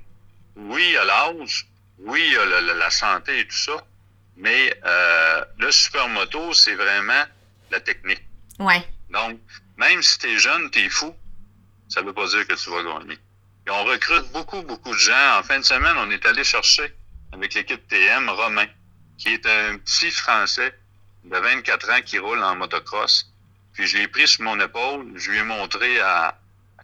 oui, 0.55 0.83
il 0.87 0.91
y 0.93 0.97
a 0.97 1.05
l'âge, 1.05 1.65
oui, 1.99 2.21
il 2.27 2.33
y 2.33 2.37
a 2.37 2.45
le- 2.45 2.73
la 2.77 2.89
santé 2.89 3.39
et 3.39 3.47
tout 3.47 3.55
ça, 3.55 3.77
mais 4.35 4.77
euh, 4.85 5.45
le 5.57 5.71
supermoto, 5.71 6.53
c'est 6.53 6.75
vraiment 6.75 7.23
la 7.71 7.79
technique. 7.79 8.21
Ouais. 8.59 8.85
Donc, 9.09 9.39
même 9.77 10.01
si 10.03 10.19
t'es 10.19 10.37
jeune, 10.37 10.69
t'es 10.71 10.89
fou, 10.89 11.15
ça 11.87 12.01
veut 12.01 12.13
pas 12.13 12.27
dire 12.27 12.45
que 12.45 12.53
tu 12.53 12.69
vas 12.69 12.83
gagner. 12.83 13.17
Et 13.65 13.71
on 13.71 13.83
recrute 13.85 14.29
beaucoup, 14.33 14.61
beaucoup 14.63 14.91
de 14.93 14.99
gens. 14.99 15.37
En 15.39 15.43
fin 15.43 15.59
de 15.59 15.63
semaine, 15.65 15.95
on 15.97 16.09
est 16.11 16.25
allé 16.25 16.43
chercher 16.43 16.93
avec 17.31 17.53
l'équipe 17.53 17.87
TM 17.87 18.29
Romain, 18.29 18.65
qui 19.19 19.33
est 19.33 19.45
un 19.45 19.77
petit 19.77 20.09
Français 20.09 20.73
de 21.25 21.37
24 21.37 21.91
ans 21.91 22.01
qui 22.03 22.17
roule 22.17 22.41
en 22.43 22.55
motocross. 22.55 23.31
Puis 23.73 23.85
je 23.85 23.97
l'ai 23.97 24.07
pris 24.07 24.27
sur 24.27 24.43
mon 24.43 24.59
épaule, 24.59 25.11
je 25.15 25.31
lui 25.31 25.37
ai 25.37 25.43
montré 25.43 25.99
à, 25.99 26.35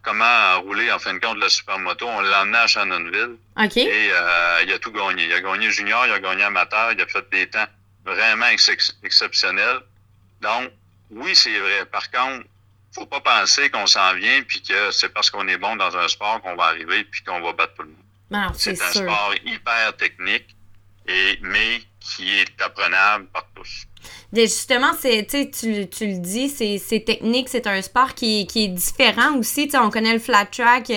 comment 0.03 0.61
rouler 0.61 0.91
en 0.91 0.99
fin 0.99 1.13
de 1.13 1.19
compte 1.19 1.39
la 1.39 1.49
supermoto. 1.49 2.07
On 2.07 2.21
l'a 2.21 2.43
emmené 2.43 2.57
à 2.57 2.67
Shannonville. 2.67 3.38
OK. 3.57 3.77
Et 3.77 4.11
euh, 4.11 4.63
il 4.63 4.71
a 4.71 4.79
tout 4.79 4.91
gagné. 4.91 5.25
Il 5.25 5.33
a 5.33 5.41
gagné 5.41 5.71
junior, 5.71 6.05
il 6.05 6.13
a 6.13 6.19
gagné 6.19 6.43
amateur, 6.43 6.91
il 6.91 7.01
a 7.01 7.07
fait 7.07 7.27
des 7.31 7.47
temps 7.47 7.65
vraiment 8.05 8.47
ex 8.47 8.69
exceptionnels. 9.03 9.79
Donc, 10.41 10.71
oui, 11.09 11.36
c'est 11.36 11.57
vrai. 11.57 11.86
Par 11.86 12.11
contre, 12.11 12.45
faut 12.93 13.05
pas 13.07 13.21
penser 13.21 13.69
qu'on 13.69 13.88
s'en 13.88 14.13
vient 14.13 14.41
puis 14.43 14.61
que 14.61 14.91
c'est 14.91 15.09
parce 15.09 15.29
qu'on 15.29 15.47
est 15.47 15.57
bon 15.57 15.75
dans 15.75 15.97
un 15.97 16.07
sport 16.07 16.41
qu'on 16.41 16.55
va 16.55 16.65
arriver 16.65 17.03
puis 17.05 17.23
qu'on 17.23 17.41
va 17.41 17.53
battre 17.53 17.73
tout 17.75 17.83
le 17.83 17.89
monde. 17.89 18.53
C'est 18.55 18.75
c'est 18.75 18.83
un 18.83 18.91
sûr. 18.91 19.01
sport 19.01 19.33
hyper 19.43 19.97
technique 19.97 20.55
et 21.08 21.39
mais 21.41 21.82
qui 21.99 22.39
est 22.39 22.62
apprenable 22.64 23.28
par 23.34 23.47
tous. 23.56 23.86
Mais 24.32 24.41
justement, 24.43 24.91
c'est, 24.99 25.26
tu, 25.26 25.72
le 25.72 26.20
dis, 26.20 26.49
c'est, 26.49 26.99
technique, 26.99 27.49
c'est 27.49 27.66
un 27.66 27.82
sport 27.82 28.14
qui, 28.14 28.45
qui 28.45 28.66
est 28.66 28.68
différent 28.68 29.36
aussi. 29.38 29.70
On 29.74 29.89
connaît 29.89 30.14
le 30.14 30.20
flat 30.20 30.45
track. 30.45 30.89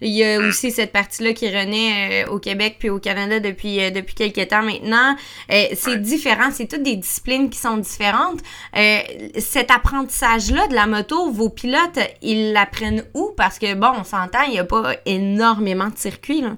Il 0.00 0.10
y 0.10 0.24
a 0.24 0.40
aussi 0.40 0.72
cette 0.72 0.92
partie-là 0.92 1.32
qui 1.32 1.48
renaît 1.48 2.24
euh, 2.24 2.30
au 2.32 2.40
Québec 2.40 2.76
puis 2.80 2.90
au 2.90 2.98
Canada 2.98 3.38
depuis, 3.38 3.80
euh, 3.80 3.90
depuis 3.90 4.14
quelques 4.14 4.48
temps 4.48 4.62
maintenant. 4.62 5.14
Euh, 5.52 5.66
c'est 5.74 5.90
Ouais. 5.90 5.98
différent. 5.98 6.50
C'est 6.52 6.66
toutes 6.66 6.82
des 6.82 6.96
disciplines 6.96 7.50
qui 7.50 7.58
sont 7.58 7.76
différentes. 7.76 8.40
Cet 9.38 9.70
apprentissage-là 9.70 10.66
de 10.66 10.74
la 10.74 10.86
moto, 10.86 11.30
vos 11.30 11.50
pilotes, 11.50 11.98
ils 12.22 12.52
l'apprennent 12.52 13.04
où? 13.14 13.32
Parce 13.36 13.58
que, 13.60 13.74
bon, 13.74 13.92
on 14.00 14.04
s'entend, 14.04 14.42
il 14.46 14.52
n'y 14.52 14.58
a 14.58 14.64
pas 14.64 14.94
énormément 15.04 15.88
de 15.88 15.98
circuits, 15.98 16.40
là. 16.40 16.56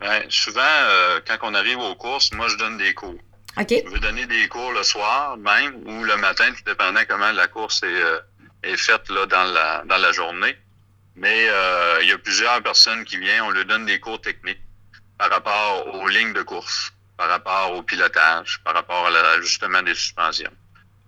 Ouais, 0.00 0.26
souvent, 0.28 0.60
euh, 0.62 1.20
quand 1.26 1.38
on 1.42 1.54
arrive 1.54 1.78
aux 1.78 1.94
courses, 1.96 2.32
moi, 2.32 2.48
je 2.48 2.56
donne 2.56 2.78
des 2.78 2.94
cours. 2.94 3.18
OK? 3.56 3.68
Je 3.70 3.90
veux 3.90 3.98
donner 3.98 4.26
des 4.26 4.46
cours 4.48 4.72
le 4.72 4.82
soir 4.84 5.36
même 5.36 5.74
ou 5.86 6.04
le 6.04 6.16
matin, 6.16 6.52
tout 6.52 6.62
dépendant 6.64 7.00
comment 7.08 7.32
la 7.32 7.48
course 7.48 7.82
est, 7.82 7.86
euh, 7.86 8.20
est 8.62 8.76
faite 8.76 9.08
là, 9.08 9.26
dans, 9.26 9.44
la, 9.52 9.82
dans 9.84 9.98
la 9.98 10.12
journée. 10.12 10.56
Mais 11.16 11.48
euh, 11.48 11.98
il 12.02 12.08
y 12.08 12.12
a 12.12 12.18
plusieurs 12.18 12.62
personnes 12.62 13.04
qui 13.04 13.16
viennent, 13.18 13.42
on 13.42 13.50
leur 13.50 13.64
donne 13.64 13.86
des 13.86 13.98
cours 13.98 14.20
techniques 14.20 14.60
par 15.18 15.30
rapport 15.30 15.92
aux 15.92 16.08
lignes 16.08 16.32
de 16.32 16.42
course, 16.42 16.92
par 17.16 17.28
rapport 17.28 17.72
au 17.72 17.82
pilotage, 17.82 18.60
par 18.62 18.74
rapport 18.74 19.08
à 19.08 19.10
l'ajustement 19.10 19.82
des 19.82 19.94
suspensions. 19.94 20.52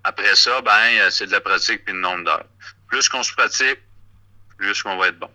Après 0.03 0.35
ça, 0.35 0.61
ben, 0.63 0.73
euh, 0.99 1.11
c'est 1.11 1.27
de 1.27 1.33
la 1.33 1.41
pratique 1.41 1.85
puis 1.85 1.95
le 1.95 2.01
nombre 2.01 2.25
d'heures. 2.25 2.47
Plus 2.89 3.09
qu'on 3.09 3.23
se 3.23 3.33
pratique, 3.33 3.79
plus 4.57 4.83
qu'on 4.83 4.97
va 4.97 5.09
être 5.09 5.19
bon. 5.21 5.31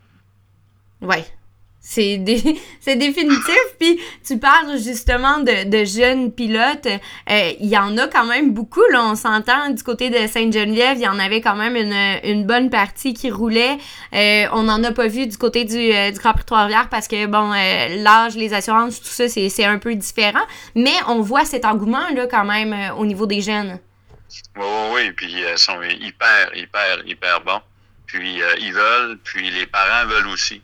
Ouais. 1.00 1.26
C'est 1.88 2.20
c'est 2.82 2.96
définitif. 2.96 3.60
Puis 3.80 4.00
tu 4.26 4.40
parles 4.40 4.78
justement 4.80 5.40
de, 5.40 5.86
jeunes 5.86 6.32
pilotes. 6.32 6.88
Euh, 6.88 7.52
Il 7.60 7.70
y 7.70 7.78
en 7.78 7.96
a 7.98 8.08
quand 8.08 8.26
même 8.26 8.54
beaucoup. 8.54 8.82
Là, 8.92 9.04
on 9.04 9.16
s'entend 9.16 9.70
du 9.70 9.84
côté 9.84 10.10
de 10.10 10.28
Sainte-Geneviève, 10.28 10.98
il 10.98 11.04
y 11.04 11.08
en 11.08 11.20
avait 11.20 11.42
quand 11.42 11.56
même 11.56 11.76
une, 11.76 12.46
bonne 12.46 12.72
partie 12.72 13.14
qui 13.14 13.30
roulait. 13.30 13.78
Euh, 14.14 14.46
on 14.52 14.64
n'en 14.64 14.84
a 14.84 14.92
pas 14.92 15.08
vu 15.08 15.28
du 15.28 15.38
côté 15.38 15.64
du, 15.64 15.94
euh, 15.94 16.10
du 16.10 16.18
Grand 16.18 16.34
Prix 16.34 16.46
Trois-Rivières 16.46 16.90
parce 16.90 17.08
que, 17.08 17.28
bon, 17.28 17.52
l'âge, 17.52 18.36
les 18.36 18.54
assurances, 18.54 19.00
tout 19.00 19.08
ça, 19.08 19.30
c'est 19.30 19.66
un 19.66 19.78
peu 19.78 19.94
différent. 19.94 20.46
Mais 20.74 20.96
on 21.08 21.22
voit 21.22 21.46
cet 21.46 21.66
engouement 21.66 22.10
là 22.16 22.26
quand 22.26 22.46
même 22.46 22.76
au 22.98 23.06
niveau 23.06 23.28
des 23.28 23.42
jeunes. 23.42 23.80
Oui, 24.58 24.64
oui, 24.66 24.90
oui. 24.96 25.12
Puis 25.12 25.32
ils 25.32 25.58
sont 25.58 25.82
hyper, 25.84 26.50
hyper, 26.56 27.06
hyper 27.06 27.42
bons. 27.42 27.62
Puis 28.08 28.40
ils 28.60 28.74
veulent, 28.74 29.20
puis 29.24 29.52
les 29.52 29.68
parents 29.68 30.08
veulent 30.08 30.28
aussi. 30.28 30.62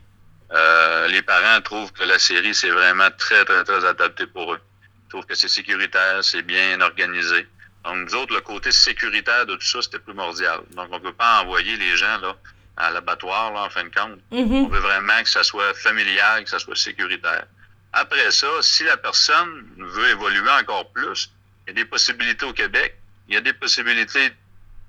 Euh, 0.52 1.08
les 1.08 1.22
parents 1.22 1.60
trouvent 1.62 1.92
que 1.92 2.04
la 2.04 2.18
série, 2.18 2.54
c'est 2.54 2.70
vraiment 2.70 3.08
très, 3.16 3.44
très, 3.44 3.64
très 3.64 3.84
adapté 3.84 4.26
pour 4.26 4.52
eux. 4.52 4.60
Ils 4.82 5.08
trouvent 5.08 5.26
que 5.26 5.34
c'est 5.34 5.48
sécuritaire, 5.48 6.22
c'est 6.22 6.42
bien 6.42 6.80
organisé. 6.80 7.46
Donc, 7.84 7.96
nous 7.96 8.14
autres, 8.14 8.34
le 8.34 8.40
côté 8.40 8.70
sécuritaire 8.70 9.46
de 9.46 9.56
tout 9.56 9.66
ça, 9.66 9.82
c'était 9.82 9.98
primordial. 9.98 10.60
Donc, 10.76 10.88
on 10.90 10.96
ne 10.96 11.02
peut 11.02 11.12
pas 11.12 11.42
envoyer 11.42 11.76
les 11.76 11.96
gens 11.96 12.18
là, 12.18 12.36
à 12.76 12.90
l'abattoir, 12.90 13.52
là, 13.52 13.64
en 13.64 13.70
fin 13.70 13.84
de 13.84 13.88
compte. 13.88 14.20
Mhm. 14.30 14.66
On 14.66 14.68
veut 14.68 14.80
vraiment 14.80 15.22
que 15.22 15.28
ça 15.28 15.42
soit 15.42 15.74
familial, 15.74 16.44
que 16.44 16.50
ça 16.50 16.58
soit 16.58 16.76
sécuritaire. 16.76 17.46
Après 17.92 18.30
ça, 18.30 18.48
si 18.60 18.84
la 18.84 18.96
personne 18.96 19.66
veut 19.76 20.10
évoluer 20.10 20.50
encore 20.50 20.90
plus, 20.92 21.30
il 21.66 21.70
y 21.70 21.72
a 21.72 21.74
des 21.74 21.84
possibilités 21.84 22.44
au 22.46 22.52
Québec, 22.52 22.96
il 23.28 23.34
y 23.34 23.36
a 23.36 23.40
des 23.40 23.52
possibilités 23.52 24.32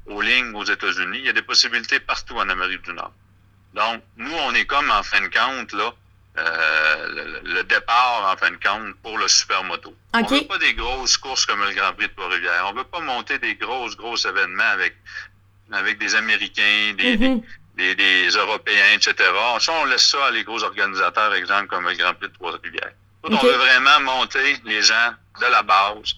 aux 0.06 0.22
lignes 0.22 0.54
aux 0.56 0.64
États-Unis, 0.64 1.20
il 1.20 1.26
y 1.26 1.30
a 1.30 1.34
des 1.34 1.42
possibilités 1.42 2.00
partout 2.00 2.36
en 2.36 2.48
Amérique 2.50 2.82
du 2.84 2.94
Nord. 2.94 3.14
Donc, 3.74 4.04
nous, 4.18 4.34
on 4.34 4.54
est 4.54 4.66
comme 4.66 4.90
en 4.92 5.04
fin 5.04 5.22
de 5.22 5.28
compte, 5.28 5.74
là, 5.74 5.92
euh, 6.38 7.08
le, 7.44 7.54
le 7.54 7.64
départ, 7.64 8.32
en 8.32 8.38
fin 8.38 8.52
de 8.52 8.58
compte, 8.64 8.96
pour 9.02 9.18
le 9.18 9.28
supermoto. 9.28 9.96
On 10.14 10.20
OK. 10.22 10.30
veut 10.32 10.48
pas 10.48 10.58
des 10.58 10.74
grosses 10.74 11.18
courses 11.18 11.46
comme 11.46 11.64
le 11.64 11.74
Grand 11.74 11.94
Prix 11.94 12.08
de 12.08 12.14
Trois-Rivières. 12.14 12.66
On 12.70 12.74
veut 12.74 12.84
pas 12.84 13.00
monter 13.00 13.38
des 13.40 13.56
grosses, 13.56 13.96
grosses 13.98 14.26
événements 14.26 14.64
avec, 14.74 14.96
avec 15.72 15.98
des 16.00 16.16
Américains, 16.16 16.94
des, 16.98 17.18
Mhm. 17.18 17.42
des, 17.76 17.96
des 17.96 18.28
Européens, 18.30 18.94
etc. 18.96 19.16
Ça, 19.60 19.72
on 19.74 19.86
laisse 19.86 20.08
ça 20.08 20.26
à 20.26 20.32
les 20.32 20.44
gros 20.44 20.64
organisateurs, 20.64 21.34
exemple, 21.34 21.68
comme 21.68 21.88
le 21.88 21.96
Grand 21.96 22.14
Prix 22.14 22.30
de 22.30 22.34
Trois-Rivières. 22.34 22.92
On 23.24 23.36
veut 23.38 23.54
vraiment 23.54 24.00
monter 24.02 24.58
les 24.66 24.82
gens 24.82 25.14
de 25.40 25.46
la 25.46 25.64
base, 25.64 26.14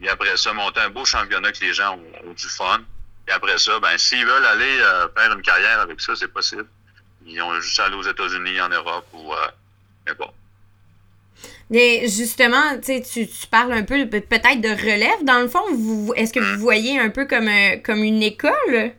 et 0.00 0.08
après 0.08 0.36
ça, 0.36 0.52
monter 0.52 0.80
un 0.80 0.90
beau 0.90 1.04
championnat 1.04 1.52
que 1.52 1.60
les 1.60 1.74
gens 1.74 1.96
ont, 1.96 2.28
ont 2.30 2.32
du 2.32 2.48
fun. 2.48 2.80
Et 3.26 3.32
après 3.32 3.58
ça, 3.58 3.78
ben, 3.80 3.96
s'ils 3.98 4.24
veulent 4.26 4.44
aller 4.46 4.78
euh, 4.80 5.08
faire 5.16 5.32
une 5.32 5.42
carrière 5.42 5.80
avec 5.80 6.00
ça, 6.00 6.14
c'est 6.14 6.28
possible. 6.28 6.66
Ils 7.26 7.40
ont 7.42 7.60
juste 7.60 7.78
à 7.80 7.84
aller 7.86 7.96
aux 7.96 8.02
États-Unis, 8.02 8.60
en 8.60 8.68
Europe, 8.68 9.06
ou... 9.12 9.32
Euh, 9.32 9.36
mais 10.06 10.14
bon. 10.14 10.30
Mais 11.70 12.06
justement, 12.08 12.78
tu 12.80 13.02
tu 13.02 13.26
parles 13.50 13.72
un 13.72 13.82
peu 13.82 14.06
pe- 14.08 14.20
peut-être 14.20 14.60
de 14.60 14.68
relève. 14.68 15.24
Dans 15.24 15.40
le 15.40 15.48
fond, 15.48 15.64
vous, 15.74 16.12
est-ce 16.16 16.32
que 16.32 16.40
vous 16.40 16.60
voyez 16.60 16.98
un 17.00 17.08
peu 17.10 17.26
comme, 17.26 17.48
euh, 17.48 17.76
comme 17.78 18.02
une 18.04 18.22
école? 18.22 18.92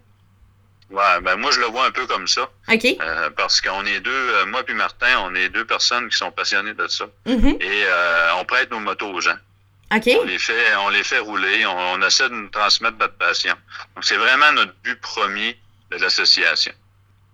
Ouais, 0.91 1.19
ben 1.21 1.35
moi, 1.37 1.51
je 1.51 1.59
le 1.59 1.65
vois 1.67 1.85
un 1.87 1.91
peu 1.91 2.05
comme 2.07 2.27
ça. 2.27 2.49
OK. 2.71 2.85
euh, 3.01 3.29
parce 3.31 3.61
qu'on 3.61 3.85
est 3.85 3.99
deux, 4.01 4.45
moi 4.45 4.63
puis 4.63 4.73
Martin, 4.75 5.19
on 5.23 5.33
est 5.35 5.49
deux 5.49 5.65
personnes 5.65 6.09
qui 6.09 6.17
sont 6.17 6.31
passionnées 6.31 6.73
de 6.73 6.87
ça. 6.87 7.05
Mhm. 7.25 7.57
Et 7.59 7.83
euh, 7.85 8.35
on 8.39 8.45
prête 8.45 8.69
nos 8.71 8.79
motos 8.79 9.11
aux 9.11 9.21
gens. 9.21 9.37
OK. 9.95 10.09
On 10.19 10.23
les 10.25 10.39
fait, 10.39 10.75
on 10.79 10.89
les 10.89 11.03
fait 11.03 11.19
rouler, 11.19 11.65
on, 11.65 11.93
on 11.93 12.01
essaie 12.01 12.29
de 12.29 12.33
nous 12.35 12.49
transmettre 12.49 12.97
notre 12.97 13.15
passion. 13.15 13.53
Donc, 13.95 14.03
c'est 14.03 14.17
vraiment 14.17 14.51
notre 14.53 14.73
but 14.83 14.99
premier 14.99 15.57
de 15.91 15.97
l'association. 15.97 16.73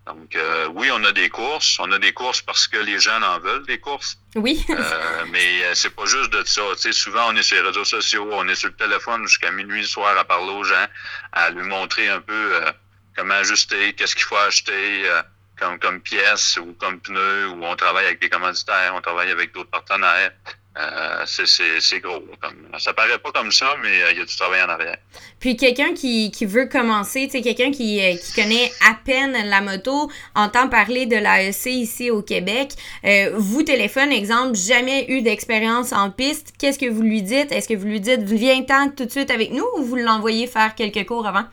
Donc, 0.07 0.35
euh, 0.35 0.67
oui, 0.73 0.89
on 0.91 1.03
a 1.03 1.11
des 1.11 1.29
courses. 1.29 1.77
On 1.79 1.91
a 1.91 1.99
des 1.99 2.11
courses 2.11 2.41
parce 2.41 2.67
que 2.67 2.77
les 2.77 2.99
gens 2.99 3.21
en 3.21 3.39
veulent, 3.39 3.65
des 3.65 3.79
courses. 3.79 4.17
Oui. 4.35 4.65
Euh, 4.69 5.25
mais 5.29 5.63
euh, 5.63 5.75
c'est 5.75 5.91
pas 5.91 6.05
juste 6.05 6.31
de 6.31 6.43
ça. 6.43 6.61
Tu 6.73 6.81
sais, 6.81 6.91
souvent, 6.91 7.29
on 7.29 7.35
est 7.35 7.43
sur 7.43 7.57
les 7.57 7.67
réseaux 7.67 7.85
sociaux, 7.85 8.27
on 8.31 8.47
est 8.47 8.55
sur 8.55 8.69
le 8.69 8.75
téléphone 8.75 9.27
jusqu'à 9.27 9.51
minuit 9.51 9.81
le 9.81 9.87
soir 9.87 10.17
à 10.17 10.25
parler 10.25 10.51
aux 10.51 10.63
gens, 10.63 10.87
à 11.33 11.49
lui 11.51 11.63
montrer 11.63 12.09
un 12.09 12.21
peu 12.21 12.55
euh, 12.55 12.71
comment 13.15 13.35
ajuster, 13.35 13.93
qu'est-ce 13.93 14.15
qu'il 14.15 14.25
faut 14.25 14.37
acheter 14.37 15.07
euh, 15.07 15.21
comme, 15.59 15.77
comme 15.79 16.01
pièces 16.01 16.57
ou 16.57 16.73
comme 16.79 16.99
pneus, 16.99 17.49
ou 17.49 17.63
on 17.63 17.75
travaille 17.75 18.05
avec 18.05 18.21
des 18.21 18.29
commanditaires, 18.29 18.93
on 18.95 19.01
travaille 19.01 19.29
avec 19.29 19.53
d'autres 19.53 19.69
partenaires. 19.69 20.31
Euh, 20.77 21.25
c'est, 21.25 21.99
gros. 21.99 22.23
Comme, 22.39 22.79
ça 22.79 22.93
paraît 22.93 23.19
pas 23.19 23.31
comme 23.33 23.51
ça, 23.51 23.75
mais 23.81 24.01
euh, 24.01 24.11
il 24.11 24.19
y 24.19 24.21
a 24.21 24.25
du 24.25 24.35
travail 24.35 24.63
en 24.63 24.69
arrière. 24.69 24.95
Puis 25.39 25.57
quelqu'un 25.57 25.93
qui, 25.93 26.31
qui 26.31 26.45
veut 26.45 26.67
commencer, 26.67 27.27
quelqu'un 27.27 27.71
qui, 27.71 27.99
euh, 27.99 28.15
qui 28.15 28.33
connaît 28.33 28.71
à 28.89 28.93
peine 28.93 29.49
la 29.49 29.59
moto, 29.59 30.09
entend 30.33 30.69
parler 30.69 31.07
de 31.07 31.17
l'AEC 31.17 31.65
ici 31.65 32.09
au 32.09 32.21
Québec, 32.21 32.71
euh, 33.03 33.31
vous 33.33 33.63
téléphone, 33.63 34.13
exemple, 34.13 34.55
jamais 34.55 35.07
eu 35.09 35.21
d'expérience 35.21 35.91
en 35.91 36.09
piste, 36.09 36.53
qu'est-ce 36.57 36.79
que 36.79 36.89
vous 36.89 37.01
lui 37.01 37.21
dites? 37.21 37.51
Est-ce 37.51 37.67
que 37.67 37.75
vous 37.75 37.87
lui 37.87 37.99
dites, 37.99 38.21
viens-t'en 38.21 38.91
tout 38.91 39.05
de 39.05 39.11
suite 39.11 39.29
avec 39.29 39.51
nous 39.51 39.67
ou 39.77 39.83
vous 39.83 39.97
l'envoyez 39.97 40.47
faire 40.47 40.73
quelques 40.75 41.05
cours 41.05 41.27
avant? 41.27 41.43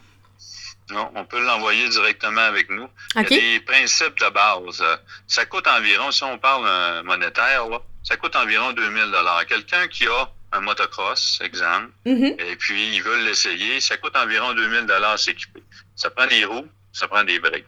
Non, 0.90 1.10
on 1.16 1.24
peut 1.24 1.44
l'envoyer 1.44 1.88
directement 1.88 2.40
avec 2.40 2.70
nous. 2.70 2.84
OK. 3.16 3.26
Il 3.30 3.36
y 3.36 3.56
a 3.56 3.58
des 3.58 3.60
principes 3.60 4.18
de 4.20 4.30
base. 4.30 4.82
Ça 5.26 5.44
coûte 5.44 5.66
environ, 5.66 6.10
si 6.12 6.22
on 6.22 6.38
parle 6.38 7.04
monétaire, 7.04 7.68
là, 7.68 7.82
ça 8.02 8.16
coûte 8.16 8.36
environ 8.36 8.72
2000 8.72 9.10
dollars. 9.10 9.44
Quelqu'un 9.46 9.86
qui 9.88 10.06
a 10.06 10.28
un 10.52 10.60
motocross, 10.60 11.40
exemple, 11.42 11.90
Mhm. 12.06 12.36
et 12.38 12.56
puis 12.56 12.94
ils 12.96 13.02
veulent 13.02 13.24
l'essayer, 13.24 13.80
ça 13.80 13.96
coûte 13.98 14.16
environ 14.16 14.54
2000 14.54 14.86
dollars 14.86 15.18
s'équiper. 15.18 15.62
Ça 15.94 16.08
prend 16.10 16.26
des 16.26 16.44
roues, 16.44 16.66
ça 16.92 17.06
prend 17.08 17.22
des 17.24 17.38
briques. 17.38 17.66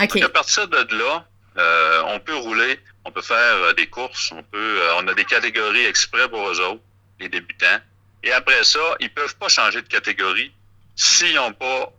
OK. 0.00 0.14
Donc, 0.14 0.22
à 0.24 0.28
partir 0.28 0.66
de 0.68 0.96
là, 0.96 1.24
euh, 1.58 2.02
on 2.06 2.18
peut 2.20 2.34
rouler, 2.36 2.80
on 3.04 3.12
peut 3.12 3.22
faire 3.22 3.54
euh, 3.56 3.72
des 3.72 3.86
courses, 3.86 4.32
on 4.32 4.42
peut, 4.42 4.80
euh, 4.80 4.94
on 4.96 5.06
a 5.08 5.14
des 5.14 5.24
catégories 5.24 5.84
exprès 5.86 6.28
pour 6.28 6.48
eux 6.48 6.60
autres, 6.60 6.82
les 7.20 7.28
débutants. 7.28 7.80
Et 8.24 8.32
après 8.32 8.64
ça, 8.64 8.80
ils 9.00 9.12
peuvent 9.12 9.36
pas 9.36 9.48
changer 9.48 9.82
de 9.82 9.88
catégorie 9.88 10.52
s'ils 10.96 11.34
n'ont 11.34 11.52
pas 11.52 11.92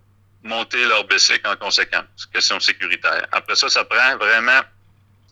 monté 0.44 0.86
leur 0.86 1.06
bicycle 1.06 1.48
en 1.48 1.56
conséquence. 1.56 2.26
Question 2.34 2.60
sécuritaire. 2.60 3.26
Après 3.32 3.56
ça, 3.56 3.70
ça 3.70 3.84
prend 3.86 4.18
vraiment 4.18 4.62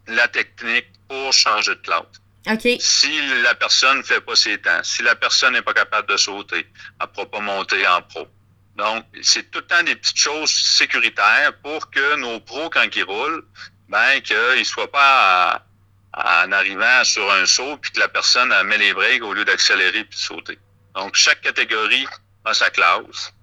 la 0.08 0.28
technique 0.30 0.88
pour 1.10 1.32
changer 1.34 1.76
de 1.76 1.82
classe. 1.82 2.04
OK. 2.50 2.68
Si 2.80 3.41
la 3.43 3.56
personne 3.56 4.04
fait 4.04 4.22
pas 4.22 4.36
ses 4.36 4.58
temps, 4.60 4.84
si 4.84 5.04
la 5.04 5.16
personne 5.16 5.54
n'est 5.54 5.62
pas 5.62 5.74
capable 5.74 6.08
de 6.10 6.18
sauter, 6.18 6.66
elle 7.00 7.08
ne 7.08 7.14
pourra 7.14 7.30
pas 7.30 7.39
monter 7.39 7.86
en 7.88 8.02
pro. 8.02 8.28
Donc, 8.76 9.06
c'est 9.22 9.50
tout 9.50 9.60
le 9.60 9.66
temps 9.66 9.84
des 9.84 9.95
petites 9.95 10.18
choses 10.18 10.52
sécuritaires 10.52 11.54
pour 11.64 11.89
que 11.89 12.16
nos 12.18 12.39
pros, 12.39 12.70
quand 12.70 12.86
ils 12.95 13.04
roulent, 13.04 13.43
ben, 13.89 14.22
qu'ils 14.22 14.60
ne 14.60 14.64
soient 14.64 14.91
pas 14.91 15.64
en 16.14 16.52
arrivant 16.52 17.04
sur 17.04 17.30
un 17.32 17.45
saut, 17.45 17.78
puis 17.78 17.91
que 17.91 18.00
la 18.00 18.08
personne 18.08 18.52
elle 18.52 18.66
met 18.66 18.78
les 18.78 18.93
breaks 18.93 19.24
au 19.24 19.34
lieu 19.34 19.45
d'accélérer 19.45 20.04
puis 20.04 20.18
de 20.18 20.24
sauter. 20.24 20.60
Donc, 20.95 21.16
chaque 21.16 21.41
catégorie 21.41 22.08
a 22.45 22.54
sa 22.54 22.70
classe. 22.70 23.34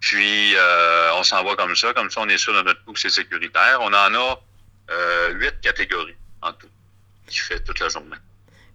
Puis, 0.00 0.54
euh, 0.56 1.14
on 1.14 1.22
s'en 1.24 1.42
va 1.44 1.56
comme 1.56 1.74
ça. 1.74 1.92
Comme 1.92 2.10
ça, 2.10 2.20
on 2.20 2.28
est 2.28 2.38
sûr 2.38 2.54
de 2.54 2.62
notre 2.62 2.84
coup 2.84 2.94
c'est 2.96 3.10
sécuritaire. 3.10 3.78
On 3.80 3.92
en 3.92 4.14
a 4.14 4.40
euh, 4.90 5.30
huit 5.32 5.60
catégories 5.60 6.16
en 6.42 6.52
tout, 6.52 6.68
qui 7.26 7.38
fait 7.38 7.60
toute 7.64 7.80
la 7.80 7.88
journée. 7.88 8.16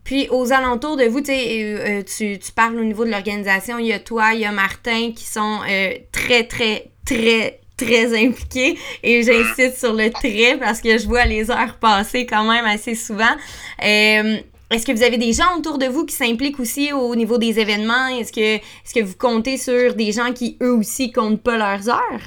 Puis 0.03 0.27
aux 0.29 0.51
alentours 0.51 0.97
de 0.97 1.05
vous, 1.05 1.21
euh, 1.29 2.03
tu, 2.03 2.39
tu 2.39 2.51
parles 2.51 2.77
au 2.77 2.83
niveau 2.83 3.05
de 3.05 3.11
l'organisation, 3.11 3.77
il 3.77 3.87
y 3.87 3.93
a 3.93 3.99
toi, 3.99 4.33
il 4.33 4.41
y 4.41 4.45
a 4.45 4.51
Martin 4.51 5.11
qui 5.15 5.25
sont 5.25 5.59
euh, 5.69 5.93
très, 6.11 6.45
très, 6.45 6.91
très, 7.05 7.59
très 7.77 8.25
impliqués. 8.25 8.77
Et 9.03 9.23
j'insiste 9.23 9.77
sur 9.77 9.93
le 9.93 10.11
très 10.11 10.57
parce 10.57 10.81
que 10.81 10.97
je 10.97 11.07
vois 11.07 11.25
les 11.25 11.51
heures 11.51 11.75
passer 11.75 12.25
quand 12.25 12.43
même 12.43 12.65
assez 12.65 12.95
souvent. 12.95 13.35
Euh, 13.83 14.39
est-ce 14.71 14.85
que 14.85 14.93
vous 14.93 15.03
avez 15.03 15.17
des 15.17 15.33
gens 15.33 15.57
autour 15.57 15.77
de 15.77 15.85
vous 15.85 16.05
qui 16.05 16.15
s'impliquent 16.15 16.59
aussi 16.59 16.93
au 16.93 17.13
niveau 17.15 17.37
des 17.37 17.59
événements? 17.59 18.07
Est-ce 18.07 18.31
que, 18.31 18.55
est 18.55 18.93
que 18.93 19.03
vous 19.03 19.17
comptez 19.17 19.57
sur 19.57 19.95
des 19.95 20.13
gens 20.13 20.31
qui, 20.31 20.57
eux 20.61 20.71
aussi, 20.71 21.11
comptent 21.11 21.43
pas 21.43 21.57
leurs 21.57 21.89
heures? 21.89 22.21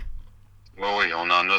Oui, 0.76 0.88
oui, 0.98 1.06
on 1.16 1.30
en 1.30 1.48
a. 1.48 1.56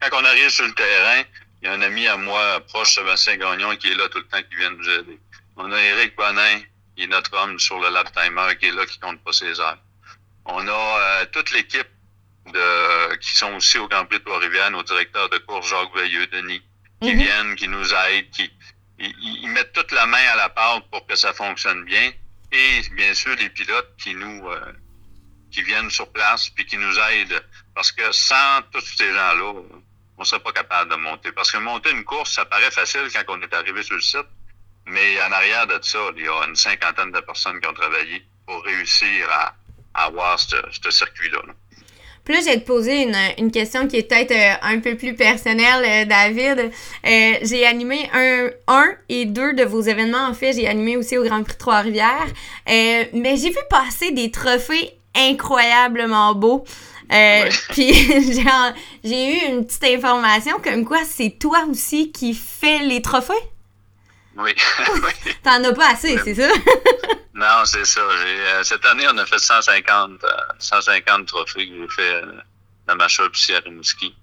Quand 0.00 0.20
on 0.20 0.24
arrive 0.24 0.48
sur 0.48 0.66
le 0.66 0.74
terrain, 0.74 1.22
il 1.62 1.66
y 1.66 1.68
a 1.68 1.74
un 1.74 1.80
ami 1.80 2.08
à 2.08 2.16
moi 2.16 2.60
proche, 2.66 2.96
Sébastien 2.96 3.36
Gagnon, 3.36 3.76
qui 3.76 3.88
est 3.88 3.94
là 3.94 4.08
tout 4.10 4.18
le 4.18 4.24
temps, 4.24 4.38
qui 4.50 4.56
vient 4.56 4.70
nous 4.70 4.88
aider. 4.88 5.18
On 5.56 5.70
a 5.72 5.80
Eric 5.80 6.16
Bonin, 6.16 6.60
qui 6.96 7.04
est 7.04 7.06
notre 7.06 7.34
homme 7.36 7.58
sur 7.58 7.78
le 7.80 7.88
lap 7.90 8.10
timer, 8.12 8.56
qui 8.58 8.66
est 8.66 8.72
là, 8.72 8.84
qui 8.86 8.98
compte 8.98 9.22
pas 9.24 9.32
ses 9.32 9.58
heures. 9.60 9.78
On 10.44 10.66
a 10.66 10.72
euh, 11.00 11.26
toute 11.32 11.50
l'équipe 11.52 11.88
de 12.52 13.16
qui 13.16 13.34
sont 13.36 13.54
aussi 13.54 13.78
au 13.78 13.88
Grand 13.88 14.04
Prix 14.06 14.18
de 14.18 14.24
Trois-Rivières, 14.24 14.70
nos 14.70 14.82
directeurs 14.82 15.28
de 15.30 15.38
course, 15.38 15.68
Jacques 15.68 15.94
Veilleux, 15.96 16.26
Denis, 16.28 16.62
qui 17.02 17.12
Mhm. 17.14 17.18
viennent, 17.22 17.56
qui 17.56 17.68
nous 17.68 17.92
aident, 17.92 18.30
qui 18.30 18.50
ils, 18.98 19.12
ils 19.42 19.50
mettent 19.50 19.72
toute 19.72 19.92
la 19.92 20.06
main 20.06 20.24
à 20.32 20.36
la 20.36 20.48
pâte 20.48 20.84
pour 20.90 21.06
que 21.06 21.16
ça 21.16 21.32
fonctionne 21.34 21.84
bien. 21.84 22.12
Et 22.52 22.80
bien 22.92 23.12
sûr, 23.14 23.34
les 23.36 23.50
pilotes 23.50 23.94
qui 23.98 24.14
nous 24.14 24.48
euh, 24.48 24.72
qui 25.50 25.62
viennent 25.62 25.90
sur 25.90 26.10
place 26.12 26.48
puis 26.50 26.64
qui 26.66 26.76
nous 26.78 26.98
aident. 26.98 27.42
Parce 27.74 27.90
que 27.92 28.10
sans 28.12 28.62
tous 28.72 28.80
ces 28.96 29.08
gens-là, 29.12 29.52
on 30.18 30.24
serait 30.24 30.40
pas 30.42 30.52
capable 30.52 30.90
de 30.90 30.96
monter. 30.96 31.32
Parce 31.32 31.50
que 31.50 31.58
monter 31.58 31.90
une 31.90 32.04
course, 32.04 32.32
ça 32.32 32.44
paraît 32.44 32.70
facile 32.70 33.08
quand 33.12 33.24
on 33.28 33.42
est 33.42 33.52
arrivé 33.52 33.82
sur 33.82 33.96
le 33.96 34.00
site. 34.02 34.26
Mais 34.86 35.20
en 35.28 35.32
arrière 35.32 35.66
de 35.66 35.78
ça, 35.82 35.98
il 36.16 36.24
y 36.24 36.28
a 36.28 36.46
une 36.48 36.56
cinquantaine 36.56 37.10
de 37.10 37.20
personnes 37.20 37.60
qui 37.60 37.68
ont 37.68 37.74
travaillé 37.74 38.22
pour 38.46 38.62
réussir 38.64 39.28
à, 39.30 39.54
à 39.94 40.04
avoir 40.06 40.38
ce, 40.38 40.56
ce 40.70 40.90
circuit-là. 40.90 41.38
là. 41.46 41.52
Puis 42.26 42.34
là, 42.34 42.40
je 42.40 42.46
vais 42.46 42.60
te 42.60 42.66
poser 42.66 43.02
une, 43.02 43.16
une 43.38 43.52
question 43.52 43.86
qui 43.86 43.98
est 43.98 44.02
peut-être 44.02 44.32
euh, 44.32 44.54
un 44.62 44.80
peu 44.80 44.96
plus 44.96 45.14
personnelle, 45.14 45.84
euh, 45.84 46.04
David. 46.06 46.72
Euh, 47.06 47.38
j'ai 47.42 47.64
animé 47.64 48.10
un, 48.12 48.50
un 48.66 48.86
et 49.08 49.26
deux 49.26 49.52
de 49.52 49.62
vos 49.62 49.80
événements. 49.80 50.26
En 50.26 50.34
fait, 50.34 50.52
j'ai 50.52 50.66
animé 50.66 50.96
aussi 50.96 51.16
au 51.16 51.22
Grand 51.22 51.44
Prix 51.44 51.56
Trois-Rivières. 51.56 52.26
Mais 52.66 53.36
j'ai 53.36 53.50
vu 53.50 53.58
passer 53.70 54.10
des 54.10 54.32
trophées 54.32 54.90
incroyablement 55.14 56.34
beaux. 56.34 56.64
Ouais. 57.10 57.48
Puis 57.70 57.92
j'ai 59.04 59.32
eu 59.32 59.48
une 59.48 59.64
petite 59.64 59.84
information 59.84 60.56
comme 60.62 60.84
quoi 60.84 60.98
c'est 61.08 61.38
toi 61.38 61.64
aussi 61.70 62.10
qui 62.10 62.34
fais 62.34 62.80
les 62.80 63.02
trophées? 63.02 63.34
Oui. 64.38 64.54
T'en 65.42 65.64
as 65.64 65.72
pas 65.72 65.90
assez, 65.92 66.18
c'est 66.24 66.34
ça? 66.34 66.48
Non, 67.34 67.66
c'est 67.66 67.84
ça. 67.84 68.00
J'ai, 68.22 68.40
euh, 68.46 68.62
cette 68.62 68.84
année, 68.86 69.06
on 69.12 69.18
a 69.18 69.26
fait 69.26 69.38
150, 69.38 70.24
euh, 70.24 70.28
150 70.58 71.26
trophées 71.26 71.68
que 71.68 71.74
j'ai 71.82 71.88
fait 71.88 72.14
euh, 72.14 72.32
dans 72.86 72.96
ma 72.96 73.08
shop 73.08 73.28
ici 73.34 73.54
à 73.54 73.58
Rimouski. 73.60 74.14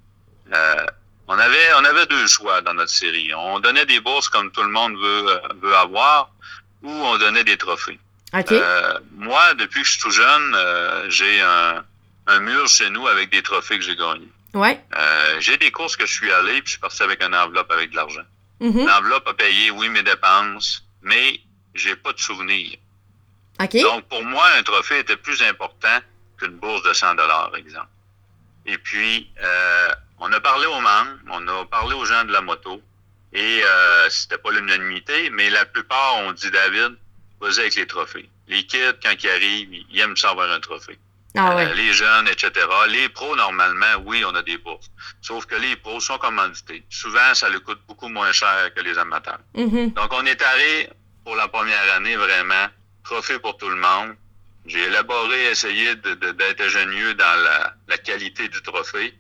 Euh, 0.51 0.85
on 1.27 1.37
avait, 1.37 1.73
on 1.77 1.85
avait 1.85 2.07
deux 2.07 2.25
choix 2.25 2.61
dans 2.61 2.73
notre 2.73 2.89
série. 2.91 3.31
On 3.35 3.59
donnait 3.59 3.85
des 3.85 3.99
bourses 3.99 4.29
comme 4.29 4.51
tout 4.51 4.63
le 4.63 4.69
monde 4.69 4.93
veut, 4.97 5.27
euh, 5.29 5.39
veut 5.61 5.75
avoir, 5.75 6.31
ou 6.81 6.89
on 6.91 7.17
donnait 7.19 7.43
des 7.43 7.55
trophées. 7.55 7.99
OK. 8.35 8.51
Euh, 8.51 8.97
moi, 9.15 9.53
depuis 9.53 9.81
que 9.81 9.87
je 9.87 9.91
suis 9.93 10.01
tout 10.01 10.09
jeune, 10.09 10.53
euh, 10.55 11.07
j'ai 11.11 11.39
un, 11.41 11.85
un 12.25 12.39
mur 12.39 12.67
chez 12.67 12.89
nous 12.89 13.07
avec 13.07 13.29
des 13.31 13.43
trophées 13.43 13.77
que 13.77 13.85
j'ai 13.85 13.95
gagnés. 13.95 14.27
ouais. 14.55 14.83
Euh, 14.97 15.35
j'ai 15.39 15.57
des 15.57 15.69
courses 15.69 15.95
que 15.95 16.07
je 16.07 16.13
suis 16.13 16.31
allé, 16.31 16.53
puis 16.53 16.63
je 16.65 16.69
suis 16.71 16.79
parti 16.79 17.03
avec 17.03 17.21
une 17.23 17.35
enveloppe 17.35 17.71
avec 17.71 17.91
de 17.91 17.95
l'argent. 17.95 18.23
Mhm. 18.59 18.85
L'enveloppe 18.87 19.27
a 19.27 19.33
payé, 19.33 19.71
oui, 19.71 19.89
mes 19.89 20.03
dépenses, 20.03 20.85
mais 21.01 21.39
j'ai 21.73 21.95
pas 21.95 22.13
de 22.13 22.19
souvenirs. 22.19 22.77
OK. 23.61 23.77
Donc, 23.81 24.07
pour 24.07 24.23
moi, 24.23 24.45
un 24.57 24.63
trophée 24.63 24.99
était 24.99 25.17
plus 25.17 25.41
important 25.41 25.99
qu'une 26.37 26.57
bourse 26.57 26.83
de 26.83 26.93
100 26.93 27.15
dollars, 27.15 27.51
exemple. 27.55 27.87
Et 28.65 28.77
puis, 28.77 29.29
euh, 29.41 29.95
on 30.19 30.31
a 30.31 30.39
parlé 30.39 30.65
aux 30.65 30.79
membres, 30.79 31.17
on 31.29 31.47
a 31.47 31.65
parlé 31.65 31.93
aux 31.95 32.05
gens 32.05 32.23
de 32.23 32.31
la 32.31 32.41
moto, 32.41 32.81
et 33.33 33.61
euh, 33.63 34.09
c'était 34.09 34.37
pas 34.37 34.51
l'unanimité, 34.51 35.29
mais 35.31 35.49
la 35.49 35.65
plupart 35.65 36.17
ont 36.17 36.31
dit, 36.31 36.49
David, 36.51 36.95
vas-y 37.41 37.59
avec 37.59 37.75
les 37.75 37.87
trophées. 37.87 38.29
Les 38.47 38.65
kids, 38.65 38.99
quand 39.01 39.13
ils 39.21 39.29
arrivent, 39.29 39.73
ils 39.89 39.99
aiment 39.99 40.17
ça 40.17 40.29
avoir 40.29 40.49
un 40.51 40.59
trophée. 40.59 40.97
Ah 41.35 41.55
ouais. 41.55 41.65
Euh, 41.65 41.73
les 41.73 41.93
jeunes, 41.93 42.27
etc. 42.27 42.51
Les 42.89 43.09
pros, 43.09 43.35
normalement, 43.35 43.95
oui, 44.05 44.23
on 44.25 44.35
a 44.35 44.43
des 44.43 44.57
bourses. 44.57 44.91
Sauf 45.21 45.45
que 45.45 45.55
les 45.55 45.75
pros 45.75 45.99
sont 45.99 46.17
commandités. 46.17 46.85
Souvent, 46.89 47.33
ça 47.33 47.49
leur 47.49 47.63
coûte 47.63 47.81
beaucoup 47.87 48.07
moins 48.07 48.31
cher 48.31 48.71
que 48.75 48.81
les 48.81 48.97
amateurs. 48.97 49.39
Mhm. 49.55 49.91
Donc, 49.93 50.13
on 50.13 50.25
est 50.25 50.41
allé 50.41 50.89
pour 51.23 51.35
la 51.35 51.47
première 51.47 51.93
année 51.95 52.15
vraiment 52.15 52.67
trophée 53.03 53.39
pour 53.39 53.57
tout 53.57 53.69
le 53.69 53.75
monde. 53.75 54.15
J'ai 54.65 54.83
élaboré, 54.83 55.51
essayé 55.51 55.95
d'être 55.95 56.61
ingénieux 56.61 57.13
dans 57.15 57.43
la, 57.43 57.73
la 57.87 57.97
qualité 57.97 58.47
du 58.47 58.61
trophée. 58.61 59.13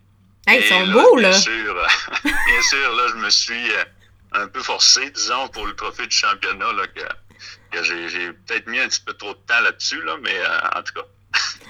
Hey, 0.47 0.61
ils 0.61 0.67
sont 0.67 0.87
beaux, 0.87 1.17
là. 1.17 1.29
Bien 1.29 1.39
sûr, 1.39 1.87
bien 2.23 2.61
sûr, 2.69 2.95
là, 2.95 3.07
je 3.09 3.15
me 3.15 3.29
suis 3.29 3.71
euh, 3.71 3.83
un 4.33 4.47
peu 4.47 4.61
forcé, 4.61 5.09
disons, 5.11 5.47
pour 5.49 5.65
le 5.65 5.75
trophée 5.75 6.07
du 6.07 6.15
championnat, 6.15 6.73
là, 6.73 6.87
que, 6.87 7.83
j'ai 7.83 8.31
peut-être 8.33 8.67
mis 8.67 8.79
un 8.79 8.87
petit 8.87 9.01
peu 9.01 9.13
trop 9.13 9.33
de 9.33 9.39
temps 9.47 9.59
là-dessus, 9.61 10.01
là, 10.03 10.17
mais 10.21 10.37
euh, 10.37 10.59
en 10.75 10.83
tout 10.83 10.93
cas, 10.93 11.05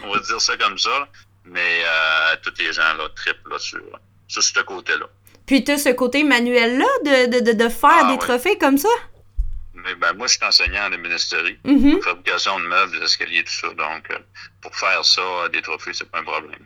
on 0.04 0.14
va 0.14 0.20
dire 0.20 0.42
ça 0.42 0.58
comme 0.58 0.78
ça. 0.78 1.08
Mais 1.46 1.82
euh, 1.84 2.36
tous 2.42 2.54
les 2.60 2.72
gens 2.72 2.94
là, 2.98 3.10
triplent 3.16 3.50
là, 3.50 3.60
sur, 3.60 3.82
sur 4.28 4.42
ce 4.44 4.60
côté-là. 4.62 5.06
Puis 5.46 5.64
t'as 5.64 5.78
ce 5.78 5.90
côté 5.90 6.24
manuel-là 6.24 6.86
de, 7.06 7.40
de, 7.42 7.52
de, 7.52 7.70
faire 7.70 8.06
Ah, 8.06 8.12
des 8.12 8.18
trophées 8.18 8.58
comme 8.58 8.78
ça? 8.78 8.90
Mais 9.74 9.96
ben, 9.96 10.14
moi, 10.14 10.28
je 10.28 10.38
suis 10.38 10.46
enseignant 10.46 10.88
en 10.88 10.92
ébénisterie. 10.94 11.58
Mhm. 11.66 12.02
fabrication 12.02 12.60
de 12.60 12.66
meubles, 12.66 13.00
d'escaliers, 13.00 13.44
tout 13.44 13.52
ça. 13.52 13.68
Donc, 13.70 14.10
euh, 14.12 14.18
pour 14.62 14.74
faire 14.76 15.04
ça, 15.04 15.22
des 15.52 15.62
trophées, 15.62 15.92
c'est 15.94 16.10
pas 16.10 16.20
un 16.20 16.24
problème. 16.24 16.66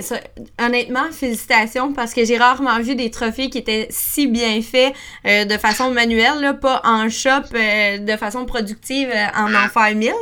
Ça- 0.00 0.20
honnêtement, 0.60 1.10
félicitations 1.10 1.92
parce 1.92 2.14
que 2.14 2.24
j'ai 2.24 2.38
rarement 2.38 2.78
vu 2.80 2.94
des 2.94 3.10
trophées 3.10 3.50
qui 3.50 3.58
étaient 3.58 3.88
si 3.90 4.28
bien 4.28 4.62
faits 4.62 4.94
euh, 5.26 5.44
de 5.44 5.58
façon 5.58 5.90
manuelle, 5.90 6.40
là, 6.40 6.54
pas 6.54 6.80
en 6.84 7.10
shop, 7.10 7.52
euh, 7.54 7.98
de 7.98 8.16
façon 8.16 8.44
productive, 8.46 9.10
euh, 9.10 9.26
en 9.36 9.52
en 9.52 9.68
faire 9.68 9.94
mille. 9.96 10.14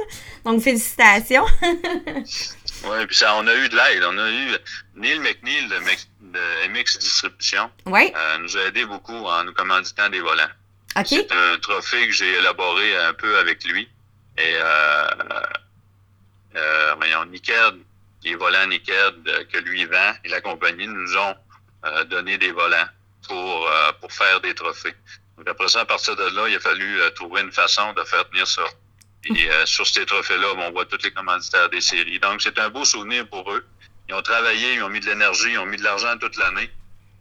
Donc, 0.45 0.63
félicitations. 0.63 1.47
Oui, 2.83 3.05
puis 3.07 3.15
ça, 3.17 3.37
on 3.37 3.47
a 3.47 3.55
eu 3.55 3.69
de 3.69 3.77
l'aide. 3.77 4.03
On 4.05 4.17
a 4.17 4.31
eu 4.31 4.57
Neil 4.97 5.19
McNeil 5.19 5.69
de, 5.69 6.69
MX 6.71 6.99
Distribution 6.99 7.71
ouais, 7.85 8.11
euh, 8.17 8.39
nous 8.39 8.57
a 8.57 8.63
aidé 8.63 8.87
beaucoup 8.87 9.13
en 9.13 9.45
nous 9.45 9.53
commanditant 9.53 10.09
des 10.09 10.21
volants. 10.21 10.49
OK. 10.97 11.07
C'est 11.09 11.31
un 11.31 11.59
trophée 11.59 12.07
que 12.07 12.15
j'ai 12.15 12.39
élaboré 12.39 12.97
un 12.97 13.13
peu 13.13 13.37
avec 13.39 13.65
lui. 13.65 13.87
Et 14.39 14.55
euh, 14.55 15.09
euh, 16.57 16.95
voyons, 16.97 17.27
les 18.25 18.35
volants 18.35 18.67
Niked 18.67 19.29
euh, 19.29 19.45
que 19.53 19.59
lui 19.59 19.85
vend 19.85 20.13
et 20.25 20.29
la 20.29 20.41
compagnie 20.41 20.87
nous 20.87 21.17
ont 21.17 21.35
euh, 21.85 22.05
donné 22.05 22.39
des 22.39 22.53
volants 22.53 22.89
pour, 23.27 23.69
euh, 23.69 23.93
pour 24.01 24.13
faire 24.13 24.41
des 24.41 24.55
trophées. 24.55 24.95
Donc 25.39 25.49
après 25.49 25.69
ça, 25.69 25.81
à 25.81 25.85
partir 25.87 26.17
de 26.17 26.25
là, 26.25 26.49
il 26.49 26.57
a 26.57 26.61
fallu 26.61 27.01
euh, 27.01 27.11
trouver 27.11 27.41
une 27.41 27.53
façon 27.53 27.93
de 27.95 28.03
faire 28.05 28.29
tenir 28.29 28.47
ça. 28.47 28.63
Et 29.27 29.51
euh, 29.51 29.67
sur 29.67 29.87
ces 29.87 30.07
trophées-là, 30.07 30.55
on 30.57 30.71
voit 30.73 30.87
tous 30.87 31.03
les 31.03 31.11
commanditaires 31.13 31.69
des 31.69 31.81
séries. 31.81 32.19
Donc 32.21 32.41
c'est 32.43 32.59
un 32.59 32.71
beau 32.71 32.85
souvenir 32.85 33.29
pour 33.29 33.51
eux. 33.53 33.67
Ils 34.09 34.15
ont 34.15 34.23
travaillé, 34.23 34.75
ils 34.75 34.83
ont 34.83 34.89
mis 34.89 35.01
de 35.01 35.07
l'énergie, 35.07 35.53
ils 35.53 35.59
ont 35.59 35.67
mis 35.67 35.77
de 35.77 35.85
l'argent 35.85 36.17
toute 36.19 36.37
l'année. 36.37 36.71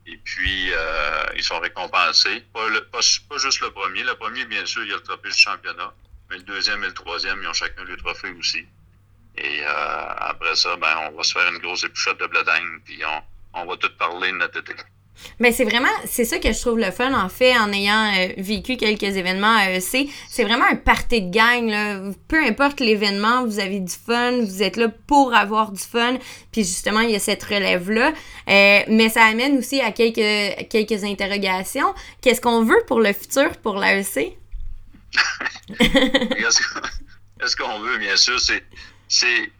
Et 0.07 0.17
puis, 0.23 0.71
euh, 0.73 1.23
ils 1.35 1.43
sont 1.43 1.59
récompensés. 1.59 2.41
Pas, 2.53 2.67
le- 2.69 2.83
pas, 2.85 2.99
pas 3.29 3.37
juste 3.37 3.59
le 3.61 3.69
premier. 3.71 4.03
Le 4.03 4.15
premier, 4.15 4.45
bien 4.45 4.65
sûr, 4.65 4.83
il 4.83 4.89
y 4.89 4.93
a 4.93 4.95
le 4.95 5.03
trophée 5.03 5.29
du 5.29 5.37
championnat. 5.37 5.93
Mais 6.29 6.37
le 6.37 6.43
deuxième 6.43 6.83
et 6.83 6.87
le 6.87 6.93
troisième, 6.93 7.39
ils 7.43 7.47
ont 7.47 7.53
chacun 7.53 7.83
le 7.83 7.95
trophée 7.97 8.31
aussi. 8.39 8.65
Et 9.37 9.61
euh, 9.63 10.05
après 10.17 10.55
ça, 10.55 10.75
ben, 10.77 11.09
on 11.11 11.17
va 11.17 11.23
se 11.23 11.33
faire 11.33 11.47
une 11.51 11.59
grosse 11.59 11.83
épluchette 11.83 12.17
de 12.19 12.25
blading, 12.25 12.81
puis 12.85 13.01
on, 13.05 13.61
on 13.61 13.65
va 13.65 13.77
tout 13.77 13.91
parler 13.97 14.31
de 14.31 14.37
notre 14.37 14.59
été. 14.59 14.73
Mais 15.39 15.51
c'est 15.51 15.63
vraiment, 15.63 15.87
c'est 16.05 16.25
ça 16.25 16.37
que 16.39 16.51
je 16.51 16.59
trouve 16.59 16.79
le 16.79 16.91
fun, 16.91 17.13
en 17.13 17.29
fait, 17.29 17.57
en 17.57 17.71
ayant 17.71 18.11
euh, 18.17 18.27
vécu 18.37 18.77
quelques 18.77 19.03
événements 19.03 19.55
à 19.55 19.71
AEC. 19.71 20.09
C'est 20.29 20.43
vraiment 20.43 20.65
un 20.69 20.75
party 20.75 21.21
de 21.23 21.31
gang, 21.31 21.67
là. 21.69 21.99
Peu 22.27 22.43
importe 22.43 22.79
l'événement, 22.79 23.45
vous 23.45 23.59
avez 23.59 23.79
du 23.79 23.93
fun, 23.93 24.39
vous 24.39 24.63
êtes 24.63 24.77
là 24.77 24.87
pour 25.07 25.33
avoir 25.33 25.71
du 25.71 25.81
fun. 25.81 26.17
Puis 26.51 26.63
justement, 26.63 27.01
il 27.01 27.11
y 27.11 27.15
a 27.15 27.19
cette 27.19 27.43
relève-là. 27.43 28.13
Euh, 28.49 28.79
mais 28.87 29.09
ça 29.09 29.23
amène 29.25 29.57
aussi 29.57 29.79
à 29.81 29.91
quelques, 29.91 30.67
quelques 30.69 31.03
interrogations. 31.03 31.93
Qu'est-ce 32.21 32.41
qu'on 32.41 32.63
veut 32.63 32.81
pour 32.87 32.99
le 32.99 33.13
futur 33.13 33.55
pour 33.57 33.77
l'AEC? 33.79 34.37
Qu'est-ce 35.77 36.59
que- 36.59 36.87
qu'est-ce 37.39 37.55
qu'on 37.55 37.79
veut, 37.79 37.97
bien 37.97 38.15
sûr, 38.15 38.39
c'est, 38.39 38.63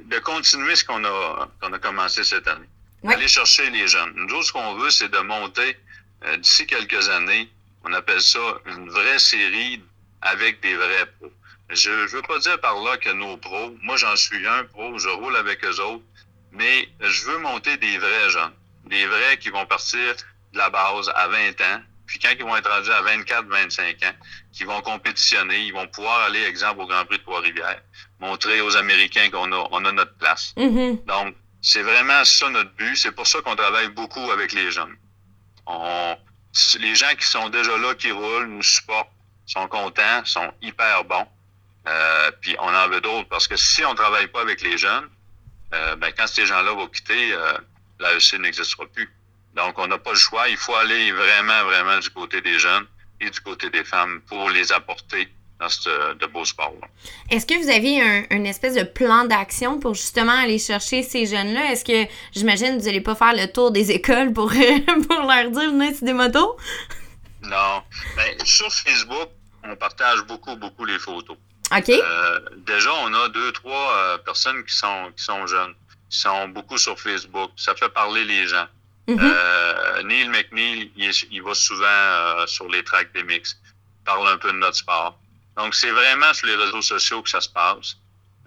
de 0.06 0.20
continuer 0.20 0.76
ce 0.76 0.84
qu'on 0.84 1.04
a, 1.06 1.50
qu'on 1.62 1.74
a 1.74 1.80
commencé 1.80 2.24
cette 2.24 2.48
année. 2.48 2.68
Ouais. 3.04 3.14
Aller 3.14 3.28
chercher 3.28 3.70
les 3.70 3.88
jeunes. 3.88 4.14
Nous 4.16 4.34
autres, 4.36 4.48
ce 4.48 4.52
qu'on 4.52 4.76
veut, 4.76 4.90
c'est 4.90 5.10
de 5.10 5.20
monter, 5.20 5.78
euh, 6.26 6.38
d'ici 6.38 6.68
quelques 6.68 7.10
années, 7.10 7.50
On 7.86 7.94
appelle 7.94 8.22
ça 8.22 8.40
une 8.66 8.90
vraie 8.90 9.20
série 9.20 9.82
avec 10.22 10.60
des 10.62 10.76
vrais 10.76 11.06
pros. 11.18 11.32
Je 11.70 11.90
ne 11.90 12.08
veux 12.08 12.22
pas 12.24 12.40
dire 12.40 12.60
par 12.60 12.76
là 12.84 12.98
que 12.98 13.10
nos 13.12 13.38
pros, 13.38 13.74
moi 13.82 13.96
j'en 13.96 14.16
suis 14.18 14.46
un 14.46 14.66
pro, 14.66 14.98
je 15.00 15.08
roule 15.08 15.36
avec 15.38 15.64
eux 15.64 15.80
autres, 15.80 16.04
mais 16.52 16.90
je 17.00 17.26
veux 17.26 17.38
monter 17.38 17.78
des 17.78 17.98
vrais 17.98 18.30
jeunes. 18.32 18.52
Des 18.86 19.06
vrais 19.06 19.38
qui 19.38 19.50
vont 19.50 19.66
partir 19.66 20.14
de 20.52 20.58
la 20.58 20.70
base 20.70 21.10
à 21.16 21.28
20 21.30 21.62
ans, 21.62 21.82
puis 22.06 22.18
quand 22.18 22.32
ils 22.38 22.44
vont 22.44 22.58
être 22.58 22.70
rendus 22.70 22.92
à 22.92 23.02
24, 23.02 23.46
25 23.48 24.04
ans, 24.04 24.16
qui 24.52 24.64
vont 24.64 24.82
compétitionner, 24.82 25.60
ils 25.60 25.74
vont 25.74 25.88
pouvoir 25.88 26.22
aller, 26.24 26.44
exemple, 26.44 26.82
au 26.82 26.88
Grand 26.88 27.06
Prix 27.06 27.20
de 27.20 27.24
Trois-Rivières, 27.24 27.82
montrer 28.20 28.62
aux 28.62 28.76
Américains 28.76 29.30
qu'on 29.30 29.52
a, 29.52 29.68
on 29.72 29.86
a 29.86 29.92
notre 29.92 30.16
place. 30.18 30.54
Mhm. 30.58 31.06
Donc, 31.06 31.36
c'est 31.62 31.82
vraiment 31.82 32.24
ça 32.24 32.50
notre 32.50 32.72
but. 32.76 32.96
C'est 32.96 33.12
pour 33.12 33.28
ça 33.28 33.42
qu'on 33.42 33.56
travaille 33.56 33.90
beaucoup 33.90 34.32
avec 34.32 34.54
les 34.54 34.72
jeunes. 34.72 34.96
Les 36.80 36.96
gens 36.96 37.14
qui 37.18 37.28
sont 37.28 37.50
déjà 37.50 37.78
là, 37.78 37.94
qui 37.96 38.12
roulent, 38.12 38.48
nous 38.48 38.64
supportent, 38.64 39.12
sont 39.46 39.68
contents, 39.68 40.26
sont 40.26 40.52
hyper 40.62 41.04
bons. 41.06 41.28
Euh, 41.88 42.32
puis 42.42 42.56
on 42.60 42.74
en 42.74 42.88
veut 42.90 43.02
d'autres 43.02 43.30
parce 43.30 43.48
que 43.48 43.56
si 43.56 43.84
on 43.86 43.96
travaille 43.96 44.28
pas 44.28 44.42
avec 44.42 44.62
les 44.62 44.78
jeunes, 44.78 45.10
euh, 45.74 45.96
ben 45.96 46.12
quand 46.16 46.28
ces 46.28 46.46
gens-là 46.46 46.74
vont 46.74 46.88
quitter, 46.88 47.34
euh, 47.34 47.58
l'AEC 48.00 48.40
n'existera 48.40 48.86
plus. 48.88 49.12
Donc 49.56 49.78
on 49.78 49.88
n'a 49.88 49.98
pas 49.98 50.12
le 50.12 50.18
choix. 50.18 50.50
Il 50.50 50.58
faut 50.58 50.76
aller 50.76 51.12
vraiment, 51.12 51.64
vraiment 51.66 52.00
du 52.00 52.10
côté 52.10 52.42
des 52.42 52.60
jeunes 52.60 52.86
et 53.22 53.30
du 53.30 53.40
côté 53.42 53.70
des 53.70 53.84
femmes 53.84 54.22
pour 54.22 54.50
les 54.50 54.72
apporter 54.72 55.32
dans 55.60 55.70
ce 55.70 56.14
de 56.14 56.26
beaux 56.28 56.46
sports-là. 56.46 56.88
Est-ce 57.30 57.46
que 57.46 57.62
vous 57.62 57.70
avez 57.70 58.02
un, 58.02 58.24
une 58.32 58.46
espèce 58.46 58.76
de 58.76 58.84
plan 58.84 59.26
d'action 59.26 59.80
pour 59.80 59.94
justement 59.94 60.32
aller 60.32 60.58
chercher 60.58 61.04
ces 61.04 61.26
jeunes-là? 61.26 61.72
Est-ce 61.72 61.84
que, 61.84 62.10
j'imagine, 62.34 62.78
vous 62.78 62.86
n'allez 62.86 63.02
pas 63.02 63.16
faire 63.16 63.34
le 63.34 63.52
tour 63.52 63.72
des 63.72 63.92
écoles 63.92 64.32
pour, 64.34 64.52
pour 65.08 65.22
leur 65.22 65.52
dire 65.52 65.72
venez 65.72 65.94
sur 65.94 66.06
des 66.06 66.14
motos? 66.14 66.58
Non. 67.44 67.84
Ben, 68.16 68.38
sur 68.46 68.72
Facebook, 68.72 69.30
on 69.64 69.76
partage 69.76 70.24
beaucoup, 70.24 70.56
beaucoup 70.56 70.86
les 70.86 71.00
photos. 71.00 71.38
OK. 71.76 71.90
Euh, 71.90 72.40
déjà, 72.58 72.92
on 73.04 73.14
a 73.14 73.30
deux, 73.30 73.52
trois 73.52 73.96
euh, 73.96 74.18
personnes 74.20 74.64
qui 74.64 74.76
sont, 74.76 75.12
qui 75.16 75.24
sont 75.24 75.46
jeunes, 75.46 75.74
qui 76.10 76.20
sont 76.20 76.48
beaucoup 76.50 76.78
sur 76.78 77.00
Facebook. 77.00 77.52
Ça 77.56 77.76
fait 77.76 77.90
parler 77.90 78.26
les 78.26 78.48
gens. 78.48 78.68
Mhm. 79.08 79.20
Euh, 79.22 80.04
Neil 80.04 80.30
McNeil, 80.30 80.92
il, 80.96 81.42
va 81.42 81.54
souvent 81.54 82.46
sur 82.48 82.68
les 82.70 82.84
tracks 82.84 83.12
des 83.14 83.24
mix, 83.24 83.60
parle 84.06 84.28
un 84.28 84.38
peu 84.38 84.52
de 84.52 84.58
notre 84.58 84.78
sport. 84.78 85.20
Donc, 85.60 85.76
c'est 85.76 85.92
vraiment 85.92 86.34
sur 86.34 86.48
les 86.48 86.56
réseaux 86.56 86.82
sociaux 86.82 87.22
que 87.22 87.30
ça 87.30 87.42
se 87.42 87.50
passe. 87.50 87.98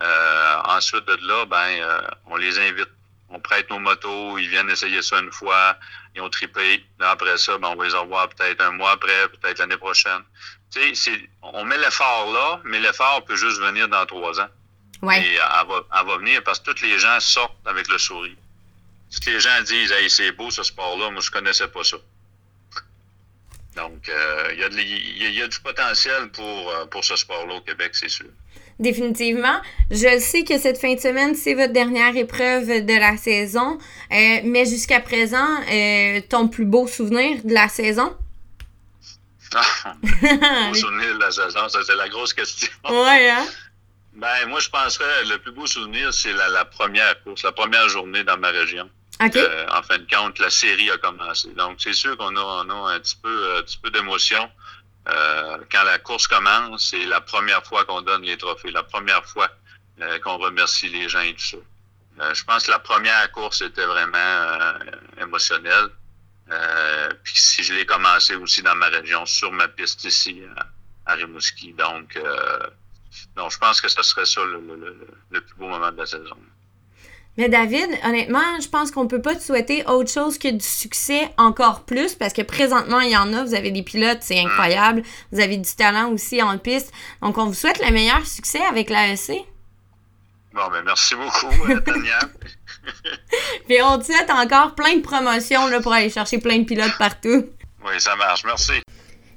Euh, 0.01 0.57
ensuite 0.65 1.05
de 1.05 1.19
là, 1.29 1.45
ben, 1.45 1.69
euh, 1.83 2.01
on 2.27 2.37
les 2.37 2.59
invite. 2.59 2.89
On 3.29 3.39
prête 3.39 3.69
nos 3.71 3.79
motos, 3.79 4.39
ils 4.39 4.49
viennent 4.49 4.69
essayer 4.71 5.01
ça 5.03 5.19
une 5.21 5.31
fois, 5.33 5.77
ils 6.15 6.21
ont 6.23 6.29
trippé. 6.31 6.85
Après 7.01 7.37
ça, 7.39 7.57
ben, 7.59 7.69
on 7.69 7.77
va 7.77 7.87
les 7.87 7.95
revoir 7.95 8.29
peut-être 8.31 8.61
un 8.63 8.73
mois 8.73 8.93
après, 8.93 9.29
peut-être 9.29 9.59
l'année 9.59 9.77
prochaine. 9.77 10.23
Tu 10.73 10.81
sais, 10.81 10.95
c'est- 10.95 11.31
on 11.43 11.65
met 11.65 11.79
l'effort 11.79 12.31
là, 12.33 12.61
mais 12.65 12.81
l'effort 12.81 13.25
peut 13.27 13.37
juste 13.37 13.59
venir 13.61 13.89
dans 13.89 14.05
trois 14.07 14.41
ans. 14.41 14.49
Ouais. 15.03 15.21
Et 15.23 15.35
elle 15.35 15.67
va, 15.69 15.81
elle 16.01 16.07
va 16.07 16.17
venir 16.19 16.43
parce 16.45 16.61
que 16.61 16.71
tous 16.73 16.83
les 16.83 16.99
gens 16.99 17.19
sortent 17.21 17.67
avec 17.67 17.89
le 17.89 17.99
sourire. 17.99 18.37
Si 19.11 19.21
les 19.31 19.41
gens 19.41 19.61
disent 19.63 19.93
Hey, 19.93 20.09
c'est 20.09 20.33
beau 20.33 20.51
ce 20.51 20.63
sport-là, 20.63 21.11
moi 21.11 21.21
je 21.21 21.31
connaissais 21.31 21.69
pas 21.69 21.85
ça. 21.85 21.97
Donc, 23.77 24.09
euh, 24.09 24.49
il 24.53 24.59
y, 24.61 24.65
a 24.65 25.31
y 25.31 25.45
y 25.45 25.49
du 25.49 25.61
potentiel 25.61 26.29
pour, 26.33 26.71
euh, 26.71 26.87
pour 26.87 27.05
ce 27.05 27.17
sport-là 27.17 27.55
au 27.55 27.61
Québec, 27.61 27.91
c'est 27.95 28.11
sûr. 28.11 28.27
Définitivement. 28.79 29.61
Je 29.91 30.19
sais 30.19 30.45
que 30.45 30.59
cette 30.59 30.79
fin 30.79 30.95
de 30.95 31.01
semaine, 31.01 31.35
c'est 31.35 31.55
votre 31.55 31.73
dernière 31.73 32.17
épreuve 32.17 32.85
de 32.85 32.99
la 32.99 33.17
saison. 33.17 33.79
Euh, 34.11 34.41
mais 34.45 34.65
jusqu'à 34.67 35.01
présent, 35.01 35.49
euh, 35.71 36.21
ton 36.29 36.49
plus 36.49 36.65
beau 36.65 36.87
souvenir 36.87 37.45
de 37.45 37.55
la 37.55 37.69
saison? 37.69 38.17
Beau 39.53 40.75
souvenir 40.75 41.15
de 41.15 41.21
la 41.21 41.31
saison, 41.31 41.69
ça 41.69 41.81
c'est 41.87 41.95
la 41.95 42.09
grosse 42.09 42.33
question. 42.33 42.71
ouais, 42.89 43.31
hein? 43.31 43.47
Ben, 44.15 44.47
moi 44.49 44.61
je 44.61 44.71
penserais 44.71 45.25
le 45.27 45.39
plus 45.39 45.53
beau 45.53 45.67
souvenir, 45.67 46.13
c'est 46.13 46.33
la, 46.33 46.49
la 46.49 46.65
première 46.65 47.23
course, 47.23 47.43
la 47.43 47.53
première 47.53 47.89
journée 47.89 48.25
dans 48.25 48.39
ma 48.39 48.49
région. 48.49 48.89
Euh, 49.39 49.67
en 49.71 49.83
fin 49.83 49.99
de 49.99 50.07
compte, 50.09 50.39
la 50.39 50.51
série 50.51 50.91
a 50.91 50.99
commencé. 50.99 51.49
Donc, 51.55 51.81
c'est 51.81 51.93
sûr 51.93 52.17
qu'on 52.17 52.35
a, 52.37 52.41
on 52.41 52.71
a 52.87 52.95
un 52.95 53.01
petit 53.01 53.17
peu, 53.23 53.29
euh, 53.29 53.59
un 53.61 53.63
petit 53.63 53.79
peu 53.79 53.91
d'émotion. 53.91 54.51
Euh, 55.09 55.59
quand 55.71 55.83
la 55.85 55.99
course 55.99 56.27
commence, 56.29 56.89
c'est 56.91 57.05
la 57.07 57.21
première 57.21 57.65
fois 57.65 57.85
qu'on 57.85 58.03
donne 58.03 58.23
les 58.23 58.37
trophées, 58.37 58.71
la 58.71 58.83
première 58.85 59.25
fois 59.27 59.49
euh, 60.01 60.19
qu'on 60.21 60.39
remercie 60.39 60.89
les 60.89 61.09
gens 61.09 61.21
et 61.21 61.35
tout 61.35 61.59
ça. 62.19 62.35
Je 62.35 62.45
pense 62.45 62.65
que 62.67 62.71
la 62.71 62.79
première 62.79 63.31
course 63.33 63.63
était 63.63 63.87
vraiment 63.87 64.75
émotionnelle. 65.21 65.89
Puis 67.25 67.35
si 67.37 67.63
je 67.65 67.73
l'ai 67.75 67.87
commencé 67.87 68.37
aussi 68.37 68.63
dans 68.63 68.75
ma 68.77 68.89
région, 68.89 69.25
sur 69.27 69.51
ma 69.51 69.67
piste 69.67 70.05
ici 70.05 70.43
à, 71.07 71.13
à 71.13 71.15
Rimouski. 71.15 71.73
Donc, 71.73 72.19
non, 73.37 73.49
je 73.51 73.59
pense 73.59 73.81
que 73.81 73.89
ce 73.89 74.03
serait 74.03 74.27
ça 74.27 74.45
le- 74.45 74.61
le- 74.61 75.07
le 75.31 75.41
plus 75.41 75.55
beau 75.57 75.69
moment 75.69 75.91
de 75.91 75.97
la 75.99 76.07
saison. 76.07 76.37
Mais 77.39 77.49
David, 77.49 77.89
honnêtement, 78.05 78.61
je 78.61 78.69
pense 78.69 78.91
qu'on 78.91 79.07
peut 79.07 79.23
pas 79.23 79.35
te 79.35 79.43
souhaiter 79.43 79.85
autre 79.87 80.11
chose 80.11 80.37
que 80.37 80.49
du 80.49 80.65
succès 80.65 81.33
encore 81.39 81.85
plus 81.85 82.15
parce 82.15 82.35
que 82.35 82.43
présentement, 82.43 83.01
il 83.01 83.11
y 83.11 83.17
en 83.17 83.33
a. 83.33 83.43
Vous 83.43 83.55
avez 83.55 83.71
des 83.71 83.83
pilotes, 83.83 84.19
c'est 84.21 84.39
incroyable. 84.39 85.03
Vous 85.33 85.41
avez 85.41 85.57
du 85.57 85.75
talent 85.75 86.11
aussi 86.11 86.43
en 86.43 86.59
piste. 86.59 86.93
Donc, 87.23 87.39
on 87.39 87.47
vous 87.47 87.55
souhaite 87.55 87.81
le 87.85 87.91
meilleur 87.91 88.27
succès 88.27 88.61
avec 88.69 88.91
l'AEC. 88.91 89.47
Bon, 90.53 90.69
ben 90.71 90.83
merci 90.85 91.15
beaucoup, 91.15 91.71
euh, 91.71 91.81
Tania. 91.87 92.19
Puis 93.67 93.81
on 93.83 93.99
te 93.99 94.05
souhaite 94.05 94.31
encore 94.31 94.75
plein 94.75 94.97
de 94.97 95.01
promotions 95.01 95.67
là, 95.69 95.81
pour 95.81 95.95
aller 95.95 96.11
chercher 96.11 96.37
plein 96.39 96.59
de 96.59 96.65
pilotes 96.65 96.99
partout. 96.99 97.47
Oui, 97.85 97.99
ça 97.99 98.15
marche. 98.17 98.45
Merci. 98.45 98.83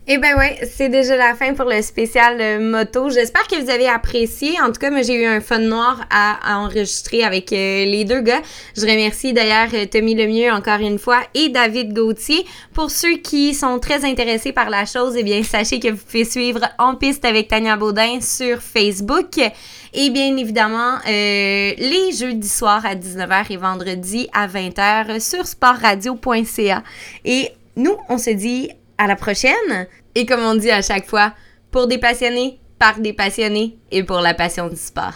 Eh 0.08 0.20
ben 0.20 0.38
ouais, 0.38 0.60
c'est 0.72 0.90
déjà 0.90 1.18
la 1.18 1.34
fin 1.34 1.56
pour 1.56 1.66
le 1.66 1.82
spécial 1.82 2.40
euh, 2.40 2.60
moto. 2.60 3.10
J'espère 3.10 3.48
que 3.48 3.60
vous 3.60 3.72
avez 3.72 3.88
apprécié. 3.88 4.52
En 4.62 4.68
tout 4.68 4.80
cas, 4.80 4.92
moi 4.92 5.02
j'ai 5.02 5.16
eu 5.16 5.26
un 5.26 5.42
fun 5.42 5.58
noir 5.58 6.06
à, 6.12 6.60
enregistrer 6.60 7.24
avec 7.24 7.52
euh, 7.52 7.86
les 7.86 8.06
deux 8.06 8.22
gars. 8.22 8.44
Je 8.78 8.82
remercie 8.82 9.34
d'ailleurs 9.34 9.70
euh, 9.74 9.88
Tommy 9.88 10.14
Lemieux 10.14 10.52
encore 10.52 10.80
une 10.80 11.00
fois 11.00 11.22
et 11.34 11.50
David 11.50 11.94
Gauthier. 11.94 12.46
Pour 12.72 12.92
ceux 12.92 13.18
qui 13.18 13.56
sont 13.56 13.80
très 13.80 14.06
intéressés 14.06 14.52
par 14.52 14.70
la 14.70 14.86
chose, 14.86 15.16
eh 15.18 15.24
bien 15.24 15.42
sachez 15.42 15.80
que 15.80 15.88
vous 15.88 15.98
pouvez 16.06 16.26
suivre 16.26 16.62
En 16.78 16.94
piste 16.94 17.26
avec 17.26 17.48
Tania 17.48 17.76
Baudin 17.76 18.22
sur 18.22 18.62
Facebook. 18.62 19.40
Et 19.96 20.10
bien 20.12 20.38
évidemment, 20.38 21.00
les 21.08 22.12
jeudis 22.16 22.48
soirs 22.48 22.86
à 22.86 22.94
19h 22.94 23.46
et 23.50 23.58
vendredi 23.58 24.28
à 24.34 24.48
20h 24.48 25.20
sur 25.20 25.48
sportradio.ca. 25.48 26.84
Et 27.24 27.50
nous, 27.76 27.98
on 28.08 28.20
se 28.20 28.30
dit 28.30 28.70
à 28.98 29.08
la 29.08 29.16
prochaine. 29.16 29.88
Et 30.16 30.26
comme 30.26 30.42
on 30.42 30.56
dit 30.56 30.72
à 30.72 30.82
chaque 30.82 31.06
fois, 31.06 31.34
pour 31.72 31.88
des 31.88 31.98
passionnés, 31.98 32.60
par 32.80 33.00
des 33.00 33.14
passionnés 33.14 33.78
et 33.92 34.04
pour 34.04 34.20
la 34.20 34.34
passion 34.34 34.68
du 34.68 34.76
sport. 34.76 35.14